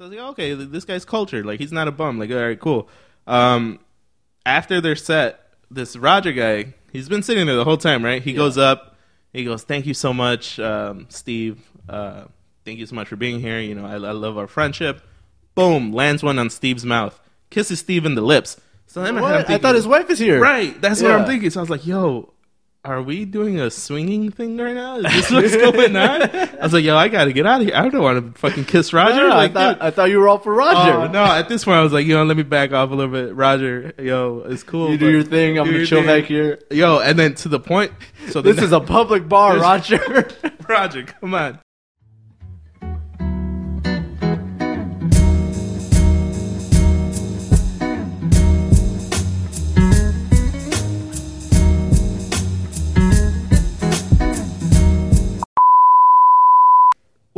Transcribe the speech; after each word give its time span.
So 0.00 0.06
I 0.06 0.08
was 0.08 0.16
like, 0.16 0.26
okay, 0.30 0.54
this 0.54 0.86
guy's 0.86 1.04
cultured. 1.04 1.44
Like 1.44 1.60
he's 1.60 1.72
not 1.72 1.86
a 1.86 1.90
bum. 1.90 2.18
Like 2.18 2.30
all 2.30 2.40
right, 2.40 2.58
cool. 2.58 2.88
Um, 3.26 3.80
after 4.46 4.80
their 4.80 4.96
set, 4.96 5.46
this 5.70 5.94
Roger 5.94 6.32
guy, 6.32 6.72
he's 6.90 7.06
been 7.06 7.22
sitting 7.22 7.46
there 7.46 7.56
the 7.56 7.64
whole 7.64 7.76
time, 7.76 8.02
right? 8.02 8.22
He 8.22 8.32
goes 8.32 8.56
up, 8.56 8.96
he 9.34 9.44
goes, 9.44 9.62
"Thank 9.62 9.84
you 9.84 9.92
so 9.92 10.14
much, 10.14 10.58
um, 10.58 11.04
Steve. 11.10 11.60
Uh, 11.86 12.24
thank 12.64 12.78
you 12.78 12.86
so 12.86 12.94
much 12.94 13.08
for 13.08 13.16
being 13.16 13.40
here. 13.40 13.60
You 13.60 13.74
know, 13.74 13.84
I, 13.84 13.92
I 13.92 14.12
love 14.12 14.38
our 14.38 14.46
friendship." 14.46 15.02
Boom, 15.54 15.92
lands 15.92 16.22
one 16.22 16.38
on 16.38 16.48
Steve's 16.48 16.86
mouth, 16.86 17.20
kisses 17.50 17.80
Steve 17.80 18.06
in 18.06 18.14
the 18.14 18.22
lips. 18.22 18.58
So 18.86 19.02
I'm 19.02 19.20
What? 19.20 19.50
I 19.50 19.58
thought 19.58 19.74
his 19.74 19.86
wife 19.86 20.08
is 20.08 20.18
here. 20.18 20.40
Right. 20.40 20.80
That's 20.80 21.02
what 21.02 21.10
I'm 21.10 21.26
thinking. 21.26 21.50
So 21.50 21.60
I 21.60 21.62
was 21.62 21.68
like, 21.68 21.86
yo, 21.86 22.32
are 22.82 23.02
we 23.02 23.26
doing 23.26 23.60
a 23.60 23.70
swinging 23.70 24.30
thing 24.30 24.56
right 24.56 24.74
now? 24.74 24.96
Is 24.96 25.28
this 25.28 25.30
what's 25.30 25.56
going 25.56 25.94
on? 25.96 26.22
I 26.22 26.62
was 26.62 26.72
like, 26.72 26.82
yo, 26.82 26.96
I 26.96 27.08
got 27.08 27.26
to 27.26 27.32
get 27.32 27.46
out 27.46 27.60
of 27.60 27.66
here. 27.66 27.76
I 27.76 27.88
don't 27.88 28.02
want 28.02 28.34
to 28.34 28.40
fucking 28.40 28.64
kiss 28.64 28.92
Roger. 28.94 29.28
No, 29.28 29.28
like, 29.28 29.50
I 29.50 29.54
thought. 29.54 29.82
I 29.82 29.90
thought 29.90 30.10
you 30.10 30.18
were 30.18 30.28
all 30.28 30.38
for 30.38 30.54
Roger. 30.54 30.92
Oh, 30.92 31.06
no, 31.06 31.22
at 31.22 31.48
this 31.48 31.64
point, 31.64 31.76
I 31.76 31.82
was 31.82 31.92
like, 31.92 32.06
yo, 32.06 32.22
let 32.24 32.36
me 32.38 32.42
back 32.42 32.72
off 32.72 32.90
a 32.90 32.94
little 32.94 33.12
bit. 33.12 33.34
Roger, 33.34 33.92
yo, 33.98 34.44
it's 34.46 34.62
cool. 34.62 34.90
You 34.90 34.96
do 34.96 35.10
your 35.10 35.22
thing. 35.22 35.58
I'm 35.58 35.66
gonna 35.66 35.84
chill 35.84 35.98
thing. 36.00 36.06
back 36.06 36.24
here. 36.24 36.58
Yo, 36.70 37.00
and 37.00 37.18
then 37.18 37.34
to 37.36 37.48
the 37.48 37.60
point. 37.60 37.92
So 38.30 38.40
This 38.40 38.58
is 38.58 38.72
a 38.72 38.80
public 38.80 39.28
bar, 39.28 39.58
Roger. 39.60 40.28
Roger, 40.68 41.02
come 41.02 41.34
on. 41.34 41.58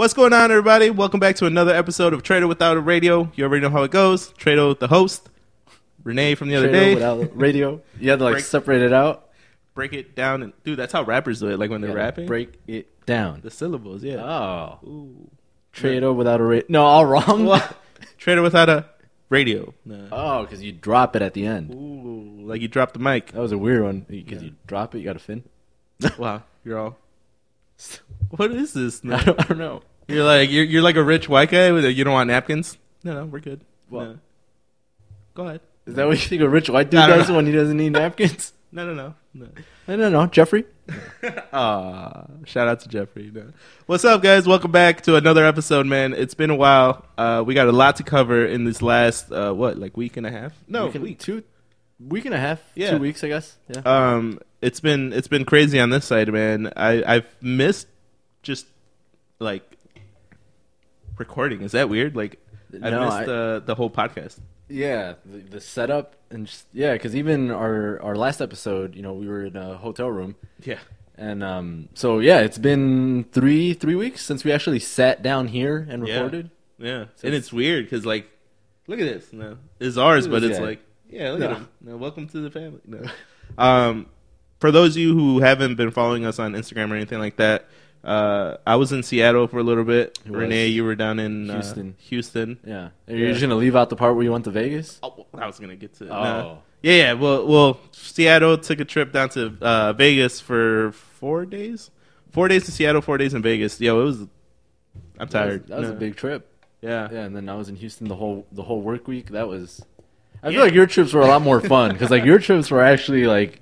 What's 0.02 0.14
going 0.14 0.32
on, 0.32 0.50
everybody? 0.50 0.90
Welcome 0.90 1.20
back 1.20 1.36
to 1.36 1.46
another 1.46 1.72
episode 1.72 2.12
of 2.12 2.24
Trader 2.24 2.48
Without 2.48 2.76
a 2.76 2.80
Radio. 2.80 3.30
You 3.36 3.44
already 3.44 3.62
know 3.62 3.70
how 3.70 3.84
it 3.84 3.92
goes. 3.92 4.32
Trader, 4.32 4.74
the 4.74 4.88
host, 4.88 5.28
Renee 6.02 6.34
from 6.34 6.48
the 6.48 6.56
other 6.56 6.66
Radio 6.66 6.80
day. 6.80 6.94
without 6.94 7.36
radio. 7.40 7.80
You 8.00 8.10
had 8.10 8.18
to 8.18 8.24
like 8.24 8.32
Break- 8.32 8.44
separate 8.44 8.82
it 8.82 8.92
out. 8.92 9.30
Break 9.74 9.92
it 9.92 10.16
down, 10.16 10.42
and 10.42 10.52
dude, 10.64 10.76
that's 10.76 10.92
how 10.92 11.04
rappers 11.04 11.38
do 11.38 11.50
it. 11.50 11.58
Like 11.60 11.70
when 11.70 11.82
they're 11.82 11.90
gotta 11.90 12.00
rapping, 12.00 12.26
Break 12.26 12.58
it 12.66 13.06
down. 13.06 13.42
the 13.42 13.50
syllables. 13.52 14.02
Yeah. 14.02 14.24
Oh, 14.24 14.80
Ooh. 14.84 15.30
Trado 15.72 16.16
without 16.16 16.40
a 16.40 16.44
radio. 16.44 16.66
No, 16.68 16.82
all 16.82 17.06
wrong. 17.06 17.44
What? 17.44 17.76
Trader 18.18 18.42
without 18.42 18.68
a 18.68 18.86
radio. 19.28 19.72
No. 19.84 20.08
Oh, 20.10 20.42
because 20.42 20.64
you 20.64 20.72
drop 20.72 21.14
it 21.14 21.22
at 21.22 21.32
the 21.32 21.46
end. 21.46 21.72
Ooh, 21.72 22.44
like 22.44 22.60
you 22.60 22.66
dropped 22.66 22.94
the 22.94 22.98
mic. 22.98 23.30
That 23.30 23.40
was 23.40 23.52
a 23.52 23.58
weird 23.58 23.84
one. 23.84 24.04
Because 24.10 24.42
you 24.42 24.56
drop 24.66 24.96
it, 24.96 24.98
you 24.98 25.04
got 25.04 25.14
a 25.14 25.20
fin. 25.20 25.44
Wow, 26.18 26.42
you're 26.64 26.80
all. 26.80 26.98
What 28.30 28.50
is 28.50 28.72
this? 28.72 29.02
I 29.04 29.22
don't, 29.22 29.38
I 29.38 29.44
don't 29.44 29.58
know. 29.58 29.82
You're 30.08 30.24
like 30.24 30.50
you're 30.50 30.64
you're 30.64 30.82
like 30.82 30.96
a 30.96 31.02
rich 31.02 31.28
white 31.28 31.50
guy 31.50 31.72
with 31.72 31.84
a, 31.84 31.92
you 31.92 32.04
don't 32.04 32.12
want 32.12 32.28
napkins. 32.28 32.76
No, 33.04 33.14
no, 33.14 33.24
we're 33.26 33.40
good. 33.40 33.60
What? 33.88 34.04
No. 34.04 34.18
Go 35.34 35.46
ahead. 35.46 35.60
Is 35.86 35.94
that 35.94 36.06
what 36.06 36.12
you 36.22 36.28
think 36.28 36.42
a 36.42 36.48
rich 36.48 36.68
white 36.68 36.90
dude 36.90 37.00
I 37.00 37.06
don't 37.08 37.18
does 37.18 37.28
know. 37.28 37.36
when 37.36 37.46
he 37.46 37.52
doesn't 37.52 37.76
need 37.76 37.92
napkins? 37.92 38.52
No, 38.74 38.86
no, 38.86 38.94
no, 38.94 39.14
no. 39.34 39.48
I 39.86 39.96
don't 39.96 40.12
know, 40.12 40.24
Jeffrey. 40.26 40.64
Ah, 41.52 42.24
shout 42.46 42.68
out 42.68 42.80
to 42.80 42.88
Jeffrey. 42.88 43.30
No. 43.30 43.52
What's 43.84 44.02
up, 44.06 44.22
guys? 44.22 44.46
Welcome 44.46 44.70
back 44.72 45.02
to 45.02 45.16
another 45.16 45.44
episode, 45.44 45.84
man. 45.84 46.14
It's 46.14 46.32
been 46.32 46.48
a 46.48 46.54
while. 46.54 47.04
Uh, 47.18 47.44
we 47.46 47.52
got 47.52 47.68
a 47.68 47.72
lot 47.72 47.96
to 47.96 48.02
cover 48.02 48.46
in 48.46 48.64
this 48.64 48.80
last 48.80 49.30
uh, 49.30 49.52
what, 49.52 49.76
like 49.78 49.94
week 49.98 50.16
and 50.16 50.26
a 50.26 50.30
half? 50.30 50.54
No, 50.68 50.86
week, 50.86 50.94
and, 50.94 51.04
week. 51.04 51.18
two, 51.18 51.42
week 52.00 52.24
and 52.24 52.34
a 52.34 52.38
half. 52.38 52.62
Yeah. 52.74 52.92
two 52.92 52.98
weeks, 52.98 53.22
I 53.22 53.28
guess. 53.28 53.58
Yeah. 53.68 53.82
Um, 53.84 54.40
it's 54.62 54.80
been 54.80 55.12
it's 55.12 55.28
been 55.28 55.44
crazy 55.44 55.78
on 55.78 55.90
this 55.90 56.06
side, 56.06 56.32
man. 56.32 56.72
I 56.74 57.02
I've 57.16 57.26
missed 57.42 57.88
just 58.42 58.66
like 59.38 59.76
recording. 61.18 61.62
Is 61.62 61.72
that 61.72 61.88
weird? 61.88 62.16
Like 62.16 62.38
I 62.74 62.90
No, 62.90 63.04
missed 63.04 63.16
I- 63.16 63.24
the 63.24 63.62
the 63.64 63.74
whole 63.74 63.90
podcast. 63.90 64.38
Yeah, 64.68 65.14
the, 65.26 65.38
the 65.38 65.60
setup 65.60 66.16
and 66.30 66.46
just, 66.46 66.66
yeah, 66.72 66.94
because 66.94 67.14
even 67.14 67.50
our 67.50 68.00
our 68.02 68.16
last 68.16 68.40
episode, 68.40 68.94
you 68.94 69.02
know, 69.02 69.12
we 69.12 69.28
were 69.28 69.44
in 69.44 69.56
a 69.56 69.76
hotel 69.76 70.08
room, 70.10 70.34
Yeah. 70.64 70.78
and 71.18 71.44
um, 71.44 71.88
so 71.94 72.20
yeah, 72.20 72.38
it's 72.40 72.56
been 72.56 73.24
three 73.32 73.74
three 73.74 73.96
weeks 73.96 74.24
since 74.24 74.44
we 74.44 74.52
actually 74.52 74.78
sat 74.78 75.22
down 75.22 75.48
here 75.48 75.86
and 75.90 76.02
recorded. 76.02 76.50
Yeah, 76.78 77.04
So 77.16 77.26
and 77.26 77.34
it's- 77.34 77.44
it's 77.44 77.52
weird 77.52 77.84
because 77.84 78.06
like, 78.06 78.30
look 78.86 78.98
at 78.98 79.04
this. 79.04 79.30
No, 79.32 79.58
it's 79.78 79.98
ours, 79.98 80.26
but 80.26 80.42
it's 80.42 80.58
Yeah. 80.58 80.64
like, 80.64 80.80
yeah, 81.10 81.30
look 81.32 81.40
No. 81.40 81.50
at 81.50 81.56
him. 81.58 81.68
No, 81.82 81.96
welcome 81.98 82.26
to 82.28 82.40
the 82.40 82.50
family. 82.50 82.80
No. 82.86 83.02
um, 83.62 84.06
for 84.58 84.70
those 84.70 84.96
of 84.96 85.02
you 85.02 85.12
who 85.12 85.40
haven't 85.40 85.74
been 85.74 85.90
following 85.90 86.24
us 86.24 86.38
on 86.38 86.54
Instagram 86.54 86.90
or 86.90 86.94
anything 86.96 87.18
like 87.18 87.36
that, 87.36 87.66
uh, 88.04 88.56
I 88.66 88.76
was 88.76 88.92
in 88.92 89.02
Seattle 89.02 89.46
for 89.46 89.58
a 89.58 89.62
little 89.62 89.84
bit. 89.84 90.18
Was. 90.26 90.32
Renee, 90.34 90.66
you 90.68 90.84
were 90.84 90.94
down 90.94 91.18
in 91.18 91.48
uh, 91.50 91.54
Houston. 91.54 91.94
Houston. 91.98 92.58
Yeah, 92.66 92.88
are 93.08 93.14
you 93.14 93.24
Yeah. 93.26 93.30
just 93.30 93.40
gonna 93.42 93.54
leave 93.56 93.76
out 93.76 93.90
the 93.90 93.96
part 93.96 94.14
where 94.14 94.24
you 94.24 94.32
went 94.32 94.44
to 94.44 94.50
Vegas? 94.50 94.98
Oh, 95.02 95.26
I 95.34 95.46
was 95.46 95.58
gonna 95.58 95.76
get 95.76 95.94
to. 95.98 96.08
Oh. 96.08 96.22
no. 96.22 96.58
Yeah, 96.82 96.94
yeah. 96.94 97.12
Well, 97.12 97.46
well, 97.46 97.80
Seattle 97.92 98.58
took 98.58 98.80
a 98.80 98.84
trip 98.84 99.12
down 99.12 99.28
to 99.30 99.56
uh, 99.60 99.92
Vegas 99.92 100.40
for 100.40 100.90
four 100.92 101.46
days. 101.46 101.90
Four 102.32 102.48
days 102.48 102.64
to 102.64 102.72
Seattle, 102.72 103.02
four 103.02 103.18
days 103.18 103.34
in 103.34 103.42
Vegas. 103.42 103.80
Yo, 103.80 104.00
it 104.00 104.04
was. 104.04 104.20
I'm 104.20 104.28
That 105.18 105.20
was- 105.20 105.30
tired. 105.32 105.66
That 105.68 105.78
was, 105.80 105.90
a 105.90 105.92
big 105.92 106.16
trip. 106.16 106.48
Yeah. 106.80 107.08
Yeah, 107.12 107.20
and 107.20 107.36
then 107.36 107.48
I 107.48 107.54
was 107.54 107.68
in 107.68 107.76
Houston 107.76 108.08
the 108.08 108.16
whole 108.16 108.46
the 108.50 108.64
whole 108.64 108.80
work 108.80 109.06
week. 109.06 109.30
That 109.30 109.46
was. 109.46 109.84
I 110.42 110.48
feel 110.48 110.54
Yeah. 110.58 110.62
like 110.64 110.74
your 110.74 110.86
trips 110.86 111.12
were 111.12 111.20
a 111.20 111.26
lot 111.26 111.42
more 111.42 111.60
fun 111.60 111.92
because 111.92 112.10
like 112.10 112.24
your 112.24 112.40
trips 112.40 112.68
were 112.72 112.82
actually 112.82 113.26
like 113.26 113.60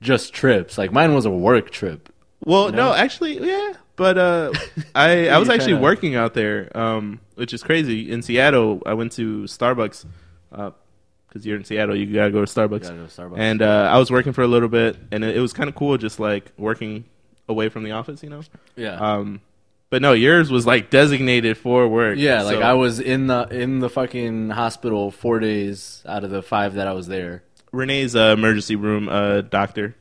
just 0.00 0.34
trips. 0.34 0.76
Like 0.76 0.90
mine 0.90 1.14
was 1.14 1.24
a 1.24 1.30
work 1.30 1.70
trip. 1.70 2.12
Well, 2.44 2.66
You 2.66 2.76
no, 2.76 2.92
actually, 2.94 3.44
yeah. 3.46 3.74
But 3.96 4.18
uh, 4.18 4.52
I 4.94 5.28
I 5.28 5.38
was 5.38 5.48
actually 5.48 5.74
working 5.74 6.14
out 6.16 6.34
there, 6.34 6.70
um, 6.76 7.20
which 7.34 7.52
is 7.54 7.62
crazy. 7.62 8.10
In 8.10 8.22
Seattle, 8.22 8.82
I 8.86 8.94
went 8.94 9.12
to 9.12 9.44
Starbucks 9.44 10.04
because 10.50 11.46
you're 11.46 11.56
in 11.56 11.64
Seattle. 11.64 11.96
You 11.96 12.12
gotta 12.12 12.30
go 12.30 12.44
to 12.44 12.50
Starbucks. 12.50 12.82
Gotta 12.82 12.94
go 12.96 13.06
to 13.06 13.10
Starbucks. 13.22 13.38
And 13.38 13.62
uh, 13.62 13.90
I 13.92 13.98
was 13.98 14.10
working 14.10 14.32
for 14.32 14.42
a 14.42 14.46
little 14.46 14.68
bit, 14.68 14.96
and 15.10 15.24
it, 15.24 15.36
it 15.36 15.40
was 15.40 15.52
kind 15.52 15.68
of 15.68 15.74
cool, 15.74 15.96
just 15.98 16.20
like 16.20 16.52
working 16.56 17.04
away 17.48 17.68
from 17.68 17.84
the 17.84 17.92
office, 17.92 18.22
you 18.22 18.30
know. 18.30 18.42
yeah, 18.74 18.96
Um, 18.96 19.40
but 19.88 20.02
no, 20.02 20.12
yours 20.12 20.50
was 20.50 20.66
like 20.66 20.90
designated 20.90 21.56
for 21.56 21.88
work. 21.88 22.18
Yeah, 22.18 22.42
like 22.42 22.58
I 22.58 22.74
was 22.74 23.00
in 23.00 23.28
the 23.28 23.46
in 23.50 23.78
the 23.78 23.88
fucking 23.88 24.50
hospital 24.50 25.10
four 25.10 25.38
days 25.38 26.02
out 26.06 26.24
of 26.24 26.30
the 26.30 26.42
five 26.42 26.74
that 26.74 26.86
I 26.86 26.92
was 26.92 27.06
there. 27.06 27.42
Renee's 27.72 28.16
uh, 28.16 28.34
emergency 28.36 28.76
room 28.76 29.08
uh, 29.08 29.42
doctor. 29.42 29.94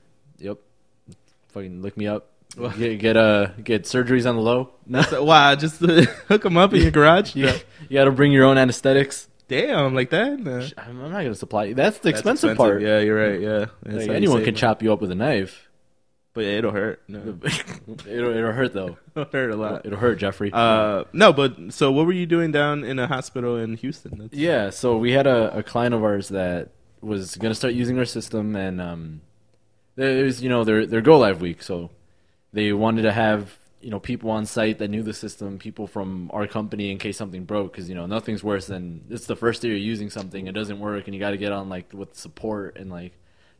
Fucking 1.56 1.82
look 1.82 1.96
me 1.96 2.06
up. 2.06 2.28
Get 2.78 3.00
get 3.00 3.18
uh 3.18 3.48
get 3.64 3.84
surgeries 3.84 4.28
on 4.30 4.36
the 4.36 4.42
low. 4.42 4.72
No, 4.86 5.02
wow, 5.24 5.56
just 5.56 5.80
hook 5.80 6.44
them 6.44 6.58
up 6.58 6.74
in 6.74 6.82
your 6.82 6.92
garage. 6.92 7.34
you, 7.36 7.48
you 7.90 7.94
got 7.98 8.06
to 8.06 8.12
bring 8.12 8.32
your 8.34 8.44
own 8.46 8.58
anesthetics. 8.58 9.28
Damn, 9.48 9.96
like 9.96 10.10
that. 10.10 10.74
I'm 10.78 11.02
I'm 11.02 11.12
not 11.12 11.24
gonna 11.24 11.34
supply 11.34 11.66
you. 11.66 11.74
That's 11.76 11.98
the 12.00 12.10
That's 12.10 12.20
expensive, 12.20 12.58
part. 12.58 12.82
Yeah, 12.82 13.00
you're 13.00 13.18
right. 13.18 13.40
Yeah, 13.40 13.66
That's 13.84 13.98
Like, 14.00 14.08
how 14.08 14.12
you 14.12 14.12
anyone 14.14 14.38
save 14.40 14.46
can 14.46 14.56
chop 14.56 14.84
you 14.84 14.92
up 14.92 15.00
with 15.02 15.12
a 15.12 15.16
knife. 15.16 15.70
but 16.34 16.44
it'll 16.44 16.72
hurt. 16.72 17.02
No, 17.08 17.20
it'll 18.06 18.36
it'll 18.36 18.52
hurt 18.52 18.74
though. 18.74 18.98
it'll 19.16 19.30
hurt 19.32 19.52
a 19.52 19.56
lot. 19.56 19.86
It'll 19.86 20.00
hurt, 20.00 20.18
Jeffrey. 20.20 20.52
Uh, 20.54 21.06
no, 21.14 21.32
but 21.32 21.56
so 21.70 21.92
what 21.92 22.06
were 22.06 22.12
you 22.12 22.26
doing 22.26 22.52
down 22.52 22.84
in 22.84 23.00
a 23.00 23.08
hospital 23.08 23.56
in 23.58 23.76
Houston? 23.78 24.18
That's, 24.18 24.34
Yeah, 24.34 24.72
so 24.72 24.98
we 24.98 25.12
had 25.14 25.26
a, 25.28 25.58
a 25.60 25.64
client 25.64 25.96
of 25.96 26.04
ours 26.04 26.30
that 26.30 26.72
was 27.02 27.36
gonna 27.38 27.56
start 27.56 27.74
using 27.74 27.98
our 27.98 28.06
system, 28.06 28.56
and 28.56 28.82
um, 28.82 29.22
it 29.98 30.24
was 30.24 30.42
you 30.44 30.50
know 30.50 30.64
their 30.64 30.86
their 30.86 31.02
go 31.02 31.18
live 31.18 31.42
week, 31.42 31.62
so 31.62 31.90
they 32.54 32.74
wanted 32.74 33.04
to 33.04 33.12
have 33.12 33.58
you 33.82 33.90
know 33.90 34.00
people 34.00 34.32
on 34.32 34.46
site 34.46 34.80
that 34.80 34.90
knew 34.90 35.04
the 35.04 35.14
system, 35.14 35.58
people 35.60 35.88
from 35.88 36.30
our 36.34 36.48
company 36.48 36.92
in 36.92 36.98
case 36.98 37.18
something 37.18 37.46
broke, 37.46 37.72
because 37.72 37.88
you 37.90 37.96
know 37.96 38.06
nothing's 38.06 38.44
worse 38.44 38.68
than 38.68 39.06
it's 39.10 39.26
the 39.26 39.36
first 39.36 39.62
day 39.62 39.70
you're 39.70 39.78
using 39.78 40.10
something, 40.10 40.48
it 40.48 40.54
doesn't 40.54 40.80
work, 40.80 41.06
and 41.06 41.14
you 41.14 41.20
got 41.20 41.32
to 41.32 41.38
get 41.38 41.52
on 41.52 41.70
like 41.70 41.94
with 41.94 42.16
support 42.16 42.78
and 42.78 42.90
like 42.90 43.14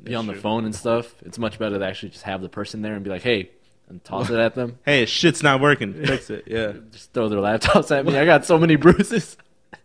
be 0.04 0.12
That's 0.12 0.20
on 0.20 0.28
the 0.28 0.34
true. 0.34 0.42
phone 0.42 0.66
and 0.66 0.76
stuff. 0.76 1.16
It's 1.24 1.38
much 1.38 1.58
better 1.58 1.80
to 1.80 1.86
actually 1.86 2.10
just 2.10 2.24
have 2.24 2.42
the 2.42 2.50
person 2.50 2.82
there 2.82 2.96
and 2.96 3.04
be 3.04 3.10
like, 3.10 3.22
hey, 3.22 3.52
and 3.88 4.04
toss 4.04 4.30
it 4.30 4.40
at 4.40 4.56
them. 4.56 4.80
Hey, 4.86 5.06
shit's 5.06 5.44
not 5.44 5.62
working. 5.62 5.94
Fix 5.94 6.30
it. 6.30 6.46
Yeah. 6.48 6.74
Just 6.92 7.14
throw 7.14 7.30
their 7.30 7.40
laptops 7.40 7.96
at 7.96 8.06
me. 8.06 8.18
I 8.18 8.26
got 8.26 8.46
so 8.46 8.58
many 8.58 8.76
bruises. 8.76 9.38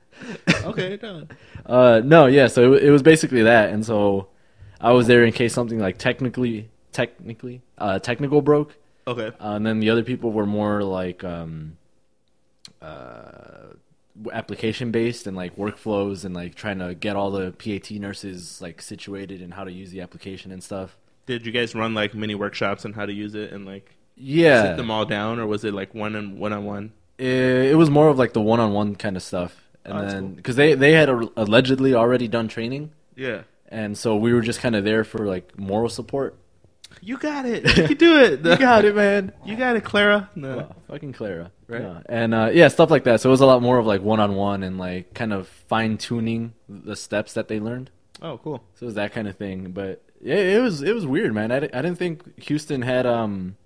okay. 0.64 0.98
No. 1.02 1.26
Uh, 1.66 2.00
no, 2.04 2.26
yeah. 2.26 2.46
So 2.46 2.74
it, 2.74 2.84
it 2.84 2.90
was 2.90 3.02
basically 3.02 3.42
that, 3.42 3.70
and 3.70 3.84
so 3.84 4.28
I 4.80 4.92
was 4.92 5.06
there 5.06 5.24
in 5.24 5.32
case 5.32 5.52
something 5.52 5.78
like 5.78 5.98
technically, 5.98 6.68
technically, 6.92 7.60
uh, 7.78 7.98
technical 7.98 8.40
broke, 8.42 8.76
Okay. 9.06 9.28
uh, 9.40 9.52
and 9.54 9.66
then 9.66 9.80
the 9.80 9.90
other 9.90 10.02
people 10.02 10.32
were 10.32 10.46
more 10.46 10.82
like 10.82 11.22
um, 11.24 11.76
uh, 12.82 13.74
application 14.32 14.90
based 14.90 15.26
and 15.26 15.36
like 15.36 15.56
workflows 15.56 16.24
and 16.24 16.34
like 16.34 16.54
trying 16.54 16.78
to 16.78 16.94
get 16.94 17.16
all 17.16 17.30
the 17.30 17.52
PAT 17.52 17.90
nurses 17.92 18.60
like 18.60 18.82
situated 18.82 19.40
and 19.40 19.54
how 19.54 19.64
to 19.64 19.72
use 19.72 19.90
the 19.90 20.00
application 20.00 20.50
and 20.52 20.62
stuff. 20.62 20.96
Did 21.26 21.46
you 21.46 21.52
guys 21.52 21.74
run 21.74 21.94
like 21.94 22.14
mini 22.14 22.34
workshops 22.34 22.84
on 22.84 22.92
how 22.94 23.06
to 23.06 23.12
use 23.12 23.34
it 23.34 23.52
and 23.52 23.64
like 23.66 23.94
Yeah, 24.16 24.62
sit 24.62 24.76
them 24.76 24.90
all 24.90 25.04
down, 25.04 25.38
or 25.38 25.46
was 25.46 25.64
it 25.64 25.74
like 25.74 25.94
one 25.94 26.16
on 26.16 26.38
one 26.38 26.52
on 26.52 26.64
one? 26.64 26.92
it, 27.18 27.26
it 27.72 27.76
was 27.76 27.90
more 27.90 28.08
of 28.08 28.18
like 28.18 28.32
the 28.32 28.40
one 28.40 28.60
on 28.60 28.72
one 28.72 28.96
kind 28.96 29.16
of 29.16 29.22
stuff, 29.22 29.68
and 29.84 29.94
Oh, 29.98 30.06
then 30.06 30.20
cool. 30.20 30.28
because 30.36 30.56
they 30.56 30.74
they 30.74 30.92
had 30.92 31.08
allegedly 31.36 31.94
already 31.94 32.28
done 32.28 32.48
training. 32.48 32.90
Yeah. 33.14 33.42
And 33.70 33.96
so 33.96 34.16
we 34.16 34.32
were 34.34 34.40
just 34.40 34.60
kind 34.60 34.74
of 34.74 34.84
there 34.84 35.04
for 35.04 35.26
like 35.26 35.58
moral 35.58 35.88
support. 35.88 36.36
You 37.00 37.16
got 37.18 37.46
it. 37.46 37.64
You 37.76 37.86
can 37.88 37.96
do 37.96 38.18
it. 38.18 38.44
You 38.44 38.56
got 38.56 38.84
it, 38.84 38.94
man. 38.96 39.32
You 39.44 39.56
got 39.56 39.76
it, 39.76 39.84
Clara. 39.84 40.28
No. 40.34 40.56
Wow, 40.58 40.76
fucking 40.88 41.12
Clara. 41.12 41.52
right? 41.68 41.82
Yeah. 41.82 42.00
And 42.06 42.34
uh, 42.34 42.50
yeah, 42.52 42.68
stuff 42.68 42.90
like 42.90 43.04
that. 43.04 43.20
So 43.20 43.28
it 43.28 43.32
was 43.32 43.40
a 43.40 43.46
lot 43.46 43.62
more 43.62 43.78
of 43.78 43.86
like 43.86 44.02
one 44.02 44.18
on 44.20 44.34
one 44.34 44.62
and 44.64 44.76
like 44.76 45.14
kind 45.14 45.32
of 45.32 45.46
fine 45.46 45.98
tuning 45.98 46.52
the 46.68 46.96
steps 46.96 47.32
that 47.34 47.46
they 47.48 47.60
learned. 47.60 47.90
Oh, 48.20 48.38
cool. 48.38 48.62
So 48.74 48.84
it 48.84 48.86
was 48.86 48.94
that 48.96 49.12
kind 49.12 49.28
of 49.28 49.36
thing. 49.36 49.70
But 49.70 50.02
yeah, 50.20 50.34
it 50.34 50.60
was 50.60 50.82
it 50.82 50.94
was 50.94 51.06
weird, 51.06 51.32
man. 51.32 51.52
I, 51.52 51.56
I 51.56 51.60
didn't 51.82 51.96
think 51.96 52.42
Houston 52.44 52.82
had 52.82 53.06
um. 53.06 53.56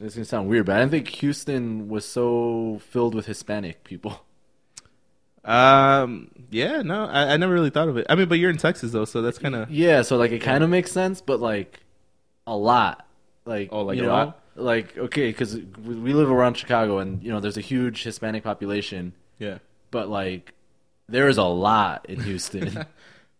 This 0.00 0.12
is 0.12 0.14
gonna 0.14 0.24
sound 0.26 0.48
weird, 0.48 0.64
but 0.66 0.76
I 0.76 0.78
didn't 0.78 0.92
think 0.92 1.08
Houston 1.08 1.88
was 1.88 2.04
so 2.04 2.80
filled 2.88 3.16
with 3.16 3.26
Hispanic 3.26 3.82
people. 3.82 4.24
Um, 5.48 6.30
yeah, 6.50 6.82
no, 6.82 7.06
I, 7.06 7.32
I 7.32 7.36
never 7.38 7.52
really 7.52 7.70
thought 7.70 7.88
of 7.88 7.96
it. 7.96 8.06
I 8.08 8.14
mean, 8.14 8.28
but 8.28 8.38
you're 8.38 8.50
in 8.50 8.58
Texas 8.58 8.92
though, 8.92 9.04
so 9.04 9.22
that's 9.22 9.38
kind 9.38 9.54
of 9.54 9.70
Yeah, 9.70 10.02
so 10.02 10.16
like 10.16 10.30
it 10.30 10.40
kind 10.40 10.62
of 10.62 10.70
makes 10.70 10.92
sense, 10.92 11.20
but 11.20 11.40
like 11.40 11.80
a 12.46 12.56
lot, 12.56 13.06
like 13.44 13.70
Oh, 13.72 13.82
like 13.82 13.96
you 13.96 14.04
a 14.04 14.06
know, 14.06 14.12
lot? 14.12 14.40
like 14.56 14.96
okay, 14.96 15.28
because 15.30 15.56
we 15.56 15.94
we 15.94 16.12
live 16.12 16.30
around 16.30 16.54
Chicago, 16.54 16.98
and 16.98 17.22
you 17.22 17.30
know, 17.30 17.40
there's 17.40 17.56
a 17.56 17.62
huge 17.62 18.02
Hispanic 18.04 18.44
population, 18.44 19.14
yeah. 19.38 19.58
but 19.90 20.08
like 20.08 20.52
there 21.08 21.28
is 21.28 21.38
a 21.38 21.44
lot 21.44 22.06
in 22.08 22.20
Houston. 22.20 22.84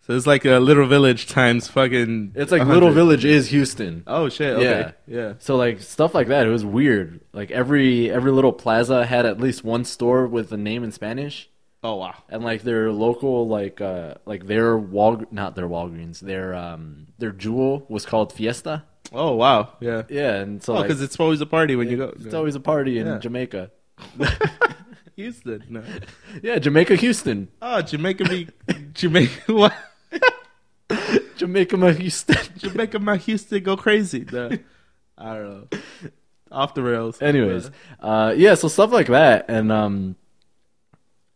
So 0.09 0.17
it's 0.17 0.27
like 0.27 0.47
a 0.47 0.59
little 0.59 0.87
village 0.87 1.27
times 1.27 1.69
fucking. 1.69 2.33
it's 2.35 2.51
like 2.51 2.61
100. 2.61 2.73
Little 2.81 2.93
Village 2.95 3.27
is 3.27 3.49
Houston. 3.49 4.05
Oh 4.07 4.31
shit! 4.31 4.57
Okay. 4.57 4.93
Yeah. 5.07 5.35
So 5.39 5.57
like 5.57 5.83
stuff 5.83 6.15
like 6.15 6.29
that, 6.29 6.47
it 6.47 6.51
was 6.51 6.65
weird. 6.65 7.21
Like 7.35 7.51
every 7.51 8.11
every 8.11 8.33
little 8.33 8.55
plaza 8.55 9.05
had 9.05 9.27
at 9.27 9.39
least 9.39 9.65
one 9.65 9.85
store 9.85 10.27
with 10.27 10.51
a 10.51 10.57
name 10.57 10.83
in 10.83 10.93
Spanish, 10.93 11.51
Oh 11.89 11.97
wow. 11.97 12.15
and 12.29 12.43
like 12.45 12.63
their 12.63 12.91
local 12.93 13.49
like 13.49 13.81
uh 13.81 14.15
like 14.27 14.47
their 14.47 14.77
Wal 14.77 15.23
not 15.31 15.55
their 15.57 15.69
Walgreens, 15.69 16.21
their 16.21 16.55
um 16.55 17.07
their 17.19 17.33
Jewel 17.33 17.87
was 17.89 18.05
called 18.05 18.33
Fiesta. 18.33 18.85
Oh 19.13 19.35
wow. 19.35 19.73
Yeah. 19.81 20.03
Yeah, 20.09 20.35
and 20.43 20.63
so 20.63 20.73
Oh, 20.75 20.77
like, 20.77 20.89
because 20.89 21.01
it's 21.03 21.19
always 21.19 21.41
a 21.41 21.47
party 21.47 21.77
when 21.77 21.89
you 21.89 21.97
go. 21.97 22.13
it's 22.19 22.35
always 22.35 22.55
a 22.57 22.61
party 22.61 22.99
in 22.99 23.07
Yeah. 23.07 23.19
Jamaica. 23.19 23.71
Houston. 25.17 25.65
No. 25.69 25.83
Yeah, 26.43 26.59
Jamaica, 26.59 26.95
Houston, 26.97 27.49
Oh, 27.63 27.81
Jamaica 27.83 28.25
be 28.25 28.49
Jamaica. 28.93 29.53
What? 29.53 29.75
Jamaica, 31.37 31.77
my 31.77 31.93
Houston. 31.93 32.37
Jamaica, 32.59 32.99
my 32.99 33.17
Houston 33.17 33.63
go 33.63 33.77
crazy. 33.77 34.27
No. 34.31 34.51
I 35.17 35.35
don't 35.35 35.51
know. 35.73 35.79
Off 36.51 36.75
the 36.75 36.83
rails. 36.83 37.21
Anyways, 37.21 37.71
uh, 38.01 38.33
yeah, 38.37 38.55
so 38.55 38.69
stuff 38.69 38.91
like 38.93 39.09
that, 39.09 39.47
and 39.49 39.71
um, 39.71 40.17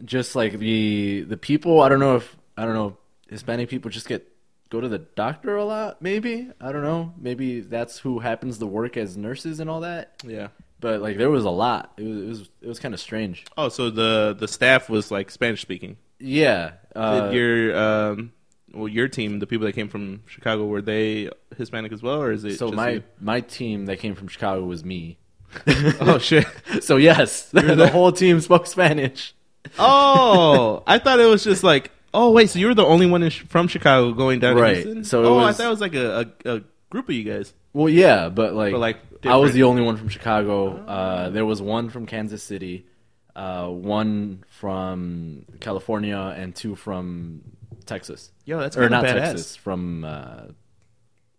just 0.04 0.34
like 0.36 0.58
the 0.58 1.22
the 1.22 1.36
people. 1.36 1.80
I 1.80 1.88
don't 1.88 2.00
know 2.00 2.16
if 2.16 2.36
I 2.56 2.64
don't 2.64 2.74
know 2.74 2.96
Hispanic 3.28 3.68
people 3.68 3.90
just 3.90 4.08
get 4.08 4.28
go 4.70 4.80
to 4.80 4.88
the 4.88 4.98
doctor 4.98 5.56
a 5.56 5.64
lot. 5.64 6.00
Maybe 6.02 6.50
I 6.60 6.72
don't 6.72 6.82
know. 6.82 7.12
Maybe 7.18 7.60
that's 7.60 7.98
who 7.98 8.18
happens 8.20 8.58
to 8.58 8.66
work 8.66 8.96
as 8.96 9.16
nurses 9.16 9.60
and 9.60 9.68
all 9.68 9.80
that. 9.80 10.22
yeah. 10.26 10.48
But 10.80 11.00
like 11.00 11.16
there 11.16 11.30
was 11.30 11.44
a 11.44 11.50
lot. 11.50 11.92
It 11.96 12.02
was 12.04 12.16
it 12.16 12.28
was, 12.28 12.50
it 12.62 12.68
was 12.68 12.78
kind 12.80 12.92
of 12.92 13.00
strange. 13.00 13.44
Oh, 13.56 13.68
so 13.68 13.90
the 13.90 14.36
the 14.38 14.48
staff 14.48 14.88
was 14.90 15.10
like 15.10 15.30
Spanish 15.30 15.62
speaking. 15.62 15.96
Yeah. 16.18 16.72
Uh, 16.94 17.30
your 17.32 17.76
um, 17.76 18.32
well, 18.74 18.88
your 18.88 19.08
team, 19.08 19.38
the 19.38 19.46
people 19.46 19.66
that 19.66 19.74
came 19.74 19.88
from 19.88 20.22
Chicago, 20.26 20.66
were 20.66 20.82
they 20.82 21.30
Hispanic 21.56 21.92
as 21.92 22.02
well, 22.02 22.20
or 22.22 22.32
is 22.32 22.44
it 22.44 22.58
so 22.58 22.70
my 22.72 22.90
you? 22.90 23.02
my 23.20 23.40
team 23.40 23.86
that 23.86 23.98
came 23.98 24.14
from 24.14 24.28
Chicago 24.28 24.64
was 24.64 24.84
me. 24.84 25.18
Oh 26.00 26.18
shit! 26.18 26.46
So 26.82 26.96
yes, 26.96 27.42
the 27.52 27.88
whole 27.88 28.10
team 28.12 28.40
spoke 28.40 28.66
Spanish. 28.66 29.34
Oh, 29.78 30.82
I 30.86 30.98
thought 30.98 31.20
it 31.20 31.26
was 31.26 31.44
just 31.44 31.62
like, 31.64 31.90
oh 32.14 32.30
wait, 32.30 32.50
so 32.50 32.58
you 32.58 32.66
were 32.66 32.74
the 32.74 32.84
only 32.84 33.06
one 33.06 33.22
in, 33.22 33.30
from 33.30 33.68
Chicago 33.68 34.12
going 34.12 34.40
down 34.40 34.56
Right. 34.56 34.74
to 34.74 34.82
Houston? 34.82 35.04
So 35.04 35.24
oh, 35.24 35.38
I 35.38 35.52
thought 35.52 35.66
it 35.66 35.70
was 35.70 35.80
like 35.80 35.94
a, 35.94 36.32
a, 36.44 36.56
a 36.56 36.60
group 36.90 37.08
of 37.08 37.14
you 37.14 37.24
guys. 37.24 37.52
Well, 37.72 37.88
yeah, 37.88 38.28
but 38.28 38.54
like, 38.54 38.72
But, 38.72 38.78
like, 38.80 38.98
I 39.24 39.36
was 39.36 39.52
the 39.54 39.62
only 39.62 39.82
one 39.82 39.96
from 39.96 40.08
Chicago. 40.08 40.76
Uh, 40.76 41.30
there 41.30 41.46
was 41.46 41.62
one 41.62 41.88
from 41.88 42.06
Kansas 42.06 42.42
City, 42.42 42.86
uh, 43.34 43.66
one 43.68 44.44
from 44.48 45.46
California, 45.60 46.18
and 46.36 46.54
two 46.54 46.74
from 46.74 47.42
Texas. 47.86 48.30
Yo, 48.44 48.58
that's 48.60 48.76
or 48.76 48.88
not 48.90 49.04
badass. 49.04 49.14
Texas, 49.14 49.56
from 49.56 50.04
uh, 50.04 50.42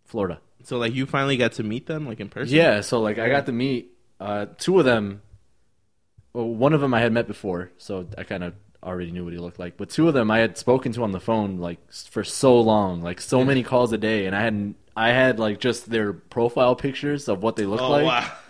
Florida. 0.06 0.40
So 0.64 0.78
like 0.78 0.94
you 0.94 1.06
finally 1.06 1.38
got 1.38 1.54
to 1.54 1.64
meet 1.64 1.86
them 1.88 2.08
like 2.08 2.20
in 2.20 2.30
person. 2.30 2.56
Yeah, 2.56 2.82
so 2.82 3.00
like 3.02 3.20
I 3.20 3.28
got 3.30 3.46
to 3.48 3.52
meet 3.52 3.92
uh, 4.20 4.46
two 4.58 4.80
of 4.80 4.86
them. 4.86 5.22
Well, 6.34 6.48
one 6.48 6.74
of 6.74 6.82
them 6.82 6.94
I 6.94 7.00
had 7.00 7.12
met 7.14 7.28
before, 7.28 7.72
so 7.78 8.08
I 8.18 8.24
kind 8.24 8.44
of 8.44 8.54
already 8.84 9.12
knew 9.12 9.24
what 9.24 9.34
he 9.34 9.40
looked 9.40 9.60
like. 9.60 9.78
But 9.78 9.90
two 9.90 10.08
of 10.08 10.14
them 10.14 10.30
I 10.32 10.40
had 10.40 10.58
spoken 10.58 10.92
to 10.94 11.04
on 11.04 11.12
the 11.12 11.20
phone 11.20 11.58
like 11.60 11.80
for 11.92 12.24
so 12.24 12.60
long, 12.60 13.02
like 13.02 13.22
so 13.22 13.46
many 13.46 13.64
calls 13.64 13.94
a 13.94 13.98
day, 13.98 14.26
and 14.26 14.36
I 14.36 14.42
hadn't. 14.42 14.76
I 14.96 15.10
had 15.10 15.40
like 15.40 15.60
just 15.60 15.90
their 15.90 16.14
profile 16.14 16.76
pictures 16.76 17.28
of 17.28 17.42
what 17.42 17.56
they 17.56 17.66
looked 17.66 17.82
Oh 17.84 17.90
like, 17.90 18.06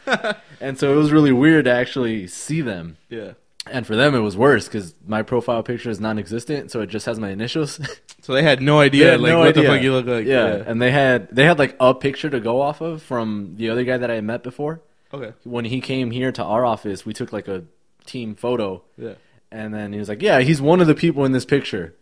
wow. 0.07 0.33
and 0.62 0.77
so 0.77 0.91
it 0.94 0.97
was 0.97 1.12
really 1.12 1.31
weird 1.31 1.65
to 1.65 1.71
actually 1.71 2.27
see 2.27 2.62
them. 2.62 2.97
yeah. 3.09 3.33
And 3.71 3.88
for 3.88 3.95
them, 3.95 4.13
it 4.13 4.19
was 4.19 4.35
worse 4.35 4.65
because 4.68 4.94
my 5.07 5.21
profile 5.21 5.63
picture 5.63 5.89
is 5.89 5.97
non-existent, 6.01 6.69
so 6.69 6.81
it 6.81 6.88
just 6.88 7.06
has 7.06 7.18
my 7.19 7.30
initials. 7.30 7.80
So 8.24 8.31
they 8.31 8.41
had 8.41 8.62
no 8.62 8.80
idea 8.80 9.12
had 9.12 9.19
like 9.19 9.31
no 9.33 9.39
what 9.39 9.53
the 9.53 9.63
fuck 9.65 9.81
you 9.81 9.91
look 9.91 10.06
like. 10.06 10.25
yeah, 10.25 10.63
and 10.65 10.81
they 10.81 10.91
had 10.91 11.27
they 11.35 11.44
had 11.44 11.59
like 11.59 11.75
a 11.81 11.94
picture 11.94 12.30
to 12.30 12.39
go 12.39 12.62
off 12.62 12.80
of 12.80 13.03
from 13.03 13.56
the 13.57 13.69
other 13.69 13.83
guy 13.83 13.97
that 13.97 14.09
I 14.09 14.15
had 14.15 14.24
met 14.24 14.44
before. 14.44 14.81
Okay. 15.13 15.33
when 15.44 15.65
he 15.65 15.80
came 15.81 16.12
here 16.12 16.31
to 16.31 16.44
our 16.44 16.65
office, 16.65 17.06
we 17.06 17.13
took 17.13 17.31
like 17.31 17.48
a 17.48 17.63
team 18.06 18.36
photo, 18.36 18.81
Yeah. 18.98 19.13
and 19.51 19.74
then 19.74 19.94
he 19.94 20.00
was 20.00 20.10
like, 20.10 20.21
"Yeah, 20.21 20.39
he's 20.42 20.62
one 20.62 20.81
of 20.81 20.88
the 20.88 20.95
people 20.95 21.24
in 21.25 21.31
this 21.31 21.45
picture." 21.45 21.94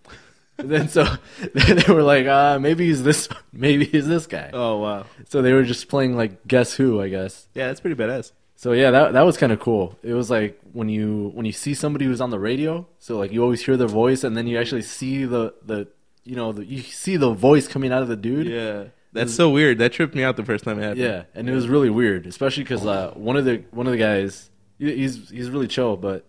and 0.57 0.69
then 0.69 0.87
so 0.89 1.05
they 1.53 1.93
were 1.93 2.03
like, 2.03 2.25
"Uh, 2.27 2.59
maybe 2.59 2.85
he's 2.87 3.03
this, 3.03 3.27
maybe 3.51 3.85
he's 3.85 4.07
this 4.07 4.27
guy." 4.27 4.49
Oh 4.53 4.77
wow. 4.77 5.05
So 5.29 5.41
they 5.41 5.53
were 5.53 5.63
just 5.63 5.87
playing 5.89 6.15
like 6.15 6.47
guess 6.47 6.73
who, 6.73 7.01
I 7.01 7.09
guess. 7.09 7.47
Yeah, 7.53 7.67
that's 7.67 7.79
pretty 7.81 7.95
badass. 8.01 8.31
So 8.55 8.73
yeah, 8.73 8.91
that 8.91 9.13
that 9.13 9.23
was 9.25 9.37
kind 9.37 9.51
of 9.51 9.59
cool. 9.59 9.97
It 10.03 10.13
was 10.13 10.29
like 10.29 10.59
when 10.71 10.87
you 10.87 11.31
when 11.33 11.45
you 11.45 11.51
see 11.51 11.73
somebody 11.73 12.05
who's 12.05 12.21
on 12.21 12.29
the 12.29 12.39
radio, 12.39 12.87
so 12.99 13.17
like 13.17 13.31
you 13.31 13.41
always 13.43 13.65
hear 13.65 13.75
their 13.75 13.87
voice, 13.87 14.23
and 14.23 14.37
then 14.37 14.45
you 14.47 14.59
actually 14.59 14.83
see 14.83 15.25
the 15.25 15.53
the 15.65 15.87
you 16.23 16.35
know 16.35 16.51
the, 16.53 16.63
you 16.63 16.81
see 16.81 17.17
the 17.17 17.31
voice 17.33 17.67
coming 17.67 17.91
out 17.91 18.03
of 18.03 18.07
the 18.07 18.15
dude. 18.15 18.47
Yeah. 18.47 18.85
That's 19.13 19.33
so 19.33 19.49
weird. 19.49 19.77
That 19.79 19.91
tripped 19.91 20.15
me 20.15 20.23
out 20.23 20.37
the 20.37 20.45
first 20.45 20.63
time 20.63 20.79
it 20.79 20.83
happened. 20.83 21.01
Yeah, 21.01 21.23
and 21.35 21.49
it 21.49 21.53
was 21.53 21.67
really 21.67 21.89
weird, 21.89 22.25
especially 22.27 22.63
because 22.63 22.85
uh, 22.85 23.11
one 23.15 23.35
of 23.37 23.45
the 23.45 23.63
one 23.71 23.85
of 23.87 23.91
the 23.91 23.97
guys, 23.99 24.49
he- 24.79 24.95
he's 24.95 25.29
he's 25.29 25.49
really 25.49 25.67
chill, 25.67 25.97
but 25.97 26.25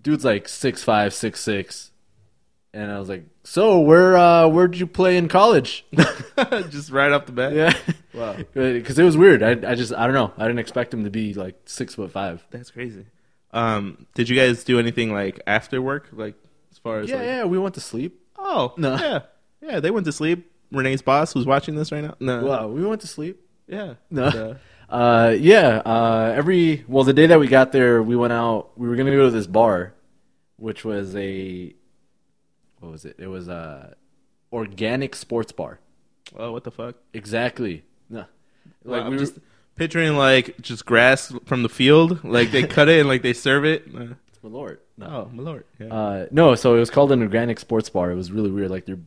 dude's 0.00 0.24
like 0.24 0.48
six 0.48 0.82
five, 0.84 1.12
six 1.14 1.40
six, 1.40 1.90
and 2.72 2.90
I 2.90 2.98
was 2.98 3.08
like, 3.08 3.24
"So 3.44 3.80
where 3.80 4.16
uh, 4.16 4.46
where'd 4.48 4.76
you 4.76 4.86
play 4.86 5.16
in 5.16 5.28
college?" 5.28 5.84
just 6.70 6.90
right 6.90 7.10
off 7.12 7.26
the 7.26 7.32
bat. 7.32 7.52
yeah, 7.52 7.76
Wow. 8.14 8.36
because 8.54 8.98
it 8.98 9.04
was 9.04 9.16
weird. 9.16 9.42
I 9.42 9.50
I 9.70 9.74
just 9.74 9.92
I 9.92 10.06
don't 10.06 10.14
know. 10.14 10.32
I 10.38 10.42
didn't 10.46 10.60
expect 10.60 10.94
him 10.94 11.04
to 11.04 11.10
be 11.10 11.34
like 11.34 11.60
six 11.64 11.94
foot 11.96 12.10
five. 12.12 12.46
That's 12.50 12.70
crazy. 12.70 13.06
Um, 13.50 14.06
did 14.14 14.28
you 14.28 14.36
guys 14.36 14.64
do 14.64 14.78
anything 14.78 15.12
like 15.12 15.40
after 15.46 15.82
work, 15.82 16.08
like 16.12 16.36
as 16.70 16.78
far 16.78 17.00
as 17.00 17.10
Yeah, 17.10 17.16
like, 17.16 17.26
yeah, 17.26 17.44
we 17.44 17.58
went 17.58 17.74
to 17.74 17.80
sleep. 17.80 18.20
Oh 18.38 18.72
No. 18.76 18.94
yeah, 18.96 19.18
yeah. 19.60 19.80
They 19.80 19.90
went 19.90 20.06
to 20.06 20.12
sleep. 20.12 20.50
Renee's 20.72 21.02
boss, 21.02 21.32
who's 21.32 21.46
watching 21.46 21.74
this 21.74 21.92
right 21.92 22.02
now. 22.02 22.16
No, 22.18 22.44
Wow, 22.44 22.68
we 22.68 22.84
went 22.84 23.00
to 23.02 23.06
sleep. 23.06 23.40
yeah, 23.68 23.94
No. 24.10 24.24
But, 24.30 24.36
uh, 24.36 24.54
Uh, 24.92 25.34
yeah. 25.40 25.80
Uh, 25.86 26.34
every 26.36 26.84
well, 26.86 27.02
the 27.02 27.14
day 27.14 27.26
that 27.26 27.40
we 27.40 27.46
got 27.48 27.72
there, 27.72 28.02
we 28.02 28.14
went 28.14 28.34
out. 28.34 28.78
We 28.78 28.86
were 28.88 28.94
gonna 28.94 29.10
go 29.12 29.24
to 29.24 29.30
this 29.30 29.46
bar, 29.46 29.94
which 30.56 30.84
was 30.84 31.16
a 31.16 31.74
what 32.80 32.92
was 32.92 33.06
it? 33.06 33.16
It 33.18 33.26
was 33.28 33.48
a 33.48 33.94
organic 34.52 35.16
sports 35.16 35.50
bar. 35.50 35.80
oh, 36.36 36.52
what 36.52 36.64
the 36.64 36.70
fuck? 36.70 36.96
Exactly. 37.14 37.84
No. 38.10 38.26
Like 38.84 39.04
I'm 39.04 39.12
we 39.12 39.18
just 39.18 39.38
picturing 39.76 40.16
like 40.16 40.60
just 40.60 40.84
grass 40.84 41.32
from 41.46 41.62
the 41.62 41.70
field. 41.70 42.22
Like 42.22 42.50
they 42.50 42.66
cut 42.66 42.90
it 42.90 43.00
and 43.00 43.08
like 43.08 43.22
they 43.22 43.32
serve 43.32 43.64
it. 43.64 43.86
Uh, 43.88 43.98
were, 43.98 44.16
my 44.42 44.50
lord. 44.50 44.80
No. 44.98 45.06
oh 45.06 45.30
my 45.32 45.42
lord. 45.42 45.64
Yeah. 45.78 45.86
Uh, 45.86 46.26
no. 46.30 46.54
So 46.54 46.76
it 46.76 46.80
was 46.80 46.90
called 46.90 47.12
an 47.12 47.22
organic 47.22 47.58
sports 47.60 47.88
bar. 47.88 48.10
It 48.10 48.16
was 48.16 48.30
really 48.30 48.50
weird. 48.50 48.70
Like 48.70 48.84
their 48.84 48.98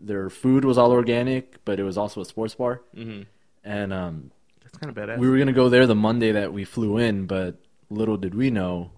their 0.00 0.30
food 0.30 0.64
was 0.64 0.78
all 0.78 0.92
organic, 0.92 1.64
but 1.64 1.78
it 1.80 1.82
was 1.84 1.98
also 1.98 2.20
a 2.20 2.24
sports 2.24 2.54
bar. 2.54 2.82
hmm 2.94 3.22
And 3.64 3.92
um, 3.92 4.30
That's 4.62 4.76
kind 4.78 4.96
of 4.96 5.02
badass. 5.02 5.18
we 5.18 5.28
were 5.28 5.38
gonna 5.38 5.52
go 5.52 5.68
there 5.68 5.86
the 5.86 5.94
Monday 5.94 6.32
that 6.32 6.52
we 6.52 6.64
flew 6.64 6.98
in, 6.98 7.26
but 7.26 7.56
little 7.90 8.16
did 8.16 8.34
we 8.34 8.50
know, 8.50 8.90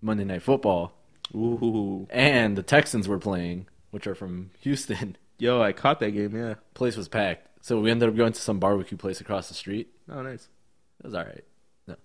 Monday 0.00 0.24
Night 0.24 0.42
Football 0.42 0.92
Ooh, 1.34 2.06
and 2.10 2.56
the 2.56 2.62
Texans 2.62 3.08
were 3.08 3.18
playing, 3.18 3.66
which 3.90 4.06
are 4.06 4.14
from 4.14 4.50
Houston. 4.60 5.16
yo, 5.38 5.60
I 5.60 5.72
caught 5.72 6.00
that 6.00 6.12
game. 6.12 6.34
Yeah. 6.36 6.54
Place 6.74 6.96
was 6.96 7.08
packed, 7.08 7.48
so 7.64 7.80
we 7.80 7.90
ended 7.90 8.08
up 8.08 8.16
going 8.16 8.32
to 8.32 8.40
some 8.40 8.58
barbecue 8.58 8.96
place 8.96 9.20
across 9.20 9.48
the 9.48 9.54
street. 9.54 9.88
Oh, 10.10 10.22
nice. 10.22 10.48
It 11.00 11.06
was 11.06 11.14
all 11.14 11.24
right. 11.24 11.44
No. 11.86 11.96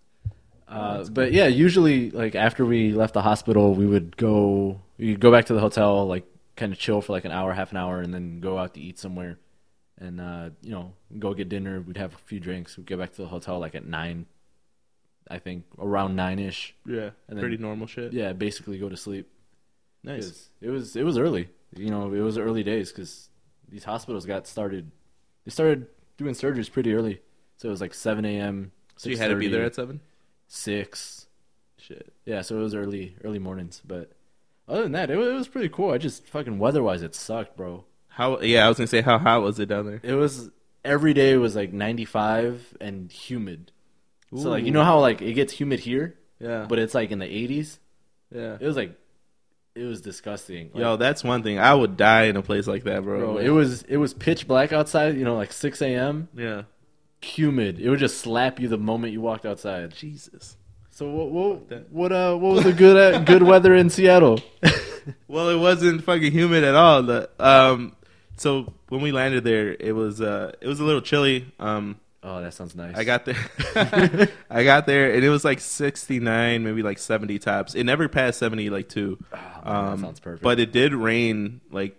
Uh, 0.68 1.04
but 1.06 1.32
yeah, 1.32 1.48
usually 1.48 2.12
like 2.12 2.36
after 2.36 2.66
we 2.66 2.92
left 2.94 3.14
the 3.14 3.22
hospital, 3.22 3.74
we 3.74 3.86
would 3.86 4.18
go 4.18 4.82
We'd 4.98 5.20
go 5.20 5.32
back 5.32 5.46
to 5.46 5.54
the 5.54 5.60
hotel, 5.60 6.06
like 6.08 6.26
kind 6.56 6.72
of 6.74 6.80
chill 6.80 7.02
for 7.02 7.14
like 7.14 7.26
an 7.26 7.32
hour, 7.32 7.54
half 7.54 7.72
an 7.72 7.78
hour, 7.78 8.02
and 8.02 8.14
then 8.14 8.40
go 8.40 8.58
out 8.58 8.74
to 8.76 8.82
eat 8.82 9.00
somewhere, 9.00 9.40
and 10.00 10.20
uh, 10.22 10.50
you 10.62 10.72
know 10.72 10.94
go 11.20 11.34
get 11.34 11.50
dinner. 11.50 11.82
We'd 11.82 11.98
have 11.98 12.14
a 12.14 12.18
few 12.18 12.40
drinks. 12.40 12.78
We'd 12.78 12.86
get 12.86 13.00
back 13.00 13.12
to 13.14 13.22
the 13.24 13.28
hotel 13.28 13.60
like 13.60 13.76
at 13.76 13.86
nine, 13.86 14.26
I 15.30 15.40
think 15.40 15.66
around 15.80 16.16
nine 16.16 16.40
ish. 16.40 16.76
Yeah. 16.86 17.12
And 17.28 17.38
then- 17.38 17.40
Pretty 17.40 17.58
normal 17.58 17.88
shit. 17.88 18.14
Yeah, 18.14 18.34
basically 18.34 18.78
go 18.78 18.90
to 18.90 18.98
sleep. 18.98 19.30
Nice. 20.04 20.50
It 20.62 20.70
was 20.70 20.96
it 20.96 21.04
was 21.04 21.18
early. 21.18 21.50
You 21.76 21.90
know, 21.90 22.14
it 22.14 22.20
was 22.20 22.38
early 22.38 22.62
days 22.64 22.92
because 22.92 23.30
these 23.70 23.84
hospitals 23.86 24.26
got 24.26 24.46
started. 24.48 24.92
They 25.46 25.52
started 25.52 25.88
doing 26.18 26.34
surgeries 26.36 26.72
pretty 26.72 26.94
early, 26.94 27.22
so 27.58 27.68
it 27.70 27.72
was 27.72 27.82
like 27.82 27.94
seven 27.94 28.26
a.m. 28.26 28.72
So 28.98 29.10
you 29.10 29.18
had 29.18 29.30
to 29.30 29.36
be 29.36 29.48
there 29.48 29.64
at 29.64 29.76
seven. 29.76 30.02
six. 30.48 31.28
Shit. 31.78 32.14
Yeah, 32.26 32.42
so 32.42 32.58
it 32.60 32.62
was 32.62 32.76
early 32.76 33.16
early 33.24 33.40
mornings, 33.40 33.82
but 33.86 34.12
other 34.68 34.84
than 34.84 34.92
that, 34.94 35.10
it 35.10 35.18
was, 35.18 35.28
it 35.28 35.34
was 35.34 35.48
pretty 35.48 35.70
cool. 35.70 35.92
I 35.92 35.98
just 35.98 36.26
fucking 36.28 36.60
weather-wise 36.60 37.02
it 37.02 37.16
sucked, 37.16 37.58
bro. 37.58 37.86
How? 38.08 38.40
Yeah, 38.42 38.66
I 38.66 38.70
was 38.70 38.78
gonna 38.78 38.88
say 38.88 39.02
how 39.02 39.18
hot 39.18 39.42
was 39.42 39.60
it 39.60 39.68
down 39.68 39.86
there? 39.88 40.00
It 40.04 40.14
was 40.14 40.50
every 40.86 41.14
day 41.14 41.36
was 41.38 41.56
like 41.56 41.74
95 41.74 42.78
and 42.82 43.12
humid. 43.12 43.72
So 44.36 44.50
like 44.50 44.64
you 44.66 44.72
know 44.72 44.84
how 44.84 45.00
like 45.00 45.22
it 45.22 45.34
gets 45.34 45.54
humid 45.54 45.80
here, 45.80 46.16
Yeah, 46.40 46.66
but 46.68 46.80
it's 46.80 46.94
like 46.96 47.12
in 47.12 47.20
the 47.20 47.26
80s. 47.26 47.78
yeah. 48.34 48.58
It 48.60 48.66
was 48.66 48.76
like 48.76 48.98
it 49.76 49.84
was 49.86 50.02
disgusting. 50.02 50.70
Like, 50.74 50.82
Yo, 50.82 50.98
that's 50.98 51.24
one 51.24 51.42
thing. 51.44 51.58
I 51.60 51.74
would 51.74 51.98
die 51.98 52.24
in 52.26 52.36
a 52.38 52.42
place 52.44 52.68
like 52.68 52.84
that, 52.84 53.04
bro. 53.04 53.20
bro, 53.20 53.38
it 53.38 53.50
was 53.50 53.82
it 53.84 53.98
was 53.98 54.14
pitch 54.14 54.48
black 54.48 54.72
outside. 54.74 55.18
You 55.18 55.24
know, 55.26 55.36
like 55.36 55.52
6 55.54 55.82
a.m. 55.82 56.30
yeah. 56.36 56.64
Humid. 57.22 57.80
It 57.80 57.90
would 57.90 58.00
just 58.00 58.20
slap 58.20 58.60
you 58.60 58.68
the 58.68 58.78
moment 58.78 59.14
you 59.14 59.22
walked 59.22 59.46
outside. 59.46 59.96
Jesus. 59.96 60.58
So 60.96 61.10
what 61.10 61.32
what 61.32 61.92
what 61.92 62.12
uh 62.12 62.36
what 62.36 62.54
was 62.54 62.64
the 62.66 62.72
good 62.74 62.96
uh, 63.16 63.20
good 63.20 63.42
weather 63.44 63.76
in 63.76 63.90
Seattle? 63.90 64.40
Well, 65.28 65.50
it 65.50 65.58
wasn't 65.60 66.02
fucking 66.06 66.32
humid 66.32 66.64
at 66.64 66.76
all. 66.76 67.04
The, 67.04 67.30
um, 67.38 67.94
so 68.38 68.72
when 68.88 69.02
we 69.02 69.12
landed 69.12 69.44
there, 69.44 69.76
it 69.78 69.92
was 69.94 70.22
uh, 70.22 70.54
it 70.62 70.68
was 70.68 70.80
a 70.80 70.86
little 70.86 71.02
chilly. 71.02 71.52
Um, 71.60 72.00
oh, 72.24 72.42
that 72.42 72.54
sounds 72.54 72.74
nice. 72.74 72.96
I 72.96 73.04
got 73.04 73.26
there, 73.26 73.36
I 74.50 74.64
got 74.64 74.86
there, 74.86 75.14
and 75.14 75.22
it 75.26 75.30
was 75.30 75.44
like 75.44 75.60
sixty 75.60 76.22
nine, 76.22 76.64
maybe 76.64 76.84
like 76.84 77.00
seventy 77.00 77.38
tops. 77.38 77.76
It 77.76 77.84
never 77.84 78.08
passed 78.08 78.40
seventy, 78.40 78.70
like 78.70 78.88
two. 78.88 79.18
Oh, 79.34 79.36
man, 79.36 79.44
that 79.66 79.70
Um, 79.70 80.00
sounds 80.00 80.20
perfect. 80.22 80.42
But 80.44 80.62
it 80.62 80.72
did 80.72 80.94
rain 80.94 81.60
like 81.70 81.98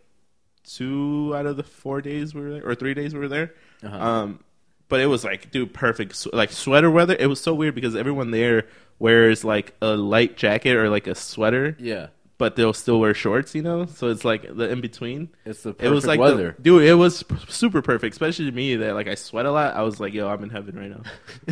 two 0.66 1.34
out 1.36 1.44
of 1.44 1.58
the 1.58 1.62
four 1.62 2.00
days 2.00 2.34
we 2.34 2.40
were 2.40 2.50
there, 2.52 2.66
or 2.66 2.74
three 2.74 2.94
days 2.94 3.12
we 3.12 3.20
were 3.20 3.28
there. 3.28 3.52
Uh-huh. 3.82 3.98
Um, 3.98 4.44
but 4.88 5.00
it 5.00 5.06
was 5.06 5.24
like, 5.24 5.50
dude, 5.50 5.74
perfect. 5.74 6.26
Like 6.32 6.52
sweater 6.52 6.90
weather. 6.90 7.16
It 7.18 7.26
was 7.26 7.40
so 7.40 7.52
weird 7.54 7.74
because 7.74 7.94
everyone 7.96 8.30
there 8.30 8.66
wears 8.98 9.44
like 9.44 9.74
a 9.82 9.96
light 9.96 10.36
jacket 10.36 10.76
or 10.76 10.88
like 10.90 11.06
a 11.06 11.14
sweater, 11.14 11.76
yeah, 11.78 12.08
but 12.38 12.56
they'll 12.56 12.72
still 12.72 13.00
wear 13.00 13.14
shorts. 13.14 13.54
You 13.54 13.62
know, 13.62 13.86
so 13.86 14.08
it's 14.08 14.24
like 14.24 14.42
the 14.56 14.70
in 14.70 14.80
between. 14.80 15.28
it's 15.44 15.62
the 15.62 15.74
It 15.78 15.88
was 15.90 16.06
like 16.06 16.20
the- 16.20 16.54
dude. 16.60 16.82
It 16.84 16.94
was 16.94 17.24
super 17.48 17.82
perfect, 17.82 18.12
especially 18.14 18.46
to 18.46 18.52
me 18.52 18.76
that 18.76 18.94
like 18.94 19.08
I 19.08 19.14
sweat 19.14 19.46
a 19.46 19.52
lot. 19.52 19.74
I 19.74 19.82
was 19.82 20.00
like, 20.00 20.12
yo, 20.14 20.28
I'm 20.28 20.42
in 20.42 20.50
heaven 20.50 20.76
right 20.78 20.90
now. 20.90 21.02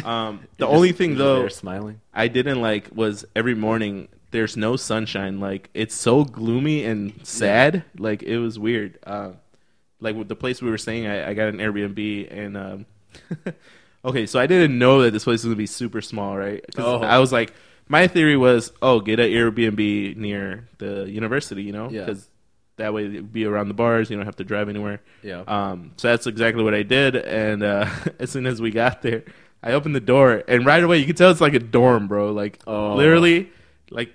Um, 0.09 0.41
the 0.59 0.67
only 0.67 0.89
just- 0.89 0.99
thing 0.99 1.17
though, 1.17 1.49
smiling. 1.49 2.01
I 2.15 2.29
didn't 2.29 2.61
like 2.61 2.89
was 2.95 3.25
every 3.37 3.55
morning 3.55 4.09
there's 4.31 4.57
no 4.57 4.77
sunshine. 4.77 5.41
Like 5.41 5.69
it's 5.75 5.95
so 5.95 6.25
gloomy 6.25 6.85
and 6.85 7.13
sad. 7.27 7.85
Like 7.99 8.23
it 8.23 8.39
was 8.39 8.59
weird. 8.59 8.99
Um, 9.05 9.37
like 10.01 10.17
with 10.17 10.29
the 10.29 10.35
place 10.37 10.61
we 10.63 10.71
were 10.71 10.79
staying, 10.79 11.07
I, 11.07 11.29
I 11.31 11.35
got 11.35 11.49
an 11.49 11.59
Airbnb 11.59 12.37
and 12.37 12.57
um, 12.57 12.87
okay, 14.05 14.27
so 14.27 14.39
I 14.41 14.47
didn't 14.47 14.79
know 14.79 15.03
that 15.03 15.13
this 15.13 15.25
place 15.25 15.41
was 15.41 15.45
gonna 15.45 15.57
be 15.57 15.67
super 15.67 16.01
small, 16.01 16.37
right? 16.37 16.65
'Cause 16.75 16.85
Oh. 16.85 17.03
I 17.03 17.19
was 17.19 17.33
like, 17.33 17.53
my 17.89 18.07
theory 18.07 18.37
was, 18.37 18.73
oh, 18.81 19.01
get 19.01 19.21
an 19.21 19.29
Airbnb 19.31 20.17
near 20.17 20.69
the 20.79 21.09
university, 21.11 21.63
you 21.63 21.73
know, 21.73 21.89
Yeah. 21.91 22.05
because 22.05 22.29
that 22.77 22.95
way 22.95 23.05
it'd 23.07 23.33
be 23.33 23.45
around 23.45 23.69
the 23.69 23.75
bars. 23.75 24.11
You 24.11 24.17
don't 24.17 24.25
have 24.27 24.37
to 24.37 24.45
drive 24.45 24.69
anywhere. 24.69 25.01
Yeah. 25.23 25.43
Um, 25.47 25.93
so 25.97 26.09
that's 26.09 26.27
exactly 26.27 26.65
what 26.65 26.75
I 26.75 26.83
did. 26.83 27.17
And 27.17 27.63
uh, 27.63 27.87
as 28.19 28.31
soon 28.31 28.47
as 28.47 28.61
we 28.63 28.71
got 28.71 29.03
there, 29.03 29.25
I 29.63 29.73
opened 29.73 29.95
the 29.95 30.01
door, 30.01 30.43
and 30.49 30.65
right 30.67 30.83
away 30.83 30.99
you 30.99 31.07
can 31.07 31.15
tell 31.15 31.31
it's 31.31 31.41
like 31.41 31.55
a 31.55 31.59
dorm, 31.61 32.09
bro. 32.09 32.33
Like 32.33 32.61
Oh. 32.67 32.95
literally, 32.95 33.51
like 33.91 34.11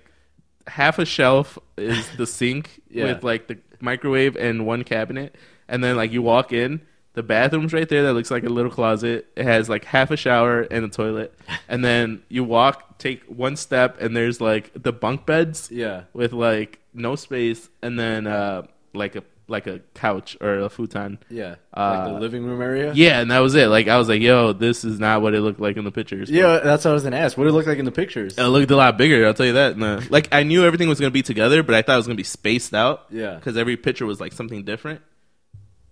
half 0.65 0.99
a 0.99 1.05
shelf 1.05 1.57
is 1.77 2.09
the 2.17 2.25
sink 2.27 2.81
Yeah. 2.89 3.05
with 3.13 3.23
like 3.23 3.47
the 3.47 3.57
microwave 3.79 4.35
and 4.35 4.65
one 4.65 4.83
cabinet, 4.83 5.35
and 5.69 5.83
then 5.83 5.95
like 5.95 6.11
you 6.11 6.21
walk 6.21 6.51
in. 6.51 6.81
The 7.17 7.23
bathroom's 7.23 7.73
right 7.73 7.89
there. 7.89 8.03
That 8.03 8.13
looks 8.13 8.29
like 8.29 8.43
a 8.43 8.49
little 8.49 8.69
closet. 8.69 9.25
It 9.35 9.43
has 9.43 9.67
like 9.67 9.85
half 9.85 10.11
a 10.11 10.15
shower 10.15 10.61
and 10.61 10.85
a 10.85 10.87
toilet, 10.87 11.33
and 11.67 11.83
then 11.83 12.21
you 12.29 12.43
walk, 12.43 12.99
take 12.99 13.23
one 13.23 13.55
step, 13.55 13.99
and 13.99 14.15
there's 14.15 14.39
like 14.39 14.69
the 14.75 14.93
bunk 14.93 15.25
beds 15.25 15.71
yeah. 15.71 16.03
with 16.13 16.31
like 16.31 16.77
no 16.93 17.15
space, 17.15 17.69
and 17.81 17.97
then 17.99 18.27
uh, 18.27 18.67
like 18.93 19.15
a 19.15 19.23
like 19.47 19.65
a 19.65 19.79
couch 19.95 20.37
or 20.41 20.59
a 20.59 20.69
futon. 20.69 21.17
Yeah. 21.27 21.55
Uh, 21.75 22.03
like 22.05 22.13
the 22.13 22.19
living 22.19 22.45
room 22.45 22.61
area. 22.61 22.93
Yeah, 22.93 23.19
and 23.19 23.31
that 23.31 23.39
was 23.39 23.55
it. 23.55 23.65
Like 23.65 23.87
I 23.87 23.97
was 23.97 24.07
like, 24.07 24.21
"Yo, 24.21 24.53
this 24.53 24.85
is 24.85 24.99
not 24.99 25.23
what 25.23 25.33
it 25.33 25.41
looked 25.41 25.59
like 25.59 25.75
in 25.75 25.85
the 25.85 25.91
pictures." 25.91 26.29
Yeah, 26.29 26.59
that's 26.59 26.85
what 26.85 26.91
I 26.91 26.93
was 26.93 27.01
gonna 27.01 27.17
ask. 27.17 27.35
What 27.35 27.45
did 27.45 27.49
it 27.49 27.53
look 27.53 27.65
like 27.65 27.79
in 27.79 27.85
the 27.85 27.91
pictures? 27.91 28.37
it 28.37 28.43
looked 28.43 28.69
a 28.69 28.75
lot 28.75 28.95
bigger. 28.95 29.25
I'll 29.25 29.33
tell 29.33 29.47
you 29.47 29.53
that. 29.53 29.75
No. 29.75 30.01
Like 30.11 30.27
I 30.31 30.43
knew 30.43 30.63
everything 30.63 30.87
was 30.87 30.99
gonna 30.99 31.09
be 31.09 31.23
together, 31.23 31.63
but 31.63 31.73
I 31.73 31.81
thought 31.81 31.93
it 31.93 31.97
was 31.97 32.05
gonna 32.05 32.15
be 32.15 32.23
spaced 32.23 32.75
out. 32.75 33.05
Yeah. 33.09 33.33
because 33.33 33.57
every 33.57 33.75
picture 33.75 34.05
was 34.05 34.19
like 34.19 34.33
something 34.33 34.63
different. 34.63 35.01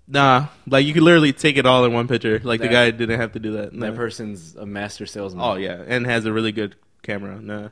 Nah, 0.08 0.48
like 0.68 0.86
you 0.86 0.94
could 0.94 1.04
literally 1.04 1.34
take 1.34 1.58
it 1.58 1.66
all 1.66 1.84
in 1.86 1.94
one 1.94 2.08
picture. 2.08 2.40
Like 2.44 2.62
the 2.62 2.68
guy 2.68 2.92
didn't 2.92 3.20
have 3.20 3.32
to 3.34 3.40
do 3.40 3.54
that. 3.54 3.74
No. 3.74 3.88
That 3.88 3.96
person's 3.96 4.56
a 4.56 4.66
master 4.66 5.06
salesman. 5.06 5.44
Oh 5.44 5.56
yeah, 5.56 5.84
and 5.88 6.06
has 6.06 6.26
a 6.26 6.34
really 6.34 6.52
good 6.52 6.76
camera. 7.02 7.40
Nah, 7.42 7.70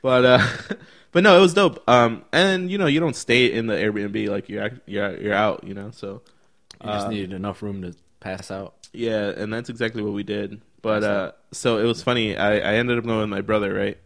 but 0.00 0.24
uh, 0.24 0.46
but 1.12 1.22
no, 1.24 1.36
it 1.36 1.40
was 1.40 1.54
dope. 1.54 1.82
Um, 1.88 2.24
and 2.32 2.70
you 2.70 2.78
know 2.78 2.86
you 2.86 3.00
don't 3.00 3.16
stay 3.16 3.52
in 3.52 3.66
the 3.66 3.74
Airbnb 3.74 4.28
like 4.28 4.48
you're 4.48 4.62
act- 4.62 4.80
you're 4.86 5.16
you're 5.20 5.34
out. 5.34 5.64
You 5.64 5.74
know, 5.74 5.90
so 5.90 6.22
You 6.84 6.90
just 6.90 7.06
uh, 7.06 7.10
need 7.10 7.32
enough 7.32 7.62
room 7.62 7.82
to 7.82 7.94
pass 8.20 8.50
out. 8.50 8.74
Yeah, 8.92 9.30
and 9.30 9.52
that's 9.52 9.68
exactly 9.68 10.02
what 10.02 10.12
we 10.12 10.22
did. 10.22 10.60
But 10.82 11.02
uh, 11.02 11.32
so 11.52 11.78
it 11.78 11.84
was 11.84 12.02
funny. 12.02 12.36
I, 12.36 12.58
I 12.58 12.74
ended 12.74 12.98
up 12.98 13.04
going 13.04 13.20
with 13.20 13.28
my 13.28 13.40
brother, 13.40 13.72
right? 13.74 13.98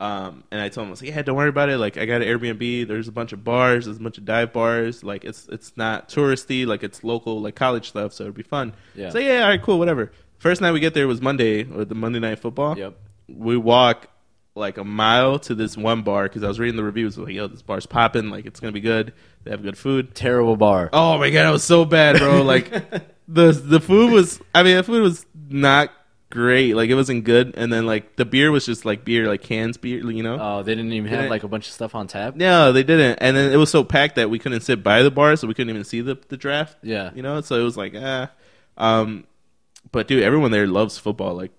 Um, 0.00 0.44
and 0.52 0.60
I 0.60 0.68
told 0.68 0.84
him, 0.84 0.88
I 0.88 0.92
was 0.92 1.02
like, 1.02 1.10
"Yeah, 1.10 1.22
don't 1.22 1.36
worry 1.36 1.48
about 1.48 1.68
it. 1.70 1.78
Like, 1.78 1.96
I 1.96 2.06
got 2.06 2.22
an 2.22 2.28
Airbnb. 2.28 2.86
There's 2.86 3.08
a 3.08 3.12
bunch 3.12 3.32
of 3.32 3.42
bars. 3.42 3.86
There's 3.86 3.96
a 3.96 4.00
bunch 4.00 4.18
of 4.18 4.24
dive 4.24 4.52
bars. 4.52 5.02
Like, 5.02 5.24
it's 5.24 5.48
it's 5.48 5.76
not 5.76 6.08
touristy. 6.08 6.66
Like, 6.66 6.84
it's 6.84 7.02
local, 7.02 7.40
like 7.40 7.56
college 7.56 7.88
stuff. 7.88 8.12
So 8.12 8.24
it'd 8.24 8.34
be 8.34 8.42
fun." 8.42 8.74
Yeah. 8.94 9.10
So 9.10 9.18
yeah, 9.18 9.42
all 9.42 9.48
right, 9.48 9.60
cool, 9.60 9.78
whatever. 9.78 10.12
First 10.38 10.60
night 10.60 10.70
we 10.70 10.80
get 10.80 10.94
there 10.94 11.08
was 11.08 11.20
Monday 11.20 11.64
with 11.64 11.88
the 11.88 11.96
Monday 11.96 12.20
night 12.20 12.38
football. 12.38 12.78
Yep. 12.78 12.96
We 13.26 13.56
walk 13.56 14.06
like 14.54 14.78
a 14.78 14.84
mile 14.84 15.38
to 15.40 15.54
this 15.54 15.76
one 15.76 16.02
bar 16.02 16.24
because 16.24 16.44
I 16.44 16.48
was 16.48 16.60
reading 16.60 16.76
the 16.76 16.84
reviews. 16.84 17.18
Like, 17.18 17.34
yo, 17.34 17.48
this 17.48 17.62
bar's 17.62 17.86
popping. 17.86 18.30
Like, 18.30 18.46
it's 18.46 18.60
gonna 18.60 18.72
be 18.72 18.80
good. 18.80 19.12
They 19.42 19.50
have 19.50 19.62
good 19.62 19.76
food. 19.76 20.14
Terrible 20.14 20.56
bar. 20.56 20.90
Oh 20.92 21.18
my 21.18 21.30
god, 21.30 21.48
it 21.48 21.52
was 21.52 21.64
so 21.64 21.84
bad, 21.84 22.18
bro. 22.18 22.42
Like 22.42 22.70
the 23.28 23.50
the 23.50 23.80
food 23.80 24.12
was 24.12 24.40
I 24.54 24.62
mean, 24.62 24.76
the 24.76 24.82
food 24.84 25.02
was 25.02 25.26
not 25.48 25.90
great. 26.30 26.74
Like 26.74 26.90
it 26.90 26.94
wasn't 26.94 27.24
good 27.24 27.54
and 27.56 27.72
then 27.72 27.86
like 27.86 28.16
the 28.16 28.24
beer 28.24 28.50
was 28.50 28.66
just 28.66 28.84
like 28.84 29.04
beer, 29.04 29.26
like 29.28 29.42
cans 29.42 29.76
beer, 29.76 30.10
you 30.10 30.22
know? 30.22 30.38
Oh, 30.40 30.62
they 30.62 30.74
didn't 30.74 30.92
even 30.92 31.10
have 31.10 31.30
like 31.30 31.42
a 31.42 31.48
bunch 31.48 31.66
of 31.68 31.72
stuff 31.72 31.94
on 31.94 32.06
tap. 32.06 32.36
no, 32.36 32.72
they 32.72 32.82
didn't. 32.82 33.18
And 33.20 33.36
then 33.36 33.52
it 33.52 33.56
was 33.56 33.70
so 33.70 33.84
packed 33.84 34.16
that 34.16 34.28
we 34.30 34.38
couldn't 34.38 34.60
sit 34.60 34.82
by 34.82 35.02
the 35.02 35.10
bar, 35.10 35.36
so 35.36 35.46
we 35.46 35.54
couldn't 35.54 35.70
even 35.70 35.84
see 35.84 36.00
the 36.00 36.18
the 36.28 36.36
draft. 36.36 36.76
Yeah. 36.82 37.10
You 37.14 37.22
know? 37.22 37.40
So 37.40 37.58
it 37.60 37.64
was 37.64 37.76
like, 37.76 37.94
ah. 37.96 38.30
Um 38.76 39.24
but 39.92 40.06
dude, 40.08 40.22
everyone 40.22 40.50
there 40.50 40.66
loves 40.66 40.98
football. 40.98 41.34
Like 41.34 41.52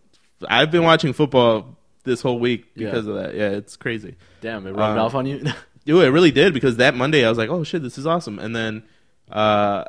I've 0.47 0.71
been 0.71 0.83
watching 0.83 1.13
football 1.13 1.77
this 2.03 2.21
whole 2.21 2.39
week 2.39 2.65
Yeah. 2.75 2.89
because 2.91 3.07
of 3.07 3.15
that. 3.15 3.35
Yeah, 3.35 3.49
it's 3.49 3.75
crazy. 3.75 4.15
Damn, 4.41 4.65
it 4.67 4.71
rubbed 4.71 4.97
Um, 4.97 5.05
off 5.05 5.15
on 5.15 5.25
you. 5.25 5.43
Dude, 5.85 6.03
it 6.03 6.09
really 6.11 6.31
did 6.31 6.53
because 6.53 6.77
that 6.77 6.93
Monday 6.95 7.25
I 7.25 7.29
was 7.29 7.37
like, 7.37 7.49
"Oh 7.49 7.63
shit, 7.63 7.81
this 7.81 7.97
is 7.97 8.05
awesome!" 8.05 8.37
And 8.37 8.55
then 8.55 8.83
uh, 9.31 9.85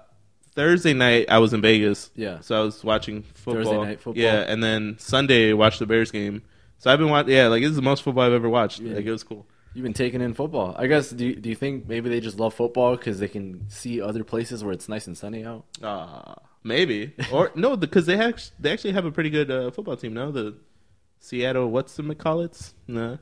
Thursday 0.55 0.93
night 0.95 1.27
I 1.29 1.39
was 1.39 1.53
in 1.53 1.61
Vegas, 1.61 2.11
Yeah. 2.15 2.41
So 2.41 2.61
I 2.61 2.65
was 2.65 2.83
watching 2.85 3.23
football. 3.23 3.55
Thursday 3.65 3.77
night 3.79 4.01
football. 4.01 4.23
yeah. 4.23 4.41
And 4.47 4.63
then 4.63 4.97
Sunday 4.99 5.51
I 5.51 5.53
watched 5.55 5.79
the 5.79 5.87
Bears 5.87 6.11
game. 6.11 6.43
So 6.79 6.91
I've 6.93 6.99
been 6.99 7.11
watching. 7.11 7.33
Yeah, 7.33 7.49
like 7.49 7.63
this 7.63 7.71
is 7.71 7.77
the 7.77 7.83
most 7.83 8.03
football 8.03 8.25
I've 8.25 8.33
ever 8.33 8.49
watched. 8.49 8.81
Yeah. 8.81 8.95
Like 8.97 9.05
it 9.05 9.13
was 9.13 9.23
cool. 9.23 9.47
You've 9.75 9.85
been 9.85 9.93
taking 9.93 10.21
in 10.21 10.35
football. 10.35 10.75
I 10.79 10.87
guess. 10.89 11.11
Do 11.11 11.27
you, 11.27 11.37
do 11.37 11.49
you 11.49 11.55
think 11.55 11.87
maybe 11.89 12.09
they 12.09 12.21
just 12.21 12.41
love 12.41 12.55
football 12.55 12.97
because 12.97 13.21
they 13.21 13.29
can 13.29 13.69
see 13.69 14.01
other 14.01 14.25
places 14.25 14.65
where 14.65 14.73
it's 14.73 14.89
nice 14.89 15.07
and 15.07 15.17
sunny 15.17 15.45
out? 15.45 15.65
Uh, 15.83 16.35
maybe 16.65 17.15
or 17.33 17.53
no, 17.55 17.77
because 17.77 18.07
they 18.07 18.17
have 18.17 18.43
they 18.59 18.73
actually 18.73 18.93
have 18.93 19.05
a 19.05 19.13
pretty 19.13 19.31
good 19.31 19.51
uh, 19.51 19.71
football 19.71 19.97
team 19.97 20.15
now. 20.15 20.31
The 20.33 20.57
Seattle, 21.21 21.71
what's 21.71 21.95
the 21.97 22.03
McCallets? 22.03 22.73
Nah. 22.89 23.19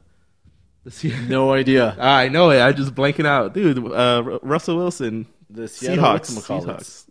The 0.85 0.91
Seattle. 0.91 1.25
No 1.29 1.53
idea. 1.53 1.97
I 1.99 2.29
know 2.29 2.51
it. 2.51 2.61
I 2.63 2.73
just 2.73 2.95
blanking 2.95 3.27
out, 3.27 3.53
dude. 3.55 3.79
Uh, 3.93 4.23
Ru- 4.25 4.41
Russell 4.43 4.77
Wilson, 4.77 5.27
The 5.51 5.67
Seattle 5.69 6.05
Seahawks. 6.05 6.65
Seahawks, 6.65 7.07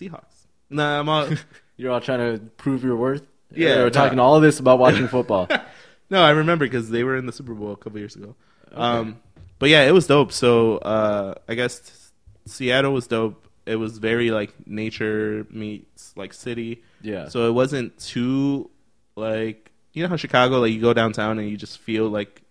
Seahawks. 0.00 0.46
Nah, 0.70 1.00
I'm 1.00 1.08
all. 1.08 1.28
You're 1.76 1.92
all 1.92 2.00
trying 2.00 2.38
to 2.38 2.44
prove 2.56 2.84
your 2.84 2.96
worth. 2.96 3.26
Yeah, 3.52 3.76
we're 3.76 3.84
no. 3.84 3.90
talking 3.90 4.18
all 4.18 4.36
of 4.36 4.42
this 4.42 4.60
about 4.60 4.78
watching 4.78 5.08
football. 5.08 5.48
no, 6.10 6.22
I 6.22 6.30
remember 6.30 6.66
because 6.66 6.90
they 6.90 7.04
were 7.04 7.16
in 7.16 7.26
the 7.26 7.32
Super 7.32 7.54
Bowl 7.54 7.72
a 7.72 7.76
couple 7.76 7.98
years 7.98 8.14
ago. 8.14 8.36
Um, 8.72 9.20
but 9.58 9.70
yeah, 9.70 9.82
it 9.82 9.92
was 9.92 10.06
dope. 10.06 10.32
So 10.32 10.78
uh, 10.78 11.34
I 11.48 11.54
guess 11.54 12.12
Seattle 12.46 12.92
was 12.92 13.06
dope. 13.06 13.48
It 13.66 13.76
was 13.76 13.98
very 13.98 14.30
like 14.30 14.66
nature 14.66 15.46
meets 15.50 16.16
like 16.16 16.32
city. 16.32 16.82
Yeah. 17.02 17.28
So 17.28 17.48
it 17.48 17.52
wasn't 17.52 17.98
too 17.98 18.70
like 19.16 19.70
you 19.92 20.02
know 20.02 20.08
how 20.08 20.16
Chicago 20.16 20.60
like 20.60 20.72
you 20.72 20.80
go 20.80 20.92
downtown 20.92 21.38
and 21.38 21.48
you 21.48 21.56
just 21.56 21.78
feel 21.78 22.08
like 22.08 22.42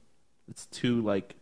it's 0.50 0.66
too 0.68 1.02
like 1.02 1.36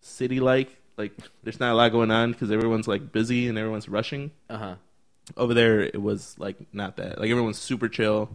city 0.00 0.40
like 0.40 0.76
like 0.96 1.12
there's 1.42 1.60
not 1.60 1.72
a 1.72 1.74
lot 1.74 1.90
going 1.92 2.10
on 2.10 2.32
because 2.32 2.50
everyone's 2.50 2.86
like 2.86 3.12
busy 3.12 3.48
and 3.48 3.58
everyone's 3.58 3.88
rushing. 3.88 4.30
Uh 4.48 4.58
huh. 4.58 4.74
Over 5.36 5.54
there, 5.54 5.80
it 5.80 6.00
was 6.00 6.34
like 6.38 6.56
not 6.72 6.96
that. 6.96 7.18
Like 7.18 7.30
everyone's 7.30 7.58
super 7.58 7.88
chill. 7.88 8.30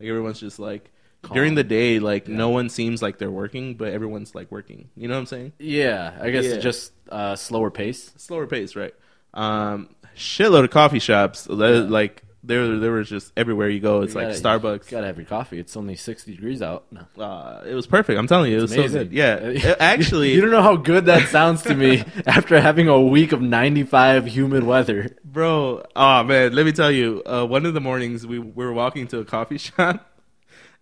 Like 0.00 0.08
everyone's 0.08 0.40
just 0.40 0.58
like 0.58 0.90
Calm. 1.22 1.34
during 1.34 1.54
the 1.54 1.62
day, 1.64 1.98
like 2.00 2.26
Yeah. 2.26 2.36
no 2.36 2.48
one 2.48 2.68
seems 2.68 3.00
like 3.00 3.18
they're 3.18 3.30
working, 3.30 3.74
but 3.74 3.92
everyone's 3.92 4.34
like 4.34 4.50
working. 4.50 4.88
You 4.96 5.06
know 5.08 5.14
what 5.14 5.20
I'm 5.20 5.26
saying? 5.26 5.52
Yeah, 5.58 6.18
I 6.20 6.30
guess 6.30 6.46
Yeah. 6.46 6.56
just 6.58 6.92
uh, 7.08 7.36
slower 7.36 7.70
pace. 7.70 8.12
Slower 8.16 8.46
pace, 8.48 8.74
right? 8.74 8.94
Um, 9.34 9.90
shitload 10.16 10.64
of 10.64 10.70
coffee 10.70 10.98
shops. 10.98 11.46
Yeah. 11.48 11.56
Like 11.56 12.22
There, 12.44 12.76
there 12.78 12.90
was 12.90 13.08
just 13.08 13.32
everywhere 13.36 13.68
you 13.68 13.78
go. 13.78 14.00
It's 14.02 14.14
You 14.14 14.20
like 14.20 14.42
gotta- 14.42 14.58
Starbucks. 14.60 14.86
You 14.86 14.90
gotta 14.90 15.06
have 15.06 15.16
your 15.16 15.26
coffee. 15.26 15.60
It's 15.60 15.76
only 15.76 15.94
60 15.94 16.32
degrees 16.34 16.60
out. 16.60 16.84
No. 16.90 17.22
Uh, 17.24 17.62
it 17.64 17.74
was 17.74 17.86
perfect. 17.86 18.18
I'm 18.18 18.26
telling 18.26 18.50
you, 18.50 18.58
it 18.58 18.62
was 18.62 18.72
so 18.72 18.80
Amazing. 18.80 18.98
good. 19.04 19.12
Yeah, 19.12 19.34
It- 19.42 19.76
actually, 19.78 20.32
you 20.34 20.40
don't 20.40 20.50
know 20.50 20.60
how 20.62 20.74
good 20.74 21.06
that 21.06 21.28
sounds 21.28 21.62
to 21.62 21.74
me 21.76 22.02
after 22.26 22.60
having 22.60 22.88
a 22.88 23.00
week 23.00 23.30
of 23.30 23.40
95 23.40 24.26
humid 24.26 24.64
weather. 24.64 25.16
bro. 25.24 25.84
Oh 25.94 26.24
man, 26.24 26.52
let 26.52 26.66
me 26.66 26.72
tell 26.72 26.90
you. 26.90 27.22
Uh, 27.24 27.44
one 27.46 27.64
of 27.64 27.74
the 27.74 27.80
mornings 27.80 28.26
we, 28.26 28.40
we 28.40 28.64
were 28.64 28.72
walking 28.72 29.06
to 29.08 29.20
a 29.20 29.24
coffee 29.24 29.58
shop, 29.68 30.04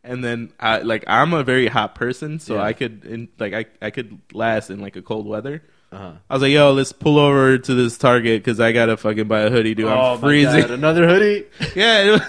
and 0.03 0.25
then 0.25 0.53
I 0.59 0.79
like 0.79 1.05
I'm 1.07 1.35
a 1.35 1.45
very 1.45 1.67
hot 1.69 1.95
person, 1.95 2.39
so 2.39 2.55
Yeah. 2.55 2.63
I 2.63 2.73
could 2.73 3.05
in, 3.05 3.29
like 3.39 3.53
I 3.53 3.67
I 3.83 3.91
could 3.91 4.19
last 4.33 4.71
in 4.71 4.81
like 4.81 4.97
a 4.97 5.03
cold 5.03 5.27
weather. 5.27 5.63
Uh-huh. 5.93 6.13
I 6.29 6.35
was 6.35 6.43
like, 6.43 6.53
yo, 6.53 6.73
let's 6.73 6.93
pull 6.93 7.19
over 7.19 7.59
to 7.59 7.75
this 7.75 7.99
Target 7.99 8.43
because 8.45 8.61
I 8.61 8.73
gotta 8.73 8.97
fucking 8.97 9.27
buy 9.27 9.41
a 9.41 9.51
hoodie, 9.51 9.75
dude. 9.75 9.87
Oh 9.87 10.15
I'm 10.15 10.21
freezing. 10.21 10.71
Another 10.71 11.09
hoodie, 11.09 11.47
yeah, 11.75 12.03
it 12.05 12.11
was, 12.13 12.23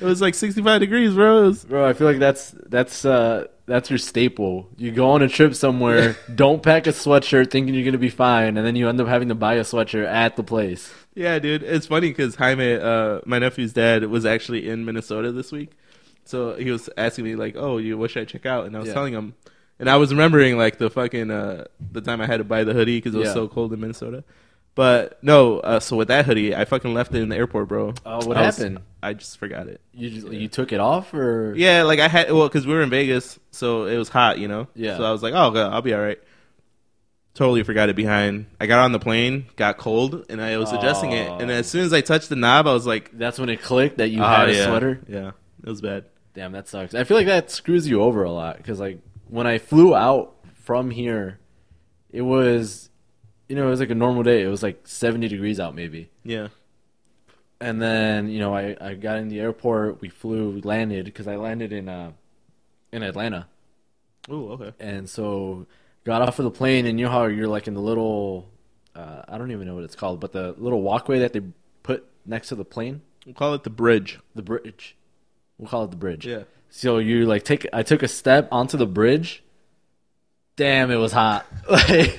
it 0.00 0.04
was 0.04 0.20
like 0.20 0.34
65 0.34 0.80
degrees, 0.80 1.14
bro. 1.14 1.42
Was- 1.44 1.64
bro. 1.64 1.88
I 1.88 1.94
feel 1.94 2.06
like 2.06 2.18
that's 2.18 2.50
that's 2.66 3.04
uh 3.04 3.46
that's 3.66 3.88
your 3.88 3.98
staple. 3.98 4.68
You 4.76 4.90
go 4.90 5.10
on 5.12 5.22
a 5.22 5.28
trip 5.28 5.54
somewhere, 5.54 6.16
don't 6.34 6.62
pack 6.62 6.86
a 6.86 6.90
sweatshirt 6.90 7.50
thinking 7.50 7.74
you're 7.74 7.84
gonna 7.84 7.96
be 7.98 8.10
fine, 8.10 8.56
and 8.58 8.66
then 8.66 8.76
you 8.76 8.88
end 8.88 9.00
up 9.00 9.08
having 9.08 9.28
to 9.28 9.34
buy 9.34 9.54
a 9.54 9.62
sweatshirt 9.62 10.06
at 10.06 10.36
the 10.36 10.42
place. 10.42 10.92
yeah, 11.14 11.38
dude. 11.38 11.62
It's 11.62 11.86
funny 11.86 12.08
because 12.10 12.34
Jaime, 12.34 12.74
uh, 12.74 13.20
my 13.24 13.38
nephew's 13.38 13.72
dad, 13.72 14.04
was 14.04 14.26
actually 14.26 14.68
in 14.68 14.84
Minnesota 14.84 15.32
this 15.32 15.52
week, 15.52 15.70
so 16.24 16.54
he 16.56 16.70
was 16.70 16.90
asking 16.98 17.24
me 17.24 17.34
like, 17.36 17.54
"Oh, 17.56 17.78
you 17.78 17.96
what 17.96 18.10
should 18.10 18.22
I 18.22 18.24
check 18.26 18.44
out?" 18.44 18.66
And 18.66 18.76
I 18.76 18.80
was 18.80 18.88
Yeah. 18.88 18.94
telling 18.94 19.14
him, 19.14 19.34
and 19.80 19.90
I 19.90 19.96
was 19.96 20.12
remembering 20.12 20.56
like 20.56 20.78
the 20.78 20.88
fucking 20.90 21.30
uh, 21.30 21.64
the 21.90 22.00
time 22.00 22.20
I 22.20 22.26
had 22.26 22.36
to 22.36 22.44
buy 22.44 22.62
the 22.62 22.72
hoodie 22.74 22.98
because 22.98 23.14
it 23.14 23.18
was 23.18 23.28
Yeah. 23.28 23.34
so 23.34 23.48
cold 23.48 23.72
in 23.72 23.80
Minnesota. 23.80 24.22
But 24.76 25.18
no, 25.22 25.58
uh, 25.58 25.80
so 25.80 25.96
with 25.96 26.08
that 26.08 26.26
hoodie, 26.26 26.54
I 26.54 26.64
fucking 26.64 26.94
left 26.94 27.12
it 27.12 27.20
in 27.20 27.28
the 27.28 27.36
airport, 27.36 27.66
bro. 27.68 27.92
Oh, 28.06 28.24
what 28.26 28.36
I 28.36 28.46
was- 28.46 28.56
happened? 28.58 28.78
I 29.02 29.14
just 29.14 29.38
forgot 29.38 29.66
it. 29.66 29.80
You 29.92 30.10
just, 30.10 30.28
you 30.28 30.46
took 30.46 30.72
it 30.72 30.78
off 30.78 31.12
or 31.14 31.54
Yeah, 31.56 31.82
like 31.82 31.98
I 31.98 32.06
had 32.06 32.30
well 32.30 32.46
because 32.46 32.66
we 32.66 32.74
were 32.74 32.82
in 32.82 32.90
Vegas, 32.90 33.38
so 33.50 33.86
it 33.86 33.96
was 33.96 34.08
hot, 34.10 34.38
you 34.38 34.46
know. 34.46 34.68
Yeah. 34.74 34.96
So 34.98 35.04
I 35.04 35.10
was 35.10 35.22
like, 35.22 35.34
oh, 35.34 35.50
God, 35.50 35.72
I'll 35.72 35.82
be 35.82 35.92
all 35.94 36.00
right. 36.00 36.18
Totally 37.34 37.62
forgot 37.62 37.88
it 37.88 37.96
behind. 37.96 38.46
I 38.60 38.66
got 38.66 38.80
on 38.80 38.92
the 38.92 38.98
plane, 38.98 39.46
got 39.56 39.78
cold, 39.78 40.26
and 40.28 40.42
I 40.42 40.58
was 40.58 40.72
adjusting 40.72 41.12
it. 41.12 41.30
And 41.40 41.50
as 41.50 41.68
soon 41.68 41.84
as 41.84 41.92
I 41.92 42.00
touched 42.00 42.28
the 42.28 42.36
knob, 42.36 42.66
I 42.66 42.72
was 42.72 42.86
like, 42.86 43.10
That's 43.16 43.38
when 43.38 43.48
it 43.48 43.62
clicked 43.62 43.98
that 43.98 44.08
you 44.10 44.20
oh, 44.22 44.26
had 44.26 44.50
a 44.50 44.54
yeah. 44.54 44.66
sweater. 44.66 45.00
Yeah, 45.08 45.30
it 45.62 45.68
was 45.68 45.80
bad. 45.80 46.04
Damn, 46.34 46.52
that 46.52 46.68
sucks. 46.68 46.94
I 46.94 47.04
feel 47.04 47.16
like 47.16 47.26
that 47.26 47.50
screws 47.50 47.88
you 47.88 48.02
over 48.02 48.24
a 48.24 48.30
lot 48.30 48.56
because, 48.58 48.78
like, 48.80 48.98
when 49.30 49.46
I 49.46 49.58
flew 49.58 49.94
out 49.94 50.34
from 50.54 50.90
here, 50.90 51.38
it 52.10 52.22
was, 52.22 52.90
you 53.48 53.56
know, 53.56 53.66
it 53.66 53.70
was 53.70 53.80
like 53.80 53.90
a 53.90 53.94
normal 53.94 54.22
day. 54.22 54.42
It 54.42 54.48
was 54.48 54.62
like 54.62 54.86
70 54.86 55.28
degrees 55.28 55.58
out, 55.60 55.74
maybe. 55.74 56.10
Yeah. 56.24 56.48
And 57.60 57.80
then, 57.80 58.28
you 58.28 58.38
know, 58.38 58.54
I, 58.54 58.76
I 58.80 58.94
got 58.94 59.18
in 59.18 59.28
the 59.28 59.40
airport. 59.40 60.00
We 60.00 60.08
flew, 60.08 60.50
we 60.50 60.60
landed 60.62 61.04
because 61.04 61.28
I 61.28 61.36
landed 61.36 61.72
in 61.72 61.88
uh 61.88 62.12
in 62.92 63.02
Atlanta, 63.04 63.46
Oh, 64.28 64.48
okay. 64.50 64.72
and 64.80 65.08
so 65.08 65.66
got 66.04 66.22
off 66.22 66.38
of 66.40 66.44
the 66.44 66.50
plane. 66.50 66.86
And 66.86 66.98
you 66.98 67.06
know 67.06 67.12
how 67.12 67.26
you're 67.26 67.46
like 67.46 67.68
in 67.68 67.74
the 67.74 67.80
little, 67.80 68.48
uh, 68.96 69.22
I 69.28 69.38
don't 69.38 69.52
even 69.52 69.66
know 69.68 69.76
what 69.76 69.84
it's 69.84 69.94
called, 69.94 70.18
but 70.20 70.32
the 70.32 70.54
little 70.58 70.82
walkway 70.82 71.20
that 71.20 71.32
they 71.32 71.40
put 71.84 72.04
next 72.26 72.48
to 72.48 72.56
the 72.56 72.64
plane, 72.64 73.02
We'll 73.26 73.34
call 73.34 73.54
it 73.54 73.62
the 73.62 73.70
bridge. 73.70 74.18
the 74.34 74.42
bridge. 74.42 74.96
We'll 75.58 75.68
call 75.68 75.84
it 75.84 75.90
the 75.92 75.96
bridge. 75.98 76.26
Yeah. 76.26 76.44
So 76.70 76.98
you 76.98 77.26
like 77.26 77.44
take 77.44 77.66
I 77.72 77.82
took 77.82 78.02
a 78.02 78.08
step 78.08 78.48
onto 78.52 78.76
the 78.76 78.86
bridge. 78.86 79.42
Damn, 80.56 80.90
it 80.90 80.96
was 80.96 81.12
hot. 81.12 81.46
Like 81.70 82.18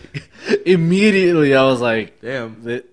immediately 0.66 1.56
I 1.56 1.64
was 1.64 1.82
like, 1.82 2.20
Damn. 2.22 2.56
"Thi- 2.56 2.84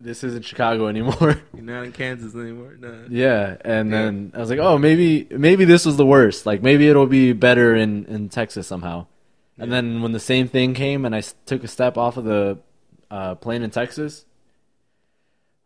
this 0.00 0.22
isn't 0.24 0.44
Chicago 0.44 0.88
anymore. 0.88 1.40
You're 1.54 1.62
not 1.64 1.84
in 1.84 1.92
Kansas 1.92 2.34
anymore. 2.34 2.76
No. 2.78 3.06
yeah, 3.08 3.56
and 3.64 3.90
then 3.92 4.32
I 4.34 4.38
was 4.38 4.50
like, 4.50 4.58
oh, 4.58 4.76
maybe 4.76 5.26
maybe 5.30 5.64
this 5.64 5.86
was 5.86 5.96
the 5.96 6.04
worst. 6.06 6.44
Like 6.44 6.62
maybe 6.62 6.88
it'll 6.88 7.06
be 7.06 7.32
better 7.32 7.74
in 7.74 8.04
in 8.06 8.28
Texas 8.28 8.66
somehow. 8.66 9.06
And 9.58 9.72
then 9.72 10.02
when 10.02 10.12
the 10.12 10.20
same 10.20 10.48
thing 10.48 10.74
came 10.74 11.06
and 11.06 11.14
I 11.16 11.22
took 11.46 11.64
a 11.64 11.68
step 11.68 11.96
off 11.96 12.18
of 12.18 12.24
the 12.24 12.58
uh, 13.10 13.36
plane 13.36 13.62
in 13.62 13.70
Texas, 13.70 14.26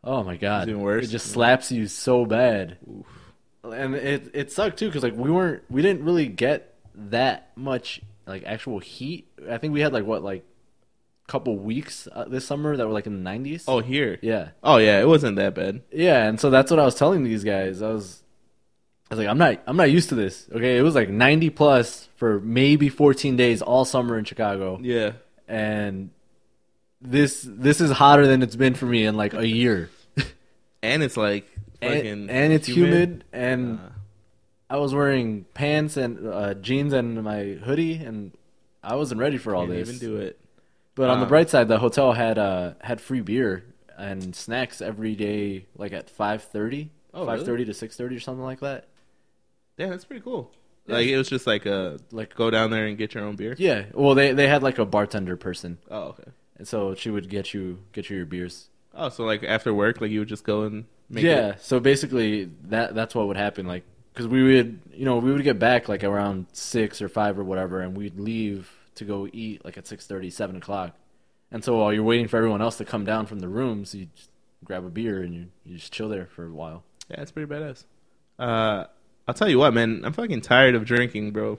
oh 0.05 0.23
my 0.23 0.37
god, 0.37 0.69
even 0.69 0.81
worse? 0.81 1.07
it 1.07 1.09
just 1.09 1.27
slaps 1.33 1.73
you 1.73 1.89
so 1.89 2.25
bad. 2.25 2.77
And 3.63 3.95
it 3.95 4.31
it 4.33 4.53
sucked 4.53 4.79
too 4.79 4.87
because 4.87 5.03
like 5.03 5.17
we 5.17 5.31
weren't 5.31 5.63
we 5.69 5.83
didn't 5.83 6.05
really 6.05 6.27
get 6.27 6.75
that 6.95 7.51
much 7.57 8.01
like 8.27 8.45
actual 8.45 8.79
heat. 8.79 9.29
I 9.49 9.59
think 9.59 9.75
we 9.75 9.81
had 9.81 9.93
like 9.93 10.05
what 10.05 10.23
like 10.23 10.45
couple 11.31 11.57
weeks 11.57 12.09
uh, 12.13 12.25
this 12.25 12.45
summer 12.45 12.77
that 12.77 12.85
were 12.85 12.93
like 12.93 13.07
in 13.07 13.23
the 13.23 13.31
90s. 13.31 13.65
Oh, 13.69 13.79
here. 13.79 14.19
yeah. 14.21 14.49
Oh, 14.65 14.79
yeah. 14.79 15.01
It 15.01 15.07
wasn't 15.07 15.37
that 15.37 15.55
bad. 15.55 15.83
Yeah, 15.93 16.27
and 16.27 16.41
so 16.41 16.51
that's 16.51 16.73
what 16.73 16.81
I 16.81 16.85
was 16.85 16.97
telling 16.97 17.23
these 17.23 17.45
guys. 17.45 17.83
I 17.83 17.91
was 17.93 18.25
I 19.11 19.15
was 19.15 19.19
like 19.21 19.29
I'm 19.29 19.39
not 19.39 19.63
I'm 19.67 19.77
not 19.77 19.91
used 19.91 20.09
to 20.11 20.17
this. 20.17 20.49
Okay, 20.53 20.77
it 20.77 20.83
was 20.83 20.95
like 20.95 21.09
90 21.09 21.51
plus 21.51 22.09
for 22.17 22.41
maybe 22.41 22.89
14 22.89 23.37
days 23.37 23.63
all 23.63 23.85
summer 23.85 24.19
in 24.19 24.25
Chicago. 24.25 24.79
Yeah. 24.83 25.13
And 25.47 26.11
this 27.01 27.47
this 27.49 27.81
is 27.81 27.93
hotter 27.93 28.27
than 28.27 28.43
it's 28.43 28.57
been 28.57 28.75
for 28.75 28.87
me 28.87 29.05
in 29.05 29.17
like 29.17 29.33
a 29.35 29.47
year. 29.47 29.89
And 30.83 31.03
it's 31.03 31.17
like 31.19 31.47
and, 31.83 32.31
and 32.31 32.53
it's 32.53 32.67
humid, 32.69 33.25
and 33.33 33.79
Uh, 33.79 33.89
I 34.69 34.77
was 34.79 34.95
wearing 34.95 35.45
pants 35.55 35.97
and 35.97 36.27
uh, 36.27 36.55
jeans 36.55 36.93
and 36.93 37.23
my 37.25 37.59
hoodie 37.65 37.95
and 37.95 38.33
I 38.83 38.95
wasn't 38.97 39.21
ready 39.21 39.37
for 39.37 39.55
all 39.55 39.67
this. 39.67 39.89
even 39.89 39.99
do 39.99 40.17
it. 40.17 40.39
But 40.95 41.11
on 41.11 41.19
the 41.19 41.25
Um, 41.25 41.29
bright 41.29 41.51
side, 41.51 41.69
the 41.69 41.79
hotel 41.79 42.13
had 42.13 42.39
uh 42.39 42.75
had 42.81 43.01
free 43.01 43.21
beer 43.21 43.65
and 43.99 44.35
snacks 44.35 44.81
every 44.81 45.15
day, 45.15 45.67
like 45.77 45.93
at 45.93 46.09
five 46.09 46.43
thirty, 46.43 46.91
Oh, 47.13 47.27
five 47.27 47.45
thirty 47.45 47.65
to 47.65 47.75
six 47.75 47.97
thirty 47.97 48.17
or 48.17 48.21
something 48.21 48.45
like 48.45 48.61
that. 48.61 48.87
Yeah, 49.77 49.89
that's 49.89 50.05
pretty 50.05 50.23
cool. 50.23 50.51
Yeah. 50.87 50.95
Like 50.97 51.07
it 51.09 51.17
was 51.17 51.29
just 51.29 51.47
like 51.47 51.67
a 51.67 51.99
Like- 52.13 52.35
go 52.35 52.51
down 52.51 52.71
there 52.71 52.87
and 52.87 52.97
get 52.99 53.15
your 53.15 53.25
own 53.25 53.37
beer. 53.37 53.55
Yeah, 53.59 53.85
well 53.95 54.15
they 54.15 54.33
they 54.33 54.47
had 54.49 54.63
like 54.63 54.79
a 54.79 54.85
bartender 54.87 55.37
person, 55.37 55.79
Oh, 55.91 56.09
okay. 56.15 56.31
and 56.59 56.67
so 56.69 56.95
she 56.95 57.11
would 57.11 57.29
get 57.29 57.53
you 57.55 57.79
get 57.93 58.09
you 58.11 58.17
your 58.19 58.27
beers. 58.27 58.69
Oh, 58.95 59.09
so 59.09 59.25
like 59.25 59.43
after 59.45 59.73
work, 59.73 60.01
like 60.01 60.11
you 60.11 60.21
would 60.21 60.29
just 60.29 60.45
go 60.45 60.63
and 60.63 60.85
make 61.09 61.25
yeah, 61.25 61.51
it. 61.51 61.63
so 61.63 61.81
basically 61.81 62.51
that 62.65 62.95
that's 62.95 63.15
what 63.15 63.27
would 63.29 63.37
happen. 63.37 63.67
Like 63.67 63.85
because 64.13 64.27
we 64.27 64.43
would 64.43 64.81
you 64.93 65.05
know 65.05 65.19
we 65.19 65.33
would 65.33 65.45
get 65.45 65.59
back 65.59 65.89
like 65.89 66.05
around 66.05 66.47
six 66.53 67.01
or 67.01 67.09
five 67.09 67.39
or 67.39 67.45
whatever, 67.45 67.81
and 67.81 67.97
we'd 67.97 68.19
leave 68.19 68.71
to 68.97 69.05
go 69.05 69.29
eat 69.33 69.65
like 69.65 69.79
at 69.79 69.87
six 69.87 70.07
thirty, 70.07 70.31
seven 70.31 70.57
o'clock. 70.57 70.95
And 71.53 71.65
so 71.65 71.79
while 71.79 71.93
you're 71.93 72.05
waiting 72.05 72.29
for 72.29 72.37
everyone 72.37 72.63
else 72.63 72.77
to 72.79 72.85
come 72.85 73.05
down 73.05 73.27
from 73.27 73.41
the 73.41 73.49
rooms, 73.49 73.95
you 73.95 74.09
grab 74.65 74.85
a 74.85 74.91
beer 74.91 75.23
and 75.23 75.35
you 75.35 75.47
you 75.65 75.77
just 75.79 75.93
chill 75.93 76.09
there 76.09 76.27
for 76.27 76.47
a 76.47 76.53
while. 76.53 76.85
Yeah, 77.09 77.23
it's 77.23 77.33
pretty 77.33 77.53
badass. 77.53 77.85
Uh, 78.39 78.85
I'll 79.27 79.35
tell 79.35 79.49
you 79.49 79.59
what, 79.59 79.75
man. 79.75 80.03
I'm 80.05 80.13
fucking 80.13 80.43
tired 80.43 80.75
of 80.75 80.85
drinking, 80.85 81.33
bro. 81.33 81.59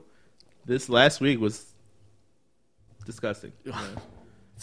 This 0.65 0.89
last 0.89 1.22
week 1.22 1.39
was 1.39 1.74
disgusting. 3.06 3.54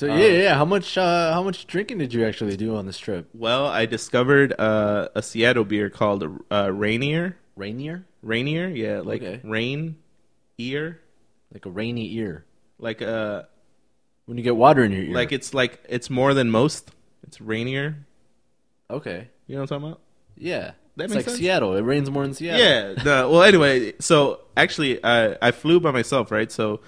Yeah. 0.03 0.09
So 0.09 0.13
Um, 0.15 0.21
yeah, 0.21 0.43
yeah. 0.43 0.55
How 0.55 0.65
much 0.65 0.97
uh, 0.99 1.33
how 1.33 1.43
much 1.43 1.67
drinking 1.67 1.99
did 1.99 2.15
you 2.15 2.25
actually 2.27 2.57
do 2.57 2.77
on 2.77 2.87
this 2.87 2.99
trip? 2.99 3.29
well, 3.35 3.67
I 3.67 3.87
discovered 3.87 4.55
uh, 4.59 5.09
a 5.15 5.23
Seattle 5.23 5.65
beer 5.65 5.91
called 5.91 6.25
uh, 6.51 6.71
Rainier. 6.73 7.37
Rainier, 7.57 8.05
Rainier, 8.23 8.69
yeah, 8.69 9.01
like 9.01 9.21
Okay. 9.23 9.41
rain 9.43 9.97
ear, 10.59 11.01
like 11.53 11.67
a 11.67 11.71
rainy 11.71 12.15
ear. 12.15 12.45
like 12.79 13.03
uh, 13.03 13.43
When 14.27 14.39
you 14.39 14.45
get 14.45 14.55
water 14.55 14.85
in 14.85 14.93
your 14.93 15.03
ear. 15.03 15.15
like 15.15 15.33
it's 15.33 15.53
like 15.53 15.83
it's 15.89 16.09
more 16.09 16.35
than 16.35 16.51
most. 16.51 16.91
It's 17.27 17.41
rainier. 17.41 18.07
okay, 18.89 19.29
You 19.49 19.57
know 19.57 19.63
what 19.63 19.73
I'm 19.73 19.81
talking 19.81 19.89
about? 19.89 20.01
yeah. 20.37 20.73
That 20.97 21.05
it's 21.05 21.15
makes 21.15 21.27
like 21.27 21.31
sense? 21.31 21.39
Seattle. 21.39 21.77
It 21.77 21.83
rains 21.83 22.11
more 22.11 22.25
in 22.25 22.35
Seattle. 22.35 22.61
Yeah. 23.05 23.27
Well, 23.27 23.43
anyway, 23.45 23.93
so 24.01 24.41
actually, 24.57 24.99
I 25.05 25.37
I 25.41 25.51
flew 25.53 25.79
by 25.81 25.91
myself, 25.93 26.31
right? 26.33 26.51
So 26.51 26.81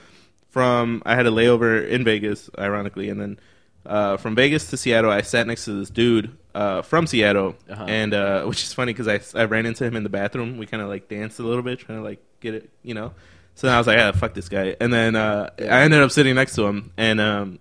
from 0.51 1.03
I 1.07 1.15
had 1.15 1.27
a 1.27 1.31
layover 1.31 1.87
in 1.89 2.05
Vegas, 2.05 2.51
ironically, 2.59 3.09
and 3.09 3.21
then 3.21 3.39
uh, 3.87 4.17
from 4.19 4.35
Vegas 4.35 4.69
to 4.71 4.77
Seattle, 4.77 5.11
I 5.11 5.23
sat 5.23 5.47
next 5.47 5.65
to 5.65 5.73
this 5.73 5.89
dude 5.91 6.37
uh, 6.55 6.83
from 6.83 7.07
Seattle, 7.07 7.55
Uh-huh. 7.69 7.85
and 7.89 8.13
uh, 8.13 8.45
which 8.45 8.63
is 8.63 8.73
funny 8.75 8.93
because 8.93 9.09
I 9.09 9.21
I 9.41 9.45
ran 9.45 9.65
into 9.67 9.85
him 9.85 9.97
in 9.97 10.03
the 10.03 10.09
bathroom. 10.11 10.59
We 10.59 10.67
kind 10.67 10.83
of 10.83 10.89
like 10.89 11.09
danced 11.09 11.39
a 11.39 11.43
little 11.43 11.63
bit, 11.63 11.79
trying 11.79 11.99
to 11.99 12.05
like 12.05 12.21
get 12.41 12.55
it, 12.55 12.69
you 12.83 12.95
know. 12.95 13.13
So 13.55 13.67
then 13.67 13.75
I 13.75 13.79
was 13.79 13.87
like, 13.87 13.99
ah, 13.99 14.13
fuck 14.13 14.35
this 14.35 14.49
guy, 14.49 14.77
and 14.81 14.93
then 14.93 15.17
uh, 15.17 15.51
I 15.59 15.81
ended 15.83 16.01
up 16.03 16.11
sitting 16.11 16.35
next 16.35 16.55
to 16.57 16.67
him, 16.67 16.93
and 16.97 17.21
um, 17.21 17.59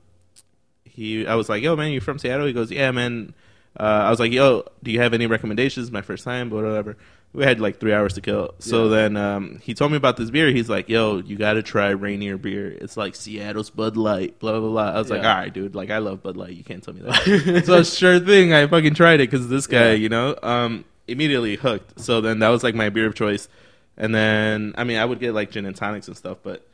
he 0.84 1.26
I 1.28 1.36
was 1.36 1.50
like, 1.50 1.64
"Yo, 1.64 1.76
man, 1.76 1.92
you 1.92 2.00
from 2.02 2.20
Seattle?" 2.20 2.46
He 2.48 2.54
goes, 2.54 2.72
"Yeah, 2.72 2.92
man." 2.92 3.34
Uh, 3.80 3.84
I 3.84 4.10
was 4.10 4.20
like, 4.20 4.32
"Yo, 4.32 4.66
do 4.84 4.92
you 4.92 5.00
have 5.02 5.14
any 5.14 5.28
recommendations?" 5.28 5.92
My 5.92 6.02
first 6.02 6.24
time, 6.24 6.50
but 6.50 6.64
whatever. 6.64 6.98
We 7.32 7.44
had 7.44 7.60
like 7.60 7.80
three 7.80 7.94
hours 7.94 8.14
to 8.14 8.22
kill. 8.22 8.56
So 8.58 8.86
Yeah. 8.86 8.90
then 8.90 9.18
um, 9.18 9.60
he 9.62 9.76
told 9.76 9.92
me 9.92 9.98
about 9.98 10.18
this 10.18 10.32
beer. 10.32 10.50
He's 10.50 10.68
like, 10.70 10.90
"Yo, 10.90 11.20
you 11.20 11.36
got 11.38 11.54
to 11.54 11.62
try 11.64 11.90
Rainier 11.90 12.38
beer. 12.38 12.72
It's 12.72 12.98
like 12.98 13.16
Seattle's 13.16 13.70
Bud 13.70 13.96
Light." 13.98 14.40
Blah 14.40 14.60
blah 14.60 14.70
blah. 14.70 14.92
I 14.92 14.98
was 14.98 15.12
like, 15.12 15.20
"All 15.24 15.36
right, 15.36 15.54
dude. 15.54 15.76
Like, 15.76 15.92
I 15.92 16.00
love 16.00 16.24
Bud 16.24 16.38
Light. 16.38 16.54
You 16.54 16.64
can't 16.64 16.84
tell 16.84 16.94
me 16.96 17.02
that." 17.02 17.64
so 17.68 17.84
sure 17.84 18.20
thing, 18.20 18.52
I 18.54 18.66
fucking 18.66 18.96
tried 18.96 19.22
it 19.22 19.30
because 19.30 19.48
this 19.48 19.68
guy, 19.68 19.90
Yeah. 19.90 19.94
you 19.94 20.10
know, 20.10 20.36
um, 20.42 20.86
immediately 21.08 21.56
hooked. 21.56 22.00
So 22.00 22.20
then 22.20 22.40
that 22.40 22.50
was 22.50 22.64
like 22.64 22.74
my 22.74 22.90
beer 22.90 23.06
of 23.06 23.14
choice. 23.14 23.48
And 23.96 24.14
then 24.16 24.74
I 24.78 24.84
mean, 24.84 24.98
I 24.98 25.06
would 25.06 25.20
get 25.20 25.34
like 25.36 25.52
gin 25.52 25.66
and 25.68 25.76
tonics 25.76 26.08
and 26.08 26.18
stuff, 26.18 26.40
but 26.42 26.66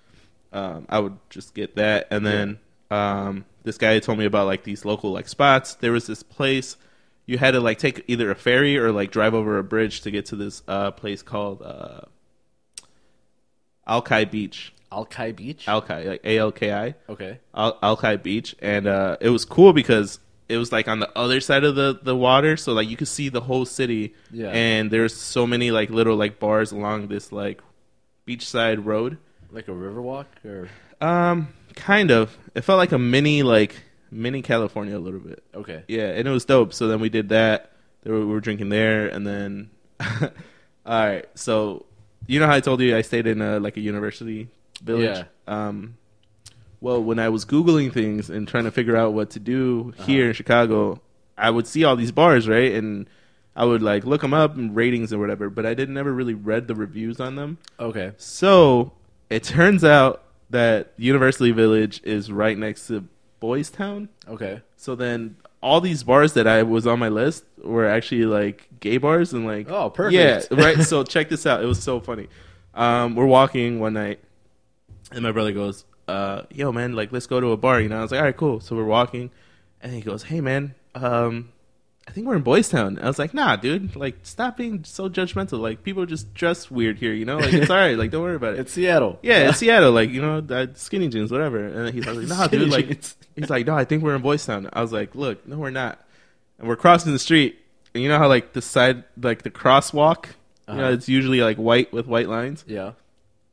um, 0.53 0.85
I 0.87 0.99
would 0.99 1.17
just 1.29 1.53
get 1.53 1.75
that. 1.75 2.07
And 2.11 2.25
then 2.25 2.59
um, 2.91 3.43
this 3.63 3.77
guy 3.77 3.99
told 3.99 4.19
me 4.19 4.25
about 4.25 4.45
like 4.45 4.63
these 4.63 4.85
local 4.85 5.11
like 5.11 5.27
spots. 5.27 5.73
There 5.75 5.91
was 5.91 6.07
this 6.07 6.23
place 6.23 6.77
you 7.25 7.37
had 7.37 7.51
to 7.51 7.59
like 7.59 7.77
take 7.79 8.03
either 8.07 8.29
a 8.31 8.35
ferry 8.35 8.77
or 8.77 8.91
like 8.91 9.11
drive 9.11 9.33
over 9.33 9.57
a 9.57 9.63
bridge 9.63 10.01
to 10.01 10.11
get 10.11 10.25
to 10.27 10.35
this 10.35 10.61
uh, 10.67 10.91
place 10.91 11.21
called 11.21 11.61
uh, 11.61 12.01
Alki 13.87 14.25
Beach. 14.25 14.73
Alki 14.91 15.31
Beach. 15.31 15.67
Alki, 15.67 15.93
like 16.05 16.21
A 16.23 16.37
L 16.37 16.51
K 16.51 16.71
I. 16.71 16.95
okay. 17.09 17.39
Al- 17.53 17.77
Alki 17.81 18.17
Beach, 18.17 18.55
and 18.59 18.87
uh, 18.87 19.17
it 19.19 19.29
was 19.29 19.45
cool 19.45 19.73
because 19.73 20.19
it 20.47 20.57
was 20.57 20.71
like 20.71 20.87
on 20.87 20.99
the 20.99 21.09
other 21.17 21.39
side 21.39 21.63
of 21.63 21.75
the, 21.75 21.99
the 22.01 22.15
water, 22.15 22.55
so 22.55 22.73
like 22.73 22.87
you 22.87 22.95
could 22.97 23.07
see 23.07 23.29
the 23.29 23.41
whole 23.41 23.65
city. 23.65 24.13
Yeah. 24.31 24.49
And 24.49 24.91
there's 24.91 25.15
so 25.15 25.45
many 25.47 25.71
like 25.71 25.89
little 25.89 26.15
like 26.15 26.39
bars 26.39 26.71
along 26.71 27.07
this 27.07 27.31
like 27.31 27.61
beachside 28.27 28.85
road. 28.85 29.17
Like 29.51 29.67
a 29.67 29.73
river 29.73 30.01
walk 30.01 30.27
or 30.45 30.69
Um, 31.01 31.49
kind 31.75 32.11
of. 32.11 32.37
It 32.53 32.61
felt 32.61 32.77
like 32.77 32.91
a 32.91 32.99
mini 32.99 33.43
like 33.43 33.75
mini 34.15 34.41
California 34.41 34.97
a 34.97 34.99
little 34.99 35.19
bit. 35.19 35.43
okay. 35.53 35.83
Yeah, 35.87 36.07
and 36.07 36.27
it 36.27 36.31
was 36.31 36.45
dope. 36.45 36.73
So 36.73 36.87
then 36.87 36.99
we 36.99 37.09
did 37.09 37.29
that. 37.29 37.71
Were, 38.05 38.19
we 38.19 38.25
were 38.25 38.39
drinking 38.39 38.69
there, 38.69 39.07
and 39.07 39.25
then 39.25 39.69
all 40.21 40.29
right. 40.85 41.25
So 41.35 41.85
you 42.27 42.39
know 42.39 42.45
how 42.45 42.53
I 42.53 42.59
told 42.59 42.81
you 42.81 42.95
I 42.95 43.01
stayed 43.01 43.27
in 43.27 43.41
a 43.41 43.59
like 43.59 43.77
a 43.77 43.81
university 43.81 44.49
village. 44.81 45.25
Yeah. 45.47 45.67
Um, 45.67 45.97
well, 46.81 47.01
when 47.01 47.19
I 47.19 47.29
was 47.29 47.45
googling 47.45 47.91
things 47.91 48.29
and 48.29 48.47
trying 48.47 48.65
to 48.65 48.71
figure 48.71 48.95
out 48.95 49.13
what 49.13 49.31
to 49.31 49.39
do 49.39 49.93
here 50.05 50.27
in 50.27 50.33
Chicago, 50.33 51.01
I 51.37 51.49
would 51.49 51.67
see 51.67 51.83
all 51.83 51.95
these 51.95 52.11
bars, 52.11 52.47
right? 52.47 52.73
And 52.73 53.09
I 53.55 53.65
would 53.65 53.81
like 53.81 54.05
look 54.05 54.21
them 54.21 54.33
up 54.33 54.55
and 54.55 54.75
ratings 54.75 55.11
or 55.11 55.17
whatever, 55.17 55.49
but 55.49 55.65
I 55.65 55.73
didn't 55.73 55.97
ever 55.97 56.11
really 56.13 56.33
read 56.33 56.67
the 56.67 56.75
reviews 56.75 57.19
on 57.19 57.35
them. 57.35 57.57
Okay. 57.79 58.11
So 58.17 58.91
it 59.29 59.43
turns 59.43 59.83
out 59.83 60.23
that 60.49 60.93
University 60.97 61.51
Village 61.51 62.01
is 62.03 62.31
right 62.31 62.57
next 62.57 62.87
to 62.87 63.07
Boys 63.39 63.69
Town. 63.69 64.09
Okay. 64.27 64.61
So 64.77 64.95
then 64.95 65.37
all 65.61 65.81
these 65.81 66.03
bars 66.03 66.33
that 66.33 66.47
I 66.47 66.63
was 66.63 66.85
on 66.85 66.99
my 66.99 67.09
list 67.09 67.43
were 67.63 67.87
actually 67.87 68.25
like 68.25 68.67
gay 68.79 68.97
bars 68.97 69.33
and 69.33 69.45
like 69.45 69.69
Oh, 69.69 69.89
perfect. 69.89 70.13
Yeah, 70.51 70.63
right. 70.63 70.81
So 70.81 71.03
check 71.15 71.29
this 71.29 71.45
out. 71.45 71.63
It 71.63 71.65
was 71.65 71.81
so 71.81 71.99
funny. 71.99 72.27
Um, 72.73 73.15
we're 73.15 73.25
walking 73.25 73.79
one 73.79 73.93
night, 73.93 74.19
and 75.11 75.23
my 75.23 75.31
brother 75.31 75.53
goes, 75.53 75.85
uh, 76.07 76.43
"Yo, 76.51 76.71
man, 76.71 76.93
like 76.93 77.11
let's 77.11 77.25
go 77.25 77.39
to 77.39 77.51
a 77.51 77.57
bar." 77.57 77.79
You 77.79 77.89
know, 77.89 77.99
I 77.99 78.01
was 78.01 78.11
like, 78.11 78.19
"All 78.19 78.25
right, 78.25 78.35
cool." 78.35 78.59
So 78.59 78.75
we're 78.75 78.83
walking, 78.83 79.31
and 79.81 79.93
he 79.93 80.01
goes, 80.01 80.23
"Hey, 80.23 80.41
man, 80.41 80.75
um, 80.93 81.49
I 82.07 82.11
think 82.11 82.27
we're 82.27 82.35
in 82.35 82.43
Boys 82.43 82.69
Town." 82.69 82.99
I 83.01 83.07
was 83.07 83.17
like, 83.19 83.33
"Nah, 83.33 83.55
dude. 83.55 83.95
Like, 83.95 84.17
stop 84.23 84.57
being 84.57 84.83
so 84.83 85.09
judgmental. 85.09 85.59
Like, 85.59 85.83
people 85.83 86.05
just 86.05 86.33
dress 86.33 86.69
weird 86.69 86.97
here. 86.99 87.13
You 87.13 87.25
know, 87.25 87.37
like 87.37 87.53
it's 87.53 87.69
all 87.71 87.75
right. 87.77 87.97
Like, 87.97 88.11
don't 88.11 88.21
worry 88.23 88.35
about 88.35 88.53
it." 88.53 88.59
It's 88.59 88.73
Seattle. 88.73 89.19
Yeah, 89.23 89.49
it's 89.49 89.57
Seattle, 89.63 89.91
like 89.91 90.09
you 90.11 90.21
know, 90.21 90.41
that 90.41 90.77
skinny 90.77 91.07
jeans, 91.07 91.31
whatever. 91.31 91.65
And 91.65 91.93
he's 91.93 92.05
like, 92.05 92.27
"Nah, 92.27 92.47
dude." 92.47 92.69
Like, 92.69 92.87
he's 93.35 93.49
like, 93.49 93.65
"No, 93.65 93.75
I 93.75 93.85
think 93.85 94.03
we're 94.03 94.15
in 94.15 94.21
Boys 94.21 94.45
Town." 94.45 94.69
I 94.71 94.81
was 94.81 94.91
like, 94.93 95.15
"Look, 95.15 95.47
no, 95.47 95.57
we're 95.57 95.71
not." 95.71 95.99
And 96.59 96.67
we're 96.67 96.75
crossing 96.77 97.11
the 97.11 97.19
street, 97.19 97.59
and 97.93 98.01
you 98.03 98.09
know 98.09 98.17
how 98.17 98.27
like 98.29 98.53
the 98.53 98.61
side, 98.61 99.03
like 99.21 99.41
the 99.43 99.51
crosswalk, 99.51 100.27
you 100.69 100.75
know, 100.75 100.83
Uh-huh. 100.83 100.93
it's 100.93 101.09
usually 101.09 101.41
like 101.41 101.57
white 101.57 101.91
with 101.91 102.07
white 102.07 102.29
lines, 102.29 102.63
Yeah. 102.67 102.91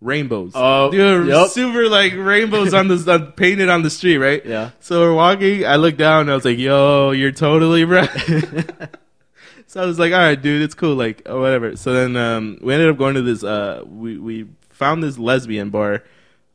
Rainbows. 0.03 0.53
Oh, 0.55 0.91
dude, 0.91 1.29
yep. 1.29 1.49
super 1.49 1.89
like 1.89 2.15
rainbows 2.15 2.75
on 2.75 2.89
the 2.89 3.05
on, 3.13 3.33
painted 3.33 3.69
on 3.69 3.83
the 3.83 3.91
street, 3.91 4.19
right? 4.19 4.45
Yeah. 4.45 4.71
So 4.81 5.01
we're 5.01 5.15
walking. 5.15 5.65
I 5.65 5.77
look 5.77 5.97
down, 5.97 6.23
and 6.23 6.31
I 6.31 6.35
was 6.35 6.45
like, 6.45 6.59
"Yo, 6.59 7.13
you're 7.13 7.33
totally 7.33 7.85
right." 7.87 8.11
So 9.73 9.83
I 9.83 9.87
was 9.87 9.99
like, 9.99 10.13
all 10.13 10.19
right, 10.19 10.41
dude, 10.41 10.61
it's 10.61 10.75
cool, 10.75 10.97
like, 10.97 11.23
or 11.25 11.41
whatever. 11.41 11.77
So 11.77 11.95
then 11.95 12.15
um, 12.15 12.59
we 12.61 12.75
ended 12.75 12.91
up 12.91 12.99
going 12.99 13.15
to 13.15 13.23
this. 13.23 13.43
Uh, 13.43 13.83
we 13.87 14.19
we 14.19 14.47
found 14.69 15.03
this 15.03 15.17
lesbian 15.17 15.71
bar, 15.71 16.05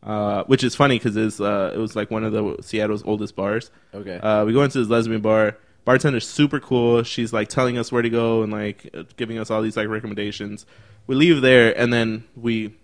uh, 0.04 0.44
which 0.44 0.64
is 0.64 0.76
funny 0.76 1.00
because 1.00 1.18
it's 1.18 1.42
uh, 1.42 1.72
it 1.74 1.80
was 1.80 1.96
like 1.96 2.12
one 2.12 2.24
of 2.24 2.32
the 2.32 2.58
Seattle's 2.62 3.04
oldest 3.06 3.36
bars. 3.36 3.72
Okay. 3.92 4.20
Uh, 4.20 4.46
we 4.46 4.54
go 4.54 4.62
into 4.62 4.78
this 4.78 4.88
lesbian 4.88 5.22
bar. 5.22 5.58
Bartender's 5.84 6.28
super 6.28 6.60
cool. 6.60 7.02
She's 7.02 7.34
like 7.34 7.48
telling 7.48 7.80
us 7.80 7.92
where 7.92 8.04
to 8.04 8.10
go 8.12 8.44
and 8.44 8.52
like 8.52 8.94
giving 9.16 9.40
us 9.40 9.50
all 9.50 9.64
these 9.64 9.78
like 9.78 9.88
recommendations. 9.88 10.68
We 11.08 11.16
leave 11.16 11.42
there 11.42 11.76
and 11.76 11.92
then 11.92 12.26
we 12.36 12.76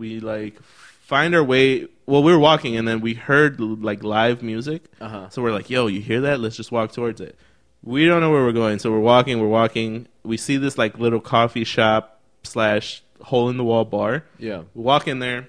we 0.00 0.18
like 0.18 0.60
find 1.02 1.34
our 1.34 1.44
way. 1.44 1.86
Well, 2.06 2.24
we 2.24 2.32
were 2.32 2.38
walking 2.38 2.76
and 2.76 2.88
then 2.88 3.00
we 3.00 3.14
heard 3.14 3.60
like 3.60 4.02
live 4.02 4.42
music. 4.42 4.82
Uh 5.00 5.08
huh. 5.08 5.28
So 5.28 5.42
we're 5.42 5.52
like, 5.52 5.70
yo, 5.70 5.86
you 5.86 6.00
hear 6.00 6.22
that? 6.22 6.40
Let's 6.40 6.56
just 6.56 6.72
walk 6.72 6.90
towards 6.90 7.20
it. 7.20 7.38
We 7.82 8.06
don't 8.06 8.20
know 8.20 8.30
where 8.30 8.44
we're 8.44 8.52
going, 8.52 8.78
so 8.78 8.90
we're 8.90 8.98
walking, 8.98 9.40
we're 9.40 9.46
walking. 9.46 10.08
We 10.24 10.36
see 10.36 10.56
this 10.56 10.76
like 10.76 10.98
little 10.98 11.20
coffee 11.20 11.64
shop 11.64 12.20
slash 12.42 13.02
hole 13.22 13.48
in 13.48 13.56
the 13.56 13.64
wall 13.64 13.84
bar. 13.84 14.24
Yeah. 14.38 14.62
We 14.74 14.82
walk 14.82 15.06
in 15.06 15.18
there. 15.18 15.48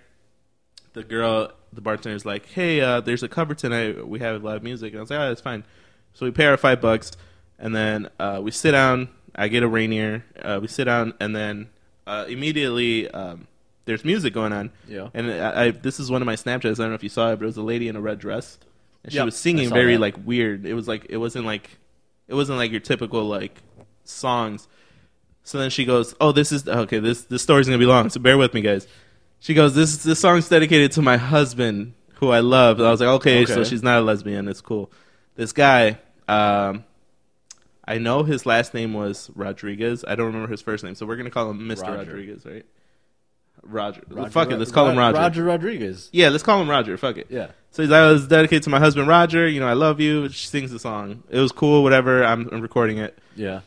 The 0.94 1.04
girl, 1.04 1.52
the 1.74 1.82
bartender's 1.82 2.26
like, 2.26 2.46
hey, 2.48 2.82
uh, 2.82 3.02
there's 3.02 3.24
a 3.24 3.30
cover 3.30 3.56
tonight. 3.56 4.08
We 4.08 4.20
have 4.20 4.44
live 4.44 4.62
music. 4.62 4.92
And 4.94 5.00
I 5.00 5.02
was 5.02 5.10
like, 5.10 5.20
oh, 5.20 5.28
that's 5.30 5.42
fine. 5.42 5.64
So 6.14 6.26
we 6.26 6.32
pay 6.32 6.46
our 6.46 6.58
five 6.58 6.82
bucks, 6.82 7.12
and 7.58 7.74
then 7.74 8.10
uh, 8.20 8.40
we 8.44 8.52
sit 8.52 8.72
down. 8.72 9.10
I 9.34 9.48
get 9.48 9.64
a 9.64 9.68
Rainier. 9.68 10.26
Uh, 10.42 10.60
we 10.62 10.68
sit 10.68 10.86
down, 10.86 11.14
and 11.22 11.34
then 11.34 11.70
uh, 12.06 12.26
immediately 12.28 13.10
um, 13.10 13.48
there's 13.86 14.06
music 14.06 14.34
going 14.34 14.54
on. 14.54 14.72
Yeah. 14.88 15.10
And 15.14 15.32
I, 15.32 15.66
I, 15.66 15.72
this 15.72 16.00
is 16.00 16.10
one 16.12 16.22
of 16.22 16.26
my 16.26 16.36
Snapchats. 16.36 16.74
I 16.80 16.84
don't 16.84 16.90
know 16.90 16.96
if 16.96 17.04
you 17.04 17.10
saw 17.10 17.32
it, 17.32 17.38
but 17.38 17.44
it 17.44 17.48
was 17.48 17.58
a 17.58 17.64
lady 17.64 17.88
in 17.88 17.96
a 17.96 18.02
red 18.02 18.20
dress, 18.20 18.58
and 19.04 19.12
she 19.12 19.18
Yep, 19.18 19.26
was 19.26 19.36
singing 19.38 19.70
very 19.70 19.94
that. 19.96 20.02
like 20.02 20.16
weird. 20.26 20.66
It 20.66 20.74
was 20.74 20.88
like 20.88 21.08
it 21.10 21.18
wasn't 21.18 21.46
like 21.46 21.70
it 22.28 22.34
wasn't 22.36 22.58
like 22.58 22.72
your 22.72 22.80
typical 22.80 23.24
like 23.26 23.62
songs. 24.04 24.68
So 25.44 25.58
then 25.58 25.70
she 25.72 25.86
goes, 25.86 26.14
"Oh, 26.22 26.32
this 26.32 26.52
is 26.52 26.68
okay. 26.68 27.00
This 27.00 27.24
this 27.24 27.42
story's 27.42 27.66
gonna 27.68 27.80
be 27.80 27.86
long, 27.86 28.10
so 28.10 28.20
bear 28.20 28.38
with 28.38 28.54
me, 28.54 28.62
guys." 28.62 28.88
She 29.40 29.54
goes, 29.56 29.74
"This 29.74 30.04
this 30.04 30.20
song's 30.20 30.48
dedicated 30.48 30.92
to 30.94 31.02
my 31.02 31.18
husband, 31.18 31.94
who 32.16 32.30
I 32.30 32.42
love." 32.42 32.78
And 32.80 32.88
I 32.88 32.92
was 32.92 33.00
like, 33.02 33.10
"Okay, 33.10 33.46
so 33.46 33.64
she's 33.64 33.82
not 33.82 33.98
a 33.98 34.02
lesbian. 34.02 34.48
It's 34.48 34.62
cool." 34.62 34.92
This 35.36 35.52
guy, 35.52 35.98
um, 36.28 36.84
I 37.84 37.98
know 37.98 38.22
his 38.22 38.46
last 38.46 38.76
name 38.76 38.94
was 38.94 39.32
Rodriguez. 39.34 40.06
I 40.08 40.14
don't 40.14 40.28
remember 40.28 40.48
his 40.52 40.62
first 40.62 40.84
name, 40.84 40.94
so 40.94 41.08
we're 41.08 41.16
gonna 41.16 41.32
call 41.32 41.50
him 41.50 41.68
Roger. 41.68 41.84
Rodriguez, 41.92 42.46
right? 42.46 42.66
Roger. 43.64 44.02
Roger 44.10 44.30
Fuck 44.32 44.52
it. 44.52 44.58
Let's 44.58 44.72
call 44.72 44.88
him 44.90 44.98
Roger. 44.98 45.18
Roger 45.18 45.44
Rodriguez. 45.44 46.10
Yeah, 46.12 46.30
let's 46.30 46.44
call 46.44 46.62
him 46.62 46.70
Roger. 46.70 46.98
Fuck 46.98 47.18
it. 47.18 47.28
Yeah. 47.30 47.48
So 47.72 47.84
he's 47.84 47.90
like, 47.92 48.00
oh, 48.02 48.10
I 48.10 48.12
was 48.12 48.28
dedicated 48.28 48.64
to 48.64 48.70
my 48.70 48.80
husband 48.80 49.08
Roger. 49.08 49.48
You 49.48 49.60
know, 49.60 49.68
I 49.68 49.74
love 49.74 50.00
you. 50.00 50.28
She 50.30 50.48
sings 50.48 50.72
the 50.72 50.80
song. 50.80 51.24
It 51.30 51.40
was 51.40 51.52
cool. 51.52 51.84
Whatever. 51.84 52.24
I'm, 52.24 52.50
I'm 52.52 52.62
recording 52.62 52.98
it. 52.98 53.18
Yeah. 53.36 53.62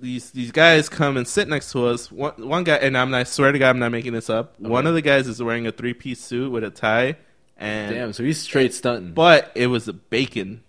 These 0.00 0.30
these 0.30 0.52
guys 0.52 0.88
come 0.88 1.16
and 1.16 1.26
sit 1.26 1.48
next 1.48 1.72
to 1.72 1.86
us. 1.86 2.12
One 2.12 2.32
one 2.48 2.62
guy, 2.62 2.76
and 2.76 2.96
I'm 2.96 3.10
not, 3.10 3.20
I 3.20 3.24
swear 3.24 3.50
to 3.50 3.58
God, 3.58 3.70
I'm 3.70 3.80
not 3.80 3.90
making 3.90 4.12
this 4.12 4.30
up. 4.30 4.58
One 4.60 4.86
of 4.86 4.94
the 4.94 5.02
guys 5.02 5.26
is 5.26 5.42
wearing 5.42 5.66
a 5.66 5.72
three 5.72 5.92
piece 5.92 6.20
suit 6.20 6.52
with 6.52 6.62
a 6.62 6.70
tie, 6.70 7.16
and 7.56 7.94
Damn. 7.94 8.12
So 8.12 8.22
he's 8.22 8.40
straight 8.40 8.72
stunting. 8.74 9.12
but 9.12 9.50
it 9.56 9.66
was 9.66 9.88
a 9.88 9.92
bacon. 9.92 10.62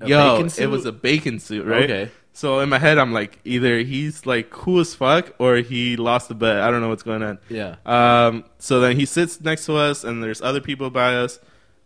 A 0.00 0.08
Yo, 0.08 0.42
bacon 0.42 0.64
it 0.64 0.66
was 0.66 0.84
a 0.84 0.90
bacon 0.90 1.38
suit, 1.38 1.64
right? 1.64 1.84
Okay. 1.84 2.10
So 2.32 2.60
in 2.60 2.68
my 2.68 2.78
head, 2.78 2.96
I'm 2.98 3.12
like, 3.12 3.38
either 3.44 3.78
he's 3.78 4.24
like 4.24 4.50
cool 4.50 4.80
as 4.80 4.94
fuck, 4.94 5.34
or 5.38 5.56
he 5.56 5.96
lost 5.96 6.28
the 6.28 6.34
bet. 6.34 6.60
I 6.60 6.70
don't 6.70 6.80
know 6.80 6.88
what's 6.88 7.02
going 7.02 7.22
on. 7.22 7.38
Yeah. 7.48 7.76
Um, 7.84 8.44
so 8.58 8.80
then 8.80 8.96
he 8.96 9.04
sits 9.04 9.40
next 9.40 9.66
to 9.66 9.76
us, 9.76 10.04
and 10.04 10.22
there's 10.22 10.40
other 10.40 10.60
people 10.60 10.90
by 10.90 11.16
us. 11.16 11.38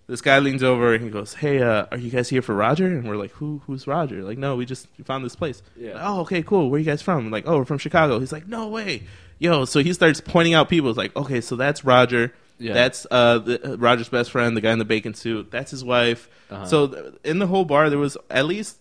This 0.06 0.20
guy 0.20 0.38
leans 0.38 0.62
over 0.62 0.92
and 0.92 1.02
he 1.02 1.08
goes, 1.08 1.32
"Hey, 1.32 1.62
uh, 1.62 1.86
are 1.90 1.96
you 1.96 2.10
guys 2.10 2.28
here 2.28 2.42
for 2.42 2.54
Roger?" 2.54 2.86
And 2.86 3.08
we're 3.08 3.16
like, 3.16 3.30
"Who? 3.32 3.62
Who's 3.66 3.86
Roger?" 3.86 4.22
Like, 4.22 4.36
no, 4.36 4.54
we 4.54 4.66
just 4.66 4.86
found 5.04 5.24
this 5.24 5.34
place. 5.34 5.62
Yeah. 5.76 5.98
Oh, 5.98 6.20
okay, 6.20 6.42
cool. 6.42 6.70
Where 6.70 6.78
you 6.78 6.84
guys 6.84 7.00
from? 7.00 7.30
Like, 7.30 7.44
oh, 7.46 7.56
we're 7.56 7.64
from 7.64 7.78
Chicago. 7.78 8.20
He's 8.20 8.32
like, 8.32 8.46
"No 8.46 8.68
way, 8.68 9.04
yo." 9.38 9.64
So 9.64 9.80
he 9.80 9.94
starts 9.94 10.20
pointing 10.20 10.52
out 10.52 10.68
people. 10.68 10.90
It's 10.90 10.98
like, 10.98 11.16
okay, 11.16 11.40
so 11.40 11.56
that's 11.56 11.86
Roger. 11.86 12.34
Yeah. 12.58 12.74
That's 12.74 13.06
uh, 13.10 13.38
the, 13.38 13.72
uh, 13.72 13.76
Roger's 13.76 14.08
best 14.10 14.30
friend, 14.30 14.56
the 14.56 14.60
guy 14.60 14.72
in 14.72 14.78
the 14.78 14.84
bacon 14.84 15.14
suit. 15.14 15.50
That's 15.50 15.70
his 15.70 15.82
wife. 15.82 16.28
Uh-huh. 16.50 16.66
So 16.66 16.86
th- 16.86 17.14
in 17.24 17.38
the 17.38 17.46
whole 17.46 17.64
bar, 17.64 17.90
there 17.90 17.98
was 17.98 18.16
at 18.30 18.44
least 18.44 18.76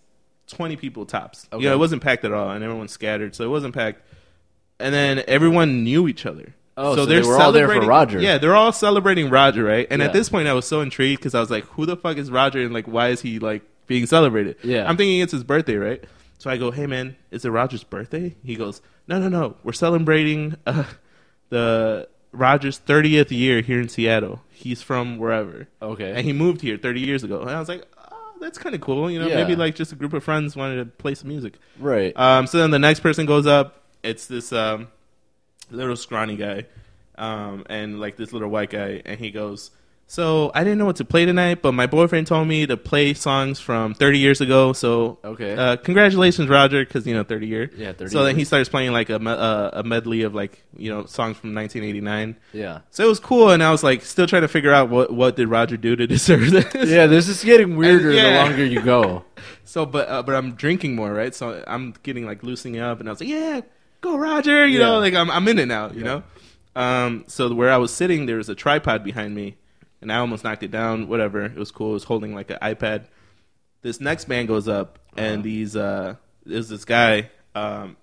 twenty 0.48 0.76
people 0.76 1.06
tops. 1.06 1.48
Okay. 1.52 1.64
You 1.64 1.70
know, 1.70 1.76
it 1.76 1.80
wasn't 1.80 2.02
packed 2.02 2.26
at 2.26 2.34
all, 2.34 2.50
and 2.52 2.64
everyone 2.64 2.88
scattered, 2.88 3.36
so 3.36 3.44
it 3.44 3.50
wasn't 3.50 3.74
packed. 3.74 4.02
And 4.80 4.94
then 4.94 5.24
everyone 5.28 5.84
knew 5.84 6.08
each 6.08 6.26
other. 6.26 6.54
Oh, 6.76 6.96
so 6.96 7.06
they 7.06 7.22
were 7.22 7.40
all 7.40 7.52
there 7.52 7.68
for 7.68 7.82
Roger. 7.86 8.20
Yeah, 8.20 8.40
they're 8.40 8.56
all 8.56 8.72
celebrating 8.72 9.30
Roger, 9.30 9.64
right? 9.64 9.86
And 9.92 10.02
Yeah. 10.02 10.08
at 10.08 10.14
this 10.14 10.28
point, 10.30 10.48
I 10.48 10.54
was 10.54 10.66
so 10.66 10.82
intrigued 10.82 11.20
because 11.22 11.36
I 11.36 11.40
was 11.40 11.52
like, 11.52 11.66
"Who 11.66 11.86
the 11.86 11.96
fuck 11.96 12.18
is 12.18 12.32
Roger?" 12.32 12.62
And 12.62 12.74
like, 12.74 12.88
why 12.88 13.10
is 13.10 13.22
he 13.22 13.38
like 13.40 13.62
being 13.86 14.06
celebrated? 14.08 14.56
Yeah. 14.64 14.90
I'm 14.90 14.98
thinking 14.98 15.20
it's 15.20 15.32
his 15.34 15.44
birthday, 15.44 15.76
right? 15.76 16.04
So 16.40 16.50
I 16.50 16.58
go, 16.58 16.72
"Hey, 16.72 16.88
man, 16.88 17.16
is 17.30 17.46
it 17.46 17.50
Roger's 17.52 17.84
birthday?" 17.84 18.36
He 18.44 18.56
goes, 18.56 18.82
"No, 19.08 19.20
no, 19.20 19.30
no. 19.30 19.56
We're 19.64 19.72
celebrating 19.74 20.56
uh, 20.66 20.86
the 21.50 22.08
Roger's 22.32 22.80
30th 22.80 23.30
year 23.32 23.62
here 23.62 23.80
in 23.80 23.88
Seattle. 23.88 24.42
He's 24.50 24.82
from 24.82 25.20
wherever, 25.20 25.68
Okay. 25.82 26.12
and 26.16 26.26
he 26.26 26.34
moved 26.34 26.62
here 26.62 26.78
30 26.78 27.02
years 27.02 27.24
ago." 27.24 27.42
And 27.42 27.52
I 27.52 27.60
was 27.60 27.70
like, 27.70 27.84
"Oh, 27.93 27.93
that's 28.44 28.58
kind 28.60 28.76
of 28.76 28.82
cool. 28.82 29.10
You 29.10 29.20
know, 29.20 29.28
Yeah. 29.28 29.36
maybe 29.44 29.56
like 29.56 29.76
just 29.76 29.92
a 29.92 29.96
group 29.96 30.14
of 30.14 30.24
friends 30.24 30.56
wanted 30.56 30.76
to 30.78 30.86
play 30.86 31.16
some 31.16 31.30
music." 31.30 31.54
right. 31.80 32.16
Um, 32.18 32.46
so 32.48 32.58
then 32.60 32.72
the 32.72 32.80
next 32.80 33.00
person 33.00 33.26
goes 33.26 33.48
up. 33.48 33.82
It's 34.04 34.28
this 34.28 34.52
um, 34.54 34.90
little 35.72 35.96
scrawny 35.96 36.36
guy, 36.36 36.66
um, 37.18 37.66
and 37.70 38.00
like 38.00 38.18
this 38.18 38.34
little 38.34 38.50
white 38.50 38.70
guy, 38.70 39.02
and 39.06 39.20
he 39.20 39.32
goes, 39.32 39.72
So 40.08 40.52
I 40.54 40.64
didn't 40.64 40.78
know 40.78 40.86
what 40.86 40.98
to 40.98 41.06
play 41.06 41.26
tonight, 41.26 41.64
but 41.64 41.72
my 41.72 41.88
boyfriend 41.88 42.28
told 42.28 42.48
me 42.48 42.68
to 42.68 42.78
play 42.78 43.16
songs 43.16 43.60
from 43.60 43.96
30 43.96 44.20
years 44.20 44.42
ago. 44.42 44.72
So 44.74 45.18
Okay. 45.24 45.56
uh, 45.56 45.78
congratulations, 45.78 46.50
Roger, 46.50 46.86
because 46.86 47.08
you 47.08 47.16
know 47.16 47.24
30 47.24 47.48
year. 47.48 47.72
Yeah, 47.76 47.94
30 47.94 48.12
So 48.12 48.24
then 48.24 48.36
he 48.36 48.44
starts 48.46 48.70
playing 48.70 48.92
like 48.92 49.10
a 49.10 49.18
me- 49.18 49.32
uh, 49.32 49.72
a 49.74 49.84
medley 49.84 50.22
of 50.22 50.36
like 50.36 50.62
you 50.78 50.92
know 50.92 51.06
songs 51.06 51.38
from 51.38 51.56
1989. 51.56 52.36
yeah. 52.54 52.82
So 52.92 53.06
it 53.06 53.08
was 53.08 53.20
cool, 53.20 53.50
and 53.50 53.64
I 53.64 53.72
was 53.72 53.82
like 53.84 54.04
still 54.04 54.28
trying 54.28 54.44
to 54.44 54.48
figure 54.48 54.72
out 54.72 54.90
what 54.90 55.12
what 55.12 55.36
did 55.36 55.48
Roger 55.48 55.78
do 55.78 55.96
to 55.96 56.06
deserve 56.16 56.52
this. 56.52 56.90
Yeah, 56.90 57.08
this 57.08 57.28
is 57.28 57.44
getting 57.44 57.76
weirder 57.76 58.12
yeah. 58.12 58.24
the 58.30 58.36
longer 58.44 58.66
you 58.66 58.82
go. 58.82 59.24
So, 59.66 59.86
but 59.86 60.08
uh, 60.10 60.22
but 60.24 60.36
I'm 60.36 60.54
drinking 60.54 60.96
more, 60.96 61.12
right? 61.12 61.34
So 61.34 61.64
I'm 61.68 61.96
getting 62.04 62.26
like 62.26 62.44
loosening 62.44 62.80
up, 62.80 63.00
and 63.00 63.10
I 63.10 63.12
was 63.12 63.20
like, 63.20 63.30
yeah, 63.30 63.62
go 64.02 64.18
Roger, 64.18 64.68
you 64.68 64.78
Yeah. 64.80 64.86
know, 64.86 65.00
like 65.00 65.16
I'm 65.16 65.32
I'm 65.32 65.48
in 65.48 65.58
it 65.60 65.66
now, 65.66 65.90
you 65.90 66.00
Yeah. 66.02 66.06
know. 66.06 66.24
Um, 66.76 67.24
so 67.28 67.52
where 67.54 67.72
I 67.72 67.78
was 67.78 67.92
sitting, 67.92 68.26
there 68.26 68.38
was 68.38 68.48
a 68.50 68.56
tripod 68.56 69.04
behind 69.04 69.34
me, 69.36 69.56
and 70.04 70.12
I 70.12 70.18
almost 70.18 70.44
knocked 70.44 70.64
it 70.64 70.72
down. 70.72 71.08
Whatever, 71.08 71.44
it 71.46 71.56
was 71.56 71.72
cool. 71.72 71.92
It 71.92 71.94
was 71.94 72.04
holding 72.06 72.34
like 72.36 72.50
an 72.52 72.60
iPad. 72.62 73.06
This 73.82 74.00
next 74.00 74.26
band 74.26 74.48
goes 74.48 74.68
up, 74.68 75.00
and 75.18 75.36
Uh-huh. 75.36 75.42
these 75.44 75.76
uh, 75.76 76.16
there's 76.46 76.70
this 76.70 76.86
guy. 76.86 77.30
Um, 77.56 77.98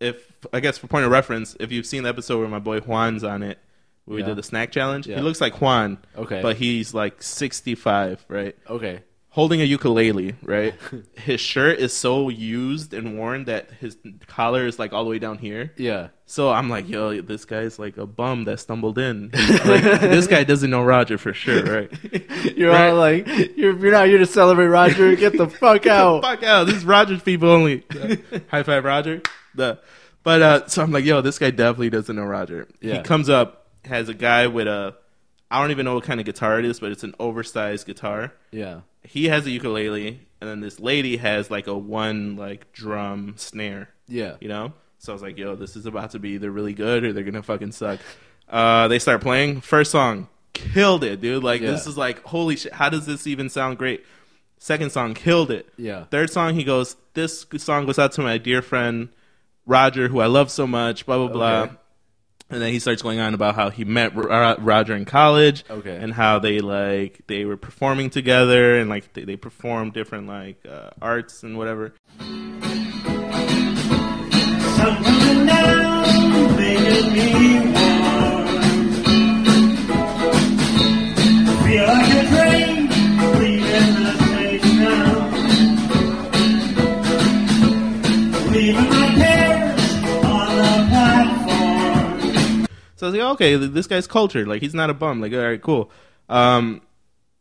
if 0.00 0.32
I 0.52 0.60
guess 0.60 0.78
for 0.78 0.86
point 0.88 1.04
of 1.04 1.10
reference, 1.12 1.56
if 1.60 1.70
you've 1.70 1.86
seen 1.86 2.02
the 2.02 2.08
episode 2.08 2.38
where 2.40 2.48
my 2.48 2.58
boy 2.58 2.80
Juan's 2.80 3.22
on 3.22 3.42
it, 3.42 3.58
where 4.04 4.16
we 4.16 4.20
Yeah. 4.22 4.28
did 4.28 4.36
the 4.38 4.42
snack 4.42 4.72
challenge, 4.72 5.06
Yeah. 5.06 5.16
he 5.16 5.22
looks 5.22 5.40
like 5.40 5.60
Juan, 5.60 5.98
Okay. 6.16 6.42
but 6.42 6.56
he's 6.56 6.92
like 6.92 7.22
65, 7.22 8.24
right? 8.28 8.56
Okay. 8.68 9.02
Holding 9.34 9.60
a 9.62 9.64
ukulele, 9.64 10.34
right? 10.42 10.74
his 11.16 11.40
shirt 11.40 11.78
is 11.78 11.92
so 11.94 12.28
used 12.28 12.92
and 12.92 13.16
worn 13.18 13.46
that 13.46 13.70
his 13.80 13.96
collar 14.26 14.66
is 14.66 14.78
like 14.78 14.92
all 14.92 15.04
the 15.04 15.10
way 15.10 15.18
down 15.18 15.38
here. 15.38 15.72
Yeah. 15.78 16.08
So 16.26 16.50
I'm 16.50 16.68
like, 16.68 16.88
yo, 16.88 17.20
this 17.22 17.44
guy's 17.46 17.78
like 17.78 17.96
a 17.96 18.06
bum 18.06 18.44
that 18.44 18.60
stumbled 18.60 18.98
in. 18.98 19.30
like, 19.64 19.82
this 19.82 20.26
guy 20.26 20.44
doesn't 20.44 20.70
know 20.70 20.82
Roger 20.82 21.16
for 21.18 21.32
sure, 21.32 21.62
right? 21.64 21.90
You're 22.56 22.70
Right. 22.70 22.90
all 22.90 22.96
like, 22.96 23.26
you're, 23.56 23.78
you're 23.78 23.92
not 23.92 24.06
here 24.08 24.18
to 24.18 24.26
celebrate 24.26 24.66
Roger. 24.68 25.14
Get 25.16 25.36
the 25.36 25.48
fuck 25.48 25.86
out. 25.86 26.22
Fuck 26.22 26.42
out. 26.42 26.64
This 26.64 26.76
is 26.76 26.84
Roger's 26.84 27.22
people 27.22 27.48
only. 27.50 27.84
High 28.50 28.62
five, 28.62 28.84
Roger. 28.84 29.22
The, 29.54 29.78
but 30.22 30.42
uh, 30.42 30.66
so 30.68 30.82
I'm 30.82 30.92
like, 30.92 31.04
yo, 31.04 31.20
this 31.22 31.38
guy 31.38 31.50
definitely 31.50 31.90
doesn't 31.90 32.14
know 32.16 32.24
Roger. 32.24 32.68
Yeah. 32.80 32.96
He 32.98 33.02
comes 33.02 33.28
up, 33.28 33.66
has 33.84 34.08
a 34.08 34.14
guy 34.14 34.46
with 34.46 34.66
a, 34.68 34.94
I 35.50 35.60
don't 35.60 35.70
even 35.70 35.84
know 35.84 35.94
what 35.94 36.04
kind 36.04 36.20
of 36.20 36.26
guitar 36.26 36.58
it 36.58 36.64
is, 36.64 36.80
but 36.80 36.92
it's 36.92 37.02
an 37.02 37.14
oversized 37.18 37.86
guitar. 37.86 38.32
Yeah. 38.50 38.80
He 39.04 39.26
has 39.26 39.46
a 39.46 39.50
ukulele, 39.50 40.20
and 40.40 40.48
then 40.50 40.60
this 40.60 40.78
lady 40.80 41.16
has 41.16 41.50
like 41.50 41.66
a 41.66 41.76
one 41.76 42.36
like 42.36 42.72
drum 42.72 43.34
snare. 43.36 43.88
Yeah. 44.08 44.36
you 44.40 44.48
know. 44.48 44.72
So 44.98 45.12
I 45.12 45.14
was 45.14 45.22
like, 45.22 45.36
"Yo, 45.38 45.56
this 45.56 45.74
is 45.76 45.86
about 45.86 46.10
to 46.12 46.18
be 46.18 46.30
either 46.30 46.50
really 46.50 46.74
good 46.74 47.02
or 47.04 47.12
they're 47.12 47.24
gonna 47.24 47.42
fucking 47.42 47.72
suck." 47.72 47.98
Uh, 48.48 48.86
they 48.88 48.98
start 48.98 49.20
playing. 49.20 49.60
First 49.60 49.90
song, 49.90 50.28
killed 50.52 51.02
it, 51.04 51.20
dude. 51.20 51.42
Like 51.42 51.60
Yeah. 51.60 51.70
this 51.72 51.86
is 51.86 51.96
like, 51.96 52.22
holy 52.24 52.56
shit! 52.56 52.72
How 52.74 52.88
does 52.88 53.06
this 53.06 53.26
even 53.26 53.48
sound 53.48 53.78
great? 53.78 54.04
Second 54.58 54.92
song, 54.92 55.14
killed 55.14 55.50
it. 55.50 55.68
Yeah. 55.76 56.04
Third 56.04 56.30
song, 56.30 56.54
he 56.54 56.62
goes, 56.62 56.96
"This 57.14 57.46
song 57.58 57.86
goes 57.86 57.98
out 57.98 58.12
to 58.12 58.20
my 58.22 58.38
dear 58.38 58.62
friend 58.62 59.08
Roger, 59.66 60.06
who 60.08 60.20
I 60.20 60.26
love 60.26 60.50
so 60.52 60.66
much." 60.68 61.04
Blah 61.06 61.18
blah 61.18 61.28
blah. 61.28 61.68
And 62.52 62.60
then 62.60 62.72
he 62.72 62.78
starts 62.78 63.00
going 63.02 63.18
on 63.18 63.32
about 63.34 63.54
how 63.54 63.70
he 63.70 63.84
met 63.84 64.14
Ro- 64.14 64.56
Roger 64.58 64.94
in 64.94 65.04
college, 65.06 65.64
Okay. 65.70 65.96
and 65.96 66.12
how 66.12 66.38
they 66.38 66.60
like 66.60 67.22
they 67.26 67.44
were 67.46 67.56
performing 67.56 68.10
together, 68.10 68.78
and 68.78 68.88
like 68.90 69.12
they, 69.14 69.24
they 69.24 69.36
performed 69.36 69.94
different 69.94 70.26
like 70.28 70.64
uh, 70.66 70.90
arts 71.00 71.42
and 71.42 71.56
whatever. 71.56 71.94
So 93.02 93.08
I 93.08 93.10
was 93.10 93.18
like, 93.18 93.32
okay, 93.32 93.56
this 93.56 93.88
guy's 93.88 94.06
cultured. 94.06 94.46
Like 94.46 94.62
he's 94.62 94.74
not 94.74 94.88
a 94.88 94.94
bum. 94.94 95.20
Like 95.20 95.32
all 95.32 95.42
right, 95.42 95.60
cool. 95.60 95.90
Um, 96.28 96.82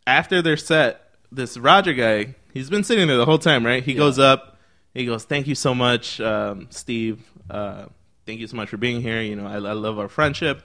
after 0.07 0.41
their 0.41 0.57
set, 0.57 1.11
this 1.31 1.55
Roger 1.55 1.93
guy, 1.93 2.33
he's 2.51 2.67
been 2.67 2.83
sitting 2.83 3.07
there 3.07 3.17
the 3.17 3.27
whole 3.27 3.37
time, 3.37 3.63
right? 3.63 3.83
He 3.83 3.93
goes 3.93 4.17
up, 4.17 4.57
he 4.95 5.05
goes, 5.05 5.23
"Thank 5.23 5.45
you 5.45 5.53
so 5.53 5.75
much, 5.75 6.19
um, 6.19 6.65
Steve. 6.71 7.21
Uh, 7.47 7.85
thank 8.25 8.39
you 8.39 8.47
so 8.47 8.55
much 8.57 8.69
for 8.69 8.77
being 8.77 9.03
here. 9.03 9.21
You 9.21 9.35
know, 9.35 9.45
I, 9.45 9.57
I 9.57 9.73
love 9.73 9.99
our 9.99 10.07
friendship." 10.07 10.63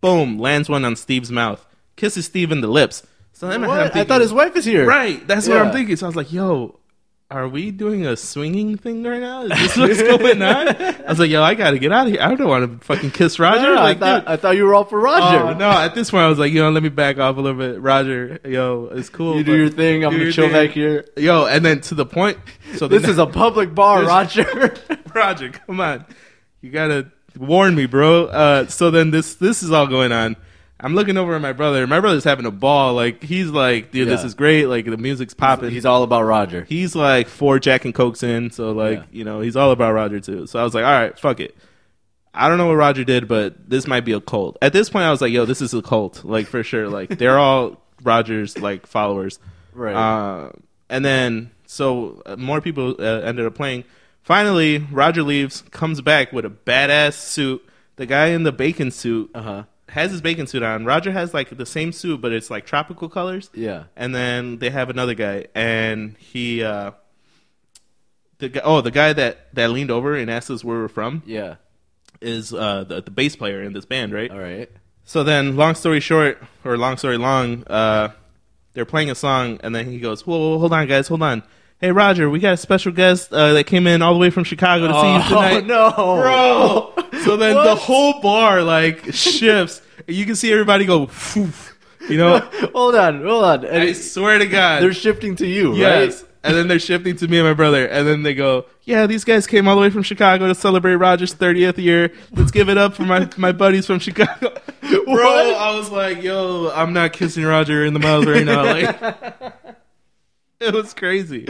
Boom, 0.00 0.38
lands 0.38 0.68
one 0.68 0.84
on 0.84 0.94
Steve's 0.94 1.32
mouth, 1.32 1.66
kisses 1.96 2.26
Steve 2.26 2.52
in 2.52 2.60
the 2.60 2.68
lips. 2.68 3.04
So 3.32 3.48
then 3.48 3.66
What? 3.66 3.96
I'm 3.96 3.98
I 3.98 4.04
thought 4.04 4.20
his 4.20 4.32
wife 4.32 4.54
is 4.54 4.64
here. 4.64 4.86
Right, 4.86 5.26
that's 5.26 5.48
what 5.48 5.58
I'm 5.58 5.72
thinking. 5.72 5.96
So 5.96 6.06
I 6.06 6.08
was 6.08 6.14
like, 6.14 6.32
"Yo." 6.32 6.78
Are 7.28 7.48
we 7.48 7.72
doing 7.72 8.06
a 8.06 8.16
swinging 8.16 8.76
thing 8.76 9.02
right 9.02 9.20
now? 9.20 9.42
Is 9.42 9.50
this 9.50 9.76
what's 9.76 10.00
going 10.00 10.40
on? 10.42 10.68
I 10.68 11.08
was 11.08 11.18
like, 11.18 11.28
yo, 11.28 11.42
I 11.42 11.54
gotta 11.54 11.76
get 11.76 11.90
out 11.90 12.06
of 12.06 12.12
here. 12.12 12.22
I 12.22 12.32
don't 12.36 12.46
want 12.46 12.80
to 12.80 12.86
fucking 12.86 13.10
kiss 13.10 13.40
Roger. 13.40 13.62
No, 13.62 13.74
like, 13.74 13.96
I, 13.96 14.00
thought, 14.00 14.28
I 14.28 14.36
thought 14.36 14.56
you 14.56 14.64
were 14.64 14.74
all 14.74 14.84
for 14.84 15.00
Roger. 15.00 15.38
Oh, 15.38 15.52
no, 15.54 15.68
at 15.68 15.96
this 15.96 16.12
point 16.12 16.22
I 16.22 16.28
was 16.28 16.38
like, 16.38 16.52
yo, 16.52 16.70
let 16.70 16.84
me 16.84 16.88
back 16.88 17.18
off 17.18 17.36
a 17.36 17.40
little 17.40 17.58
bit. 17.58 17.80
Roger, 17.80 18.38
yo, 18.44 18.90
it's 18.92 19.08
cool. 19.08 19.36
You 19.38 19.42
do 19.42 19.56
your 19.56 19.70
thing. 19.70 20.04
I'm 20.04 20.12
gonna 20.12 20.30
chill 20.30 20.44
thing. 20.44 20.52
back 20.52 20.70
here. 20.70 21.04
Yo, 21.16 21.46
and 21.46 21.64
then 21.64 21.80
to 21.82 21.96
the 21.96 22.06
point. 22.06 22.38
So 22.76 22.86
This 22.86 23.08
is 23.08 23.18
a 23.18 23.26
public 23.26 23.74
bar, 23.74 24.04
Roger. 24.04 24.76
Roger, 25.14 25.50
come 25.50 25.80
on. 25.80 26.06
You 26.60 26.70
gotta 26.70 27.10
warn 27.36 27.74
me, 27.74 27.86
bro. 27.86 28.26
Uh, 28.26 28.66
so 28.68 28.92
then 28.92 29.10
this 29.10 29.34
this 29.34 29.64
is 29.64 29.72
all 29.72 29.88
going 29.88 30.12
on. 30.12 30.36
I'm 30.78 30.94
looking 30.94 31.16
over 31.16 31.34
at 31.34 31.40
my 31.40 31.52
brother. 31.52 31.86
My 31.86 32.00
brother's 32.00 32.24
having 32.24 32.44
a 32.46 32.50
ball. 32.50 32.94
Like 32.94 33.22
he's 33.22 33.48
like, 33.48 33.90
dude, 33.92 34.08
this 34.08 34.22
is 34.24 34.34
great. 34.34 34.66
Like 34.66 34.84
the 34.84 34.96
music's 34.98 35.32
popping. 35.34 35.70
He's 35.70 35.86
all 35.86 36.02
about 36.02 36.22
Roger. 36.24 36.64
he's 36.68 36.94
like 36.94 37.28
four 37.28 37.58
Jack 37.58 37.84
and 37.86 37.94
Cokes 37.94 38.22
in, 38.22 38.50
so 38.50 38.72
like 38.72 38.98
Yeah. 38.98 39.04
you 39.10 39.24
know 39.24 39.40
he's 39.40 39.56
all 39.56 39.70
about 39.70 39.92
Roger 39.94 40.20
too. 40.20 40.46
So 40.46 40.58
I 40.60 40.62
was 40.64 40.74
like, 40.74 40.84
all 40.84 40.90
right, 40.92 41.18
fuck 41.18 41.40
it. 41.40 41.56
I 42.34 42.48
don't 42.48 42.58
know 42.58 42.66
what 42.66 42.74
Roger 42.74 43.02
did, 43.04 43.26
but 43.28 43.70
this 43.70 43.86
might 43.86 44.04
be 44.04 44.12
a 44.12 44.20
cult. 44.20 44.58
At 44.60 44.74
this 44.74 44.90
point, 44.90 45.06
I 45.06 45.10
was 45.10 45.22
like, 45.22 45.32
yo, 45.32 45.46
this 45.46 45.62
is 45.62 45.72
a 45.72 45.80
cult, 45.80 46.22
like 46.24 46.46
for 46.46 46.62
sure. 46.62 46.88
Like 46.90 47.16
they're 47.16 47.38
all 47.38 47.80
Roger's 48.02 48.58
like 48.58 48.86
followers, 48.86 49.38
Right. 49.72 49.94
Uh, 49.94 50.50
and 50.90 51.02
then 51.04 51.50
so 51.66 52.22
uh, 52.26 52.36
more 52.36 52.60
people 52.60 52.94
uh, 52.98 53.02
ended 53.22 53.46
up 53.46 53.54
playing. 53.54 53.84
Finally, 54.22 54.78
Roger 54.92 55.22
leaves, 55.22 55.62
comes 55.70 56.00
back 56.02 56.32
with 56.32 56.44
a 56.44 56.50
badass 56.50 57.14
suit. 57.14 57.66
The 57.96 58.04
guy 58.06 58.26
in 58.26 58.42
the 58.42 58.52
bacon 58.52 58.90
suit 58.90 59.30
Uh 59.34 59.42
huh. 59.42 59.62
Has 59.96 60.12
his 60.12 60.20
bacon 60.20 60.46
suit 60.46 60.62
on. 60.62 60.84
Roger 60.84 61.10
has 61.10 61.34
like 61.34 61.56
the 61.56 61.66
same 61.66 61.90
suit, 61.90 62.20
but 62.20 62.32
it's 62.32 62.50
like 62.50 62.64
tropical 62.66 63.08
colors 63.08 63.50
Yeah. 63.52 63.84
and 63.96 64.14
then 64.14 64.58
they 64.58 64.70
have 64.70 64.88
another 64.90 65.14
guy, 65.14 65.46
and 65.54 66.16
he, 66.18 66.62
uh, 66.62 66.92
the 68.38 68.48
guy, 68.50 68.60
oh, 68.64 68.80
the 68.80 68.90
guy 68.90 69.12
that 69.12 69.52
that 69.54 69.70
leaned 69.70 69.90
over 69.90 70.14
and 70.14 70.30
asked 70.30 70.50
us 70.50 70.62
where 70.64 70.78
we're 70.78 70.88
from 70.88 71.22
Yeah. 71.26 71.56
is 72.20 72.52
uh, 72.52 72.84
the 72.84 73.02
the 73.02 73.10
bass 73.10 73.36
player 73.36 73.62
in 73.62 73.72
this 73.72 73.84
band, 73.86 74.12
right? 74.12 74.30
All 74.30 74.38
right. 74.38 74.70
So 75.04 75.22
then, 75.22 75.56
long 75.56 75.74
story 75.74 76.00
short, 76.00 76.42
or 76.64 76.76
long 76.76 76.96
story 76.96 77.16
long, 77.16 77.64
uh, 77.68 78.08
they're 78.74 78.84
playing 78.84 79.10
a 79.10 79.14
song, 79.14 79.58
and 79.62 79.74
then 79.74 79.86
he 79.86 79.98
goes, 79.98 80.26
"Whoa, 80.26 80.36
whoa, 80.38 80.58
hold 80.58 80.72
on, 80.72 80.86
guys, 80.86 81.08
hold 81.08 81.22
on." 81.22 81.42
Hey 81.80 81.92
Roger, 81.92 82.30
we 82.30 82.38
got 82.38 82.54
a 82.54 82.56
special 82.56 82.90
guest 82.90 83.32
uh, 83.32 83.52
that 83.52 83.64
came 83.64 83.86
in 83.86 84.00
all 84.00 84.14
the 84.14 84.18
way 84.18 84.30
from 84.30 84.44
Chicago 84.44 84.88
to 84.88 84.94
see 84.94 85.12
you 85.14 85.22
tonight. 85.28 85.70
Oh, 85.70 86.92
no. 86.96 87.02
bro. 87.02 87.20
So 87.20 87.36
then 87.36 87.54
the 87.54 87.60
What? 87.62 87.78
whole 87.78 88.20
bar 88.22 88.62
like 88.62 89.12
shifts. 89.12 89.82
and 90.06 90.16
You 90.16 90.24
can 90.24 90.36
see 90.36 90.50
everybody 90.50 90.86
go, 90.86 91.06
"Poof," 91.06 91.76
you 92.08 92.16
know. 92.16 92.38
hold 92.74 92.94
on. 92.94 93.22
Hold 93.22 93.44
on. 93.44 93.64
And 93.66 93.82
I 93.82 93.92
swear 93.92 94.38
to 94.38 94.46
God, 94.46 94.82
they're 94.82 94.94
shifting 94.94 95.36
to 95.36 95.46
you, 95.46 95.74
Yes. 95.74 96.22
right? 96.22 96.30
And 96.44 96.54
then 96.54 96.68
they're 96.68 96.78
shifting 96.78 97.16
to 97.16 97.26
me 97.28 97.38
and 97.40 97.46
my 97.46 97.54
brother. 97.54 97.86
And 97.86 98.06
then 98.06 98.22
they 98.22 98.32
go, 98.32 98.66
Yeah, 98.84 99.06
these 99.06 99.24
guys 99.24 99.46
came 99.48 99.66
all 99.68 99.74
the 99.74 99.80
way 99.82 99.90
from 99.90 100.02
Chicago 100.04 100.46
to 100.46 100.54
celebrate 100.54 100.94
Roger's 100.94 101.34
30th 101.34 101.76
year. 101.76 102.12
Let's 102.32 102.52
give 102.52 102.68
it 102.70 102.78
up 102.78 102.94
for 102.94 103.02
my, 103.02 103.28
my 103.36 103.50
buddies 103.52 103.84
from 103.84 103.98
Chicago. 103.98 104.54
Bro, 104.80 105.04
What? 105.04 105.56
I 105.56 105.76
was 105.76 105.90
like, 105.90 106.22
Yo, 106.22 106.70
I'm 106.72 106.92
not 106.94 107.12
kissing 107.12 107.44
Roger 107.44 107.84
in 107.84 107.92
the 107.94 108.00
mouth 108.00 108.24
right 108.26 108.44
now. 108.46 108.62
Like, 108.64 109.45
it 110.60 110.74
was 110.74 110.94
crazy. 110.94 111.46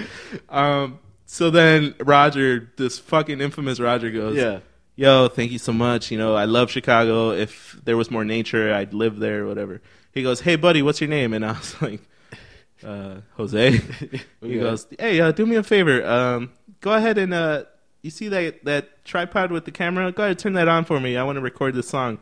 Um, 0.48 0.98
so 1.26 1.50
then 1.50 1.94
Roger, 2.00 2.70
this 2.76 2.98
fucking 2.98 3.40
infamous 3.40 3.80
Roger 3.80 4.10
goes, 4.10 4.36
Yeah. 4.36 4.60
Yo, 4.98 5.28
thank 5.28 5.52
you 5.52 5.58
so 5.58 5.72
much. 5.72 6.10
You 6.10 6.16
know, 6.16 6.34
I 6.34 6.46
love 6.46 6.70
Chicago. 6.70 7.30
If 7.32 7.78
there 7.84 7.96
was 7.98 8.10
more 8.10 8.24
nature, 8.24 8.72
I'd 8.72 8.94
live 8.94 9.18
there 9.18 9.46
whatever. 9.46 9.82
He 10.12 10.22
goes, 10.22 10.40
Hey, 10.40 10.56
buddy, 10.56 10.80
what's 10.82 11.00
your 11.00 11.10
name? 11.10 11.34
And 11.34 11.44
I 11.44 11.52
was 11.52 11.82
like, 11.82 12.00
uh, 12.84 13.16
Jose. 13.36 13.70
he 14.00 14.20
Okay. 14.42 14.58
goes, 14.58 14.86
Hey, 14.98 15.20
uh, 15.20 15.32
do 15.32 15.44
me 15.44 15.56
a 15.56 15.62
favor. 15.62 16.04
Um, 16.06 16.52
go 16.80 16.92
ahead 16.92 17.18
and 17.18 17.34
uh, 17.34 17.64
you 18.02 18.10
see 18.10 18.28
that 18.28 18.64
that 18.64 19.04
tripod 19.04 19.50
with 19.52 19.64
the 19.64 19.70
camera? 19.72 20.12
Go 20.12 20.22
ahead, 20.24 20.38
turn 20.38 20.52
that 20.54 20.68
on 20.68 20.84
for 20.84 20.98
me. 21.00 21.16
I 21.16 21.24
want 21.24 21.36
to 21.36 21.42
record 21.42 21.74
this 21.74 21.88
song. 21.88 22.18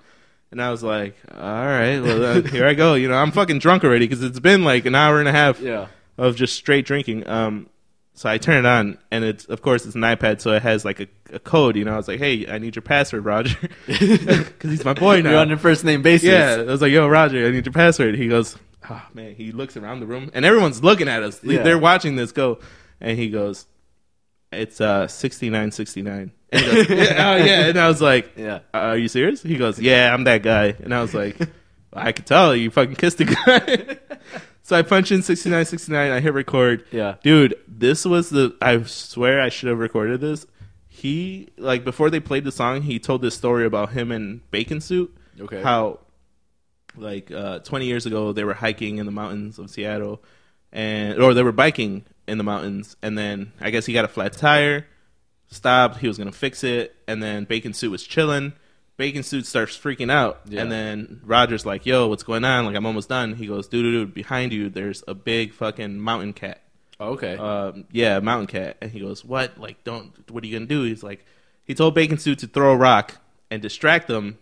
And 0.50 0.60
I 0.62 0.70
was 0.70 0.82
like, 0.82 1.16
All 1.32 1.40
right, 1.66 2.00
well, 2.00 2.24
uh, 2.24 2.42
here 2.42 2.66
I 2.66 2.74
go. 2.74 2.94
You 2.94 3.08
know, 3.08 3.16
I'm 3.16 3.30
fucking 3.32 3.58
drunk 3.60 3.84
already 3.84 4.06
because 4.08 4.22
it's 4.24 4.40
been 4.40 4.64
like 4.64 4.86
an 4.86 4.94
hour 4.94 5.18
and 5.20 5.28
a 5.28 5.32
half 5.32 5.60
Yeah. 5.60 5.86
Of 6.18 6.36
just 6.36 6.54
straight 6.56 6.86
drinking. 6.86 7.26
Um, 7.28 7.68
So 8.16 8.28
I 8.30 8.38
turn 8.38 8.64
it 8.64 8.66
on, 8.68 8.98
and 9.10 9.24
it's 9.24 9.44
of 9.46 9.60
course 9.60 9.84
it's 9.86 9.96
an 9.96 10.02
iPad, 10.02 10.40
so 10.40 10.52
it 10.52 10.62
has 10.62 10.84
like 10.84 11.00
a, 11.00 11.08
a 11.32 11.40
code. 11.40 11.74
You 11.74 11.84
know, 11.84 11.94
I 11.94 11.96
was 11.96 12.06
like, 12.06 12.20
"Hey, 12.20 12.46
I 12.48 12.58
need 12.58 12.76
your 12.76 12.82
password, 12.82 13.24
Roger," 13.24 13.56
because 13.88 14.70
he's 14.70 14.84
my 14.84 14.94
boy 14.94 15.20
now. 15.22 15.30
You're 15.30 15.40
on 15.40 15.50
a 15.50 15.56
first 15.56 15.84
name 15.84 16.02
basis. 16.02 16.28
Yeah, 16.28 16.58
I 16.60 16.62
was 16.62 16.80
like, 16.80 16.92
"Yo, 16.92 17.08
Roger, 17.08 17.44
I 17.44 17.50
need 17.50 17.66
your 17.66 17.72
password." 17.72 18.14
He 18.14 18.28
goes, 18.28 18.56
"Oh 18.88 19.02
man." 19.14 19.34
He 19.34 19.50
looks 19.50 19.76
around 19.76 19.98
the 19.98 20.06
room, 20.06 20.30
and 20.32 20.44
everyone's 20.44 20.80
looking 20.80 21.08
at 21.08 21.24
us. 21.24 21.42
Yeah. 21.42 21.64
They're 21.64 21.76
watching 21.78 22.14
this 22.14 22.30
go, 22.30 22.60
and 23.00 23.18
he 23.18 23.30
goes, 23.30 23.66
"It's 24.52 24.80
uh 24.80 25.08
sixty 25.08 25.50
nine 25.50 25.72
sixty 25.72 26.00
nine. 26.02 26.30
And 26.52 26.62
he 26.64 26.70
goes, 26.70 26.88
yeah, 26.88 27.32
oh 27.32 27.44
yeah, 27.44 27.66
and 27.66 27.76
I 27.80 27.88
was 27.88 28.00
like, 28.00 28.30
Yeah. 28.36 28.60
uh, 28.72 28.78
"Are 28.94 28.96
you 28.96 29.08
serious?" 29.08 29.42
He 29.42 29.56
goes, 29.56 29.80
"Yeah, 29.80 30.14
I'm 30.14 30.22
that 30.24 30.44
guy," 30.44 30.66
and 30.80 30.94
I 30.94 31.02
was 31.02 31.12
like, 31.14 31.36
"I 31.92 32.12
could 32.12 32.26
tell 32.26 32.54
you 32.54 32.70
fucking 32.70 32.94
kissed 32.94 33.18
the 33.18 33.24
guy." 33.24 33.98
So 34.64 34.74
I 34.74 34.82
punch 34.82 35.12
in 35.12 35.22
sixty 35.22 35.48
nine 35.50 35.64
sixty 35.64 35.92
nine. 35.92 36.10
I 36.10 36.18
hit 36.18 36.32
record. 36.34 36.84
Yeah. 36.90 37.14
dude, 37.22 37.54
this 37.68 38.04
was 38.04 38.30
the. 38.30 38.56
I 38.60 38.82
swear 38.82 39.40
I 39.40 39.48
should 39.50 39.68
have 39.68 39.78
recorded 39.78 40.20
this. 40.20 40.46
He 40.88 41.50
like 41.56 41.84
before 41.84 42.10
they 42.10 42.18
played 42.20 42.42
the 42.44 42.50
song, 42.52 42.82
he 42.82 42.98
told 42.98 43.22
this 43.22 43.34
story 43.36 43.64
about 43.66 43.90
him 43.92 44.10
and 44.10 44.48
Bacon 44.50 44.80
Suit 44.80 45.14
Okay. 45.40 45.62
how 45.62 46.00
like 46.96 47.30
uh, 47.30 47.58
20 47.60 47.86
years 47.86 48.06
ago 48.06 48.32
they 48.32 48.44
were 48.44 48.54
hiking 48.54 48.98
in 48.98 49.06
the 49.06 49.12
mountains 49.12 49.58
of 49.58 49.68
Seattle 49.70 50.22
and 50.72 51.20
or 51.20 51.34
they 51.34 51.42
were 51.42 51.50
biking 51.52 52.04
in 52.28 52.38
the 52.38 52.44
mountains 52.44 52.96
and 53.02 53.18
then 53.18 53.52
I 53.60 53.70
guess 53.70 53.84
he 53.86 53.92
got 53.92 54.04
a 54.04 54.08
flat 54.08 54.32
tire 54.34 54.86
stopped 55.48 55.96
he 55.98 56.06
was 56.08 56.16
going 56.16 56.30
to 56.30 56.36
fix 56.36 56.62
it 56.62 56.94
and 57.08 57.20
then 57.20 57.44
Bacon 57.44 57.72
Suit 57.72 57.90
was 57.90 58.04
chilling 58.04 58.52
Bacon 58.96 59.22
Suit 59.22 59.46
starts 59.46 59.76
freaking 59.76 60.10
out 60.10 60.40
Yeah. 60.48 60.62
and 60.62 60.70
then 60.72 61.20
Roger's 61.24 61.66
like 61.66 61.84
yo 61.86 62.06
what's 62.08 62.22
going 62.22 62.44
on 62.44 62.64
like 62.66 62.76
I'm 62.76 62.86
almost 62.86 63.08
done 63.08 63.34
he 63.34 63.46
goes 63.46 63.66
dude 63.68 63.84
dude, 63.84 64.14
behind 64.14 64.52
you 64.52 64.68
there's 64.70 65.02
a 65.08 65.14
big 65.14 65.52
fucking 65.52 65.98
mountain 65.98 66.32
cat 66.32 66.60
Oh, 67.00 67.08
okay. 67.14 67.36
um, 67.36 67.86
yeah, 67.90 68.20
mountain 68.20 68.46
cat. 68.46 68.76
And 68.80 68.88
he 68.88 69.00
goes, 69.00 69.24
what? 69.24 69.58
Like, 69.58 69.82
don't, 69.82 70.12
what 70.30 70.44
are 70.44 70.46
you 70.46 70.56
going 70.56 70.68
to 70.68 70.72
do? 70.74 70.84
He's 70.84 71.02
like, 71.02 71.26
he 71.64 71.74
told 71.74 71.92
Bacon 71.96 72.18
Suit 72.18 72.38
to 72.38 72.46
throw 72.46 72.70
a 72.72 72.76
rock 72.76 73.16
and 73.50 73.60
distract 73.60 74.06
them 74.06 74.38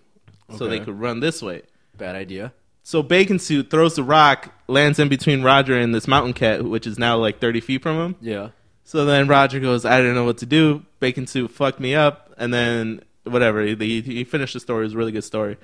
so 0.58 0.66
they 0.68 0.78
could 0.78 1.00
run 1.00 1.20
this 1.20 1.40
way. 1.40 1.62
Bad 1.96 2.14
idea. 2.14 2.52
So 2.82 3.02
Bacon 3.02 3.38
Suit 3.38 3.70
throws 3.70 3.96
the 3.96 4.04
rock, 4.04 4.52
lands 4.68 4.98
in 4.98 5.08
between 5.08 5.42
Roger 5.42 5.78
and 5.78 5.94
this 5.94 6.06
mountain 6.06 6.34
cat, 6.34 6.62
which 6.62 6.86
is 6.86 6.98
now 6.98 7.16
like 7.16 7.40
30 7.40 7.60
feet 7.62 7.82
from 7.82 7.96
him. 7.96 8.16
Yeah. 8.20 8.50
So 8.84 9.06
then 9.06 9.28
Roger 9.28 9.58
goes, 9.58 9.86
I 9.86 9.96
didn't 9.96 10.14
know 10.14 10.24
what 10.24 10.36
to 10.38 10.46
do. 10.46 10.84
Bacon 11.00 11.26
Suit 11.26 11.50
fucked 11.52 11.80
me 11.80 11.94
up. 11.94 12.34
And 12.36 12.52
then, 12.52 13.00
whatever, 13.24 13.62
he, 13.62 14.00
he 14.00 14.24
finished 14.24 14.54
the 14.54 14.60
story. 14.60 14.82
It 14.82 14.86
was 14.86 14.94
a 14.94 14.98
really 14.98 15.12
good 15.12 15.24
story. 15.24 15.56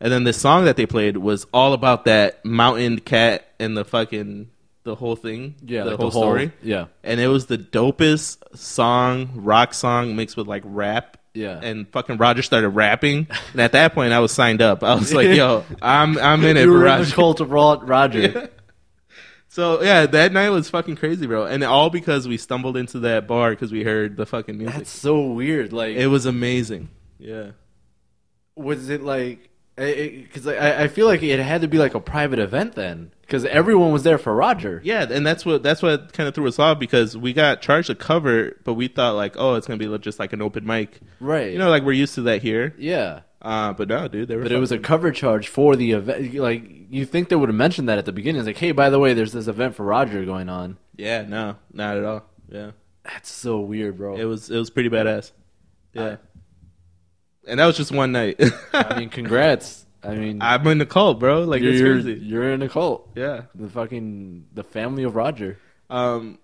And 0.00 0.10
then 0.12 0.24
the 0.24 0.32
song 0.32 0.64
that 0.64 0.76
they 0.76 0.86
played 0.86 1.16
was 1.18 1.46
all 1.52 1.72
about 1.72 2.06
that 2.06 2.44
mountain 2.44 3.00
cat 3.00 3.46
and 3.58 3.76
the 3.76 3.84
fucking, 3.84 4.48
the 4.84 4.94
whole 4.94 5.16
thing. 5.16 5.56
Yeah. 5.64 5.84
The 5.84 5.90
like 5.90 6.00
whole 6.00 6.10
story 6.10 6.52
Yeah. 6.62 6.86
and 7.04 7.20
it 7.20 7.28
was 7.28 7.46
the 7.46 7.58
dopest 7.58 8.38
song, 8.56 9.30
rock 9.36 9.74
song 9.74 10.16
mixed 10.16 10.36
with 10.36 10.46
like 10.46 10.62
rap. 10.64 11.18
Yeah. 11.34 11.60
And 11.62 11.86
fucking 11.90 12.16
Roger 12.16 12.42
started 12.42 12.70
rapping, 12.70 13.28
and 13.52 13.60
at 13.60 13.70
that 13.72 13.94
point 13.94 14.12
I 14.12 14.18
was 14.18 14.32
signed 14.32 14.60
up. 14.60 14.82
I 14.82 14.96
was 14.96 15.14
like, 15.14 15.28
"Yo, 15.28 15.62
I'm 15.82 16.18
I'm 16.18 16.42
in 16.44 16.56
it 16.56 16.62
you 16.64 16.70
were 16.72 16.78
in 16.78 16.80
the 16.80 16.86
Roger." 16.86 17.14
cult 17.14 17.40
of 17.40 17.52
Ro- 17.52 17.80
Roger. 17.80 18.50
So 19.52 19.82
yeah, 19.82 20.06
that 20.06 20.32
night 20.32 20.50
was 20.50 20.70
fucking 20.70 20.94
crazy, 20.96 21.26
bro, 21.26 21.44
and 21.44 21.64
all 21.64 21.90
because 21.90 22.28
we 22.28 22.36
stumbled 22.36 22.76
into 22.76 23.00
that 23.00 23.26
bar 23.26 23.50
because 23.50 23.72
we 23.72 23.82
heard 23.82 24.16
the 24.16 24.24
fucking 24.24 24.56
music. 24.56 24.76
That's 24.76 24.90
so 24.90 25.22
weird. 25.22 25.72
Like, 25.72 25.96
it 25.96 26.06
was 26.06 26.24
amazing. 26.24 26.88
Yeah. 27.20 27.50
was 28.56 28.88
it 28.88 29.02
like? 29.02 29.46
Because 29.76 30.46
I, 30.46 30.82
I 30.82 30.88
feel 30.88 31.06
like 31.06 31.22
it 31.22 31.38
had 31.40 31.62
to 31.62 31.68
be 31.68 31.78
like 31.78 31.94
a 31.94 32.00
private 32.00 32.38
event 32.38 32.74
then, 32.74 33.12
because 33.22 33.46
everyone 33.46 33.92
was 33.92 34.02
there 34.02 34.18
for 34.18 34.34
Roger. 34.34 34.82
Yeah, 34.84 35.06
and 35.10 35.26
that's 35.26 35.46
what 35.46 35.62
that's 35.62 35.80
what 35.80 36.12
kind 36.12 36.28
of 36.28 36.34
threw 36.34 36.46
us 36.48 36.58
off 36.58 36.78
because 36.78 37.16
we 37.16 37.32
got 37.32 37.62
charged 37.62 37.88
a 37.88 37.94
cover, 37.94 38.58
but 38.64 38.74
we 38.74 38.88
thought 38.88 39.14
like, 39.14 39.36
oh, 39.38 39.54
it's 39.54 39.66
gonna 39.66 39.78
be 39.78 39.98
just 39.98 40.18
like 40.18 40.34
an 40.34 40.42
open 40.42 40.66
mic, 40.66 41.00
Right. 41.18 41.50
you 41.52 41.58
know, 41.58 41.70
like 41.70 41.82
we're 41.82 41.92
used 41.92 42.14
to 42.16 42.22
that 42.22 42.42
here. 42.42 42.74
Yeah. 42.78 43.20
Uh, 43.40 43.72
but 43.72 43.88
no, 43.88 44.06
dude, 44.06 44.28
they 44.28 44.36
were. 44.36 44.42
But 44.42 44.52
it 44.52 44.58
was 44.58 44.70
a 44.72 44.78
cover 44.78 45.12
charge 45.12 45.48
for 45.48 45.76
the 45.76 45.92
event. 45.92 46.34
Like 46.34 46.62
you 46.90 47.06
think 47.06 47.30
they 47.30 47.36
would 47.36 47.48
have 47.48 47.56
mentioned 47.56 47.88
that 47.88 47.96
at 47.96 48.04
the 48.04 48.12
beginning? 48.12 48.40
It's 48.40 48.46
like, 48.46 48.58
hey, 48.58 48.72
by 48.72 48.90
the 48.90 48.98
way, 48.98 49.14
there's 49.14 49.32
this 49.32 49.46
event 49.46 49.76
for 49.76 49.84
Roger 49.86 50.26
going 50.26 50.50
on. 50.50 50.76
yeah, 50.96 51.22
no, 51.22 51.56
not 51.72 51.96
at 51.96 52.04
all. 52.04 52.24
Yeah. 52.50 52.72
That's 53.04 53.30
so 53.32 53.60
weird, 53.60 53.96
bro. 53.96 54.16
It 54.16 54.24
was 54.24 54.50
it 54.50 54.58
was 54.58 54.68
pretty 54.68 54.90
badass. 54.90 55.32
Yeah. 55.94 56.16
And 57.46 57.60
that 57.60 57.66
was 57.66 57.76
just 57.76 57.92
one 57.92 58.12
night. 58.12 58.40
I 58.72 58.98
mean, 58.98 59.08
congrats. 59.08 59.86
I 60.02 60.14
mean, 60.14 60.40
I'm 60.40 60.66
in 60.66 60.78
the 60.78 60.86
cult, 60.86 61.18
bro. 61.18 61.44
Like 61.44 61.62
you're, 61.62 61.72
it's 61.72 61.80
you're, 61.80 61.94
crazy. 61.94 62.20
you're 62.24 62.52
in 62.52 62.62
a 62.62 62.68
cult. 62.68 63.10
Yeah. 63.14 63.42
The 63.54 63.68
fucking 63.68 64.46
the 64.52 64.64
family 64.64 65.04
of 65.04 65.14
Roger. 65.14 65.58
Um 65.88 66.38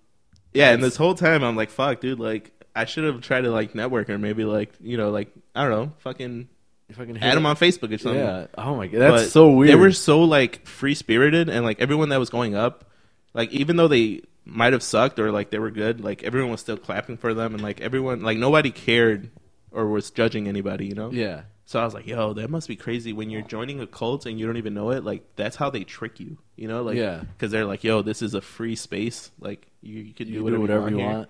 yeah, 0.52 0.72
and 0.72 0.82
this 0.82 0.96
whole 0.96 1.14
time 1.14 1.42
I'm 1.42 1.56
like, 1.56 1.70
fuck, 1.70 2.00
dude, 2.00 2.20
like 2.20 2.52
I 2.74 2.84
should 2.84 3.04
have 3.04 3.20
tried 3.20 3.42
to 3.42 3.50
like 3.50 3.74
network 3.74 4.10
or 4.10 4.18
maybe 4.18 4.44
like, 4.44 4.72
you 4.80 4.96
know, 4.96 5.10
like 5.10 5.30
I 5.54 5.62
don't 5.62 5.70
know, 5.70 5.92
fucking 5.98 6.48
fucking 6.92 7.18
add 7.18 7.36
them 7.36 7.46
on 7.46 7.56
Facebook 7.56 7.94
or 7.94 7.98
something. 7.98 8.22
Yeah. 8.22 8.46
Oh 8.56 8.76
my 8.76 8.86
god, 8.86 9.00
that's 9.00 9.22
But 9.24 9.30
so 9.30 9.50
weird. 9.50 9.70
They 9.70 9.76
were 9.76 9.92
so 9.92 10.22
like 10.22 10.66
free 10.66 10.94
spirited 10.94 11.48
and 11.48 11.64
like 11.64 11.80
everyone 11.80 12.10
that 12.10 12.18
was 12.20 12.30
going 12.30 12.54
up, 12.54 12.90
like 13.32 13.50
even 13.52 13.76
though 13.76 13.88
they 13.88 14.22
might 14.44 14.72
have 14.72 14.82
sucked 14.82 15.18
or 15.18 15.32
like 15.32 15.50
they 15.50 15.58
were 15.58 15.70
good, 15.70 16.02
like 16.02 16.22
everyone 16.22 16.50
was 16.50 16.60
still 16.60 16.76
clapping 16.76 17.16
for 17.16 17.32
them 17.32 17.54
and 17.54 17.62
like 17.62 17.80
everyone 17.80 18.22
like 18.22 18.38
nobody 18.38 18.70
cared 18.70 19.30
or 19.76 19.86
was 19.88 20.10
judging 20.10 20.48
anybody, 20.48 20.86
you 20.86 20.94
know? 20.94 21.10
yeah. 21.12 21.42
So 21.68 21.80
I 21.80 21.84
was 21.84 21.94
like, 21.94 22.06
yo, 22.06 22.32
that 22.34 22.48
must 22.48 22.68
be 22.68 22.76
crazy 22.76 23.12
when 23.12 23.28
you're 23.28 23.42
joining 23.42 23.80
a 23.80 23.88
cult 23.88 24.24
and 24.24 24.38
you 24.38 24.46
don't 24.46 24.56
even 24.56 24.72
know 24.72 24.90
it. 24.92 25.02
Like 25.04 25.24
that's 25.34 25.56
how 25.56 25.68
they 25.68 25.82
trick 25.82 26.20
you, 26.20 26.38
you 26.54 26.68
know? 26.68 26.82
Like, 26.82 26.96
Yeah. 26.96 27.22
because 27.32 27.50
they're 27.50 27.64
like, 27.64 27.82
yo, 27.82 28.02
this 28.02 28.22
is 28.22 28.34
a 28.34 28.40
free 28.40 28.76
space. 28.76 29.32
Like 29.40 29.66
you, 29.82 30.00
you 30.00 30.14
could 30.14 30.28
do 30.28 30.32
You 30.34 30.44
whatever, 30.44 30.58
do 30.58 30.72
whatever 30.72 30.90
you 30.90 30.96
here. 30.98 31.06
want. 31.08 31.28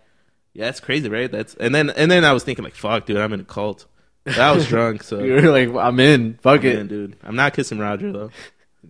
Yeah, 0.53 0.69
it's 0.69 0.81
crazy, 0.81 1.09
right? 1.09 1.33
That's 1.33 1.55
and 1.55 1.75
then 1.75 1.89
and 1.91 2.11
then 2.11 2.25
I 2.25 2.33
was 2.35 2.45
thinking 2.45 2.65
like, 2.65 2.75
fuck, 2.75 3.07
dude, 3.07 3.17
I'm 3.17 3.33
in 3.33 3.41
a 3.41 3.45
cult. 3.45 3.87
But 4.25 4.39
I 4.39 4.53
was 4.53 4.67
drunk, 4.69 5.03
so 5.05 5.19
You're 5.23 5.51
like, 5.51 5.75
I'm 5.75 5.99
in. 6.01 6.39
Fuck 6.43 6.65
man, 6.65 6.77
it. 6.77 6.89
dude, 6.89 7.17
I'm 7.23 7.37
not 7.37 7.55
kissing 7.55 7.79
Roger 7.79 8.13
though. 8.13 8.31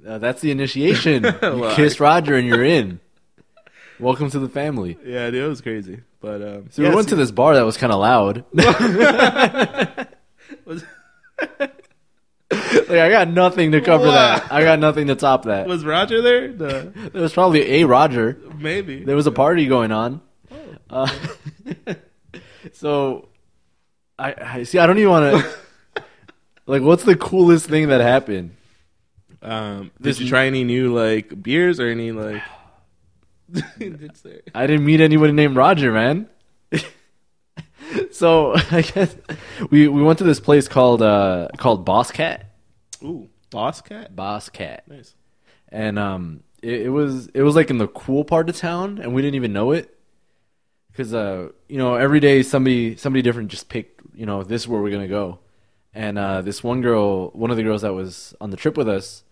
Uh, 0.06 0.18
that's 0.18 0.40
the 0.40 0.50
initiation. 0.50 1.22
you 1.24 1.32
Well, 1.42 1.76
kiss 1.76 2.00
Roger 2.00 2.34
and 2.34 2.46
you're 2.48 2.64
in. 2.64 2.98
Welcome 3.98 4.30
to 4.30 4.38
the 4.38 4.48
family. 4.48 4.98
Yeah, 5.04 5.30
dude, 5.30 5.44
it 5.44 5.48
was 5.48 5.60
crazy. 5.60 6.00
But 6.20 6.42
um, 6.42 6.66
So 6.70 6.82
we 6.82 6.94
went 6.94 7.08
to 7.10 7.16
this 7.16 7.30
bar 7.30 7.54
that 7.54 7.62
was 7.64 7.76
kind 7.76 7.92
of 7.92 8.00
loud. 8.00 8.44
Was, 10.64 10.84
like 11.60 12.90
I 12.90 13.08
got 13.10 13.28
nothing 13.28 13.72
to 13.72 13.80
cover 13.80 14.06
that. 14.06 14.50
I 14.52 14.62
got 14.64 14.78
nothing 14.78 15.08
to 15.08 15.14
top 15.16 15.44
that. 15.44 15.66
was 15.66 15.84
Roger 15.84 16.22
there? 16.22 16.48
No, 16.48 16.90
There 16.90 17.22
was 17.22 17.32
probably 17.32 17.80
a 17.80 17.84
Roger. 17.84 18.38
maybe. 18.58 19.02
There 19.04 19.16
was 19.16 19.26
a 19.26 19.32
party 19.32 19.66
going 19.66 19.92
on. 19.92 20.20
Uh, 20.90 21.08
so, 22.72 23.28
I, 24.18 24.34
I 24.40 24.62
see. 24.64 24.78
I 24.78 24.86
don't 24.86 24.98
even 24.98 25.10
want 25.10 25.42
to. 25.44 26.02
like, 26.66 26.82
what's 26.82 27.04
the 27.04 27.16
coolest 27.16 27.66
thing 27.66 27.88
that 27.88 28.00
happened? 28.00 28.56
Um, 29.42 29.82
did 29.82 29.92
This- 30.00 30.20
you 30.20 30.28
try 30.28 30.46
any 30.46 30.64
new 30.64 30.94
like 30.94 31.42
beers 31.42 31.78
or 31.80 31.88
any 31.88 32.12
like? 32.12 32.42
I 34.54 34.66
didn't 34.66 34.84
meet 34.84 35.00
anybody 35.00 35.32
named 35.32 35.56
Roger, 35.56 35.92
man. 35.92 36.28
so 38.10 38.54
I 38.70 38.82
guess 38.82 39.16
we 39.70 39.88
we 39.88 40.02
went 40.02 40.18
to 40.18 40.24
this 40.24 40.40
place 40.40 40.68
called 40.68 41.02
uh 41.02 41.48
called 41.56 41.84
Boss 41.84 42.10
Cat. 42.10 42.52
Ooh, 43.02 43.28
Boss 43.50 43.80
Cat. 43.80 44.14
Boss 44.16 44.48
Cat. 44.48 44.84
Nice. 44.88 45.14
and 45.68 45.98
um, 45.98 46.42
it, 46.62 46.82
it 46.82 46.88
was 46.88 47.28
it 47.28 47.42
was 47.42 47.54
like 47.54 47.70
in 47.70 47.78
the 47.78 47.88
cool 47.88 48.24
part 48.24 48.48
of 48.48 48.56
town, 48.56 48.98
and 48.98 49.14
we 49.14 49.22
didn't 49.22 49.36
even 49.36 49.52
know 49.52 49.72
it, 49.72 49.96
because 50.90 51.14
uh, 51.14 51.48
you 51.68 51.78
know, 51.78 51.94
every 51.94 52.20
day 52.20 52.42
somebody 52.42 52.96
somebody 52.96 53.22
different 53.22 53.50
just 53.50 53.68
picked, 53.68 54.00
you 54.14 54.26
know, 54.26 54.42
this 54.42 54.62
is 54.62 54.68
where 54.68 54.80
we're 54.80 54.90
gonna 54.90 55.08
go, 55.08 55.38
and 55.94 56.18
uh, 56.18 56.42
this 56.42 56.64
one 56.64 56.80
girl, 56.80 57.30
one 57.30 57.50
of 57.50 57.56
the 57.56 57.62
girls 57.62 57.82
that 57.82 57.92
was 57.92 58.34
on 58.40 58.50
the 58.50 58.56
trip 58.56 58.76
with 58.76 58.88
us, 58.88 59.22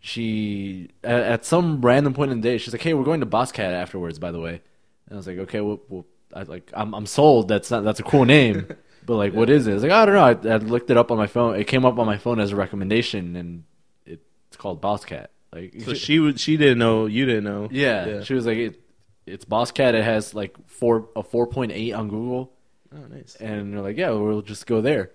she 0.00 0.90
at, 1.04 1.20
at 1.20 1.44
some 1.44 1.80
random 1.80 2.14
point 2.14 2.30
in 2.32 2.40
the 2.40 2.48
day, 2.48 2.58
she's 2.58 2.72
like, 2.72 2.82
"Hey, 2.82 2.94
we're 2.94 3.04
going 3.04 3.20
to 3.20 3.26
Boss 3.26 3.52
Cat 3.52 3.72
afterwards." 3.74 4.18
By 4.18 4.30
the 4.32 4.40
way, 4.40 4.60
and 5.06 5.12
I 5.12 5.16
was 5.16 5.26
like, 5.26 5.38
"Okay, 5.38 5.60
well, 5.60 5.80
well 5.88 6.06
I 6.34 6.42
like 6.42 6.70
I'm 6.74 6.94
I'm 6.94 7.06
sold. 7.06 7.48
That's 7.48 7.70
not 7.70 7.84
that's 7.84 8.00
a 8.00 8.04
cool 8.04 8.24
name." 8.24 8.66
But 9.06 9.16
like, 9.16 9.32
what 9.32 9.48
is 9.48 9.66
it? 9.66 9.72
It's 9.72 9.82
like 9.82 9.90
I 9.90 10.04
don't 10.04 10.14
know. 10.16 10.50
I, 10.50 10.54
I 10.54 10.56
looked 10.58 10.90
it 10.90 10.98
up 10.98 11.10
on 11.10 11.16
my 11.16 11.26
phone. 11.28 11.56
It 11.58 11.64
came 11.66 11.86
up 11.86 11.98
on 11.98 12.04
my 12.04 12.18
phone 12.18 12.38
as 12.40 12.52
a 12.52 12.56
recommendation, 12.56 13.36
and 13.36 13.64
it's 14.04 14.56
called 14.58 14.82
Boss 14.82 15.06
Cat. 15.06 15.30
Like, 15.50 15.80
So 15.80 15.94
she 15.94 16.18
would. 16.18 16.38
She 16.38 16.58
didn't 16.58 16.76
know. 16.78 17.06
You 17.06 17.24
didn't 17.24 17.44
know. 17.44 17.68
yeah, 17.70 18.04
Yeah. 18.06 18.20
she 18.22 18.34
was 18.34 18.44
like, 18.44 18.58
it, 18.58 18.80
"It's 19.24 19.46
Boss 19.46 19.70
Cat. 19.70 19.94
It 19.94 20.04
has 20.04 20.34
like 20.34 20.56
four 20.66 21.08
a 21.16 21.22
four 21.22 21.46
point 21.46 21.72
eight 21.72 21.92
on 21.94 22.10
Google." 22.10 22.52
Oh, 22.94 22.98
nice. 23.08 23.34
And 23.36 23.72
they're 23.72 23.80
like, 23.80 23.96
"Yeah, 23.96 24.10
we'll 24.10 24.42
just 24.42 24.66
go 24.66 24.82
there." 24.82 25.12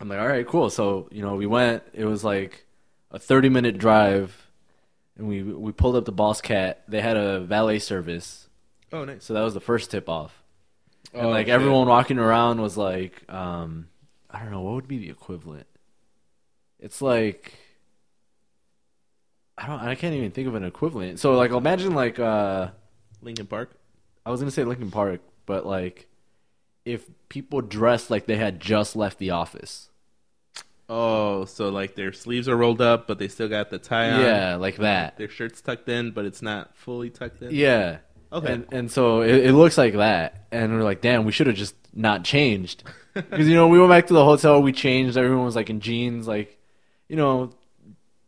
I'm 0.00 0.08
like, 0.08 0.18
"All 0.18 0.26
right, 0.26 0.44
cool." 0.44 0.68
So 0.68 1.08
you 1.12 1.22
know, 1.22 1.36
we 1.36 1.46
went. 1.46 1.84
It 1.92 2.06
was 2.06 2.24
like 2.24 2.63
a 3.14 3.18
30 3.18 3.48
minute 3.48 3.78
drive, 3.78 4.50
and 5.16 5.28
we 5.28 5.42
we 5.42 5.72
pulled 5.72 5.96
up 5.96 6.04
the 6.04 6.12
Boss 6.12 6.40
Cat. 6.40 6.82
They 6.88 7.00
had 7.00 7.16
a 7.16 7.40
valet 7.40 7.78
service, 7.78 8.48
Oh, 8.92 9.04
nice. 9.04 9.24
so 9.24 9.32
that 9.34 9.42
was 9.42 9.54
the 9.54 9.60
first 9.60 9.90
tip 9.90 10.08
off. 10.08 10.42
And 11.12 11.26
Oh, 11.26 11.30
like 11.30 11.46
shit. 11.46 11.54
everyone 11.54 11.86
walking 11.88 12.18
around 12.18 12.60
was 12.60 12.76
like, 12.76 13.22
um, 13.32 13.88
I 14.30 14.40
don't 14.40 14.50
know 14.50 14.60
what 14.62 14.74
would 14.74 14.88
be 14.88 14.98
the 14.98 15.10
equivalent. 15.10 15.66
It's 16.80 17.00
like 17.00 17.54
I 19.56 19.66
don't 19.66 19.78
I 19.80 19.94
can't 19.94 20.14
even 20.14 20.30
think 20.32 20.48
of 20.48 20.54
an 20.54 20.64
equivalent. 20.64 21.20
So 21.20 21.34
like 21.34 21.52
imagine 21.52 21.94
like 21.94 22.18
uh 22.18 22.68
Lincoln 23.22 23.46
Park. 23.46 23.70
I 24.26 24.30
was 24.30 24.40
gonna 24.40 24.50
say 24.50 24.64
Lincoln 24.64 24.90
Park, 24.90 25.20
but 25.46 25.64
like 25.64 26.08
if 26.84 27.08
people 27.28 27.60
dressed 27.60 28.10
like 28.10 28.26
they 28.26 28.36
had 28.36 28.60
just 28.60 28.96
left 28.96 29.18
the 29.18 29.30
office. 29.30 29.88
Oh, 30.88 31.46
so 31.46 31.70
like 31.70 31.94
their 31.94 32.12
sleeves 32.12 32.48
are 32.48 32.56
rolled 32.56 32.80
up, 32.82 33.06
but 33.06 33.18
they 33.18 33.28
still 33.28 33.48
got 33.48 33.70
the 33.70 33.78
tie 33.78 34.10
on. 34.10 34.20
Yeah, 34.20 34.56
like 34.56 34.76
that. 34.76 35.16
Their 35.16 35.28
shirt's 35.30 35.60
tucked 35.62 35.88
in, 35.88 36.10
but 36.10 36.24
it's 36.26 36.42
not 36.42 36.76
fully 36.76 37.08
tucked 37.10 37.42
in. 37.42 37.54
Yeah. 37.54 37.98
Okay. 38.32 38.52
And 38.52 38.66
and 38.72 38.90
so 38.90 39.22
it, 39.22 39.46
it 39.46 39.52
looks 39.52 39.78
like 39.78 39.94
that, 39.94 40.46
and 40.52 40.72
we're 40.74 40.82
like, 40.82 41.00
damn, 41.00 41.24
we 41.24 41.32
should 41.32 41.46
have 41.46 41.56
just 41.56 41.74
not 41.94 42.24
changed, 42.24 42.82
because 43.14 43.48
you 43.48 43.54
know 43.54 43.68
we 43.68 43.78
went 43.78 43.90
back 43.90 44.08
to 44.08 44.12
the 44.14 44.24
hotel, 44.24 44.60
we 44.60 44.72
changed, 44.72 45.16
everyone 45.16 45.44
was 45.44 45.54
like 45.56 45.70
in 45.70 45.78
jeans, 45.80 46.26
like, 46.26 46.58
you 47.08 47.14
know, 47.16 47.52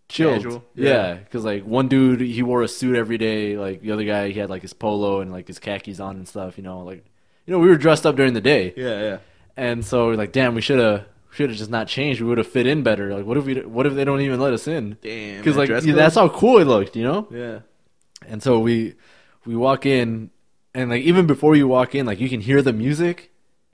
chilled. 0.09 0.36
Casual. 0.44 0.64
Yeah, 0.76 0.90
Yeah. 0.90 1.14
because 1.14 1.44
like 1.44 1.64
one 1.64 1.88
dude 1.88 2.20
he 2.20 2.42
wore 2.44 2.62
a 2.62 2.68
suit 2.68 2.96
every 2.96 3.18
day, 3.18 3.59
like 3.59 3.80
the 3.82 3.90
other 3.90 4.04
guy 4.04 4.28
he 4.30 4.38
had 4.38 4.48
like 4.48 4.62
his 4.62 4.72
polo 4.72 5.20
and 5.20 5.32
like 5.32 5.48
his 5.48 5.59
khakis 5.59 5.98
on 6.00 6.16
and 6.16 6.28
stuff. 6.28 6.57
You 6.57 6.62
know, 6.64 6.80
like 6.84 7.04
you 7.44 7.52
know 7.52 7.59
we 7.59 7.68
were 7.68 7.76
dressed 7.76 8.07
up 8.07 8.14
during 8.16 8.32
the 8.34 8.40
day, 8.40 8.72
Yeah, 8.76 9.00
yeah. 9.02 9.18
and 9.57 9.84
so 9.84 10.07
we're 10.07 10.14
like, 10.14 10.30
damn, 10.32 10.54
we 10.54 10.61
should 10.62 10.78
have 10.78 11.04
should 11.37 11.51
have 11.51 11.59
just 11.59 11.70
not 11.70 11.87
changed. 11.87 12.22
We 12.22 12.28
would 12.28 12.39
have 12.39 12.47
fit 12.47 12.66
in 12.66 12.82
better. 12.82 13.14
Like, 13.14 13.26
what 13.26 13.37
if 13.37 13.45
we 13.45 13.61
what 13.61 13.87
if 13.87 13.95
they 13.95 14.05
don't 14.05 14.22
even 14.22 14.41
let 14.41 14.55
us 14.55 14.66
in? 14.66 14.97
Damn. 15.03 15.39
Because 15.39 15.57
like 15.57 15.68
yeah, 15.68 15.95
that's 15.95 16.14
how 16.14 16.30
cool 16.30 16.59
it 16.59 16.64
looked, 16.64 16.97
you 16.97 17.05
know. 17.05 17.28
Yeah. 17.30 17.59
And 18.26 18.43
so 18.43 18.59
we 18.59 18.95
we 19.45 19.55
walk 19.55 19.84
in 19.84 20.30
and 20.74 20.89
like 20.89 21.03
even 21.03 21.26
before 21.26 21.55
you 21.55 21.68
walk 21.68 21.95
in, 21.95 22.07
like 22.07 22.20
you 22.20 22.30
can 22.30 22.41
hear 22.41 22.62
the 22.62 22.72
music 22.72 23.32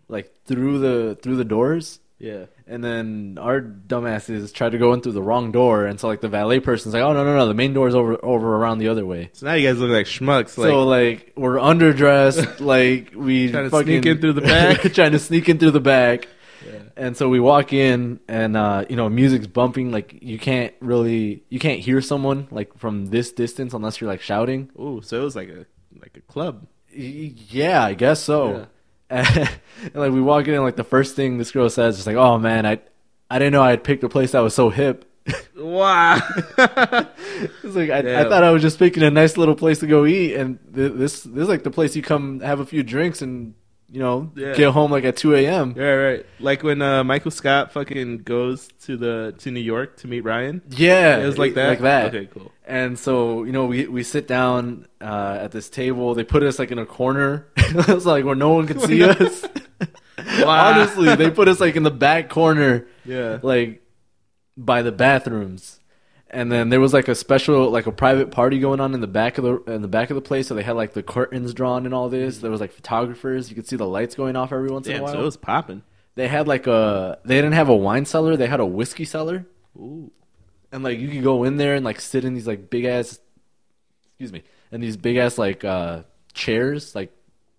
like 0.08 0.32
through 0.44 0.80
the 0.80 1.14
through 1.22 1.36
the 1.36 1.44
doors. 1.44 2.00
Yeah. 2.18 2.46
And 2.66 2.82
then 2.82 3.38
our 3.40 3.60
dumbasses 3.60 4.52
tried 4.52 4.72
to 4.72 4.78
go 4.78 4.92
in 4.92 5.00
through 5.00 5.12
the 5.12 5.22
wrong 5.22 5.52
door 5.52 5.86
and 5.86 6.00
so 6.00 6.08
like 6.08 6.20
the 6.20 6.28
valet 6.28 6.58
person's 6.58 6.94
like, 6.94 7.02
Oh 7.02 7.12
no 7.12 7.24
no 7.24 7.36
no, 7.36 7.46
the 7.46 7.54
main 7.54 7.74
door's 7.74 7.94
over 7.94 8.18
over 8.24 8.56
around 8.56 8.78
the 8.78 8.88
other 8.88 9.06
way. 9.06 9.30
So 9.34 9.46
now 9.46 9.54
you 9.54 9.68
guys 9.68 9.78
look 9.78 9.90
like 9.90 10.06
schmucks. 10.06 10.58
Like, 10.58 10.68
so 10.68 10.84
like 10.84 11.32
we're 11.36 11.58
underdressed, 11.58 12.60
like 12.74 13.12
we 13.14 13.52
Trying 13.52 13.64
to 13.64 13.70
fucking, 13.70 14.02
sneak 14.02 14.06
in 14.06 14.20
through 14.20 14.32
the 14.32 14.40
back. 14.40 14.80
trying 14.94 15.12
to 15.12 15.20
sneak 15.20 15.48
in 15.48 15.58
through 15.58 15.70
the 15.70 15.80
back. 15.80 16.26
Yeah. 16.97 17.07
And 17.07 17.16
so 17.16 17.28
we 17.28 17.40
walk 17.40 17.72
in 17.72 18.20
and 18.28 18.57
uh, 18.57 18.84
you 18.88 18.97
know, 18.97 19.09
music's 19.09 19.47
bumping, 19.47 19.90
like 19.93 20.18
you 20.22 20.38
can't 20.38 20.74
really 20.80 21.45
you 21.49 21.59
can't 21.59 21.80
hear 21.80 22.01
someone 22.01 22.49
like 22.51 22.76
from 22.78 23.07
this 23.07 23.32
distance 23.32 23.74
unless 23.74 24.01
you're 24.01 24.11
like 24.11 24.20
shouting. 24.20 24.70
ooh, 24.78 25.01
so 25.03 25.20
it 25.20 25.24
was 25.24 25.36
like 25.36 25.49
a 25.49 25.66
like 26.01 26.16
a 26.16 26.20
club. 26.20 26.66
Yeah, 26.95 27.84
I 27.84 27.95
guess 27.95 28.20
so. 28.22 28.66
And, 29.11 29.51
like 29.95 30.12
we 30.12 30.22
walk 30.22 30.49
in, 30.49 30.55
and 30.55 30.62
like 30.62 30.76
the 30.76 30.84
first 30.84 31.14
thing 31.16 31.36
this 31.36 31.51
girl 31.53 31.68
says 31.68 31.99
is 31.99 32.07
like, 32.07 32.16
"Oh 32.16 32.38
man, 32.38 32.64
I 32.64 32.80
I 33.30 33.38
didn't 33.38 33.53
know 33.53 33.62
I 33.62 33.68
had 33.68 33.84
picked 33.84 34.03
a 34.05 34.09
place 34.09 34.32
that 34.32 34.40
was 34.40 34.55
so 34.55 34.70
hip." 34.70 35.05
Wow. 35.55 36.18
It's 37.62 37.76
like 37.76 37.90
I, 37.90 38.20
I 38.20 38.24
thought 38.24 38.43
I 38.43 38.51
was 38.51 38.62
just 38.62 38.78
picking 38.78 39.03
a 39.03 39.11
nice 39.11 39.36
little 39.36 39.55
place 39.55 39.80
to 39.80 39.86
go 39.86 40.07
eat, 40.07 40.34
and 40.34 40.59
th- 40.74 40.93
this 40.95 41.22
this 41.22 41.43
is 41.43 41.49
like 41.49 41.62
the 41.62 41.70
place 41.70 41.95
you 41.95 42.03
come 42.03 42.40
have 42.40 42.61
a 42.61 42.66
few 42.66 42.82
drinks 42.82 43.20
and 43.22 43.55
you 43.93 44.01
know 44.01 44.32
Yeah. 44.34 44.55
get 44.55 44.70
home 44.72 44.90
like 44.90 45.05
at 45.05 45.16
two 45.16 45.34
a.m. 45.34 45.74
yeah, 45.76 45.84
right. 45.84 46.26
Like 46.40 46.62
when 46.62 46.80
uh, 46.82 47.05
Michael 47.05 47.30
Scott 47.30 47.72
fucking 47.72 48.18
goes 48.24 48.68
to 48.86 48.97
the 48.97 49.34
to 49.38 49.51
New 49.51 49.61
York 49.61 49.99
to 49.99 50.09
meet 50.09 50.22
Ryan. 50.22 50.62
Yeah, 50.70 51.18
It 51.18 51.26
was 51.26 51.38
like 51.38 51.55
that. 51.55 51.68
like 51.68 51.80
that. 51.80 52.14
Okay, 52.14 52.26
cool. 52.32 52.51
And 52.66 52.99
so 52.99 53.45
you 53.45 53.53
know 53.53 53.66
we 53.66 53.86
we 53.86 54.03
sit 54.03 54.26
down 54.26 54.86
uh, 55.01 55.38
at 55.43 55.53
this 55.53 55.68
table. 55.68 56.14
They 56.14 56.24
put 56.24 56.43
us 56.43 56.59
like 56.59 56.70
in 56.70 56.78
a 56.78 56.86
corner. 56.86 57.47
it's 57.57 58.07
like 58.07 58.24
where 58.24 58.34
no 58.34 58.51
one 58.55 58.66
could 58.66 58.80
see 58.80 59.03
us. 59.12 59.45
Wow. 60.40 60.74
Honestly, 60.74 61.14
they 61.16 61.30
put 61.30 61.49
us 61.49 61.61
like 61.61 61.76
in 61.76 61.82
the 61.82 61.90
back 61.90 62.30
corner. 62.30 62.86
Yeah. 63.05 63.38
like 63.43 63.82
by 64.57 64.82
the 64.82 64.93
bathrooms. 64.93 65.80
And 66.32 66.50
then 66.50 66.70
there 66.70 66.80
was 66.80 66.94
like 66.94 67.08
a 67.08 67.14
special, 67.14 67.68
like 67.70 67.86
a 67.86 67.92
private 67.92 68.30
party 68.30 68.58
going 68.58 68.80
on 68.80 68.94
in 68.94 69.00
the 69.00 69.06
back 69.06 69.36
of 69.36 69.44
the 69.44 69.72
in 69.72 69.82
the 69.82 69.88
back 69.88 70.08
of 70.10 70.14
the 70.14 70.22
place. 70.22 70.48
So 70.48 70.54
they 70.54 70.62
had 70.62 70.76
like 70.76 70.94
the 70.94 71.02
curtains 71.02 71.52
drawn 71.52 71.84
and 71.84 71.94
all 71.94 72.08
this. 72.08 72.38
There 72.38 72.50
was 72.50 72.60
like 72.60 72.72
photographers. 72.72 73.50
You 73.50 73.54
could 73.54 73.68
see 73.68 73.76
the 73.76 73.86
lights 73.86 74.14
going 74.14 74.34
off 74.34 74.50
every 74.50 74.70
once 74.70 74.86
in 74.86 74.96
a 74.96 75.02
while. 75.02 75.12
so 75.12 75.20
it 75.20 75.24
was 75.24 75.36
popping. 75.36 75.82
They 76.14 76.28
had 76.28 76.48
like 76.48 76.66
a 76.66 77.18
they 77.24 77.36
didn't 77.36 77.52
have 77.52 77.68
a 77.68 77.76
wine 77.76 78.06
cellar. 78.06 78.36
They 78.36 78.46
had 78.46 78.60
a 78.60 78.66
whiskey 78.66 79.04
cellar, 79.04 79.46
Ooh. 79.76 80.10
and 80.70 80.82
like 80.82 80.98
you 80.98 81.08
could 81.08 81.22
go 81.22 81.44
in 81.44 81.56
there 81.58 81.74
and 81.74 81.84
like 81.84 82.00
sit 82.00 82.24
in 82.24 82.34
these 82.34 82.46
like 82.46 82.70
big 82.70 82.84
ass, 82.84 83.18
excuse 84.06 84.32
me, 84.32 84.42
and 84.70 84.82
these 84.82 84.96
big 84.96 85.16
ass 85.16 85.36
like 85.38 85.64
uh 85.64 86.02
chairs. 86.32 86.94
Like 86.94 87.12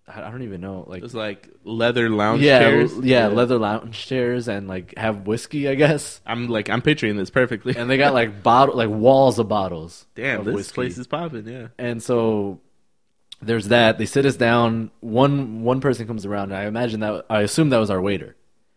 I 0.06 0.30
don't 0.30 0.42
even 0.42 0.60
know, 0.60 0.84
like 0.86 0.98
It 0.98 1.02
was 1.02 1.14
like 1.14 1.48
leather 1.64 2.10
lounge 2.10 2.42
yeah, 2.42 2.58
chairs. 2.58 2.92
l- 2.92 3.04
yeah, 3.06 3.28
leather 3.28 3.56
lounge 3.58 4.06
chairs 4.06 4.48
and 4.48 4.68
like 4.68 4.92
have 4.98 5.26
whiskey, 5.26 5.66
I 5.68 5.74
guess. 5.76 6.20
I'm 6.26 6.48
like 6.48 6.68
I'm 6.68 6.82
picturing 6.82 7.16
this 7.16 7.30
perfectly. 7.30 7.74
and 7.76 7.88
they 7.88 7.96
got 7.96 8.12
like 8.12 8.42
bottle 8.42 8.76
like 8.76 8.90
walls 8.90 9.38
of 9.38 9.48
bottles. 9.48 10.06
Damn, 10.14 10.40
of 10.40 10.44
this 10.46 10.54
whiskey. 10.54 10.74
place 10.74 10.98
is 10.98 11.06
popping. 11.06 11.48
Yeah. 11.48 11.68
And 11.78 12.02
so 12.02 12.60
there's 13.40 13.68
that. 13.68 13.96
They 13.98 14.06
sit 14.06 14.26
us 14.26 14.36
down. 14.36 14.90
One 15.00 15.62
one 15.62 15.80
person 15.80 16.06
comes 16.06 16.26
around. 16.26 16.52
And 16.52 16.56
I 16.56 16.64
imagine 16.66 17.00
that 17.00 17.24
I 17.30 17.40
assume 17.40 17.70
that 17.70 17.78
was 17.78 17.90
our 17.90 18.00
waiter, 18.00 18.36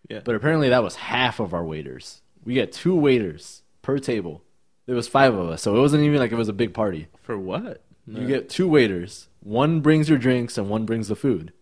Yeah. 0.09 0.21
but 0.23 0.35
apparently 0.35 0.69
that 0.69 0.83
was 0.83 0.95
half 0.95 1.39
of 1.41 1.53
our 1.53 1.65
waiters. 1.65 2.21
We 2.45 2.53
get 2.53 2.71
two 2.71 2.95
waiters 2.95 3.63
per 3.81 3.97
table. 3.99 4.43
There 4.85 4.95
was 4.95 5.09
five 5.09 5.33
of 5.35 5.49
us, 5.49 5.61
so 5.61 5.75
it 5.75 5.79
wasn't 5.81 6.03
even 6.03 6.19
like 6.19 6.31
it 6.31 6.35
was 6.35 6.47
a 6.47 6.53
big 6.53 6.73
party. 6.73 7.07
for 7.21 7.37
what? 7.37 7.83
You 8.09 8.25
get 8.25 8.47
two 8.49 8.69
waiters. 8.69 9.27
One 9.47 9.79
brings 9.79 10.09
your 10.09 10.17
drinks 10.17 10.57
and 10.57 10.69
one 10.69 10.85
brings 10.85 11.07
the 11.07 11.15
food. 11.15 11.53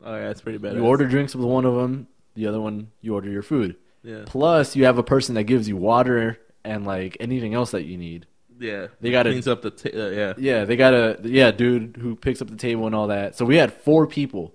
Oh 0.00 0.14
yeah, 0.14 0.28
that's 0.28 0.40
pretty 0.40 0.58
bad. 0.58 0.74
You 0.76 0.84
order 0.84 1.06
drinks 1.08 1.34
with 1.34 1.44
one 1.44 1.64
of 1.64 1.74
them. 1.74 2.06
The 2.34 2.46
other 2.46 2.60
one, 2.60 2.92
you 3.00 3.14
order 3.14 3.28
your 3.28 3.42
food. 3.42 3.74
Yeah. 4.04 4.22
Plus, 4.26 4.76
you 4.76 4.84
have 4.84 4.96
a 4.96 5.02
person 5.02 5.34
that 5.34 5.42
gives 5.44 5.68
you 5.68 5.76
water 5.76 6.38
and 6.64 6.86
like 6.86 7.16
anything 7.18 7.52
else 7.52 7.72
that 7.72 7.82
you 7.82 7.96
need. 7.98 8.26
Yeah. 8.60 8.86
They 9.00 9.10
gotta- 9.10 9.30
cleans 9.30 9.48
up 9.48 9.62
the 9.62 9.72
t- 9.72 9.90
uh, 9.90 10.10
yeah. 10.10 10.34
Yeah, 10.38 10.64
they 10.64 10.76
got 10.76 10.94
a 10.94 11.18
yeah 11.24 11.50
dude 11.50 11.96
who 12.00 12.14
picks 12.14 12.40
up 12.40 12.48
the 12.48 12.54
table 12.56 12.86
and 12.86 12.94
all 12.94 13.08
that. 13.08 13.36
So 13.36 13.44
we 13.44 13.56
had 13.56 13.72
four 13.72 14.06
people. 14.06 14.54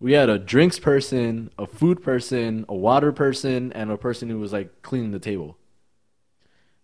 We 0.00 0.12
had 0.14 0.28
a 0.28 0.36
drinks 0.40 0.80
person, 0.80 1.50
a 1.56 1.68
food 1.68 2.02
person, 2.02 2.66
a 2.68 2.74
water 2.74 3.12
person, 3.12 3.72
and 3.74 3.92
a 3.92 3.96
person 3.96 4.28
who 4.28 4.40
was 4.40 4.52
like 4.52 4.82
cleaning 4.82 5.12
the 5.12 5.20
table. 5.20 5.56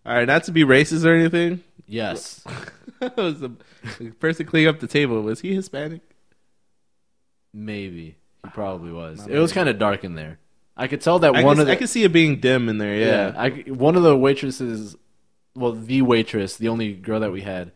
All 0.05 0.13
right, 0.15 0.25
not 0.25 0.45
to 0.45 0.51
be 0.51 0.63
racist 0.63 1.05
or 1.05 1.13
anything. 1.13 1.61
Yes, 1.91 2.43
was 3.17 3.39
the, 3.41 3.51
the 3.99 4.11
person 4.11 4.45
cleaning 4.45 4.69
up 4.69 4.79
the 4.79 4.87
table 4.87 5.21
was 5.21 5.41
he 5.41 5.53
Hispanic? 5.53 6.01
maybe 7.53 8.15
he 8.43 8.49
probably 8.53 8.91
was. 8.91 9.27
My 9.27 9.33
It 9.35 9.39
was 9.39 9.51
kind 9.51 9.69
of 9.69 9.77
dark 9.77 10.03
in 10.03 10.15
there. 10.15 10.39
I 10.77 10.87
could 10.87 11.01
tell 11.01 11.19
that 11.19 11.35
I 11.35 11.43
one 11.43 11.55
could, 11.57 11.61
of 11.61 11.67
the 11.67 11.73
I 11.73 11.75
could 11.75 11.89
see 11.89 12.03
it 12.03 12.13
being 12.13 12.39
dim 12.39 12.69
in 12.69 12.77
there. 12.77 12.95
yeah, 12.95 13.05
Yeah. 13.05 13.33
I, 13.35 13.49
one 13.71 13.95
of 13.95 14.03
the 14.03 14.17
waitresses, 14.17 14.95
well, 15.55 15.73
the 15.73 16.01
waitress, 16.01 16.57
the 16.57 16.69
only 16.69 16.93
girl 16.93 17.19
that 17.19 17.31
we 17.31 17.41
had, 17.41 17.71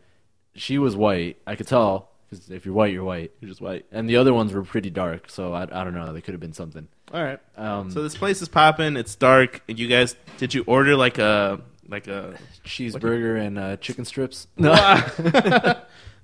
she 0.54 0.78
was 0.78 0.96
white. 0.96 1.36
I 1.46 1.56
could 1.56 1.66
tell 1.66 2.08
because 2.28 2.50
if 2.50 2.64
you're 2.64 2.74
white, 2.74 2.92
you're 2.92 3.04
white. 3.04 3.32
You're 3.40 3.50
just 3.50 3.60
white. 3.60 3.84
And 3.92 4.08
the 4.08 4.16
other 4.16 4.32
ones 4.32 4.52
were 4.52 4.62
pretty 4.62 4.90
dark, 4.90 5.30
so 5.30 5.52
I, 5.52 5.62
I 5.64 5.84
don't 5.84 5.94
know. 5.94 6.12
They 6.12 6.22
could 6.22 6.32
have 6.32 6.40
been 6.40 6.54
something. 6.54 6.88
All 7.12 7.22
right. 7.22 7.38
Um, 7.56 7.90
So 7.90 8.02
this 8.02 8.16
place 8.16 8.40
is 8.42 8.48
popping. 8.48 8.96
It's 8.96 9.14
dark. 9.14 9.62
And 9.68 9.78
you 9.78 9.86
guys, 9.88 10.16
did 10.38 10.54
you 10.54 10.64
order 10.66 10.96
like 10.96 11.18
a 11.18 11.60
like 11.88 12.08
a? 12.08 12.36
cheeseburger 12.64 13.40
and 13.40 13.58
uh, 13.58 13.76
chicken 13.76 14.04
strips. 14.04 14.48
no, 14.56 14.72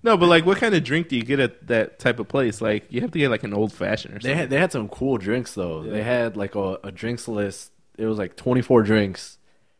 no, 0.02 0.16
but 0.16 0.26
like, 0.26 0.46
what 0.46 0.58
kind 0.58 0.74
of 0.74 0.84
drink 0.84 1.08
do 1.08 1.16
you 1.16 1.22
get 1.22 1.40
at 1.40 1.66
that 1.68 1.98
type 1.98 2.18
of 2.18 2.28
place? 2.28 2.60
Like, 2.60 2.86
you 2.90 3.00
have 3.00 3.10
to 3.12 3.18
get 3.18 3.30
like 3.30 3.44
an 3.44 3.54
old 3.54 3.72
fashioned 3.72 4.16
or 4.16 4.18
They 4.18 4.34
had 4.34 4.50
they 4.50 4.58
had 4.58 4.72
some 4.72 4.88
cool 4.88 5.18
drinks 5.18 5.54
though. 5.54 5.82
Yeah. 5.82 5.92
They 5.92 6.02
had 6.02 6.36
like 6.36 6.54
a, 6.54 6.78
a 6.84 6.92
drinks 6.92 7.28
list. 7.28 7.72
It 7.98 8.06
was 8.06 8.18
like 8.18 8.36
24 8.36 8.82
drinks, 8.82 9.38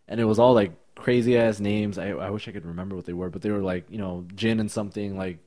and 0.09 0.21
it 0.21 0.25
was 0.25 0.39
all 0.39 0.55
like 0.55 0.73
crazy 0.95 1.37
ass 1.37 1.61
names. 1.61 1.99
I 1.99 2.11
I 2.11 2.31
wish 2.31 2.47
I 2.49 2.53
could 2.53 2.67
remember 2.67 2.97
what 2.97 3.07
they 3.07 3.13
were, 3.13 3.31
but 3.31 3.43
they 3.43 3.51
were 3.51 3.63
like 3.63 3.85
you 3.91 3.99
know 3.99 4.27
gin 4.35 4.61
and 4.61 4.71
something 4.71 5.17
like 5.17 5.39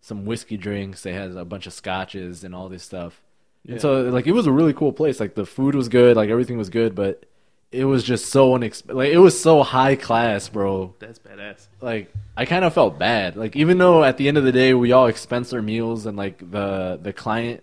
some 0.00 0.24
whiskey 0.26 0.56
drinks. 0.56 1.02
They 1.02 1.12
had 1.12 1.30
a 1.32 1.44
bunch 1.44 1.66
of 1.66 1.72
scotches 1.72 2.44
and 2.44 2.54
all 2.54 2.68
this 2.68 2.82
stuff. 2.82 3.22
Yeah. 3.64 3.72
And 3.72 3.80
so 3.80 4.02
like 4.02 4.26
it 4.26 4.32
was 4.32 4.46
a 4.46 4.52
really 4.52 4.74
cool 4.74 4.92
place. 4.92 5.20
Like 5.20 5.34
the 5.34 5.46
food 5.46 5.74
was 5.74 5.88
good, 5.88 6.16
like 6.16 6.28
everything 6.28 6.58
was 6.58 6.68
good, 6.68 6.94
but 6.94 7.24
it 7.72 7.84
was 7.84 8.04
just 8.04 8.26
so 8.26 8.50
unex- 8.52 8.82
like 8.92 9.10
it 9.10 9.18
was 9.18 9.40
so 9.40 9.62
high 9.62 9.96
class, 9.96 10.48
bro. 10.48 10.94
That's 10.98 11.18
badass. 11.18 11.66
like 11.80 12.12
I 12.36 12.44
kind 12.44 12.64
of 12.64 12.72
felt 12.74 12.98
bad. 12.98 13.36
Like 13.36 13.56
even 13.56 13.78
though 13.78 14.04
at 14.04 14.16
the 14.18 14.28
end 14.28 14.38
of 14.38 14.44
the 14.44 14.52
day 14.52 14.74
we 14.74 14.92
all 14.92 15.06
expense 15.06 15.52
our 15.52 15.62
meals 15.62 16.06
and 16.06 16.16
like 16.16 16.38
the 16.50 16.98
the 17.02 17.12
client 17.12 17.62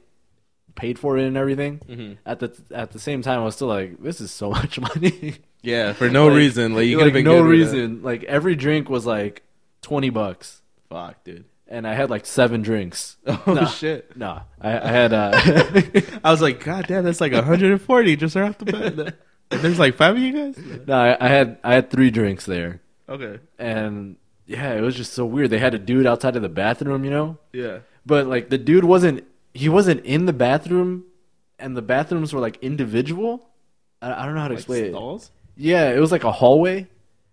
paid 0.76 0.98
for 0.98 1.18
it 1.18 1.26
and 1.28 1.38
everything. 1.38 1.80
Mhm. 1.90 2.18
At 2.26 2.40
the 2.40 2.58
at 2.72 2.92
the 2.92 3.00
same 3.00 3.22
time, 3.22 3.40
I 3.42 3.44
was 3.44 3.56
still 3.56 3.68
like, 3.68 4.02
this 4.02 4.20
is 4.22 4.32
so 4.32 4.50
much 4.60 4.80
money. 4.80 5.36
Yeah, 5.62 5.94
for 5.94 6.10
no 6.10 6.28
Like- 6.28 6.38
reason. 6.38 6.74
Like 6.76 6.86
you 6.88 6.98
could 6.98 7.06
like 7.08 7.16
have 7.16 7.24
no 7.26 7.44
good 7.44 7.48
with 7.50 7.60
that. 7.70 7.76
reason. 7.76 8.02
Like 8.02 8.24
every 8.24 8.56
drink 8.56 8.90
was 8.90 9.06
like 9.06 9.44
twenty 9.82 10.10
bucks, 10.10 10.62
Fuck, 10.90 11.24
dude. 11.24 11.46
and 11.68 11.86
I 11.86 11.94
had 11.94 12.10
like 12.10 12.26
seven 12.26 12.62
drinks. 12.62 13.18
Oh 13.28 13.42
Nah. 13.54 13.66
shit. 13.68 14.16
No, 14.16 14.42
I, 14.62 14.80
I 14.80 14.88
had 14.88 15.14
uh, 15.14 15.32
I 16.24 16.32
was 16.32 16.42
like, 16.42 16.64
God 16.64 16.88
damn, 16.88 17.04
that's 17.04 17.20
like 17.22 17.34
140 17.34 18.16
just 18.16 18.36
right 18.36 18.50
off 18.50 18.58
the 18.58 18.66
bat. 18.66 19.16
There's 19.62 19.80
like 19.80 19.96
five 19.96 20.16
of 20.16 20.22
you 20.22 20.32
guys. 20.34 20.58
no, 20.88 20.94
I, 20.96 21.18
I 21.20 21.28
had 21.30 21.58
I 21.64 21.74
had 21.74 21.90
three 21.90 22.12
drinks 22.12 22.46
there, 22.46 22.82
Okay. 23.08 23.40
and 23.58 24.16
yeah, 24.46 24.74
it 24.74 24.82
was 24.82 24.96
just 24.96 25.14
so 25.14 25.26
weird. 25.26 25.50
They 25.50 25.60
had 25.60 25.74
a 25.74 25.80
dude 25.80 26.06
outside 26.08 26.36
of 26.36 26.42
the 26.42 26.50
bathroom, 26.50 27.04
you 27.04 27.12
know. 27.12 27.38
Yeah. 27.54 27.80
but 28.06 28.28
like 28.28 28.50
the 28.50 28.58
dude 28.58 28.84
wasn't 28.86 29.24
he 29.54 29.70
wasn't 29.70 30.06
in 30.06 30.26
the 30.26 30.34
bathroom 30.34 31.06
and 31.58 31.76
the 31.76 31.82
bathrooms 31.82 32.32
were 32.34 32.40
like 32.40 32.58
individual 32.62 33.50
i, 34.02 34.22
I 34.22 34.26
don't 34.26 34.36
know 34.36 34.42
how 34.42 34.48
to 34.48 34.54
explain 34.54 34.86
it 34.86 34.92
stalls. 34.92 35.32
yeah 35.58 35.90
it 35.92 36.00
was 36.00 36.12
like 36.12 36.24
a 36.24 36.32
hallway 36.32 36.88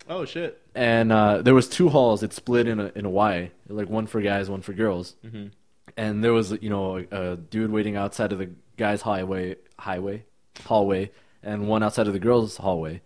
Oh 0.08 0.24
shit. 0.24 0.60
and 0.74 1.12
uh, 1.12 1.42
there 1.42 1.54
was 1.54 1.68
two 1.68 1.88
halls 1.90 2.22
it 2.22 2.32
split 2.32 2.66
in 2.66 2.80
a 2.80 2.90
in 2.96 3.04
a 3.04 3.10
y 3.10 3.50
like 3.68 3.88
one 3.88 4.06
for 4.06 4.20
guys 4.22 4.48
one 4.50 4.62
for 4.62 4.72
girls 4.72 5.14
Mhm. 5.24 5.50
and 5.96 6.24
there 6.24 6.32
was 6.32 6.50
you 6.60 6.70
know 6.70 6.96
a, 6.98 7.32
a 7.32 7.36
dude 7.36 7.70
waiting 7.70 7.96
outside 7.96 8.32
of 8.32 8.38
the 8.38 8.50
guy's 8.76 9.02
highway 9.02 9.56
highway 9.78 10.24
hallway 10.64 11.10
and 11.46 11.68
one 11.68 11.82
outside 11.82 12.08
of 12.08 12.12
the 12.12 12.18
girls 12.18 12.56
hallway. 12.56 13.00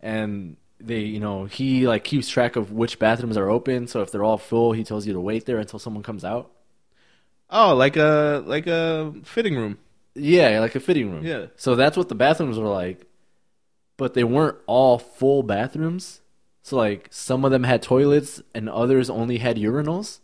And 0.00 0.56
they 0.80 1.00
you 1.00 1.20
know 1.20 1.44
he 1.44 1.86
like 1.86 2.02
keeps 2.02 2.28
track 2.28 2.56
of 2.56 2.72
which 2.72 2.98
bathrooms 2.98 3.36
are 3.36 3.50
open. 3.50 3.86
So 3.86 4.00
if 4.00 4.10
they're 4.10 4.24
all 4.24 4.38
full 4.38 4.72
he 4.72 4.82
tells 4.82 5.06
you 5.06 5.12
to 5.12 5.20
wait 5.20 5.44
there 5.44 5.58
until 5.58 5.78
someone 5.78 6.02
comes 6.02 6.24
out. 6.24 6.50
Oh, 7.50 7.76
like 7.76 7.96
a 7.96 8.42
like 8.46 8.66
a 8.66 9.12
fitting 9.22 9.54
room. 9.54 9.78
yeah 10.14 10.58
like 10.60 10.74
a 10.74 10.80
fitting 10.80 11.12
room. 11.12 11.24
Yeah. 11.24 11.46
so 11.56 11.76
that's 11.76 11.96
what 11.96 12.08
the 12.08 12.14
bathrooms 12.14 12.58
were 12.58 12.68
like. 12.68 13.06
But 13.96 14.14
they 14.14 14.24
weren't 14.24 14.56
all 14.66 14.98
full 14.98 15.42
bathrooms. 15.44 16.20
So 16.62 16.76
like 16.76 17.08
some 17.10 17.44
of 17.44 17.50
them 17.50 17.64
had 17.64 17.82
toilets 17.82 18.42
and 18.54 18.68
others 18.68 19.10
only 19.10 19.38
had 19.38 19.56
urinals. 19.58 20.20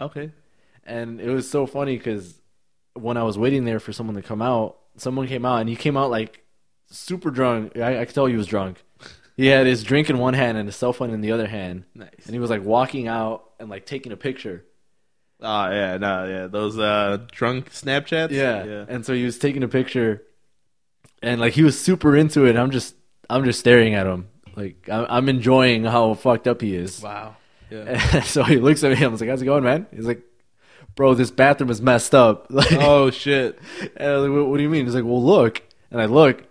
Okay. 0.00 0.32
And 0.84 1.20
it 1.20 1.28
was 1.28 1.50
so 1.50 1.66
funny 1.66 1.96
because 1.98 2.40
when 2.94 3.16
I 3.18 3.24
was 3.24 3.36
waiting 3.36 3.64
there 3.66 3.78
for 3.78 3.92
someone 3.92 4.16
to 4.16 4.22
come 4.22 4.40
out, 4.40 4.78
someone 4.96 5.26
came 5.26 5.44
out 5.44 5.60
and 5.60 5.68
he 5.68 5.76
came 5.76 5.96
out 5.96 6.10
like 6.10 6.45
super 6.90 7.30
drunk. 7.30 7.76
I, 7.76 8.00
I 8.00 8.04
could 8.04 8.14
tell 8.14 8.26
he 8.26 8.36
was 8.36 8.46
drunk. 8.46 8.82
He 9.36 9.46
had 9.48 9.66
his 9.66 9.84
drink 9.84 10.08
in 10.08 10.18
one 10.18 10.34
hand 10.34 10.56
and 10.56 10.66
his 10.66 10.76
cell 10.76 10.92
phone 10.92 11.10
in 11.10 11.20
the 11.20 11.32
other 11.32 11.46
hand. 11.46 11.84
Nice. 11.94 12.08
And 12.24 12.34
he 12.34 12.38
was 12.38 12.48
like 12.48 12.64
walking 12.64 13.06
out 13.06 13.50
and 13.60 13.68
like 13.68 13.84
taking 13.84 14.12
a 14.12 14.16
picture. 14.16 14.64
Oh 15.40 15.70
yeah, 15.70 15.98
no, 15.98 16.24
yeah, 16.26 16.46
those 16.46 16.78
uh 16.78 17.18
drunk 17.30 17.70
Snapchats. 17.70 18.30
Yeah. 18.30 18.64
yeah. 18.64 18.84
And 18.88 19.04
so 19.04 19.12
he 19.12 19.24
was 19.24 19.38
taking 19.38 19.62
a 19.62 19.68
picture 19.68 20.22
and 21.22 21.40
like 21.40 21.52
he 21.52 21.62
was 21.62 21.78
super 21.78 22.16
into 22.16 22.46
it. 22.46 22.56
I'm 22.56 22.70
just 22.70 22.94
I'm 23.28 23.44
just 23.44 23.60
staring 23.60 23.94
at 23.94 24.06
him. 24.06 24.28
Like 24.54 24.88
I'm, 24.90 25.06
I'm 25.08 25.28
enjoying 25.28 25.84
how 25.84 26.14
fucked 26.14 26.48
up 26.48 26.62
he 26.62 26.74
is. 26.74 27.02
Wow. 27.02 27.36
Yeah. 27.70 28.00
And 28.14 28.24
so 28.24 28.42
he 28.42 28.56
looks 28.56 28.84
at 28.84 28.96
me. 28.96 29.04
I 29.04 29.08
was 29.08 29.20
like, 29.20 29.28
"How's 29.28 29.42
it 29.42 29.46
going, 29.46 29.64
man?" 29.64 29.86
He's 29.94 30.06
like, 30.06 30.22
"Bro, 30.94 31.14
this 31.14 31.30
bathroom 31.30 31.68
is 31.68 31.82
messed 31.82 32.14
up." 32.14 32.46
Like, 32.48 32.72
oh 32.72 33.10
shit. 33.10 33.58
And 33.96 34.08
I 34.08 34.16
was 34.16 34.28
like, 34.28 34.38
what, 34.38 34.48
what 34.48 34.56
do 34.56 34.62
you 34.62 34.70
mean? 34.70 34.86
He's 34.86 34.94
like, 34.94 35.04
well, 35.04 35.22
look. 35.22 35.62
And 35.90 36.00
I 36.00 36.06
look, 36.06 36.44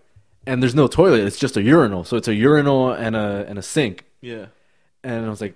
and 0.47 0.61
there's 0.61 0.75
no 0.75 0.87
toilet. 0.87 1.21
It's 1.21 1.37
just 1.37 1.57
a 1.57 1.61
urinal. 1.61 2.03
So 2.03 2.17
it's 2.17 2.27
a 2.27 2.35
urinal 2.35 2.91
and 2.91 3.15
a 3.15 3.45
and 3.47 3.57
a 3.57 3.61
sink. 3.61 4.05
Yeah. 4.21 4.47
And 5.03 5.25
I 5.25 5.29
was 5.29 5.41
like, 5.41 5.55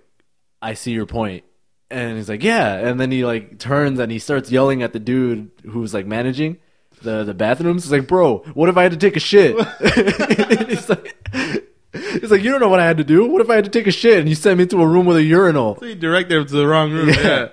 I 0.62 0.74
see 0.74 0.92
your 0.92 1.06
point. 1.06 1.44
And 1.92 2.18
he's 2.18 2.30
like, 2.30 2.44
yeah. 2.44 2.76
And 2.76 3.00
then 3.00 3.12
he 3.12 3.26
like 3.26 3.60
turns 3.60 4.00
and 4.00 4.12
he 4.12 4.20
starts 4.20 4.52
yelling 4.52 4.84
at 4.84 4.94
the 4.94 5.00
dude 5.00 5.52
who's 5.68 5.94
like 5.94 6.06
managing 6.06 6.58
the 7.02 7.24
the 7.24 7.34
bathrooms. 7.34 7.84
He's 7.84 7.92
like, 7.92 8.08
bro, 8.08 8.40
what 8.54 8.70
if 8.70 8.78
I 8.78 8.84
had 8.84 8.92
to 8.92 8.98
take 8.98 9.16
a 9.16 9.20
shit? 9.20 9.56
he's 10.70 10.90
like. 10.90 11.16
He's 11.92 12.30
like, 12.30 12.44
you 12.44 12.52
don't 12.52 12.60
know 12.60 12.70
what 12.70 12.80
I 12.80 12.86
had 12.86 12.98
to 12.98 13.04
do. 13.04 13.28
What 13.28 13.42
if 13.42 13.50
I 13.50 13.56
had 13.56 13.64
to 13.64 13.72
take 13.72 13.88
a 13.88 13.92
shit 13.92 14.20
and 14.20 14.30
you 14.30 14.36
sent 14.36 14.60
me 14.60 14.66
to 14.68 14.82
a 14.82 14.88
room 14.88 15.08
with 15.08 15.18
a 15.18 15.24
urinal? 15.24 15.78
So 15.80 15.86
you 15.86 15.96
direct 15.96 16.30
them 16.30 16.46
to 16.46 16.54
the 16.54 16.68
wrong 16.68 16.92
room. 16.92 17.10
Yeah. 17.20 17.50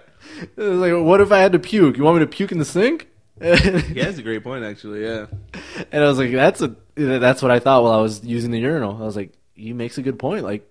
Was 0.57 0.78
like, 0.78 0.93
what 0.93 1.22
if 1.22 1.32
I 1.32 1.39
had 1.39 1.53
to 1.53 1.59
puke? 1.59 1.97
You 1.97 2.05
want 2.05 2.18
me 2.18 2.20
to 2.20 2.30
puke 2.30 2.53
in 2.53 2.59
the 2.59 2.66
sink? 2.66 3.09
Yeah, 3.41 4.05
that's 4.05 4.18
a 4.18 4.22
great 4.22 4.43
point 4.43 4.64
actually. 4.64 5.05
Yeah. 5.05 5.26
And 5.93 6.03
I 6.03 6.07
was 6.09 6.18
like, 6.18 6.32
that's 6.32 6.62
a 6.62 6.74
that's 6.95 7.43
what 7.43 7.51
I 7.51 7.59
thought 7.59 7.82
while 7.82 7.93
I 7.93 8.01
was 8.01 8.24
using 8.24 8.51
the 8.51 8.59
urinal. 8.59 8.97
I 9.01 9.05
was 9.05 9.16
like, 9.16 9.32
he 9.55 9.72
makes 9.72 9.99
a 9.99 10.03
good 10.03 10.18
point. 10.18 10.45
Like, 10.45 10.68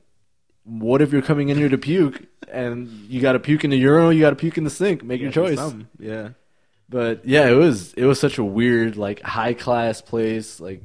what 0.63 1.01
if 1.01 1.11
you're 1.13 1.21
coming 1.21 1.49
in 1.49 1.57
here 1.57 1.69
to 1.69 1.77
puke 1.77 2.23
and 2.47 2.87
you 3.07 3.21
got 3.21 3.33
to 3.33 3.39
puke 3.39 3.63
in 3.63 3.69
the 3.69 3.77
urinal, 3.77 4.11
you 4.11 4.21
got 4.21 4.31
to 4.31 4.35
puke 4.35 4.57
in 4.57 4.63
the 4.63 4.69
sink? 4.69 5.03
Make 5.03 5.21
your 5.21 5.31
choice. 5.31 5.57
Something. 5.57 5.87
Yeah. 5.99 6.29
But 6.89 7.25
yeah, 7.27 7.47
it 7.49 7.53
was 7.55 7.93
it 7.93 8.05
was 8.05 8.19
such 8.19 8.37
a 8.37 8.43
weird, 8.43 8.95
like 8.97 9.21
high 9.21 9.53
class 9.53 10.01
place. 10.01 10.59
Like, 10.59 10.83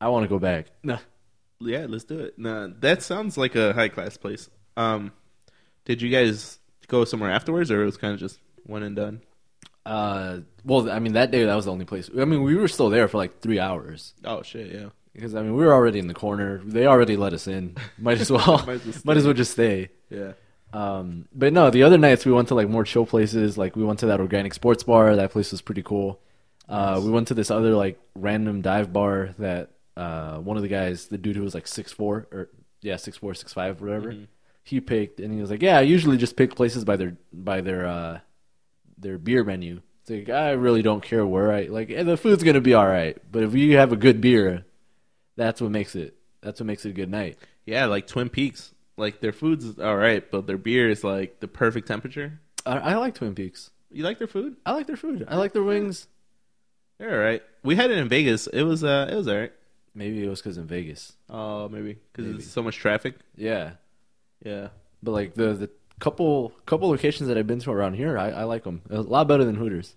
I 0.00 0.08
want 0.08 0.24
to 0.24 0.28
go 0.28 0.38
back. 0.38 0.66
No, 0.82 0.98
Yeah, 1.60 1.86
let's 1.88 2.04
do 2.04 2.20
it. 2.20 2.38
Nah, 2.38 2.68
that 2.80 3.02
sounds 3.02 3.36
like 3.36 3.54
a 3.54 3.72
high 3.72 3.88
class 3.88 4.16
place. 4.16 4.48
Um, 4.76 5.12
did 5.84 6.02
you 6.02 6.10
guys 6.10 6.58
go 6.88 7.04
somewhere 7.04 7.30
afterwards, 7.30 7.70
or 7.70 7.82
it 7.82 7.86
was 7.86 7.96
kind 7.96 8.12
of 8.14 8.20
just 8.20 8.38
one 8.64 8.82
and 8.82 8.96
done? 8.96 9.22
Uh, 9.86 10.38
well, 10.64 10.90
I 10.90 10.98
mean 10.98 11.12
that 11.14 11.30
day 11.30 11.44
that 11.44 11.54
was 11.54 11.66
the 11.66 11.72
only 11.72 11.84
place. 11.84 12.10
I 12.18 12.24
mean, 12.24 12.42
we 12.42 12.54
were 12.56 12.68
still 12.68 12.90
there 12.90 13.08
for 13.08 13.18
like 13.18 13.40
three 13.40 13.58
hours 13.58 14.14
Oh 14.24 14.42
shit, 14.42 14.72
yeah. 14.72 14.88
because 15.12 15.34
I 15.34 15.42
mean 15.42 15.54
we 15.54 15.64
were 15.64 15.72
already 15.72 15.98
in 15.98 16.06
the 16.08 16.14
corner. 16.14 16.60
They 16.64 16.86
already 16.86 17.16
let 17.16 17.32
us 17.32 17.46
in. 17.46 17.76
Might 17.98 18.20
as 18.20 18.30
well. 18.30 18.58
Might 18.66 18.76
as 18.76 18.86
well 18.86 19.02
Might 19.04 19.16
as 19.18 19.24
well 19.24 19.34
just 19.34 19.52
stay. 19.52 19.90
Yeah. 20.10 20.32
Um, 20.72 21.28
but 21.32 21.52
no, 21.52 21.70
the 21.70 21.82
other 21.84 21.98
nights 21.98 22.24
we 22.26 22.32
went 22.32 22.48
to 22.48 22.54
like 22.54 22.68
more 22.68 22.84
chill 22.84 23.06
places. 23.06 23.56
Like 23.56 23.76
we 23.76 23.84
went 23.84 24.00
to 24.00 24.06
that 24.06 24.20
organic 24.20 24.54
sports 24.54 24.82
bar. 24.82 25.14
That 25.16 25.30
place 25.30 25.52
was 25.52 25.60
pretty 25.60 25.82
cool. 25.82 26.20
Uh, 26.68 27.00
we 27.04 27.10
went 27.10 27.28
to 27.28 27.34
this 27.34 27.50
other 27.50 27.70
like 27.74 28.00
random 28.14 28.62
dive 28.62 28.92
bar 28.92 29.34
that 29.38 29.70
uh, 29.96 30.38
one 30.38 30.56
of 30.56 30.62
the 30.62 30.68
guys, 30.68 31.06
the 31.08 31.18
dude 31.18 31.36
who 31.36 31.42
was 31.42 31.54
like 31.54 31.68
six 31.68 31.92
four 31.92 32.26
or 32.32 32.48
yeah 32.80 32.96
six 32.96 33.18
four 33.18 33.34
six 33.34 33.52
five 33.52 33.80
whatever, 33.80 34.14
he 34.64 34.80
picked, 34.80 35.20
and 35.20 35.32
he 35.32 35.40
was 35.40 35.50
like, 35.50 35.62
yeah, 35.62 35.78
I 35.78 35.82
usually 35.82 36.16
just 36.16 36.36
pick 36.36 36.56
places 36.56 36.84
by 36.84 36.96
their 36.96 37.16
by 37.32 37.60
their 37.60 37.86
uh, 37.86 38.20
their 38.98 39.18
beer 39.18 39.44
menu. 39.44 39.80
It's 40.02 40.10
like 40.10 40.28
I 40.28 40.50
really 40.52 40.82
don't 40.82 41.02
care 41.02 41.24
where 41.26 41.52
I 41.52 41.62
like. 41.64 41.90
eh, 41.90 42.02
The 42.02 42.16
food's 42.16 42.42
gonna 42.42 42.60
be 42.60 42.74
all 42.74 42.86
right, 42.86 43.16
but 43.30 43.42
if 43.42 43.54
you 43.54 43.76
have 43.76 43.92
a 43.92 43.96
good 43.96 44.20
beer, 44.20 44.64
that's 45.36 45.60
what 45.60 45.70
makes 45.70 45.94
it. 45.96 46.14
That's 46.42 46.60
what 46.60 46.66
makes 46.66 46.84
it 46.84 46.90
a 46.90 46.92
good 46.92 47.10
night. 47.10 47.38
Yeah, 47.64 47.86
like 47.86 48.06
Twin 48.06 48.28
Peaks. 48.28 48.72
Like 48.96 49.20
their 49.20 49.32
food's 49.32 49.78
all 49.78 49.96
right, 49.96 50.28
but 50.30 50.46
their 50.46 50.58
beer 50.58 50.88
is 50.90 51.02
like 51.02 51.40
the 51.40 51.48
perfect 51.48 51.88
temperature. 51.88 52.38
I, 52.66 52.76
I 52.78 52.94
like 52.96 53.14
Twin 53.14 53.34
Peaks. 53.34 53.70
You 53.90 54.04
like 54.04 54.18
their 54.18 54.28
food? 54.28 54.56
I 54.66 54.72
like 54.72 54.86
their 54.86 54.96
food. 54.96 55.24
I 55.28 55.36
like 55.36 55.52
their 55.52 55.62
wings. 55.62 56.06
They're 56.98 57.10
all 57.18 57.24
right. 57.24 57.42
We 57.62 57.74
had 57.76 57.90
it 57.90 57.98
in 57.98 58.08
Vegas. 58.08 58.46
It 58.46 58.62
was 58.62 58.84
uh, 58.84 59.08
it 59.10 59.14
was 59.16 59.26
all 59.26 59.36
right. 59.36 59.52
Maybe 59.94 60.24
it 60.24 60.28
was 60.28 60.40
because 60.42 60.58
in 60.58 60.66
Vegas. 60.66 61.12
Oh, 61.30 61.68
maybe 61.68 61.98
because 62.12 62.30
there's 62.30 62.50
so 62.50 62.62
much 62.62 62.76
traffic. 62.76 63.14
Yeah, 63.36 63.72
Yeah. 64.44 64.68
but 65.02 65.12
like 65.12 65.34
the 65.34 65.54
the 65.54 65.70
couple 65.98 66.52
couple 66.66 66.88
locations 66.88 67.28
that 67.28 67.38
I've 67.38 67.46
been 67.46 67.60
to 67.60 67.70
around 67.70 67.94
here, 67.94 68.18
I, 68.18 68.30
I 68.30 68.44
like 68.44 68.64
them 68.64 68.82
a 68.90 69.00
lot 69.00 69.28
better 69.28 69.44
than 69.44 69.56
Hooters. 69.56 69.94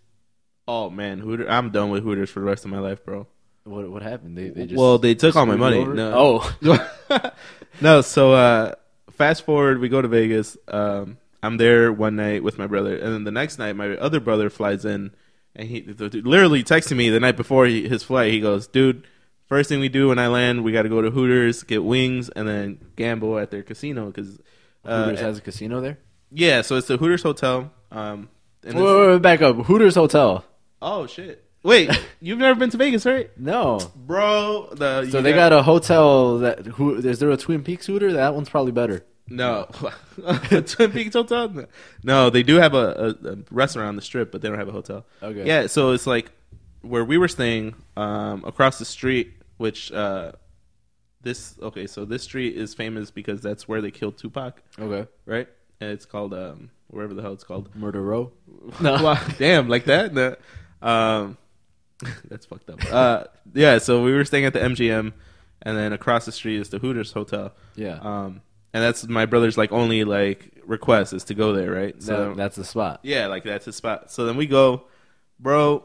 Oh 0.68 0.90
man, 0.90 1.20
Hooter. 1.20 1.50
I'm 1.50 1.72
done 1.72 1.90
with 1.90 2.04
Hooters 2.04 2.30
for 2.30 2.40
the 2.40 2.46
rest 2.46 2.66
of 2.66 2.72
my 2.72 2.80
life, 2.80 3.04
bro. 3.06 3.28
What 3.64 3.90
what 3.90 4.02
happened? 4.02 4.38
They 4.38 4.50
they 4.50 4.66
just 4.66 4.78
well, 4.78 4.98
they 4.98 5.16
took 5.16 5.36
all 5.36 5.46
my 5.46 5.56
money. 5.56 5.84
No. 5.84 6.52
Oh, 6.62 7.32
no, 7.82 8.02
so 8.02 8.34
uh 8.34 8.76
fast 9.12 9.46
forward, 9.46 9.80
we 9.80 9.90
go 9.90 10.02
to 10.02 10.08
Vegas. 10.08 10.58
Um 10.68 11.18
I'm 11.44 11.58
there 11.58 11.94
one 11.94 12.16
night 12.16 12.44
with 12.44 12.58
my 12.58 12.68
brother, 12.68 12.98
and 12.98 13.14
then 13.14 13.24
the 13.24 13.32
next 13.32 13.60
night 13.60 13.76
my 13.76 13.96
other 13.98 14.20
brother 14.20 14.50
flies 14.50 14.86
in 14.86 15.12
and 15.56 15.68
he 15.68 15.82
literally 15.82 16.64
texted 16.64 16.96
me 16.96 17.10
the 17.10 17.20
night 17.20 17.36
before 17.36 17.66
he, 17.66 17.88
his 17.88 18.04
flight. 18.04 18.32
He 18.32 18.40
goes, 18.40 18.68
"Dude, 18.68 19.08
first 19.48 19.70
thing 19.70 19.80
we 19.80 19.90
do 19.90 20.10
when 20.10 20.20
I 20.20 20.28
land, 20.28 20.64
we 20.64 20.72
got 20.72 20.84
to 20.84 20.90
go 20.90 21.02
to 21.02 21.10
Hooters, 21.10 21.64
get 21.64 21.84
wings, 21.84 22.30
and 22.30 22.48
then 22.48 22.80
gamble 22.96 23.40
at 23.40 23.50
their 23.50 23.64
casino 23.64 24.08
because 24.08 24.40
Hooters 24.88 25.20
has 25.20 25.38
a 25.38 25.42
casino 25.42 25.82
there. 25.82 25.98
yeah, 26.32 26.62
so 26.62 26.76
it's 26.76 26.88
the 26.88 26.98
Hooters 26.98 27.24
hotel. 27.24 27.72
Um, 27.92 28.30
and 28.64 28.76
Wait, 28.76 28.84
wait, 28.84 29.08
wait, 29.10 29.22
back 29.22 29.42
up. 29.42 29.56
Hooters 29.58 29.96
Hotel. 29.96 30.44
oh 30.82 31.08
shit! 31.08 31.44
Wait, 31.64 31.90
you've 32.22 32.40
never 32.40 32.60
been 32.60 32.70
to 32.70 32.78
Vegas, 32.78 33.06
right, 33.06 33.30
No. 33.38 33.80
bro? 33.96 34.70
The 34.74 35.10
So 35.10 35.18
you 35.18 35.24
they 35.24 35.34
got 35.34 35.54
a 35.54 35.64
hotel 35.64 36.40
that 36.40 36.66
who 36.66 36.96
is 36.96 37.20
there 37.20 37.32
a 37.32 37.38
Twin 37.38 37.64
Peaks 37.64 37.86
Hooter? 37.88 38.14
That 38.14 38.34
one's 38.36 38.50
probably 38.50 38.72
better. 38.74 39.06
No, 39.30 39.68
Twin 40.66 40.92
Peaks 40.92 41.14
Hotel. 41.16 41.50
No. 41.50 41.66
No, 42.04 42.30
they 42.30 42.44
do 42.44 42.56
have 42.56 42.74
a, 42.74 43.16
a, 43.24 43.30
a 43.34 43.38
restaurant 43.52 43.90
on 43.90 43.96
the 43.96 44.02
strip, 44.02 44.32
but 44.32 44.42
they 44.42 44.48
don't 44.50 44.58
have 44.58 44.70
a 44.70 44.72
hotel. 44.74 45.06
Okay. 45.22 45.46
Yeah, 45.46 45.68
so 45.68 45.92
it's 45.92 46.08
like 46.08 46.32
where 46.82 47.04
we 47.06 47.18
were 47.18 47.28
staying 47.28 47.76
um, 47.98 48.44
across 48.46 48.80
the 48.80 48.86
street, 48.86 49.34
which 49.58 49.92
uh, 49.92 50.32
this 51.28 51.56
okay. 51.62 51.86
So 51.88 52.06
this 52.06 52.24
street 52.24 52.56
is 52.56 52.74
famous 52.74 53.12
because 53.12 53.42
that's 53.42 53.68
where 53.68 53.82
they 53.82 53.92
killed 53.92 54.18
Tupac, 54.18 54.62
Okay. 54.80 55.08
right? 55.26 55.48
And 55.80 55.92
it's 55.92 56.06
called 56.06 56.34
um, 56.34 56.70
wherever 56.88 57.14
the 57.14 57.22
hell 57.22 57.34
it's 57.34 57.44
called. 57.44 57.74
Murder 57.76 58.02
Row. 58.02 58.32
Wow, 58.82 59.20
damn, 59.38 59.68
like 59.70 59.86
that. 59.86 60.14
No. 60.14 60.36
Um, 60.82 61.38
that's 62.30 62.46
fucked 62.46 62.70
up. 62.70 62.80
Uh, 62.92 63.24
yeah, 63.54 63.78
so 63.80 64.04
we 64.04 64.12
were 64.14 64.26
staying 64.26 64.46
at 64.46 64.54
the 64.54 64.60
MGM, 64.60 65.14
and 65.62 65.78
then 65.78 65.94
across 65.94 66.26
the 66.26 66.32
street 66.32 66.60
is 66.60 66.70
the 66.70 66.80
Hooters 66.80 67.12
Hotel. 67.12 67.54
Yeah. 67.76 68.00
Um, 68.02 68.42
and 68.74 68.84
that's 68.84 69.08
my 69.08 69.26
brother's 69.26 69.58
like 69.58 69.72
only 69.72 70.04
like 70.04 70.52
request 70.66 71.14
is 71.14 71.24
to 71.26 71.34
go 71.34 71.54
there, 71.54 71.72
right? 71.72 72.02
So 72.02 72.30
That- 72.30 72.38
that's 72.38 72.56
the 72.56 72.64
spot. 72.66 73.00
yeah, 73.04 73.28
like 73.28 73.44
that's 73.44 73.66
the 73.66 73.74
spot. 73.74 74.12
So 74.12 74.26
then 74.26 74.36
we 74.38 74.46
go, 74.48 74.84
bro. 75.40 75.84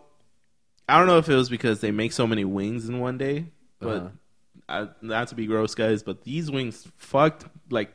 I 0.89 0.99
don't 0.99 1.07
know 1.07 1.19
if 1.19 1.29
it 1.29 1.37
was 1.37 1.49
because 1.49 1.81
they 1.81 1.91
make 1.93 2.13
so 2.13 2.27
many 2.27 2.45
wings 2.45 2.89
in 2.89 2.99
one 2.99 3.17
day, 3.17 3.47
but 3.79 3.97
Uh-huh. 3.97 4.09
I, 4.69 4.89
not 5.01 5.29
to 5.29 5.35
be 5.35 5.47
gross, 5.47 5.75
guys, 5.75 6.03
but 6.03 6.23
these 6.25 6.51
wings 6.51 6.87
fucked 6.97 7.45
like 7.71 7.93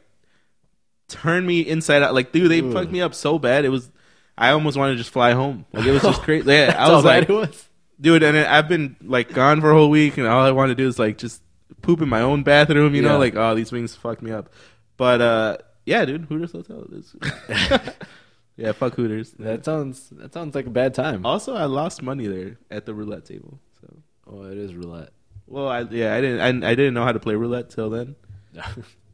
turned 1.08 1.48
me 1.48 1.62
inside 1.62 2.04
out. 2.04 2.14
Like, 2.14 2.32
dude, 2.32 2.52
they 2.52 2.62
Ooh. 2.62 2.72
fucked 2.72 2.92
me 2.92 3.02
up 3.02 3.14
so 3.16 3.40
bad. 3.40 3.66
It 3.66 3.70
was. 3.70 3.90
I 4.38 4.52
almost 4.52 4.78
wanted 4.78 4.94
to 4.94 4.98
just 5.00 5.10
fly 5.10 5.34
home. 5.34 5.66
Like 5.74 5.86
it 5.86 5.92
was 5.92 6.04
just 6.04 6.22
crazy. 6.24 6.52
Yeah, 6.52 6.76
I 6.78 6.92
was 6.92 7.04
like, 7.04 7.30
it 7.30 7.34
was. 7.34 7.70
dude, 8.00 8.24
and 8.24 8.38
I've 8.38 8.68
been 8.68 8.96
like 9.02 9.34
gone 9.34 9.62
for 9.62 9.72
a 9.72 9.74
whole 9.74 9.90
week, 9.90 10.18
and 10.18 10.28
all 10.28 10.46
I 10.46 10.52
want 10.52 10.70
to 10.70 10.76
do 10.76 10.88
is 10.88 11.00
like 11.00 11.18
just 11.18 11.42
poop 11.82 12.02
in 12.02 12.10
my 12.10 12.22
own 12.22 12.44
bathroom. 12.44 12.94
You 12.94 13.02
know, 13.02 13.18
like 13.18 13.36
oh, 13.36 13.56
these 13.56 13.72
wings 13.72 13.96
fucked 13.96 14.22
me 14.22 14.32
up. 14.32 14.52
But 14.98 15.22
uh, 15.22 15.58
yeah, 15.86 16.06
dude, 16.06 16.26
Hooters 16.26 16.52
Hotel. 16.52 16.86
Is... 16.92 17.16
yeah, 18.58 18.72
fuck 18.74 18.96
Hooters. 18.96 19.32
That 19.40 19.66
sounds 19.66 20.10
that 20.12 20.34
sounds 20.34 20.54
like 20.54 20.68
a 20.68 20.72
bad 20.72 20.94
time. 20.94 21.26
Also, 21.26 21.56
I 21.56 21.66
lost 21.66 22.04
money 22.04 22.28
there 22.28 22.60
at 22.70 22.86
the 22.86 22.94
roulette 22.94 23.26
table. 23.26 23.60
So, 23.82 23.98
Oh, 24.30 24.44
it 24.44 24.58
is 24.58 24.76
roulette. 24.76 25.12
Well, 25.48 25.68
I 25.68 25.82
yeah, 25.82 26.14
I 26.14 26.22
didn't, 26.22 26.64
I, 26.64 26.70
I 26.70 26.76
didn't 26.76 26.94
know 26.94 27.04
how 27.04 27.12
to 27.12 27.20
play 27.20 27.36
roulette 27.36 27.70
till 27.70 27.90
then. 27.90 28.16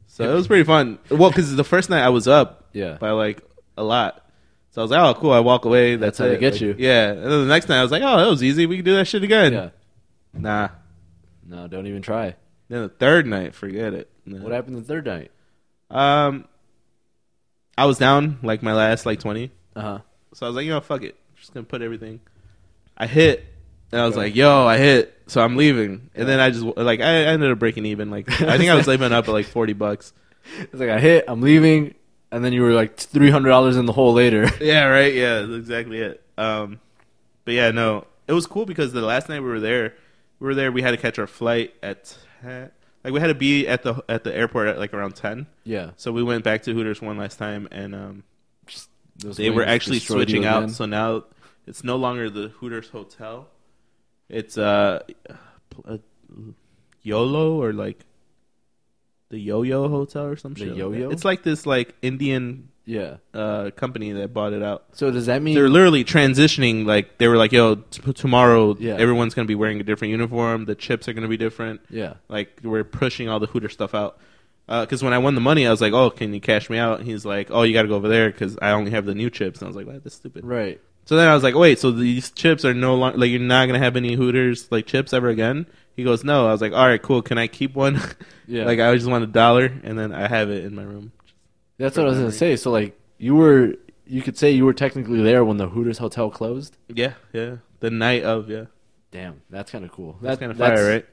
So 0.06 0.30
it 0.30 0.32
was 0.32 0.46
pretty 0.46 0.62
fun. 0.62 1.00
Well, 1.10 1.28
because 1.28 1.56
the 1.56 1.64
first 1.64 1.90
night 1.90 2.00
I 2.04 2.10
was 2.10 2.28
up 2.28 2.68
yeah. 2.72 2.98
by 3.00 3.10
like 3.10 3.42
a 3.76 3.82
lot, 3.82 4.24
So 4.70 4.80
I 4.80 4.84
was 4.84 4.92
like, 4.92 5.00
oh, 5.00 5.18
cool. 5.20 5.32
I 5.32 5.40
walk 5.40 5.64
away. 5.64 5.96
That's, 5.96 6.18
That's 6.18 6.18
how 6.18 6.26
they 6.28 6.36
it. 6.36 6.38
get 6.38 6.52
Like, 6.52 6.60
you. 6.62 6.76
Yeah. 6.78 7.08
And 7.10 7.22
then 7.24 7.30
the 7.40 7.46
next 7.46 7.68
night, 7.68 7.80
I 7.80 7.82
was 7.82 7.90
like, 7.90 8.04
oh, 8.04 8.18
that 8.18 8.28
was 8.28 8.40
easy. 8.40 8.66
We 8.66 8.76
can 8.76 8.84
do 8.84 8.94
that 8.94 9.06
shit 9.08 9.24
again. 9.24 9.52
Yeah. 9.52 9.70
Nah. 10.32 10.68
No, 11.44 11.66
don't 11.66 11.88
even 11.88 12.00
try. 12.00 12.36
Then 12.68 12.82
the 12.82 12.88
third 12.90 13.26
night, 13.26 13.56
forget 13.56 13.92
it. 13.92 14.08
No. 14.24 14.38
What 14.38 14.52
happened 14.52 14.76
the 14.76 14.82
third 14.82 15.04
night? 15.04 15.32
Um, 15.90 16.46
I 17.76 17.86
was 17.86 17.98
down 17.98 18.38
like 18.44 18.62
my 18.62 18.72
last 18.72 19.06
like 19.06 19.18
twenty, 19.18 19.50
Uh 19.74 19.80
huh. 19.82 19.98
so 20.32 20.46
I 20.46 20.48
was 20.48 20.54
like, 20.56 20.64
you 20.64 20.70
know, 20.70 20.80
fuck 20.80 21.02
it, 21.02 21.16
just 21.36 21.52
gonna 21.52 21.64
put 21.64 21.82
everything. 21.82 22.20
I 22.96 23.06
hit, 23.08 23.44
and 23.90 24.00
I 24.00 24.06
was 24.06 24.16
like, 24.16 24.34
yo, 24.36 24.64
I 24.64 24.78
hit, 24.78 25.13
so 25.26 25.42
I'm 25.42 25.56
leaving, 25.56 26.10
and 26.14 26.28
then 26.28 26.40
I 26.40 26.50
just 26.50 26.64
like 26.64 27.00
I 27.00 27.04
I 27.04 27.26
ended 27.32 27.50
up 27.50 27.58
breaking 27.58 27.86
even. 27.86 28.10
Like 28.10 28.28
I 28.42 28.58
think 28.58 28.70
I 28.70 28.74
was 28.74 28.86
leaving 28.86 29.12
up 29.12 29.26
at 29.28 29.32
like 29.32 29.46
forty 29.46 29.72
bucks. 29.72 30.12
It's 30.58 30.74
like 30.74 30.90
I 30.90 31.00
hit, 31.00 31.24
I'm 31.28 31.40
leaving, 31.40 31.94
and 32.30 32.44
then 32.44 32.52
you 32.52 32.62
were 32.62 32.72
like 32.72 32.96
three 32.96 33.30
hundred 33.30 33.48
dollars 33.48 33.76
in 33.76 33.86
the 33.86 33.92
hole 33.92 34.12
later. 34.12 34.48
Yeah, 34.60 34.84
right. 34.84 35.14
Yeah, 35.14 35.40
that's 35.40 35.52
exactly 35.54 36.00
it. 36.00 36.22
Um, 36.36 36.80
but 37.44 37.54
yeah, 37.54 37.70
no, 37.70 38.06
it 38.28 38.32
was 38.32 38.46
cool 38.46 38.66
because 38.66 38.92
the 38.92 39.00
last 39.02 39.28
night 39.28 39.40
we 39.40 39.48
were 39.48 39.60
there, 39.60 39.94
we 40.40 40.46
were 40.46 40.54
there. 40.54 40.70
We 40.72 40.82
had 40.82 40.90
to 40.90 40.96
catch 40.98 41.18
our 41.18 41.26
flight 41.26 41.74
at 41.82 42.16
like 42.44 43.12
we 43.12 43.20
had 43.20 43.28
to 43.28 43.34
be 43.34 43.66
at 43.68 43.82
the 43.82 44.02
at 44.08 44.24
the 44.24 44.34
airport 44.34 44.68
at 44.68 44.78
like 44.78 44.92
around 44.94 45.14
ten. 45.16 45.46
yeah. 45.64 45.90
So 45.96 46.12
we 46.12 46.22
went 46.22 46.44
back 46.44 46.62
to 46.64 46.72
Hooters 46.74 47.00
one 47.00 47.16
last 47.18 47.38
time, 47.38 47.68
and 47.70 47.94
um, 47.94 48.22
Those 49.16 49.36
they 49.36 49.50
were 49.50 49.64
actually 49.64 49.98
switching 49.98 50.44
out. 50.44 50.70
So 50.70 50.86
now 50.86 51.24
it's 51.66 51.84
no 51.84 51.96
longer 51.96 52.28
the 52.30 52.48
Hooters 52.48 52.88
hotel. 52.88 53.48
It's 54.28 54.56
uh, 54.58 55.00
uh 55.86 55.98
YOLO 57.02 57.60
or 57.62 57.72
like 57.72 58.00
the 59.30 59.38
Yo-Yo 59.38 59.88
Hotel 59.88 60.24
or 60.26 60.36
some 60.36 60.54
The 60.54 60.60
shit. 60.66 60.76
Yo-Yo? 60.76 61.10
It's 61.10 61.24
like 61.24 61.42
this 61.42 61.66
like 61.66 61.94
Indian 62.02 62.68
Yeah. 62.86 63.16
uh 63.32 63.70
company 63.76 64.12
that 64.12 64.32
bought 64.32 64.52
it 64.52 64.62
out. 64.62 64.84
So 64.92 65.10
does 65.10 65.26
that 65.26 65.42
mean 65.42 65.54
They're 65.54 65.68
literally 65.68 66.04
transitioning. 66.04 66.86
Like 66.86 67.18
they 67.18 67.28
were 67.28 67.36
like, 67.36 67.52
"Yo, 67.52 67.76
t- 67.76 68.12
tomorrow 68.12 68.76
Yeah. 68.78 68.94
everyone's 68.96 69.34
gonna 69.34 69.46
be 69.48 69.54
wearing 69.54 69.80
a 69.80 69.84
different 69.84 70.12
uniform. 70.12 70.64
The 70.66 70.74
chips 70.74 71.08
are 71.08 71.12
gonna 71.12 71.28
be 71.28 71.36
different." 71.36 71.80
Yeah. 71.90 72.14
Like 72.28 72.60
we're 72.62 72.84
pushing 72.84 73.28
all 73.28 73.40
the 73.40 73.46
Hooter 73.46 73.68
stuff 73.68 73.94
out. 73.94 74.18
Because 74.66 75.02
when 75.02 75.12
I 75.12 75.18
won 75.18 75.34
the 75.34 75.42
money, 75.42 75.66
I 75.66 75.70
was 75.70 75.82
like, 75.82 75.92
"Oh, 75.92 76.08
can 76.08 76.32
you 76.32 76.40
cash 76.40 76.70
me 76.70 76.78
out?" 76.78 76.98
And 76.98 77.06
he's 77.06 77.26
like, 77.26 77.48
"Oh, 77.50 77.64
you 77.64 77.74
got 77.74 77.82
to 77.82 77.88
go 77.88 77.96
over 77.96 78.08
there 78.08 78.30
because 78.30 78.56
I 78.62 78.70
only 78.70 78.92
have 78.92 79.04
the 79.04 79.14
new 79.14 79.28
chips." 79.28 79.60
And 79.60 79.66
I 79.66 79.68
was 79.68 79.76
like, 79.76 79.86
"What? 79.86 80.02
That's 80.02 80.16
stupid." 80.16 80.42
Right. 80.42 80.80
So 81.06 81.16
then 81.16 81.28
I 81.28 81.34
was 81.34 81.42
like, 81.42 81.54
"Wait, 81.54 81.78
so 81.78 81.90
these 81.90 82.30
chips 82.30 82.64
are 82.64 82.72
no 82.74 82.94
longer 82.94 83.18
like 83.18 83.30
you're 83.30 83.40
not 83.40 83.66
gonna 83.66 83.78
have 83.78 83.96
any 83.96 84.14
Hooters 84.14 84.70
like 84.70 84.86
chips 84.86 85.12
ever 85.12 85.28
again?" 85.28 85.66
He 85.96 86.02
goes, 86.04 86.24
"No." 86.24 86.46
I 86.48 86.52
was 86.52 86.60
like, 86.60 86.72
"All 86.72 86.86
right, 86.86 87.00
cool. 87.00 87.22
Can 87.22 87.38
I 87.38 87.46
keep 87.46 87.74
one?" 87.74 88.00
Yeah. 88.46 88.64
like 88.66 88.78
I 88.78 88.94
just 88.94 89.06
want 89.08 89.24
a 89.24 89.26
dollar, 89.26 89.72
and 89.84 89.98
then 89.98 90.12
I 90.12 90.28
have 90.28 90.50
it 90.50 90.64
in 90.64 90.74
my 90.74 90.82
room. 90.82 91.12
That's 91.78 91.96
what 91.96 92.04
I 92.06 92.10
was 92.10 92.18
gonna 92.18 92.30
say. 92.32 92.56
So 92.56 92.70
like 92.70 92.98
you 93.18 93.34
were 93.34 93.74
you 94.06 94.20
could 94.20 94.36
say 94.36 94.50
you 94.50 94.64
were 94.66 94.74
technically 94.74 95.22
there 95.22 95.44
when 95.46 95.56
the 95.56 95.66
Hooters 95.68 95.96
hotel 95.98 96.30
closed. 96.30 96.76
Yeah, 96.88 97.14
yeah. 97.32 97.56
The 97.80 97.90
night 97.90 98.22
of, 98.22 98.50
yeah. 98.50 98.64
Damn, 99.10 99.40
that's 99.48 99.70
kind 99.70 99.84
of 99.84 99.92
cool. 99.92 100.18
That's 100.20 100.38
kind 100.38 100.52
of 100.52 100.58
fire, 100.58 100.86
right? 100.88 101.06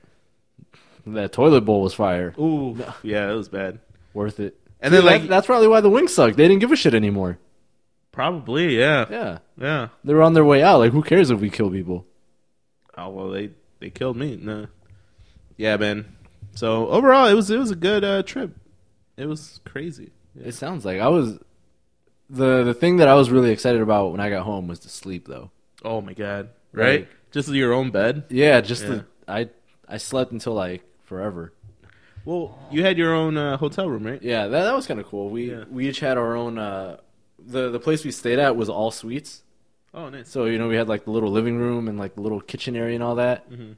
That 1.07 1.31
toilet 1.31 1.61
bowl 1.61 1.81
was 1.81 1.93
fire. 1.93 2.33
Ooh, 2.37 2.77
yeah, 3.03 3.31
it 3.31 3.35
was 3.35 3.49
bad. 3.49 3.79
Worth 4.13 4.39
it. 4.39 4.57
And 4.81 4.91
See, 4.91 4.97
then 4.97 5.05
like 5.05 5.21
that- 5.23 5.27
that's 5.29 5.47
probably 5.47 5.67
why 5.67 5.81
the 5.81 5.89
wings 5.89 6.13
sucked. 6.13 6.35
They 6.37 6.47
didn't 6.47 6.59
give 6.61 6.71
a 6.71 6.75
shit 6.75 6.93
anymore. 6.93 7.37
Probably, 8.11 8.77
yeah, 8.79 9.05
Yeah. 9.09 9.37
yeah. 9.57 9.87
They 10.03 10.13
were 10.13 10.21
on 10.21 10.33
their 10.33 10.45
way 10.45 10.61
out. 10.63 10.79
Like 10.79 10.91
who 10.91 11.01
cares 11.03 11.29
if 11.31 11.39
we 11.39 11.49
kill 11.49 11.69
people? 11.71 12.05
Oh 12.97 13.09
well, 13.09 13.29
they 13.29 13.51
they 13.79 13.89
killed 13.89 14.17
me. 14.17 14.37
No, 14.41 14.67
yeah, 15.57 15.77
man. 15.77 16.15
So 16.53 16.87
overall, 16.89 17.27
it 17.27 17.33
was 17.33 17.49
it 17.49 17.57
was 17.57 17.71
a 17.71 17.75
good 17.75 18.03
uh, 18.03 18.23
trip. 18.23 18.55
It 19.17 19.25
was 19.27 19.59
crazy. 19.65 20.11
Yeah. 20.35 20.47
It 20.47 20.53
sounds 20.55 20.85
like 20.85 20.99
I 20.99 21.07
was 21.07 21.37
the 22.29 22.63
the 22.63 22.73
thing 22.73 22.97
that 22.97 23.07
I 23.07 23.15
was 23.15 23.29
really 23.29 23.51
excited 23.51 23.81
about 23.81 24.11
when 24.11 24.19
I 24.19 24.29
got 24.29 24.43
home 24.43 24.67
was 24.67 24.79
to 24.79 24.89
sleep 24.89 25.27
though. 25.27 25.51
Oh 25.83 26.01
my 26.01 26.13
god! 26.13 26.49
Right? 26.73 27.01
Like- 27.01 27.09
Just 27.31 27.47
your 27.49 27.73
own 27.73 27.91
bed. 27.91 28.25
Yeah, 28.29 28.59
just 28.61 28.83
Yeah. 28.83 28.89
The, 28.89 29.05
I 29.27 29.49
I 29.87 29.97
slept 29.97 30.31
until 30.31 30.53
like 30.53 30.83
forever. 31.05 31.53
Well, 32.25 32.59
you 32.69 32.83
had 32.83 32.97
your 32.99 33.13
own 33.15 33.35
uh, 33.37 33.57
hotel 33.57 33.89
room, 33.89 34.05
right? 34.05 34.21
Yeah, 34.21 34.47
that 34.47 34.63
that 34.63 34.75
was 34.75 34.85
kind 34.85 34.99
of 34.99 35.05
cool. 35.07 35.29
We 35.29 35.51
Yeah. 35.51 35.63
we 35.69 35.87
each 35.89 35.99
had 36.01 36.17
our 36.17 36.35
own. 36.35 36.57
Uh, 36.57 36.97
the 37.45 37.69
the 37.69 37.79
place 37.79 38.03
we 38.05 38.11
stayed 38.11 38.39
at 38.39 38.55
was 38.55 38.69
all 38.69 38.91
suites. 38.91 39.43
Oh, 39.93 40.09
nice. 40.09 40.29
So 40.29 40.45
you 40.45 40.57
know 40.57 40.67
we 40.67 40.75
had 40.75 40.87
like 40.87 41.03
the 41.05 41.11
little 41.11 41.31
living 41.31 41.57
room 41.57 41.87
and 41.87 41.97
like 41.99 42.15
the 42.15 42.21
little 42.21 42.39
kitchen 42.41 42.75
area 42.75 42.95
and 42.95 43.03
all 43.03 43.15
that. 43.15 43.49
Mhm. 43.51 43.75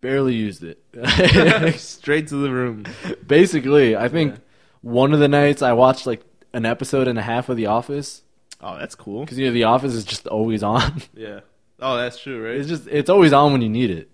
Barely 0.00 0.34
used 0.34 0.64
it. 0.64 0.82
Straight 1.78 2.28
to 2.28 2.36
the 2.36 2.50
room. 2.50 2.84
Basically, 3.26 3.94
I 3.96 4.08
think 4.08 4.34
Yeah. 4.34 4.40
one 4.80 5.12
of 5.12 5.20
the 5.20 5.28
nights 5.28 5.62
I 5.62 5.72
watched 5.74 6.06
like 6.06 6.22
an 6.52 6.64
episode 6.66 7.08
and 7.08 7.18
a 7.18 7.22
half 7.22 7.48
of 7.48 7.56
The 7.56 7.66
Office 7.66 8.22
Oh, 8.60 8.76
that's 8.78 8.94
cool. 8.94 9.24
because 9.24 9.38
you 9.38 9.46
know 9.46 9.52
The 9.52 9.64
Office 9.64 9.94
is 9.94 10.04
just 10.04 10.26
always 10.26 10.62
on. 10.62 11.02
Yeah. 11.14 11.40
Oh, 11.80 11.96
that's 11.96 12.18
true, 12.20 12.44
right? 12.44 12.56
it's 12.56 12.68
just 12.68 12.86
it's 12.88 13.10
always 13.10 13.32
on 13.32 13.52
when 13.52 13.60
you 13.62 13.68
need 13.68 13.90
it. 13.90 14.08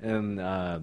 And 0.00 0.40
uh, 0.40 0.80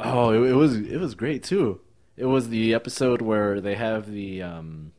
oh, 0.00 0.30
it, 0.30 0.50
it 0.50 0.54
was 0.54 0.76
it 0.76 0.98
was 0.98 1.14
great 1.14 1.42
too. 1.42 1.80
It 2.16 2.26
was 2.26 2.48
the 2.48 2.72
episode 2.74 3.20
where 3.20 3.60
they 3.60 3.74
have 3.74 4.10
the 4.10 4.42
um, 4.42 4.92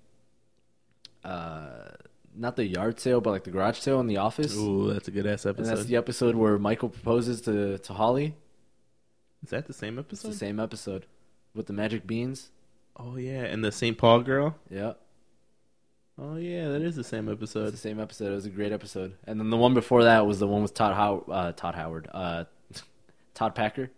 uh, 1.26 1.90
not 2.36 2.56
the 2.56 2.66
yard 2.66 3.00
sale, 3.00 3.22
but 3.22 3.32
like 3.32 3.44
the 3.44 3.52
garage 3.52 3.80
sale 3.80 4.00
in 4.00 4.08
the 4.08 4.18
office. 4.18 4.56
Ooh, 4.56 4.94
that's 4.94 5.08
a 5.08 5.12
good 5.12 5.26
ass 5.26 5.46
And 5.46 5.66
that's 5.66 5.86
the 5.86 5.96
episode 5.96 6.36
where 6.36 6.58
Michael 6.58 6.90
proposes 6.90 7.42
to, 7.42 7.78
to 7.78 7.94
Holly. 7.94 8.36
Is 9.44 9.50
that 9.52 9.68
the 9.68 9.74
same 9.74 10.00
episode? 10.00 10.14
It's 10.14 10.26
episode? 10.26 10.32
the 10.34 10.38
same 10.38 10.60
episode 10.60 11.06
with 11.54 11.68
the 11.68 11.74
magic 11.74 12.08
beans. 12.08 12.50
Oh 12.98 13.18
yeah, 13.18 13.44
and 13.44 13.64
the 13.64 13.72
St. 13.72 13.98
Paul 13.98 14.22
girl. 14.22 14.56
Yeah, 14.70 14.94
Oh 16.18 16.38
yeah, 16.38 16.70
that 16.70 16.82
is 16.82 16.96
the 16.96 17.04
same 17.04 17.28
it's 17.28 17.38
episode. 17.40 17.72
the 17.72 17.78
same 17.78 18.00
episode. 18.00 18.32
It 18.32 18.36
was 18.36 18.46
a 18.46 18.50
great 18.50 18.72
episode. 18.72 19.16
And 19.28 19.40
then 19.40 19.50
the 19.50 19.58
one 19.58 19.74
before 19.74 20.06
that 20.06 20.26
was 20.26 20.40
the 20.40 20.48
one 20.48 20.62
with 20.62 20.74
Todd 20.74 20.94
How 20.96 21.26
uh, 21.32 21.52
Todd 21.52 21.76
Howard, 21.76 22.08
uh, 22.14 22.46
Todd 23.34 23.54
Packer. 23.54 23.92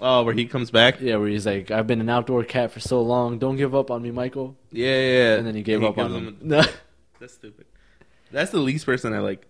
Oh, 0.00 0.22
where 0.24 0.34
he 0.34 0.46
comes 0.46 0.70
back. 0.70 1.00
Yeah, 1.00 1.16
where 1.16 1.28
he's 1.28 1.46
like, 1.46 1.70
"I've 1.70 1.86
been 1.86 2.00
an 2.00 2.08
outdoor 2.08 2.44
cat 2.44 2.70
for 2.72 2.80
so 2.80 3.02
long. 3.02 3.38
Don't 3.38 3.56
give 3.56 3.74
up 3.74 3.90
on 3.90 4.02
me, 4.02 4.10
Michael." 4.10 4.56
Yeah, 4.72 4.86
yeah. 4.88 5.12
yeah. 5.12 5.34
And 5.36 5.46
then 5.46 5.54
he 5.54 5.62
gave 5.62 5.82
up 5.84 5.98
on 5.98 6.12
him. 6.12 6.38
That's 7.20 7.34
stupid. 7.34 7.66
That's 8.30 8.50
the 8.50 8.60
least 8.60 8.86
person 8.86 9.12
I 9.12 9.18
like. 9.18 9.46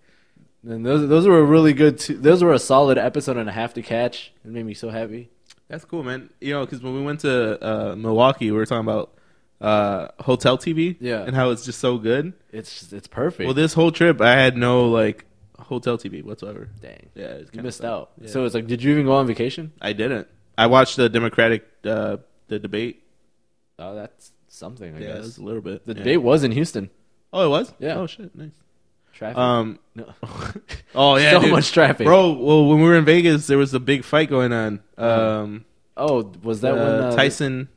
and 0.67 0.85
those 0.85 1.09
those 1.09 1.27
were 1.27 1.39
a 1.39 1.45
really 1.45 1.73
good. 1.73 1.99
Two, 1.99 2.17
those 2.17 2.43
were 2.43 2.53
a 2.53 2.59
solid 2.59 2.99
episode 2.99 3.37
and 3.37 3.49
a 3.49 3.53
half 3.53 3.75
to 3.75 3.83
catch. 3.83 4.33
It 4.45 4.51
made 4.51 4.65
me 4.67 4.75
so 4.75 4.89
happy. 4.91 5.31
That's 5.69 5.85
cool, 5.85 6.03
man. 6.03 6.31
You 6.41 6.55
know, 6.55 6.65
because 6.65 6.83
when 6.83 6.95
we 6.95 7.03
went 7.03 7.21
to 7.21 7.65
uh, 7.65 7.95
Milwaukee, 7.95 8.51
we 8.51 8.57
were 8.57 8.67
talking 8.67 8.89
about 8.89 9.15
uh, 9.61 10.09
hotel 10.19 10.59
TV, 10.59 10.97
Yeah. 11.01 11.23
and 11.23 11.37
how 11.37 11.51
it's 11.51 11.65
just 11.65 11.79
so 11.79 11.97
good. 11.99 12.33
It's 12.51 12.93
it's 12.93 13.07
perfect. 13.07 13.45
Well, 13.47 13.55
this 13.55 13.73
whole 13.75 13.93
trip, 13.93 14.21
I 14.21 14.33
had 14.33 14.57
no 14.57 14.89
like 14.89 15.27
hotel 15.61 15.97
TV 15.99 16.23
whatsoever. 16.25 16.69
Dang, 16.81 17.09
Yeah, 17.15 17.27
it's 17.27 17.51
you 17.55 17.63
missed 17.63 17.79
sucked. 17.79 17.87
out. 17.89 18.11
Yeah. 18.21 18.29
So 18.29 18.45
it's 18.45 18.55
like, 18.55 18.67
did 18.67 18.83
you 18.83 18.93
even 18.93 19.07
go 19.07 19.13
on 19.13 19.27
vacation? 19.27 19.73
I 19.81 19.93
didn't. 19.93 20.27
I 20.59 20.67
watched 20.67 20.97
the 20.97 21.09
Democratic 21.09 21.67
uh, 21.85 22.19
the 22.49 22.59
debate. 22.59 23.03
Oh, 23.79 23.95
that's 23.95 24.33
something. 24.49 24.95
I 24.97 24.99
yeah, 24.99 25.07
it 25.07 25.15
guess 25.15 25.23
was 25.25 25.39
a 25.39 25.45
little 25.45 25.63
bit. 25.63 25.87
the 25.87 25.93
yeah. 25.93 25.99
debate 25.99 26.23
was 26.23 26.45
in 26.45 26.53
Houston. 26.53 26.91
Oh, 27.33 27.47
it 27.47 27.49
was. 27.49 27.73
Yeah. 27.79 27.95
Oh 27.95 28.07
shit, 28.07 28.35
nice. 28.35 28.51
Traffic. 29.13 29.39
Um. 29.39 29.79
no. 29.95 30.13
Oh 30.95 31.17
yeah, 31.17 31.31
so 31.35 31.41
dude. 31.43 31.53
much 31.53 31.71
traffic, 31.73 32.05
bro. 32.07 32.33
Well, 32.33 32.67
when 32.67 32.79
we 32.79 32.85
were 32.89 32.97
in 32.97 33.05
Vegas, 33.05 33.47
there 33.47 33.59
was 33.59 33.73
a 33.75 33.81
big 33.81 34.03
fight 34.05 34.29
going 34.29 34.53
on. 34.53 34.81
Um, 34.99 35.65
Oh, 35.97 36.33
was 36.43 36.63
that 36.63 36.73
uh, 36.73 36.77
when 36.77 36.87
uh, 37.05 37.15
Tyson, 37.17 37.69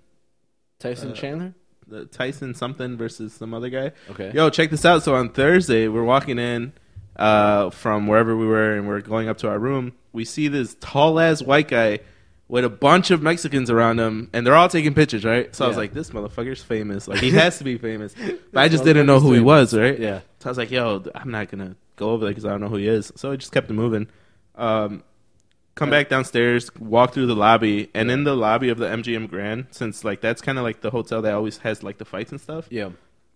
Tyson 0.80 1.12
uh, 1.12 1.14
Chandler? 1.14 1.54
the 1.88 2.06
Tyson 2.06 2.54
something 2.56 2.98
versus 2.98 3.34
some 3.34 3.54
other 3.54 3.70
guy. 3.70 3.92
Okay. 4.10 4.32
Yo, 4.34 4.50
check 4.50 4.70
this 4.70 4.86
out. 4.86 5.04
So 5.04 5.16
on 5.16 5.30
Thursday, 5.30 5.88
we're 5.88 6.04
walking 6.04 6.40
in 6.40 6.74
uh, 7.16 7.70
from 7.70 8.08
wherever 8.08 8.36
we 8.36 8.46
were, 8.46 8.74
and 8.76 8.88
we're 8.88 9.02
going 9.02 9.28
up 9.30 9.38
to 9.40 9.50
our 9.50 9.60
room. 9.60 9.94
We 10.12 10.26
see 10.26 10.48
this 10.48 10.76
tall 10.80 11.20
ass 11.20 11.42
white 11.42 11.68
guy 11.68 12.00
with 12.48 12.66
a 12.66 12.70
bunch 12.70 13.10
of 13.12 13.22
Mexicans 13.22 13.70
around 13.70 14.00
him, 14.00 14.30
and 14.34 14.46
they're 14.46 14.56
all 14.56 14.70
taking 14.70 14.94
pictures, 14.94 15.24
right? 15.26 15.56
So 15.56 15.66
I 15.66 15.68
was 15.68 15.78
like, 15.78 15.94
"This 15.94 16.12
motherfucker's 16.12 16.62
famous. 16.64 17.08
Like 17.08 17.20
he 17.20 17.32
has 17.42 17.58
to 17.60 17.64
be 17.64 17.78
famous." 17.78 18.14
But 18.52 18.60
I 18.64 18.68
just 18.68 18.84
didn't 18.84 19.08
know 19.08 19.20
who 19.20 19.34
he 19.34 19.40
was, 19.40 19.74
right? 19.74 19.98
Yeah. 20.00 20.20
So 20.40 20.50
I 20.50 20.52
was 20.52 20.58
like, 20.58 20.70
"Yo, 20.72 21.04
I'm 21.16 21.32
not 21.32 21.50
gonna 21.50 21.76
go 21.96 22.12
over 22.12 22.26
there 22.26 22.32
because 22.32 22.46
I 22.46 22.50
don't 22.50 22.62
know 22.62 22.68
who 22.70 22.76
he 22.78 22.88
is." 22.88 23.12
So 23.16 23.32
I 23.32 23.36
just 23.38 23.52
kept 23.52 23.70
it 23.70 23.74
moving. 23.74 24.08
Um, 24.56 25.04
come 25.74 25.90
back 25.90 26.10
downstairs, 26.10 26.70
walk 26.78 27.14
through 27.14 27.26
the 27.26 27.36
lobby, 27.36 27.90
and 27.96 28.12
in 28.12 28.24
the 28.26 28.36
lobby 28.36 28.70
of 28.70 28.78
the 28.78 28.86
MGM 28.86 29.28
Grand, 29.30 29.68
since 29.72 30.04
like 30.04 30.22
that's 30.22 30.42
kind 30.42 30.60
of 30.60 30.64
like 30.64 30.82
the 30.82 30.92
hotel 30.92 31.24
that 31.24 31.34
always 31.34 31.58
has 31.60 31.82
like 31.82 31.98
the 31.98 32.06
fights 32.06 32.32
and 32.32 32.40
stuff 32.40 32.68
Yeah. 32.70 32.90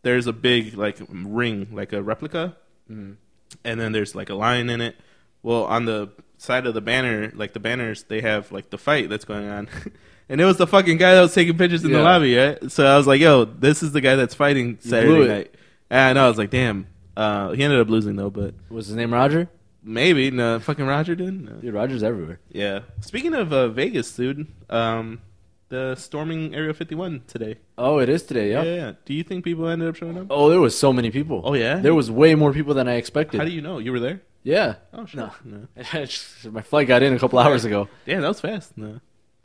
there's 0.04 0.28
a 0.28 0.34
big 0.34 0.76
like 0.76 0.98
ring, 1.10 1.70
like 1.72 1.94
a 1.94 2.04
replica, 2.04 2.56
Mhm. 2.92 3.16
And 3.64 3.80
then 3.80 3.92
there's 3.92 4.16
like 4.16 4.30
a 4.30 4.36
lion 4.36 4.70
in 4.70 4.82
it. 4.82 4.96
Well, 5.44 5.66
on 5.66 5.86
the 5.86 6.10
side 6.38 6.66
of 6.66 6.74
the 6.74 6.82
banner, 6.82 7.32
like 7.36 7.54
the 7.54 7.60
banners, 7.60 8.04
they 8.04 8.22
have 8.22 8.52
like 8.52 8.70
the 8.70 8.78
fight 8.78 9.10
that's 9.10 9.26
going 9.26 9.48
on, 9.48 9.70
and 10.30 10.42
it 10.42 10.46
was 10.46 10.58
the 10.58 10.68
fucking 10.68 10.98
guy 10.98 11.16
that 11.16 11.22
was 11.22 11.34
taking 11.34 11.58
pictures 11.58 11.84
in 11.84 11.92
the 11.92 12.02
lobby, 12.02 12.36
right? 12.36 12.72
So 12.72 12.86
I 12.86 12.98
was 12.98 13.08
like, 13.08 13.22
"Yo, 13.22 13.46
this 13.46 13.84
is 13.84 13.92
the 13.92 14.02
guy 14.02 14.16
that's 14.16 14.36
fighting 14.36 14.78
Saturday 14.82 15.28
night." 15.28 15.56
And 15.90 16.18
I 16.20 16.28
was 16.28 16.38
like, 16.38 16.50
"Damn." 16.50 16.88
Uh, 17.16 17.52
he 17.54 17.64
ended 17.64 17.80
up 17.80 17.90
losing 17.90 18.16
though, 18.16 18.30
but 18.30 18.54
Was 18.70 18.88
his 18.88 18.96
name 18.96 19.12
Roger? 19.14 19.50
maybe 19.84 20.30
no. 20.30 20.60
Fucking 20.60 20.86
Roger 20.86 21.16
did. 21.16 21.46
No. 21.46 21.54
Dude, 21.54 21.74
Roger's 21.74 22.04
everywhere. 22.04 22.40
Yeah. 22.52 22.82
Speaking 23.02 23.34
of 23.34 23.52
uh, 23.54 23.70
Vegas, 23.70 24.14
dude, 24.16 24.46
um, 24.70 25.22
the 25.70 25.96
storming 25.96 26.56
Area 26.56 26.74
51 26.74 27.24
today. 27.28 27.58
Oh, 27.78 28.00
it 28.00 28.10
is 28.10 28.24
today. 28.24 28.52
Yeah. 28.52 28.64
Yeah. 28.64 28.76
yeah. 28.76 28.92
Do 29.06 29.14
you 29.14 29.24
think 29.24 29.44
people 29.44 29.68
ended 29.68 29.88
up 29.90 29.96
showing 29.96 30.18
up? 30.18 30.28
Oh, 30.30 30.50
there 30.50 30.60
was 30.60 30.78
so 30.78 30.94
many 30.94 31.12
people. 31.12 31.42
Oh, 31.44 31.54
yeah? 31.54 31.76
There 31.78 31.94
was 31.96 32.10
way 32.10 32.36
more 32.36 32.54
people 32.54 32.74
than 32.74 32.88
I 32.88 32.96
expected. 32.96 33.40
How 33.40 33.46
do 33.46 33.52
you 33.52 33.62
know? 33.62 33.80
You 33.80 33.92
were 33.92 34.00
there? 34.00 34.22
yeah. 34.44 34.76
Oh 34.94 35.06
shit. 35.06 35.18
No. 35.18 35.32
no. 35.44 35.68
My 36.52 36.62
flight 36.62 36.88
got 36.88 37.04
in 37.04 37.14
a 37.14 37.20
couple 37.20 37.38
hours 37.40 37.66
ago. 37.66 37.90
Damn, 38.06 38.22
that 38.22 38.30
was 38.30 38.40
fast. 38.40 38.78
No. 38.78 39.02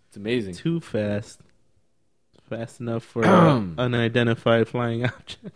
It's 0.09 0.16
amazing. 0.16 0.55
Too 0.55 0.79
fast. 0.81 1.41
Fast 2.49 2.81
enough 2.81 3.03
for 3.03 3.25
an 3.25 3.75
unidentified 3.79 4.68
flying 4.68 5.05
object. 5.07 5.51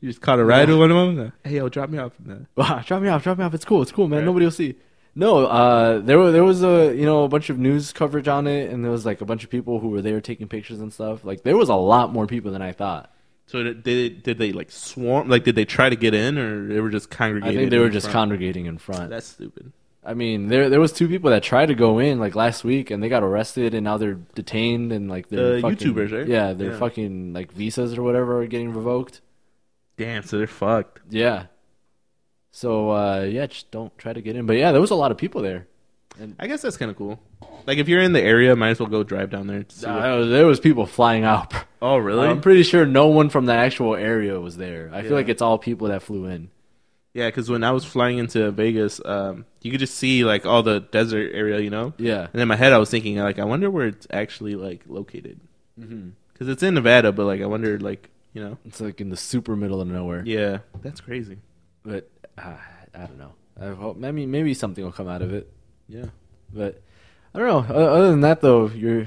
You 0.00 0.08
just 0.10 0.20
caught 0.20 0.38
a 0.38 0.44
ride 0.44 0.68
with 0.68 0.78
one 0.78 0.90
of 0.90 0.96
them? 0.96 1.16
No. 1.16 1.32
Hey, 1.42 1.56
yo, 1.56 1.68
drop 1.68 1.90
me 1.90 1.98
off. 1.98 2.12
No. 2.24 2.46
Wow, 2.56 2.82
drop 2.86 3.02
me 3.02 3.08
off, 3.08 3.22
drop 3.22 3.38
me 3.38 3.44
off. 3.44 3.54
It's 3.54 3.64
cool, 3.64 3.82
it's 3.82 3.92
cool, 3.92 4.06
man. 4.08 4.20
Right. 4.20 4.26
Nobody 4.26 4.44
will 4.46 4.52
see. 4.52 4.76
No, 5.16 5.46
uh, 5.46 6.00
there 6.00 6.18
were, 6.18 6.32
there 6.32 6.42
was 6.44 6.62
a 6.64 6.94
you 6.94 7.04
know 7.04 7.24
a 7.24 7.28
bunch 7.28 7.48
of 7.50 7.58
news 7.58 7.92
coverage 7.92 8.26
on 8.28 8.46
it, 8.46 8.70
and 8.70 8.84
there 8.84 8.90
was 8.90 9.06
like 9.06 9.20
a 9.20 9.24
bunch 9.24 9.44
of 9.44 9.50
people 9.50 9.78
who 9.78 9.88
were 9.88 10.02
there 10.02 10.20
taking 10.20 10.48
pictures 10.48 10.80
and 10.80 10.92
stuff. 10.92 11.24
Like 11.24 11.42
there 11.44 11.56
was 11.56 11.68
a 11.68 11.74
lot 11.76 12.12
more 12.12 12.26
people 12.26 12.50
than 12.50 12.62
I 12.62 12.72
thought. 12.72 13.10
So 13.46 13.62
did 13.62 13.84
they, 13.84 14.08
did 14.08 14.38
they 14.38 14.52
like 14.52 14.70
swarm? 14.70 15.28
Like, 15.28 15.44
did 15.44 15.54
they 15.54 15.66
try 15.66 15.88
to 15.90 15.96
get 15.96 16.14
in, 16.14 16.38
or 16.38 16.66
they 16.66 16.80
were 16.80 16.90
just 16.90 17.10
congregating? 17.10 17.56
I 17.58 17.60
think 17.60 17.70
they 17.70 17.78
were 17.78 17.90
just 17.90 18.06
front? 18.06 18.14
congregating 18.30 18.66
in 18.66 18.78
front. 18.78 19.10
That's 19.10 19.26
stupid. 19.26 19.72
I 20.06 20.14
mean, 20.14 20.48
there 20.48 20.68
there 20.68 20.80
was 20.80 20.92
two 20.92 21.08
people 21.08 21.30
that 21.30 21.42
tried 21.42 21.66
to 21.66 21.74
go 21.74 21.98
in 21.98 22.18
like 22.18 22.34
last 22.34 22.64
week, 22.64 22.90
and 22.90 23.02
they 23.02 23.08
got 23.08 23.22
arrested, 23.22 23.74
and 23.74 23.84
now 23.84 23.96
they're 23.98 24.18
detained, 24.34 24.92
and 24.92 25.08
like 25.08 25.28
they're 25.28 25.56
The 25.56 25.60
fucking, 25.62 25.76
YouTubers, 25.94 26.12
right? 26.12 26.26
Yeah, 26.26 26.52
their 26.54 26.72
Yeah. 26.72 26.78
fucking 26.78 27.32
like 27.32 27.52
visas 27.52 27.96
or 27.96 28.02
whatever 28.02 28.40
are 28.40 28.46
getting 28.46 28.72
revoked. 28.74 29.20
Damn, 29.96 30.24
so 30.24 30.38
they're 30.38 30.46
fucked. 30.46 31.00
Yeah. 31.08 31.46
So 32.56 32.90
uh, 32.90 33.22
yeah, 33.28 33.46
just 33.46 33.70
don't 33.72 33.96
try 33.98 34.12
to 34.12 34.20
get 34.22 34.36
in. 34.36 34.46
But 34.46 34.56
yeah, 34.58 34.70
there 34.70 34.80
was 34.80 34.92
a 34.92 34.94
lot 34.94 35.10
of 35.10 35.16
people 35.18 35.42
there. 35.42 35.66
And 36.20 36.36
I 36.38 36.46
guess 36.46 36.62
that's 36.62 36.76
kind 36.76 36.88
of 36.88 36.96
cool. 36.96 37.18
Like, 37.66 37.78
if 37.78 37.88
you're 37.88 38.00
in 38.00 38.12
the 38.12 38.22
area, 38.22 38.54
might 38.54 38.68
as 38.70 38.78
well 38.78 38.88
go 38.88 39.02
drive 39.02 39.30
down 39.30 39.48
there. 39.48 39.64
To 39.64 39.74
see 39.74 39.86
what- 39.88 39.96
Uh, 40.04 40.24
there 40.26 40.46
was 40.46 40.60
people 40.60 40.86
flying 40.86 41.24
out. 41.24 41.52
oh, 41.82 41.96
really? 41.96 42.28
I'm 42.28 42.40
pretty 42.40 42.62
sure 42.62 42.86
no 42.86 43.08
one 43.08 43.28
from 43.28 43.46
the 43.46 43.54
actual 43.54 43.96
area 43.96 44.38
was 44.38 44.56
there. 44.56 44.88
I 44.92 44.98
Yeah. 44.98 45.02
feel 45.08 45.12
like 45.16 45.28
it's 45.28 45.42
all 45.42 45.58
people 45.58 45.88
that 45.88 46.02
flew 46.02 46.26
in. 46.26 46.50
yeah, 47.14 47.26
because 47.26 47.50
when 47.50 47.64
I 47.64 47.72
was 47.72 47.84
flying 47.84 48.18
into 48.18 48.48
Vegas, 48.52 49.00
um, 49.04 49.46
you 49.62 49.72
could 49.72 49.80
just 49.80 49.94
see 49.96 50.24
like 50.24 50.46
all 50.46 50.62
the 50.62 50.78
desert 50.80 51.32
area, 51.34 51.58
you 51.58 51.70
know. 51.70 51.92
Yeah. 51.98 52.28
And 52.32 52.40
in 52.40 52.46
my 52.46 52.56
head, 52.56 52.72
I 52.72 52.78
was 52.78 52.90
thinking 52.90 53.16
like, 53.18 53.40
I 53.40 53.44
wonder 53.44 53.68
where 53.68 53.86
it's 53.88 54.06
actually 54.12 54.54
like 54.54 54.82
located. 54.86 55.40
Because 55.76 56.48
it's 56.48 56.62
in 56.62 56.74
Nevada, 56.74 57.10
but 57.10 57.26
like 57.26 57.40
I 57.40 57.46
wonder, 57.46 57.78
like 57.80 58.10
you 58.32 58.40
know, 58.44 58.58
It's 58.64 58.80
like 58.80 59.00
in 59.00 59.10
the 59.10 59.16
super 59.16 59.56
middle 59.56 59.80
of 59.80 59.88
nowhere. 59.88 60.22
yeah, 60.26 60.58
that's 60.82 61.00
crazy. 61.00 61.38
But 61.84 62.08
uh, 62.38 62.56
I 62.94 62.98
don't 63.06 63.18
know. 63.18 63.32
I 63.60 63.68
hope 63.68 63.96
maybe 63.96 64.26
maybe 64.26 64.54
something 64.54 64.84
will 64.84 64.92
come 64.92 65.08
out 65.08 65.22
of 65.22 65.32
it. 65.32 65.52
Yeah, 65.88 66.06
But 66.52 66.82
I 67.34 67.38
don't 67.38 67.68
know. 67.68 67.74
Other 67.74 68.10
than 68.10 68.20
that, 68.22 68.40
though, 68.40 68.68
your 68.68 69.06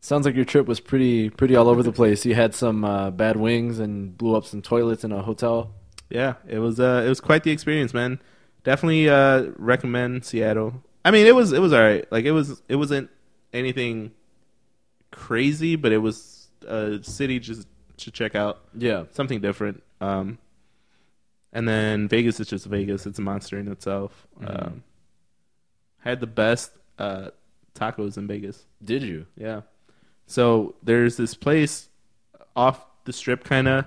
sounds 0.00 0.26
like 0.26 0.34
your 0.34 0.44
trip 0.44 0.66
was 0.66 0.80
pretty 0.80 1.30
pretty 1.30 1.54
all 1.56 1.68
over 1.68 1.82
the 1.82 1.92
place. 1.92 2.24
You 2.26 2.34
had 2.34 2.54
some 2.54 2.84
uh, 2.84 3.10
bad 3.10 3.36
wings 3.36 3.78
and 3.78 4.16
blew 4.16 4.34
up 4.36 4.44
some 4.44 4.62
toilets 4.62 5.04
in 5.04 5.12
a 5.12 5.22
hotel. 5.22 5.72
yeah, 6.10 6.34
it 6.46 6.58
was 6.58 6.80
uh, 6.80 7.02
it 7.06 7.08
was 7.08 7.20
quite 7.20 7.44
the 7.44 7.50
experience, 7.50 7.94
man. 7.94 8.20
Definitely 8.64 9.08
uh, 9.08 9.50
recommend 9.56 10.24
Seattle. 10.24 10.82
I 11.04 11.10
mean, 11.10 11.26
it 11.26 11.34
was 11.34 11.52
it 11.52 11.60
was 11.60 11.72
alright. 11.72 12.10
Like 12.12 12.24
it 12.24 12.32
was 12.32 12.62
it 12.68 12.76
wasn't 12.76 13.10
anything 13.52 14.12
crazy, 15.10 15.76
but 15.76 15.92
it 15.92 15.98
was 15.98 16.48
a 16.66 16.98
city 17.02 17.38
just 17.38 17.66
to 17.98 18.10
check 18.10 18.34
out. 18.34 18.60
Yeah. 18.76 19.04
something 19.12 19.40
different. 19.40 19.82
Um, 20.00 20.38
and 21.52 21.68
then 21.68 22.08
Vegas 22.08 22.40
is 22.40 22.48
just 22.48 22.66
Vegas; 22.66 23.06
it's 23.06 23.18
a 23.18 23.22
monster 23.22 23.58
in 23.58 23.68
itself. 23.68 24.26
Mhm. 24.40 24.66
Um, 24.66 24.82
had 25.98 26.20
the 26.20 26.26
best 26.26 26.72
uh, 26.98 27.30
tacos 27.74 28.16
in 28.16 28.26
Vegas. 28.26 28.64
Did 28.84 29.02
you? 29.02 29.26
Yeah. 29.36 29.62
So 30.26 30.74
there's 30.82 31.16
this 31.16 31.34
place 31.34 31.88
off 32.56 32.84
the 33.04 33.12
strip, 33.12 33.44
kind 33.44 33.68
of. 33.68 33.84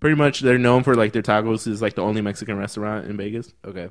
Pretty 0.00 0.16
much, 0.16 0.40
they're 0.40 0.58
known 0.58 0.82
for 0.82 0.94
like 0.96 1.12
their 1.12 1.22
tacos. 1.22 1.66
Is 1.66 1.80
like 1.80 1.94
the 1.94 2.02
only 2.02 2.20
Mexican 2.20 2.56
restaurant 2.58 3.06
in 3.08 3.16
Vegas. 3.16 3.52
Okay. 3.64 3.88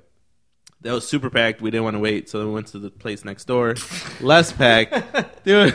That 0.82 0.94
was 0.94 1.08
super 1.08 1.30
packed. 1.30 1.62
We 1.62 1.70
didn't 1.70 1.84
want 1.84 1.94
to 1.96 2.00
wait, 2.00 2.28
so 2.28 2.44
we 2.48 2.52
went 2.54 2.66
to 2.68 2.80
the 2.80 2.90
place 2.90 3.24
next 3.24 3.46
door, 3.46 3.76
less 4.22 4.52
packed. 4.52 4.94
Dude, 5.46 5.74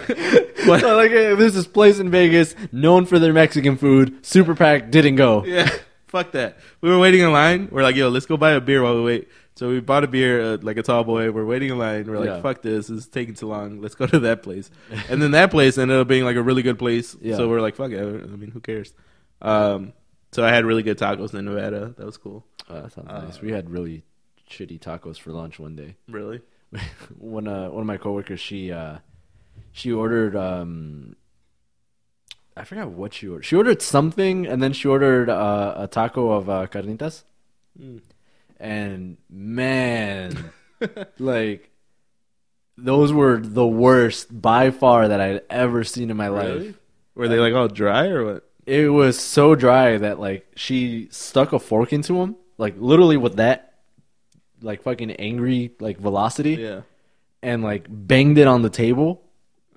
what? 0.67 0.81
So, 0.81 0.97
like, 0.97 1.13
there's 1.13 1.55
this 1.55 1.67
place 1.69 2.01
in 2.01 2.11
Vegas 2.11 2.57
known 2.73 3.07
for 3.07 3.21
their 3.21 3.33
Mexican 3.33 3.77
food. 3.77 4.27
Super 4.27 4.57
packed. 4.57 4.91
didn't 4.91 5.15
go. 5.15 5.45
Yeah, 5.45 5.71
fuck 6.17 6.33
that. 6.33 6.59
We 6.81 6.89
were 6.91 6.99
waiting 6.99 7.21
in 7.21 7.33
line. 7.33 7.69
We're 7.71 7.83
like, 7.83 7.97
yo, 7.97 8.09
let's 8.09 8.27
go 8.27 8.37
buy 8.37 8.53
a 8.53 8.61
beer 8.61 8.83
while 8.83 8.97
we 8.97 9.03
wait. 9.03 9.29
So 9.55 9.69
we 9.71 9.81
bought 9.81 10.05
a 10.05 10.07
beer, 10.07 10.41
uh, 10.55 10.59
like 10.61 10.77
a 10.77 10.83
tall 10.83 11.03
boy. 11.05 11.31
We're 11.31 11.45
waiting 11.47 11.71
in 11.71 11.79
line. 11.79 12.05
We're 12.11 12.19
like, 12.19 12.29
Yeah. 12.29 12.41
fuck 12.43 12.61
this. 12.63 12.89
This 12.89 12.99
is 13.05 13.07
taking 13.09 13.35
too 13.35 13.47
long. 13.49 13.81
Let's 13.81 13.95
go 13.95 14.07
to 14.07 14.19
that 14.21 14.43
place. 14.43 14.71
and 15.09 15.21
then 15.23 15.31
that 15.33 15.51
place 15.51 15.79
ended 15.79 15.97
up 15.99 16.09
being 16.09 16.25
like 16.25 16.37
a 16.37 16.43
really 16.43 16.63
good 16.63 16.79
place. 16.79 17.17
Yeah. 17.23 17.37
So 17.37 17.49
we're 17.49 17.61
like, 17.63 17.75
fuck 17.77 17.91
it. 17.91 18.01
I 18.01 18.37
mean, 18.37 18.51
who 18.51 18.61
cares? 18.61 18.93
Um, 19.41 19.93
so 20.33 20.45
I 20.45 20.51
had 20.51 20.65
really 20.67 20.83
good 20.83 20.99
tacos 20.99 21.33
in 21.35 21.45
Nevada. 21.47 21.95
That 21.97 22.05
was 22.05 22.17
cool. 22.19 22.45
Oh, 22.69 22.83
that 22.83 22.93
sounds 22.93 23.09
Uh, 23.11 23.21
nice. 23.23 23.41
We 23.41 23.53
had 23.53 23.71
really 23.71 24.05
shitty 24.51 24.79
tacos 24.81 25.19
for 25.19 25.31
lunch 25.33 25.59
one 25.59 25.75
day. 25.77 25.97
Really? 26.09 26.41
one 27.19 27.47
uh, 27.49 27.69
one 27.71 27.81
of 27.81 27.87
my 27.87 27.97
coworkers, 27.97 28.41
she 28.41 28.73
uh, 28.73 28.99
she 29.73 29.93
ordered 29.93 30.37
um, 30.37 31.17
I 32.57 32.65
forgot 32.65 32.89
what 32.89 33.13
she 33.15 33.29
ordered. 33.29 33.43
She 33.45 33.55
ordered 33.57 33.83
something, 33.83 34.47
and 34.47 34.63
then 34.63 34.73
she 34.73 34.89
ordered 34.89 35.29
uh, 35.29 35.75
a 35.77 35.87
taco 35.89 36.31
of 36.31 36.49
uh, 36.49 36.67
carnitas. 36.69 37.25
Mm. 37.81 38.01
And 38.59 39.17
man, 39.29 40.51
like 41.19 41.71
those 42.79 43.13
were 43.13 43.39
the 43.39 43.67
worst 43.67 44.41
by 44.41 44.71
far 44.71 45.09
that 45.09 45.21
I'd 45.21 45.43
ever 45.51 45.85
seen 45.85 46.11
in 46.11 46.17
my 46.17 46.27
Really? 46.29 46.67
life. 46.69 46.77
Were 47.15 47.29
they 47.29 47.39
like 47.39 47.55
all 47.55 47.69
dry 47.69 48.09
or 48.09 48.25
what? 48.25 48.49
It 48.67 48.89
was 48.89 49.19
so 49.19 49.55
dry 49.55 49.97
that 49.99 50.19
like 50.19 50.47
she 50.57 51.09
stuck 51.11 51.53
a 51.53 51.59
fork 51.59 51.93
into 51.93 52.21
him, 52.21 52.37
like 52.59 52.75
literally 52.79 53.17
with 53.17 53.37
that, 53.37 53.75
like 54.63 54.83
fucking 54.83 55.11
angry 55.13 55.73
like 55.81 55.99
velocity, 55.99 56.55
Yeah. 56.55 56.81
and 57.43 57.63
like 57.63 57.87
banged 57.89 58.39
it 58.39 58.47
on 58.47 58.63
the 58.63 58.71
table, 58.71 59.23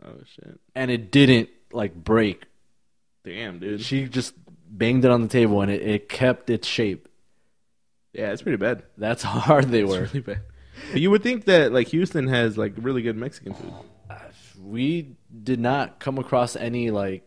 Oh 0.04 0.16
shit. 0.36 0.60
and 0.76 0.90
it 0.90 1.12
didn't 1.12 1.50
like 1.72 1.94
break. 1.94 2.46
Damn, 3.24 3.60
dude. 3.60 3.82
She 3.82 4.06
just 4.08 4.34
banged 4.70 5.06
it 5.06 5.12
on 5.12 5.22
the 5.22 5.28
table, 5.28 5.62
and 5.62 5.72
it, 5.72 5.82
it 5.82 6.10
kept 6.10 6.50
its 6.50 6.68
shape. 6.68 7.08
Yeah, 8.14 8.32
it's 8.32 8.42
pretty 8.42 8.58
bad. 8.58 8.84
That's 8.98 9.24
how 9.24 9.40
hard 9.40 9.70
they 9.70 9.82
It's 9.82 9.90
were. 9.92 10.02
really 10.02 10.20
bad. 10.22 10.42
But 10.92 11.02
you 11.02 11.12
would 11.12 11.22
think 11.24 11.46
that 11.46 11.72
like 11.74 11.90
Houston 11.90 12.28
has 12.28 12.58
like 12.58 12.74
really 12.78 13.02
good 13.02 13.18
Mexican 13.18 13.54
food. 13.54 13.74
We 14.62 15.16
did 15.44 15.60
not 15.60 16.00
come 16.00 16.18
across 16.18 16.56
any 16.56 16.90
like 16.92 17.24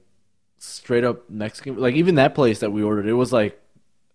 straight 0.59 1.05
up 1.05 1.29
Mexican. 1.31 1.77
Like 1.77 1.95
even 1.95 2.15
that 2.17 2.35
place 2.35 2.61
that 2.61 2.71
we 2.73 2.83
ordered, 2.83 3.07
it 3.07 3.13
was 3.15 3.33
like 3.33 3.61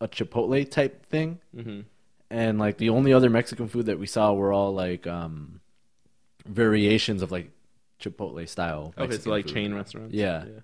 a 0.02 0.08
Chipotle 0.08 0.70
type 0.70 1.06
thing. 1.08 1.40
Mm-hmm. 1.56 1.82
and 2.30 2.60
like 2.60 2.78
the 2.78 2.90
only 2.90 3.14
other 3.14 3.30
Mexican 3.30 3.68
food 3.68 3.86
that 3.88 4.00
we 4.00 4.06
saw 4.08 4.34
were 4.34 4.52
all 4.52 4.74
like 4.74 5.08
um 5.08 5.62
variations 6.46 7.22
of 7.22 7.32
like 7.32 7.52
Chipotle 8.02 8.48
style. 8.48 8.94
Okay, 8.98 9.02
Mexican 9.04 9.24
so 9.24 9.30
like 9.32 9.46
food. 9.46 9.54
chain 9.54 9.74
restaurants. 9.74 10.14
Yeah. 10.14 10.44
Yeah. 10.46 10.60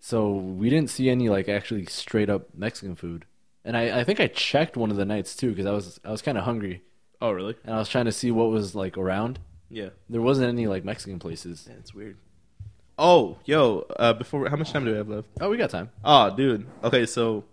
So 0.00 0.30
we 0.32 0.70
didn't 0.70 0.90
see 0.90 1.10
any 1.10 1.28
like 1.28 1.48
actually 1.48 1.86
straight 1.86 2.30
up 2.30 2.54
Mexican 2.54 2.94
food. 2.96 3.24
And 3.64 3.76
I, 3.76 4.00
I 4.00 4.04
think 4.04 4.20
I 4.20 4.28
checked 4.28 4.76
one 4.76 4.90
of 4.90 4.96
the 4.96 5.04
nights 5.04 5.34
too 5.36 5.50
because 5.50 5.66
I 5.66 5.72
was 5.72 6.00
I 6.04 6.10
was 6.10 6.22
kind 6.22 6.38
of 6.38 6.44
hungry 6.44 6.82
Oh, 7.20 7.32
really? 7.32 7.56
and 7.64 7.74
I 7.74 7.78
was 7.78 7.88
trying 7.88 8.04
to 8.04 8.12
see 8.12 8.30
what 8.30 8.48
was 8.50 8.74
like 8.74 8.96
around. 8.96 9.40
Yeah. 9.70 9.88
There 10.08 10.22
wasn't 10.22 10.48
any 10.48 10.66
like 10.66 10.84
Mexican 10.84 11.18
places. 11.18 11.68
That's 11.68 11.92
weird. 11.92 12.16
Oh, 12.98 13.38
yo, 13.44 13.86
uh, 13.96 14.12
before 14.12 14.48
how 14.48 14.56
much 14.56 14.72
time 14.72 14.84
do 14.84 14.90
we 14.92 14.96
have 14.96 15.08
left? 15.08 15.28
Oh, 15.40 15.50
we 15.50 15.56
got 15.56 15.70
time. 15.70 15.90
Oh, 16.04 16.34
dude. 16.34 16.66
Okay, 16.82 17.06
so 17.06 17.44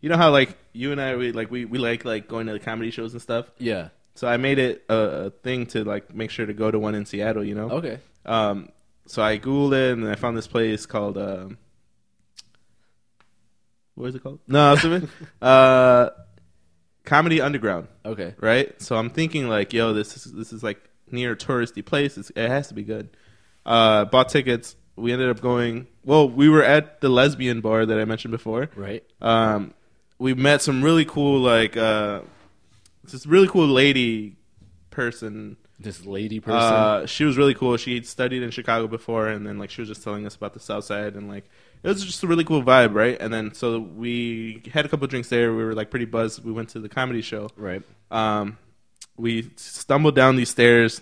you 0.00 0.08
know 0.08 0.16
how 0.16 0.30
like 0.30 0.56
you 0.72 0.92
and 0.92 1.00
I 1.00 1.16
we 1.16 1.32
like 1.32 1.50
we, 1.50 1.64
we 1.64 1.78
like 1.78 2.04
like 2.04 2.28
going 2.28 2.46
to 2.46 2.52
the 2.52 2.58
comedy 2.58 2.90
shows 2.90 3.12
and 3.12 3.22
stuff. 3.22 3.46
Yeah. 3.58 3.88
So 4.14 4.26
I 4.28 4.36
made 4.38 4.58
it 4.58 4.84
a, 4.88 4.94
a 4.94 5.30
thing 5.30 5.66
to 5.68 5.84
like 5.84 6.14
make 6.14 6.30
sure 6.30 6.44
to 6.44 6.52
go 6.52 6.70
to 6.70 6.78
one 6.78 6.94
in 6.94 7.06
Seattle. 7.06 7.44
You 7.44 7.54
know. 7.54 7.70
Okay. 7.70 7.98
Um. 8.26 8.70
So 9.06 9.22
I 9.22 9.38
googled 9.38 9.72
it 9.72 9.92
and 9.98 10.08
I 10.08 10.14
found 10.16 10.36
this 10.36 10.46
place 10.48 10.86
called 10.86 11.16
um. 11.18 11.58
What 13.94 14.08
is 14.08 14.14
it 14.14 14.22
called? 14.22 14.40
No, 14.46 14.76
uh, 15.42 16.10
Comedy 17.04 17.40
Underground. 17.40 17.88
Okay. 18.04 18.34
right? 18.38 18.80
So 18.80 18.96
I'm 18.96 19.10
thinking 19.10 19.48
like, 19.48 19.72
yo, 19.72 19.92
this 19.92 20.16
is 20.16 20.32
this 20.32 20.52
is 20.52 20.62
like 20.62 20.80
near 21.10 21.32
a 21.32 21.36
touristy 21.36 21.84
place. 21.84 22.16
It's, 22.16 22.30
it 22.30 22.48
has 22.48 22.68
to 22.68 22.74
be 22.74 22.82
good. 22.82 23.10
Uh, 23.66 24.04
bought 24.04 24.28
tickets. 24.28 24.76
We 24.96 25.12
ended 25.12 25.30
up 25.30 25.40
going. 25.40 25.86
Well, 26.04 26.28
we 26.28 26.48
were 26.48 26.62
at 26.62 27.00
the 27.00 27.08
lesbian 27.08 27.60
bar 27.60 27.86
that 27.86 27.98
I 27.98 28.04
mentioned 28.04 28.32
before. 28.32 28.70
Right. 28.74 29.04
Um, 29.20 29.74
we 30.18 30.34
met 30.34 30.62
some 30.62 30.82
really 30.82 31.04
cool 31.04 31.40
like 31.40 31.76
uh, 31.76 32.20
this 33.04 33.26
really 33.26 33.48
cool 33.48 33.66
lady 33.66 34.36
person. 34.90 35.56
This 35.82 36.04
lady 36.04 36.40
person. 36.40 36.60
Uh, 36.60 37.06
she 37.06 37.24
was 37.24 37.38
really 37.38 37.54
cool. 37.54 37.76
She 37.78 37.94
had 37.94 38.06
studied 38.06 38.42
in 38.42 38.50
Chicago 38.50 38.86
before, 38.86 39.28
and 39.28 39.46
then 39.46 39.58
like 39.58 39.70
she 39.70 39.80
was 39.80 39.88
just 39.88 40.02
telling 40.04 40.26
us 40.26 40.34
about 40.36 40.52
the 40.52 40.60
South 40.60 40.84
Side, 40.84 41.14
and 41.14 41.26
like 41.26 41.44
it 41.82 41.88
was 41.88 42.04
just 42.04 42.22
a 42.22 42.26
really 42.26 42.44
cool 42.44 42.62
vibe, 42.62 42.94
right? 42.94 43.16
And 43.18 43.32
then 43.32 43.54
so 43.54 43.78
we 43.78 44.62
had 44.72 44.84
a 44.84 44.88
couple 44.88 45.06
drinks 45.06 45.28
there. 45.30 45.54
We 45.54 45.64
were 45.64 45.74
like 45.74 45.90
pretty 45.90 46.04
buzzed. 46.04 46.44
We 46.44 46.52
went 46.52 46.68
to 46.70 46.80
the 46.80 46.88
comedy 46.90 47.22
show. 47.22 47.48
right. 47.56 47.82
Um, 48.10 48.58
we 49.16 49.50
stumbled 49.56 50.14
down 50.14 50.36
these 50.36 50.50
stairs. 50.50 51.00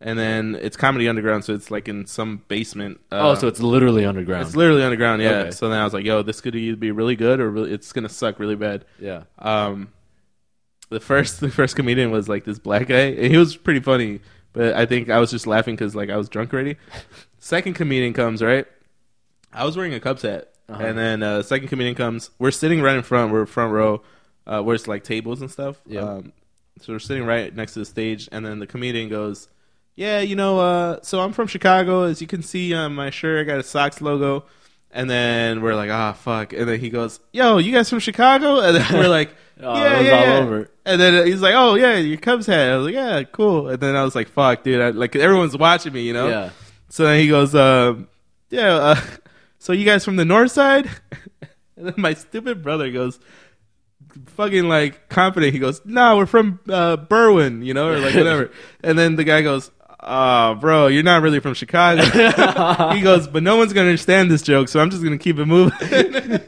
and 0.00 0.16
then 0.18 0.56
it's 0.60 0.76
Comedy 0.76 1.08
Underground, 1.08 1.44
so 1.44 1.52
it's 1.54 1.70
like 1.70 1.88
in 1.88 2.06
some 2.06 2.42
basement. 2.48 3.00
oh, 3.10 3.30
uh, 3.32 3.34
so 3.34 3.48
it's 3.48 3.60
literally 3.60 4.04
underground. 4.04 4.46
it's 4.46 4.54
literally 4.54 4.82
underground. 4.84 5.20
Yeah. 5.20 5.30
Okay. 5.30 5.50
So 5.50 5.68
then 5.68 5.80
I 5.80 5.84
was 5.84 5.92
like, 5.92 6.04
yo, 6.04 6.22
this 6.22 6.40
could 6.40 6.54
either 6.54 6.76
be 6.76 6.92
really 6.92 7.16
good 7.16 7.40
or 7.40 7.50
really, 7.50 7.72
it's 7.72 7.92
gonna 7.92 8.08
suck 8.08 8.38
really 8.38 8.54
bad. 8.56 8.84
yeah. 9.00 9.24
Um, 9.38 9.88
the 10.90 11.00
first 11.00 11.40
the 11.40 11.50
first 11.50 11.76
comedian 11.76 12.10
was 12.10 12.28
like 12.28 12.44
this 12.44 12.58
black 12.58 12.86
guy, 12.88 13.10
and 13.12 13.30
he 13.32 13.36
was 13.36 13.56
pretty 13.56 13.80
funny. 13.80 14.20
But 14.52 14.74
I 14.74 14.86
think 14.86 15.10
I 15.10 15.18
was 15.18 15.30
just 15.30 15.46
laughing 15.46 15.74
because 15.76 15.94
like 15.94 16.10
I 16.10 16.16
was 16.16 16.28
drunk 16.28 16.52
already. 16.52 16.76
second 17.38 17.74
comedian 17.74 18.12
comes 18.14 18.42
right. 18.42 18.66
I 19.52 19.64
was 19.64 19.76
wearing 19.76 19.94
a 19.94 20.00
Cubs 20.00 20.22
hat, 20.22 20.48
Uh-huh. 20.68 20.82
and 20.84 20.98
then 20.98 21.22
uh, 21.22 21.42
second 21.42 21.68
comedian 21.68 21.94
comes. 21.94 22.30
We're 22.38 22.50
sitting 22.50 22.80
right 22.82 22.96
in 22.96 23.02
front. 23.02 23.32
We're 23.32 23.46
front 23.46 23.72
row, 23.72 24.02
uh, 24.46 24.62
where 24.62 24.74
it's 24.74 24.88
like 24.88 25.04
tables 25.04 25.40
and 25.40 25.50
stuff. 25.50 25.80
Yeah. 25.86 26.00
Um, 26.00 26.32
so 26.80 26.92
we're 26.92 26.98
sitting 26.98 27.24
right 27.24 27.54
next 27.54 27.72
to 27.74 27.80
the 27.80 27.84
stage, 27.84 28.28
and 28.30 28.44
then 28.44 28.58
the 28.58 28.66
comedian 28.66 29.08
goes, 29.08 29.48
"Yeah, 29.96 30.20
you 30.20 30.36
know, 30.36 30.58
uh, 30.60 30.98
so 31.02 31.20
I'm 31.20 31.32
from 31.32 31.46
Chicago. 31.48 32.04
As 32.04 32.20
you 32.20 32.26
can 32.26 32.42
see 32.42 32.72
on 32.74 32.94
my 32.94 33.10
shirt, 33.10 33.40
I 33.40 33.44
got 33.44 33.58
a 33.58 33.62
Sox 33.62 34.00
logo." 34.00 34.44
And 34.90 35.08
then 35.08 35.60
we're 35.60 35.74
like, 35.74 35.90
"Ah, 35.90 36.12
fuck!" 36.12 36.52
And 36.52 36.68
then 36.68 36.80
he 36.80 36.88
goes, 36.88 37.20
"Yo, 37.32 37.58
you 37.58 37.72
guys 37.72 37.90
from 37.90 37.98
Chicago?" 37.98 38.60
And 38.60 38.76
then 38.76 38.94
we're 38.94 39.08
like, 39.08 39.34
Oh, 39.60 39.74
"Yeah, 39.74 39.94
it 39.94 39.98
was 39.98 40.06
yeah, 40.06 40.12
all 40.12 40.26
yeah." 40.26 40.38
over. 40.38 40.70
And 40.84 41.00
then 41.00 41.26
he's 41.26 41.42
like, 41.42 41.54
"Oh 41.54 41.74
yeah, 41.74 41.96
your 41.96 42.18
Cubs 42.18 42.46
hat." 42.46 42.70
I 42.70 42.76
was 42.76 42.86
like, 42.86 42.94
"Yeah, 42.94 43.22
cool." 43.24 43.68
And 43.68 43.80
then 43.80 43.96
I 43.96 44.04
was 44.04 44.14
like, 44.14 44.28
"Fuck, 44.28 44.62
dude!" 44.62 44.80
I, 44.80 44.90
like 44.90 45.16
everyone's 45.16 45.56
watching 45.56 45.92
me, 45.92 46.02
you 46.02 46.12
know. 46.12 46.28
Yeah. 46.28 46.50
So 46.88 47.04
then 47.04 47.20
he 47.20 47.28
goes, 47.28 47.54
um, 47.54 48.08
"Yeah, 48.50 48.74
uh, 48.74 49.00
so 49.58 49.72
you 49.72 49.84
guys 49.84 50.04
from 50.04 50.16
the 50.16 50.24
North 50.24 50.52
Side?" 50.52 50.88
and 51.76 51.86
then 51.86 51.94
my 51.96 52.14
stupid 52.14 52.62
brother 52.62 52.90
goes, 52.90 53.18
fucking 54.26 54.68
like 54.68 55.08
confident. 55.08 55.52
He 55.52 55.58
goes, 55.58 55.82
"No, 55.84 56.16
we're 56.16 56.26
from 56.26 56.60
uh, 56.68 56.96
Berwyn," 56.96 57.64
you 57.64 57.74
know, 57.74 57.88
or 57.88 57.98
like 57.98 58.14
whatever. 58.14 58.50
and 58.82 58.98
then 58.98 59.16
the 59.16 59.24
guy 59.24 59.42
goes, 59.42 59.70
"Oh, 60.00 60.54
bro, 60.54 60.86
you're 60.88 61.02
not 61.02 61.22
really 61.22 61.40
from 61.40 61.54
Chicago." 61.54 62.02
he 62.94 63.00
goes, 63.00 63.26
"But 63.26 63.42
no 63.42 63.56
one's 63.56 63.72
gonna 63.72 63.88
understand 63.88 64.30
this 64.30 64.42
joke, 64.42 64.68
so 64.68 64.80
I'm 64.80 64.90
just 64.90 65.02
gonna 65.02 65.18
keep 65.18 65.38
it 65.38 65.46
moving." 65.46 65.76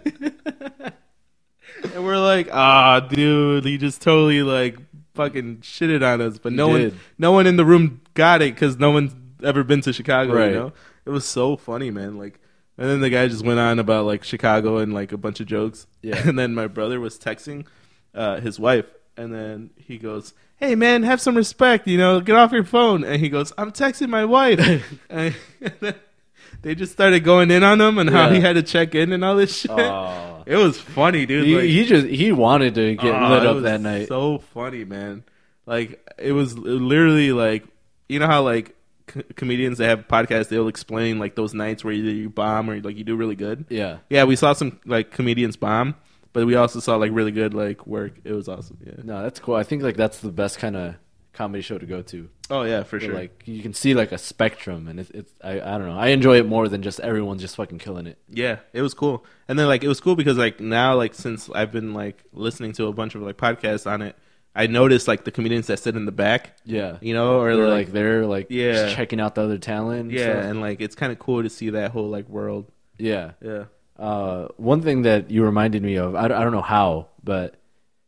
and 1.94 2.04
we're 2.04 2.18
like, 2.18 2.48
"Ah, 2.52 3.00
dude, 3.00 3.64
he 3.64 3.78
just 3.78 4.02
totally 4.02 4.42
like 4.42 4.76
fucking 5.14 5.58
shitted 5.58 6.06
on 6.06 6.20
us." 6.20 6.38
But 6.38 6.52
no 6.52 6.68
one, 6.68 6.98
no 7.18 7.32
one 7.32 7.46
in 7.46 7.56
the 7.56 7.64
room 7.64 8.00
got 8.14 8.42
it 8.42 8.54
because 8.54 8.78
no 8.78 8.90
one's 8.90 9.14
ever 9.42 9.64
been 9.64 9.80
to 9.82 9.92
Chicago. 9.92 10.34
Right. 10.34 10.52
You 10.52 10.54
know, 10.54 10.72
it 11.04 11.10
was 11.10 11.24
so 11.24 11.56
funny, 11.56 11.90
man. 11.90 12.18
Like. 12.18 12.38
And 12.78 12.88
then 12.88 13.00
the 13.00 13.10
guy 13.10 13.28
just 13.28 13.44
went 13.44 13.60
on 13.60 13.78
about 13.78 14.06
like 14.06 14.24
Chicago 14.24 14.78
and 14.78 14.94
like 14.94 15.12
a 15.12 15.18
bunch 15.18 15.38
of 15.40 15.46
jokes. 15.46 15.86
Yeah. 16.00 16.16
And 16.26 16.38
then 16.38 16.54
my 16.54 16.66
brother 16.66 16.98
was 16.98 17.18
texting 17.18 17.66
uh, 18.14 18.40
his 18.40 18.58
wife, 18.58 18.86
and 19.18 19.34
then 19.34 19.68
he 19.76 19.98
goes, 19.98 20.32
"Hey 20.60 20.74
man, 20.76 21.02
have 21.02 21.20
some 21.20 21.36
respect, 21.36 21.88
you 21.88 21.98
know, 21.98 22.20
get 22.20 22.36
off 22.36 22.52
your 22.52 22.64
phone." 22.64 23.02
And 23.04 23.20
he 23.20 23.28
goes, 23.28 23.52
"I'm 23.58 23.72
texting 23.72 24.08
my 24.08 24.24
wife." 24.24 24.60
and 25.10 25.34
then 25.80 25.94
they 26.62 26.74
just 26.74 26.92
started 26.92 27.20
going 27.24 27.50
in 27.50 27.62
on 27.64 27.80
him 27.80 27.98
and 27.98 28.08
how 28.10 28.28
Yeah. 28.28 28.34
he 28.34 28.40
had 28.40 28.54
to 28.56 28.62
check 28.62 28.94
in 28.94 29.12
and 29.12 29.24
all 29.24 29.36
this 29.36 29.56
shit. 29.60 29.70
Oh. 29.70 30.42
It 30.46 30.56
was 30.56 30.78
funny, 30.80 31.26
dude. 31.26 31.46
He, 31.46 31.54
like, 31.54 31.64
he 31.64 31.84
just 31.84 32.06
he 32.06 32.32
wanted 32.32 32.74
to 32.76 32.94
get 32.96 33.14
oh, 33.14 33.28
lit 33.30 33.42
it 33.42 33.46
up 33.46 33.62
that 33.62 33.80
night. 33.80 34.08
So 34.08 34.38
funny, 34.38 34.84
man. 34.84 35.24
Like 35.66 36.00
it 36.18 36.32
was 36.32 36.56
literally 36.58 37.32
like 37.32 37.64
you 38.08 38.18
know 38.18 38.26
how 38.26 38.42
like 38.42 38.74
c- 39.14 39.22
comedians 39.36 39.78
that 39.78 39.86
have 39.88 40.08
podcasts 40.08 40.48
they'll 40.48 40.66
explain 40.68 41.18
like 41.18 41.36
those 41.36 41.54
nights 41.54 41.84
where 41.84 41.92
either 41.92 42.10
you 42.10 42.28
bomb 42.30 42.68
or 42.68 42.80
like 42.80 42.96
you 42.96 43.04
do 43.04 43.14
really 43.16 43.36
good. 43.36 43.66
yeah. 43.68 43.98
Yeah, 44.08 44.24
we 44.24 44.34
saw 44.36 44.52
some 44.52 44.80
like 44.84 45.10
comedians 45.12 45.56
bomb, 45.56 45.94
but 46.32 46.46
we 46.46 46.54
also 46.54 46.80
saw 46.80 46.96
like 46.96 47.10
really 47.12 47.32
good 47.32 47.54
like 47.54 47.86
work. 47.86 48.14
It 48.24 48.32
was 48.32 48.48
awesome. 48.48 48.78
Yeah. 48.84 48.94
No, 49.02 49.22
that's 49.22 49.40
cool. 49.40 49.54
I 49.56 49.62
think 49.62 49.82
like 49.82 49.96
that's 49.96 50.20
the 50.20 50.30
best 50.32 50.58
kind 50.58 50.76
of 50.76 50.94
comedy 51.32 51.62
show 51.62 51.78
to 51.78 51.86
go 51.86 52.02
to. 52.02 52.28
Oh 52.50 52.62
yeah, 52.64 52.82
for 52.82 52.96
Where, 52.98 53.00
sure. 53.06 53.14
Like 53.14 53.42
you 53.46 53.62
can 53.62 53.72
see 53.74 53.94
like 53.94 54.10
a 54.12 54.18
spectrum, 54.18 54.88
and 54.88 54.98
it's, 55.00 55.10
it's 55.10 55.32
I 55.42 55.52
I 55.60 55.78
don't 55.78 55.86
know. 55.88 55.98
I 55.98 56.08
enjoy 56.08 56.38
it 56.38 56.46
more 56.46 56.68
than 56.68 56.82
just 56.82 56.98
everyone's 57.00 57.40
just 57.42 57.56
fucking 57.56 57.78
killing 57.78 58.06
it. 58.06 58.18
yeah, 58.28 58.58
it 58.72 58.82
was 58.82 58.94
cool. 58.94 59.24
And 59.48 59.58
then 59.58 59.66
like 59.66 59.84
it 59.84 59.88
was 59.88 60.00
cool 60.00 60.16
because 60.16 60.36
like 60.36 60.60
now 60.60 60.96
like 60.96 61.14
since 61.14 61.48
I've 61.54 61.70
been 61.72 61.94
like 61.94 62.24
listening 62.32 62.72
to 62.74 62.86
a 62.86 62.92
bunch 62.92 63.14
of 63.14 63.22
like 63.22 63.36
podcasts 63.36 63.88
on 63.90 64.02
it, 64.02 64.16
I 64.54 64.66
noticed 64.66 65.06
like 65.06 65.22
the 65.24 65.30
comedians 65.30 65.68
that 65.68 65.78
sit 65.78 65.94
in 65.94 66.06
the 66.06 66.12
back, 66.12 66.56
Yeah. 66.64 66.98
you 67.00 67.14
know, 67.14 67.38
or 67.40 67.50
Or 67.50 67.68
like, 67.68 67.86
like 67.86 67.92
they're 67.92 68.26
like 68.26 68.46
Yeah. 68.50 68.72
just 68.72 68.96
checking 68.96 69.20
out 69.20 69.36
the 69.36 69.42
other 69.42 69.58
talent. 69.58 70.00
and 70.00 70.10
yeah, 70.12 70.32
stuff. 70.32 70.44
and 70.46 70.60
like 70.60 70.80
it's 70.80 70.96
kind 70.96 71.12
of 71.12 71.20
cool 71.20 71.44
to 71.44 71.48
see 71.48 71.70
that 71.70 71.92
whole 71.92 72.08
like 72.08 72.28
world. 72.28 72.66
yeah. 72.98 73.32
Yeah. 73.40 73.64
Uh, 74.00 74.48
one 74.56 74.80
thing 74.80 75.02
that 75.02 75.30
you 75.30 75.44
reminded 75.44 75.82
me 75.82 75.96
of, 75.96 76.14
I, 76.16 76.26
don't- 76.28 76.38
I 76.38 76.42
don't 76.42 76.52
know 76.52 76.62
how, 76.62 77.08
but 77.22 77.56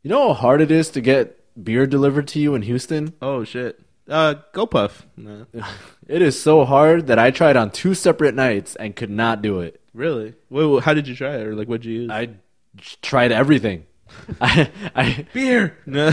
you 0.02 0.08
know 0.10 0.28
how 0.28 0.34
hard 0.34 0.60
it 0.62 0.70
is 0.70 0.88
to 0.90 1.00
get 1.02 1.38
beer 1.62 1.86
delivered 1.86 2.26
to 2.28 2.40
you 2.40 2.54
in 2.54 2.62
Houston? 2.62 3.12
Oh 3.20 3.44
shit. 3.44 3.78
Uh, 4.08 4.34
Gopuff. 4.54 5.02
Nah. 5.16 5.44
It 6.08 6.20
is 6.20 6.40
so 6.40 6.64
hard 6.64 7.06
that 7.06 7.18
I 7.18 7.30
tried 7.30 7.56
on 7.56 7.70
two 7.70 7.94
separate 7.94 8.34
nights 8.34 8.74
and 8.76 8.96
could 8.96 9.08
not 9.10 9.40
do 9.42 9.60
it. 9.60 9.80
Really? 9.94 10.34
Wait, 10.50 10.82
how 10.82 10.92
did 10.94 11.06
you 11.08 11.14
try 11.14 11.36
it, 11.36 11.46
or 11.46 11.54
like 11.54 11.68
what'd 11.68 11.84
you 11.86 12.02
use? 12.02 12.10
I 12.10 12.30
tried 13.02 13.30
everything. 13.32 13.86
I, 14.40 14.70
I 14.94 15.26
beer. 15.32 15.78
No. 15.86 16.10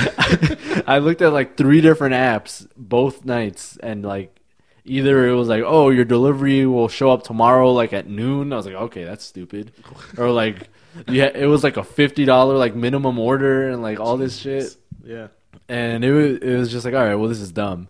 I 0.87 0.99
looked 0.99 1.21
at 1.21 1.33
like 1.33 1.57
three 1.57 1.81
different 1.81 2.13
apps 2.15 2.67
both 2.77 3.25
nights, 3.25 3.77
and 3.81 4.03
like 4.03 4.38
either 4.85 5.27
it 5.27 5.33
was 5.35 5.47
like, 5.47 5.63
oh, 5.65 5.89
your 5.89 6.05
delivery 6.05 6.65
will 6.65 6.87
show 6.87 7.11
up 7.11 7.23
tomorrow, 7.23 7.71
like 7.71 7.93
at 7.93 8.07
noon. 8.07 8.51
I 8.53 8.55
was 8.57 8.65
like, 8.65 8.75
okay, 8.75 9.03
that's 9.03 9.23
stupid. 9.25 9.71
Or 10.17 10.31
like, 10.31 10.69
yeah, 11.07 11.29
it 11.33 11.45
was 11.47 11.63
like 11.63 11.77
a 11.77 11.83
fifty 11.83 12.25
dollar 12.25 12.57
like 12.57 12.75
minimum 12.75 13.19
order 13.19 13.69
and 13.69 13.81
like 13.81 13.99
all 13.99 14.17
this 14.17 14.37
shit. 14.37 14.75
yeah. 15.03 15.27
and 15.67 16.03
it 16.03 16.11
was 16.11 16.37
it 16.37 16.57
was 16.57 16.71
just 16.71 16.83
like 16.85 16.93
all 16.95 17.05
right 17.05 17.15
well 17.15 17.29
this 17.29 17.39
is 17.39 17.51
dumb 17.51 17.87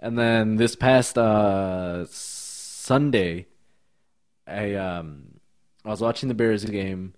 and 0.00 0.18
then 0.18 0.56
this 0.56 0.74
past 0.74 1.16
uh 1.16 2.04
sunday 2.10 3.46
i 4.46 4.74
um 4.74 5.38
i 5.84 5.88
was 5.88 6.00
watching 6.00 6.28
the 6.28 6.34
bears 6.34 6.64
game 6.64 7.14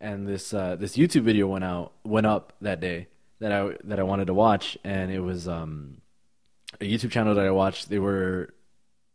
and 0.00 0.26
this 0.28 0.52
uh 0.52 0.76
this 0.76 0.96
youtube 0.96 1.22
video 1.22 1.46
went 1.46 1.64
out 1.64 1.92
went 2.04 2.26
up 2.26 2.52
that 2.60 2.80
day 2.80 3.08
that 3.40 3.52
i 3.52 3.74
that 3.84 3.98
i 3.98 4.02
wanted 4.02 4.26
to 4.26 4.34
watch 4.34 4.76
and 4.84 5.10
it 5.10 5.20
was 5.20 5.48
um 5.48 5.98
a 6.80 6.84
youtube 6.84 7.10
channel 7.10 7.34
that 7.34 7.44
i 7.46 7.50
watched 7.50 7.88
they 7.88 7.98
were 7.98 8.54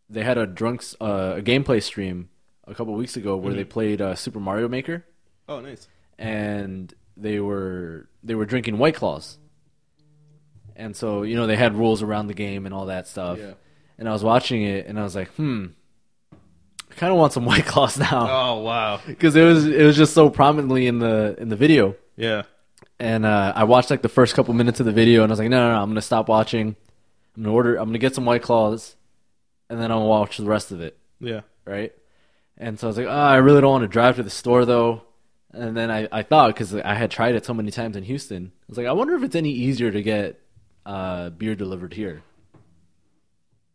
they 0.10 0.24
had 0.24 0.38
a 0.38 0.46
drunks 0.46 0.96
uh, 1.02 1.36
a 1.38 1.42
gameplay 1.42 1.82
stream 1.82 2.30
a 2.68 2.74
couple 2.76 2.94
weeks 2.94 3.16
ago 3.18 3.36
where 3.38 3.54
they 3.54 3.64
played 3.64 4.02
uh, 4.02 4.16
super 4.16 4.40
mario 4.40 4.68
maker 4.68 5.06
Oh, 5.48 5.60
nice. 5.60 5.88
and 6.18 6.94
they 7.18 7.40
were 7.40 8.08
they 8.24 8.36
were 8.36 8.46
drinking 8.46 8.78
white 8.78 8.96
claws 8.96 9.38
and 10.76 10.96
so 10.96 11.24
you 11.24 11.36
know 11.36 11.46
they 11.48 11.56
had 11.56 11.76
rules 11.76 12.02
around 12.02 12.28
the 12.28 12.34
game 12.34 12.66
and 12.66 12.74
all 12.74 12.88
that 12.88 13.08
stuff 13.08 13.38
Yeah. 13.38 13.54
and 13.98 14.10
i 14.10 14.12
was 14.12 14.24
watching 14.24 14.64
it 14.64 14.88
and 14.88 15.00
i 15.00 15.04
was 15.04 15.16
like 15.16 15.30
hmm 15.36 15.68
i 16.32 16.94
kind 16.96 17.12
of 17.12 17.20
want 17.20 17.34
some 17.34 17.46
white 17.52 17.66
claws 17.66 17.98
now 17.98 18.28
Oh 18.30 18.60
wow. 18.62 19.00
because 19.06 19.36
it 19.36 19.44
was 19.44 19.66
it 19.68 19.84
was 19.84 19.96
just 19.98 20.14
so 20.14 20.30
prominently 20.30 20.88
in 20.88 21.00
the 21.00 21.36
in 21.38 21.50
the 21.50 21.56
video 21.56 21.96
Yeah. 22.16 22.44
and 23.00 23.26
uh, 23.26 23.54
i 23.56 23.64
watched 23.64 23.90
like 23.90 24.02
the 24.02 24.10
first 24.10 24.34
couple 24.36 24.54
minutes 24.54 24.80
of 24.80 24.86
the 24.86 24.92
video 24.94 25.24
and 25.24 25.32
i 25.32 25.34
was 25.34 25.40
like 25.40 25.50
no 25.50 25.60
no 25.68 25.74
no 25.76 25.82
i'm 25.82 25.90
gonna 25.90 26.02
stop 26.02 26.28
watching 26.30 26.76
i'm 27.36 27.44
gonna 27.44 27.54
order 27.56 27.76
i'm 27.78 27.86
gonna 27.90 27.98
get 28.00 28.16
some 28.16 28.26
white 28.26 28.42
claws 28.44 28.96
and 29.70 29.80
then 29.80 29.92
i'll 29.92 30.08
watch 30.08 30.38
the 30.38 30.46
rest 30.46 30.72
of 30.72 30.82
it 30.82 30.98
Yeah. 31.20 31.42
right? 31.66 31.92
And 32.58 32.80
so 32.80 32.86
I 32.86 32.90
was 32.90 32.98
like, 32.98 33.08
oh, 33.08 33.10
I 33.10 33.38
really 33.38 33.62
don't 33.62 33.72
want 33.72 33.82
to 33.82 33.88
drive 33.88 34.18
to 34.18 34.24
the 34.24 34.30
store 34.30 34.64
though. 34.64 35.02
And 35.52 35.76
then 35.76 35.90
I, 35.90 36.08
I 36.12 36.22
thought 36.22 36.54
because 36.54 36.74
I 36.76 36.94
had 36.94 37.10
tried 37.10 37.34
it 37.34 37.46
so 37.46 37.54
many 37.54 37.72
times 37.72 37.96
in 37.98 38.04
Houston, 38.04 38.52
I 38.62 38.66
was 38.70 38.78
like, 38.78 38.86
I 38.86 38.92
wonder 38.92 39.16
if 39.16 39.24
it's 39.24 39.36
any 39.36 39.50
easier 39.52 39.90
to 39.92 40.02
get 40.04 40.40
uh, 40.86 41.32
beer 41.32 41.56
delivered 41.56 41.94
here 41.96 42.22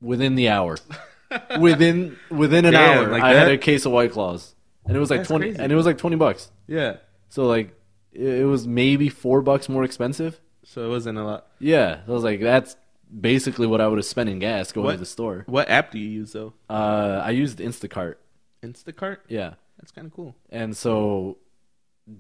within 0.01 0.37
the 0.37 0.49
hour. 0.49 0.79
within 1.61 2.17
within 2.31 2.65
an 2.65 2.73
Damn, 2.73 2.99
hour, 3.05 3.09
like 3.11 3.23
I 3.23 3.35
had 3.35 3.51
a 3.51 3.59
case 3.59 3.85
of 3.85 3.93
White 3.93 4.13
Claws, 4.13 4.55
and 4.87 4.97
it 4.97 5.01
was 5.01 5.11
like 5.11 5.21
That's 5.21 5.29
twenty, 5.29 5.47
crazy. 5.49 5.63
and 5.63 5.73
it 5.73 5.77
was 5.77 5.87
like 5.87 5.99
twenty 5.99 6.17
bucks. 6.17 6.51
Yeah. 6.67 6.97
So 7.29 7.47
like, 7.47 7.75
it, 8.13 8.23
it 8.41 8.45
was 8.45 8.67
maybe 8.67 9.09
four 9.09 9.43
bucks 9.43 9.69
more 9.69 9.85
expensive. 9.85 10.41
So 10.65 10.85
it 10.87 10.89
wasn't 10.89 11.19
a 11.19 11.25
lot. 11.25 11.47
Yeah, 11.59 12.01
I 12.07 12.11
was 12.11 12.23
like, 12.25 12.41
that's 12.41 12.77
basically 13.21 13.67
what 13.67 13.81
I 13.81 13.87
would 13.89 13.99
have 13.99 14.07
spent 14.07 14.29
in 14.29 14.39
gas 14.39 14.73
going 14.73 14.85
What? 14.87 14.93
to 14.93 14.99
the 14.99 15.07
store. 15.07 15.45
What 15.47 15.69
app 15.71 15.91
do 15.93 15.99
you 15.99 16.09
use 16.09 16.33
though? 16.33 16.53
Uh, 16.69 17.21
I 17.25 17.31
used 17.31 17.59
Instacart. 17.59 18.17
Instacart. 18.63 19.19
Yeah. 19.29 19.55
That's 19.79 19.93
kind 19.93 20.07
of 20.07 20.13
cool. 20.13 20.35
And 20.51 20.77
so, 20.77 21.39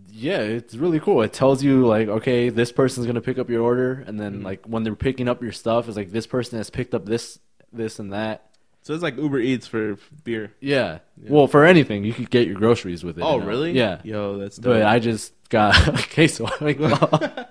yeah, 0.08 0.38
it's 0.38 0.74
really 0.76 1.00
cool. 1.00 1.22
It 1.22 1.32
tells 1.32 1.62
you 1.62 1.86
like, 1.86 2.08
okay, 2.08 2.50
this 2.50 2.70
person's 2.70 3.06
gonna 3.06 3.20
pick 3.20 3.38
up 3.38 3.50
your 3.50 3.62
order, 3.62 4.04
and 4.06 4.20
then 4.20 4.42
like 4.42 4.64
when 4.66 4.84
they're 4.84 4.94
picking 4.94 5.28
up 5.28 5.42
your 5.42 5.50
stuff, 5.52 5.88
it's 5.88 5.96
like 5.96 6.12
this 6.12 6.26
person 6.26 6.58
has 6.58 6.70
picked 6.70 6.94
up 6.94 7.04
this, 7.06 7.38
this, 7.72 7.98
and 7.98 8.12
that. 8.12 8.44
So 8.82 8.94
it's 8.94 9.02
like 9.02 9.16
Uber 9.18 9.40
Eats 9.40 9.66
for 9.66 9.98
beer. 10.24 10.52
Yeah. 10.60 11.00
Well, 11.20 11.46
for 11.48 11.64
anything, 11.64 12.04
you 12.04 12.14
could 12.14 12.30
get 12.30 12.46
your 12.46 12.54
groceries 12.56 13.02
with 13.02 13.18
it. 13.18 13.22
Oh 13.22 13.34
you 13.34 13.40
know? 13.40 13.46
really? 13.46 13.72
Yeah. 13.72 14.00
Yo, 14.04 14.38
that's 14.38 14.56
dope. 14.56 14.74
But 14.74 14.82
I 14.84 14.98
just 15.00 15.32
got 15.48 15.88
a 16.00 16.02
case 16.02 16.38
of 16.40 16.48
White 16.60 16.78
Claw. 16.78 17.46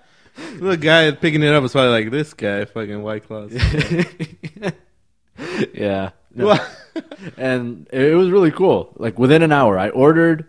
The 0.60 0.78
guy 0.78 1.12
picking 1.12 1.44
it 1.44 1.54
up 1.54 1.64
was 1.64 1.72
probably 1.72 1.92
like 1.92 2.12
this 2.12 2.34
guy, 2.34 2.66
fucking 2.66 3.02
White 3.02 3.28
Claws. 3.28 3.54
yeah. 5.74 6.12
No. 6.34 6.58
and 7.38 7.88
it 7.92 8.16
was 8.16 8.30
really 8.30 8.52
cool. 8.52 8.94
Like 8.98 9.18
within 9.18 9.42
an 9.42 9.52
hour, 9.52 9.78
I 9.78 9.90
ordered, 9.90 10.46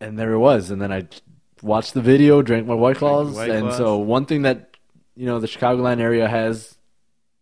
and 0.00 0.18
there 0.18 0.32
it 0.32 0.38
was. 0.38 0.70
And 0.70 0.80
then 0.80 0.92
I 0.92 1.08
watched 1.62 1.94
the 1.94 2.02
video, 2.02 2.42
drank 2.42 2.66
my 2.66 2.74
White 2.74 2.96
Claws, 2.96 3.34
White 3.34 3.50
and 3.50 3.62
Claws. 3.62 3.76
so 3.76 3.98
one 3.98 4.26
thing 4.26 4.42
that 4.42 4.76
you 5.16 5.26
know 5.26 5.40
the 5.40 5.46
Chicagoland 5.46 6.00
area 6.00 6.28
has 6.28 6.76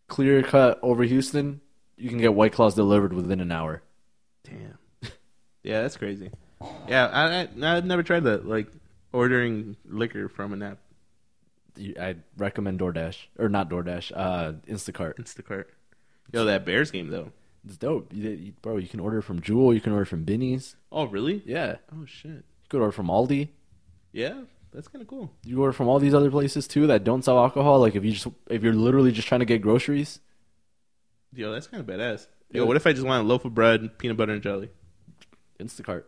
clear 0.09 0.43
cut 0.43 0.79
over 0.83 1.03
Houston, 1.03 1.61
you 1.97 2.09
can 2.09 2.19
get 2.19 2.35
White 2.35 2.53
Claws 2.53 2.75
delivered 2.75 3.13
within 3.13 3.41
an 3.41 3.51
hour. 3.51 3.83
Damn. 4.45 4.79
yeah, 5.63 5.83
that's 5.83 5.97
crazy. 5.97 6.31
Yeah, 6.89 7.07
I, 7.07 7.43
I 7.43 7.77
I've 7.77 7.87
never 7.87 8.03
tried 8.03 8.25
that. 8.25 8.47
Like 8.47 8.69
ordering 9.13 9.77
liquor 9.85 10.29
from 10.29 10.53
an 10.53 10.63
app, 10.63 10.79
I 11.79 12.17
recommend 12.37 12.81
DoorDash 12.81 13.17
or 13.39 13.49
not 13.49 13.71
DoorDash, 13.71 14.13
uh, 14.15 14.53
Instacart. 14.69 15.17
Instacart. 15.17 15.65
Yo, 16.33 16.45
that 16.45 16.65
Bears 16.65 16.91
game 16.91 17.09
though. 17.09 17.33
It's 17.67 17.77
dope, 17.77 18.13
you, 18.13 18.31
you- 18.31 18.53
bro. 18.63 18.77
You 18.79 18.89
can 18.89 19.01
order 19.01 19.21
from 19.23 19.41
Jewel, 19.41 19.75
you 19.75 19.81
can 19.81 19.93
order 19.93 20.05
from 20.07 20.25
Binny's. 20.25 20.77
Oh, 20.91 21.05
really? 21.07 21.43
Yeah, 21.45 21.77
Oh 21.93 22.05
shit. 22.07 22.31
you 22.31 22.43
could 22.69 22.81
order 22.81 22.93
from 22.93 23.09
Aldi. 23.09 23.49
Yeah, 24.13 24.43
that's 24.73 24.89
kind 24.89 25.03
of 25.03 25.09
cool. 25.09 25.31
You 25.45 25.61
order 25.61 25.73
from 25.73 25.87
all 25.89 25.99
these 25.99 26.15
other 26.15 26.31
places 26.31 26.67
too 26.67 26.87
that 26.89 27.05
don't 27.05 27.23
sell 27.23 27.39
alcohol. 27.39 27.81
Like 27.81 27.95
if 27.97 28.05
you 28.05 28.13
just 28.13 28.27
if 28.49 28.63
you're 28.63 28.73
literally 28.75 29.13
just 29.13 29.29
trying 29.29 29.41
to 29.41 29.45
get 29.47 29.61
groceries, 29.63 30.21
Yo, 31.33 31.53
that's 31.53 31.67
kind 31.69 31.81
of 31.81 31.87
badass. 31.87 32.27
Yo, 32.51 32.63
Yeah. 32.63 32.67
what 32.67 32.77
if 32.77 32.87
I 32.87 32.93
just 32.93 33.07
want 33.07 33.25
a 33.25 33.29
loaf 33.29 33.45
of 33.45 33.55
bread, 33.55 33.99
peanut 33.99 34.17
butter, 34.17 34.33
and 34.33 34.43
jelly? 34.43 34.71
Instacart. 35.61 36.05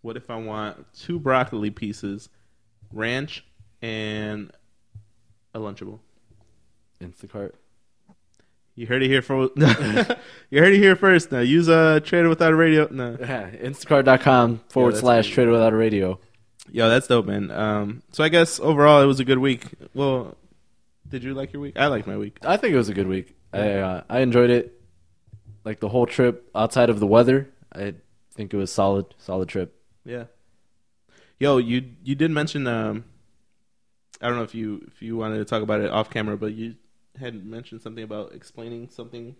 What 0.00 0.16
if 0.16 0.30
I 0.30 0.36
want 0.36 0.86
two 0.94 1.18
broccoli 1.18 1.70
pieces, 1.70 2.28
ranch, 2.92 3.44
and 3.84 4.50
a 5.52 5.58
Lunchable? 5.58 5.98
Instacart. 7.02 7.52
You 8.74 8.86
heard 8.86 9.02
it 9.02 9.08
here 9.08 9.22
for 9.22 9.42
you 10.50 10.60
heard 10.60 10.72
it 10.72 10.78
here 10.78 10.96
first. 10.96 11.30
Now 11.30 11.40
use 11.40 11.68
a 11.68 11.74
uh, 11.74 12.00
trader 12.00 12.28
without 12.28 12.52
a 12.52 12.56
radio. 12.56 12.88
No, 12.90 13.16
Yeah, 13.20 13.50
Instacart.com 13.52 14.62
forward 14.68 14.96
slash 14.96 15.28
Trader 15.28 15.50
without 15.50 15.72
a 15.72 15.76
radio. 15.76 16.18
yo, 16.70 16.88
that's 16.88 17.06
dope, 17.06 17.26
man. 17.26 17.50
Um, 17.50 18.02
so 18.12 18.24
I 18.24 18.30
guess 18.30 18.58
overall 18.58 19.02
it 19.02 19.06
was 19.06 19.20
a 19.20 19.24
good 19.24 19.38
week. 19.38 19.66
Well, 19.92 20.36
did 21.08 21.22
you 21.22 21.34
like 21.34 21.52
your 21.52 21.60
week? 21.60 21.78
I 21.78 21.86
liked 21.86 22.06
my 22.06 22.16
week. 22.16 22.38
I 22.42 22.56
think 22.56 22.74
it 22.74 22.78
was 22.78 22.88
a 22.88 22.94
good 22.94 23.06
week. 23.06 23.36
I 23.52 23.74
uh, 23.74 24.02
I 24.08 24.20
enjoyed 24.20 24.50
it. 24.50 24.80
Like 25.64 25.80
the 25.80 25.88
whole 25.88 26.06
trip 26.06 26.50
outside 26.54 26.90
of 26.90 27.00
the 27.00 27.06
weather, 27.06 27.50
I 27.72 27.94
think 28.34 28.52
it 28.52 28.56
was 28.56 28.72
solid, 28.72 29.06
solid 29.18 29.48
trip. 29.48 29.74
Yeah. 30.04 30.24
Yo, 31.38 31.58
you 31.58 31.90
you 32.02 32.14
did 32.14 32.30
mention 32.30 32.66
um, 32.66 33.04
I 34.24 34.28
don't 34.28 34.38
know 34.38 34.42
if 34.42 34.54
you 34.54 34.82
if 34.88 35.02
you 35.02 35.18
wanted 35.18 35.36
to 35.36 35.44
talk 35.44 35.62
about 35.62 35.82
it 35.82 35.90
off 35.90 36.08
camera, 36.08 36.38
but 36.38 36.54
you 36.54 36.76
had 37.20 37.44
mentioned 37.44 37.82
something 37.82 38.02
about 38.02 38.32
explaining 38.32 38.88
something 38.88 39.36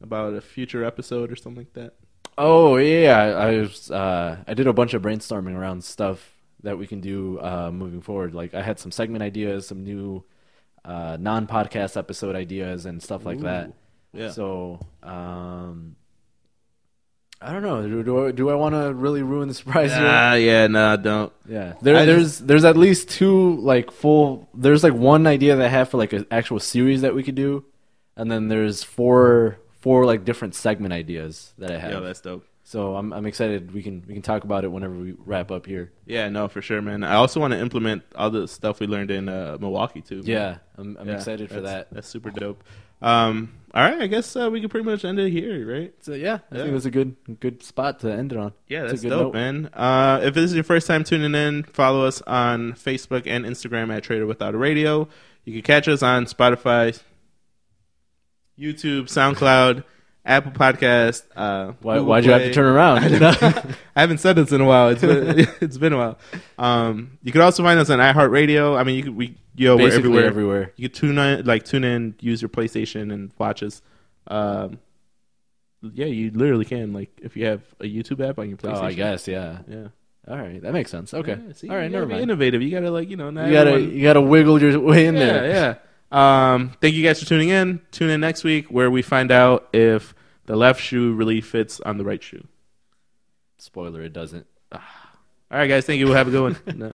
about 0.00 0.32
a 0.32 0.40
future 0.40 0.82
episode 0.82 1.30
or 1.30 1.36
something 1.36 1.60
like 1.60 1.74
that. 1.74 1.94
Oh 2.38 2.76
yeah, 2.76 3.18
I, 3.18 3.26
I 3.28 3.56
was 3.58 3.90
uh, 3.90 4.38
I 4.46 4.54
did 4.54 4.66
a 4.66 4.72
bunch 4.72 4.94
of 4.94 5.02
brainstorming 5.02 5.54
around 5.54 5.84
stuff 5.84 6.32
that 6.62 6.78
we 6.78 6.86
can 6.86 7.00
do 7.00 7.38
uh, 7.40 7.70
moving 7.70 8.00
forward. 8.00 8.34
Like 8.34 8.54
I 8.54 8.62
had 8.62 8.78
some 8.78 8.90
segment 8.90 9.22
ideas, 9.22 9.66
some 9.66 9.84
new 9.84 10.24
uh, 10.86 11.18
non-podcast 11.20 11.98
episode 11.98 12.34
ideas, 12.34 12.86
and 12.86 13.02
stuff 13.02 13.26
like 13.26 13.40
that. 13.40 13.72
Yeah. 14.14 14.30
So 14.30 14.80
um, 15.02 15.96
I 17.44 17.52
don't 17.52 17.62
know. 17.62 17.82
Do, 17.86 18.02
do 18.02 18.26
I, 18.26 18.30
do 18.32 18.48
I 18.50 18.54
want 18.54 18.74
to 18.74 18.94
really 18.94 19.22
ruin 19.22 19.48
the 19.48 19.54
surprise 19.54 19.92
here? 19.92 20.00
Ah, 20.06 20.34
yeah, 20.34 20.66
no, 20.66 20.92
I 20.92 20.96
don't. 20.96 21.32
Yeah, 21.48 21.74
there, 21.82 21.96
I 21.96 22.04
there's 22.06 22.38
there's 22.38 22.64
at 22.64 22.76
least 22.76 23.10
two 23.10 23.56
like 23.56 23.90
full. 23.90 24.48
There's 24.54 24.82
like 24.82 24.94
one 24.94 25.26
idea 25.26 25.54
that 25.56 25.64
I 25.64 25.68
have 25.68 25.90
for 25.90 25.98
like 25.98 26.12
an 26.12 26.26
actual 26.30 26.58
series 26.60 27.02
that 27.02 27.14
we 27.14 27.22
could 27.22 27.34
do, 27.34 27.64
and 28.16 28.30
then 28.30 28.48
there's 28.48 28.82
four 28.82 29.58
four 29.80 30.06
like 30.06 30.24
different 30.24 30.54
segment 30.54 30.94
ideas 30.94 31.52
that 31.58 31.70
I 31.70 31.78
have. 31.78 31.92
Yeah, 31.92 32.00
that's 32.00 32.20
dope. 32.22 32.46
so 32.62 32.96
I'm 32.96 33.12
I'm 33.12 33.26
excited. 33.26 33.74
We 33.74 33.82
can 33.82 34.02
we 34.08 34.14
can 34.14 34.22
talk 34.22 34.44
about 34.44 34.64
it 34.64 34.68
whenever 34.68 34.94
we 34.94 35.12
wrap 35.26 35.50
up 35.50 35.66
here. 35.66 35.92
Yeah, 36.06 36.30
no, 36.30 36.48
for 36.48 36.62
sure, 36.62 36.80
man. 36.80 37.04
I 37.04 37.16
also 37.16 37.40
want 37.40 37.52
to 37.52 37.58
implement 37.60 38.04
all 38.16 38.30
the 38.30 38.48
stuff 38.48 38.80
we 38.80 38.86
learned 38.86 39.10
in 39.10 39.28
uh, 39.28 39.58
Milwaukee 39.60 40.00
too. 40.00 40.16
man. 40.22 40.26
Yeah, 40.26 40.56
I'm 40.78 40.96
I'm 40.98 41.08
Yeah, 41.08 41.14
excited 41.16 41.50
for 41.50 41.60
that. 41.60 41.88
That's 41.92 42.08
super 42.08 42.30
dope. 42.30 42.64
Um, 43.02 43.52
all 43.74 43.82
right, 43.82 44.00
I 44.02 44.06
guess 44.06 44.36
uh, 44.36 44.48
we 44.50 44.60
can 44.60 44.68
pretty 44.68 44.88
much 44.88 45.04
end 45.04 45.18
it 45.18 45.30
here, 45.30 45.66
right? 45.70 45.92
So 46.00 46.12
yeah, 46.14 46.38
I 46.50 46.54
Yeah. 46.54 46.58
think 46.60 46.68
it 46.70 46.72
was 46.74 46.86
a 46.86 46.90
good 46.92 47.16
good 47.40 47.62
spot 47.62 47.98
to 48.00 48.12
end 48.12 48.32
it 48.32 48.38
on. 48.38 48.52
Yeah, 48.68 48.84
that's 48.84 49.02
good 49.02 49.10
dope, 49.10 49.20
note. 49.20 49.34
man. 49.34 49.66
Uh, 49.74 50.20
if 50.22 50.32
this 50.34 50.44
is 50.44 50.54
your 50.54 50.62
first 50.64 50.86
time 50.86 51.02
tuning 51.02 51.34
in, 51.34 51.64
follow 51.64 52.04
us 52.06 52.22
on 52.22 52.74
Facebook 52.74 53.26
and 53.26 53.44
Instagram 53.44 53.92
at 53.94 54.04
Trader 54.04 54.26
Without 54.26 54.54
a 54.54 54.58
Radio. 54.58 55.08
You 55.44 55.52
can 55.52 55.62
catch 55.62 55.88
us 55.88 56.02
on 56.02 56.26
Spotify, 56.26 56.98
YouTube, 58.58 59.04
SoundCloud, 59.08 59.84
Apple 60.24 60.52
Podcast. 60.52 61.24
Uh, 61.36 61.72
Why 61.82 61.98
why'd 62.00 62.24
you 62.24 62.30
have 62.32 62.42
to 62.42 62.52
turn 62.52 62.66
around? 62.66 63.10
Know? 63.20 63.34
I 63.96 64.00
haven't 64.00 64.18
said 64.18 64.36
this 64.36 64.52
in 64.52 64.60
a 64.60 64.64
while. 64.64 64.90
It's 64.90 65.00
been, 65.00 65.38
it's 65.60 65.76
been 65.78 65.92
a 65.92 65.98
while. 65.98 66.18
Um, 66.58 67.18
you 67.22 67.32
can 67.32 67.40
also 67.40 67.62
find 67.62 67.78
us 67.78 67.90
on 67.90 67.98
iHeartRadio. 67.98 68.78
I 68.78 68.84
mean, 68.84 68.96
you 68.96 69.02
could 69.02 69.16
we 69.16 69.36
yo 69.56 69.76
we're 69.76 69.84
Basically 69.88 70.10
everywhere. 70.10 70.26
everywhere. 70.26 70.72
You 70.76 70.88
can 70.88 70.98
tune 70.98 71.18
in, 71.18 71.44
like 71.46 71.64
tune 71.64 71.84
in, 71.84 72.14
use 72.20 72.42
your 72.42 72.48
PlayStation 72.48 73.12
and 73.12 73.30
watch 73.38 73.62
us. 73.62 73.82
Um, 74.26 74.78
yeah, 75.82 76.06
you 76.06 76.30
literally 76.30 76.64
can. 76.64 76.92
Like 76.92 77.10
if 77.22 77.36
you 77.36 77.46
have 77.46 77.62
a 77.80 77.84
YouTube 77.84 78.26
app 78.26 78.38
on 78.38 78.48
your 78.48 78.56
PlayStation. 78.58 78.76
Oh, 78.82 78.84
I 78.86 78.92
guess 78.92 79.28
yeah. 79.28 79.58
Yeah. 79.68 79.88
All 80.26 80.38
right, 80.38 80.62
that 80.62 80.72
makes 80.72 80.90
sense. 80.90 81.12
Okay, 81.12 81.38
Yeah, 81.46 81.52
see, 81.52 81.68
all 81.68 81.76
right, 81.76 81.90
never 81.90 82.06
mind. 82.06 82.22
Innovative. 82.22 82.62
You 82.62 82.70
gotta 82.70 82.90
like 82.90 83.10
you 83.10 83.16
know. 83.16 83.28
Not 83.30 83.46
You 83.46 83.52
gotta 83.52 83.72
everyone- 83.72 83.94
you 83.94 84.02
gotta 84.02 84.22
wiggle 84.22 84.60
your 84.62 84.80
way 84.80 85.06
in 85.06 85.14
yeah, 85.16 85.20
there. 85.20 85.46
yeah. 86.12 86.54
Um, 86.54 86.72
thank 86.80 86.94
you 86.94 87.02
guys 87.02 87.20
for 87.20 87.26
tuning 87.28 87.50
in. 87.50 87.80
Tune 87.90 88.08
in 88.08 88.20
next 88.20 88.42
week 88.44 88.68
where 88.70 88.90
we 88.90 89.02
find 89.02 89.30
out 89.30 89.68
if 89.74 90.14
the 90.46 90.56
left 90.56 90.80
shoe 90.80 91.12
really 91.12 91.40
fits 91.42 91.80
on 91.80 91.98
the 91.98 92.04
right 92.04 92.22
shoe. 92.22 92.46
Spoiler, 93.58 94.00
it 94.02 94.12
doesn't. 94.14 94.46
All 94.72 94.80
right, 95.50 95.66
guys. 95.66 95.84
Thank 95.84 95.98
you. 95.98 96.06
We'll 96.06 96.14
have 96.16 96.28
a 96.28 96.30
good 96.30 96.42
one. 96.42 96.56
No. 96.78 96.90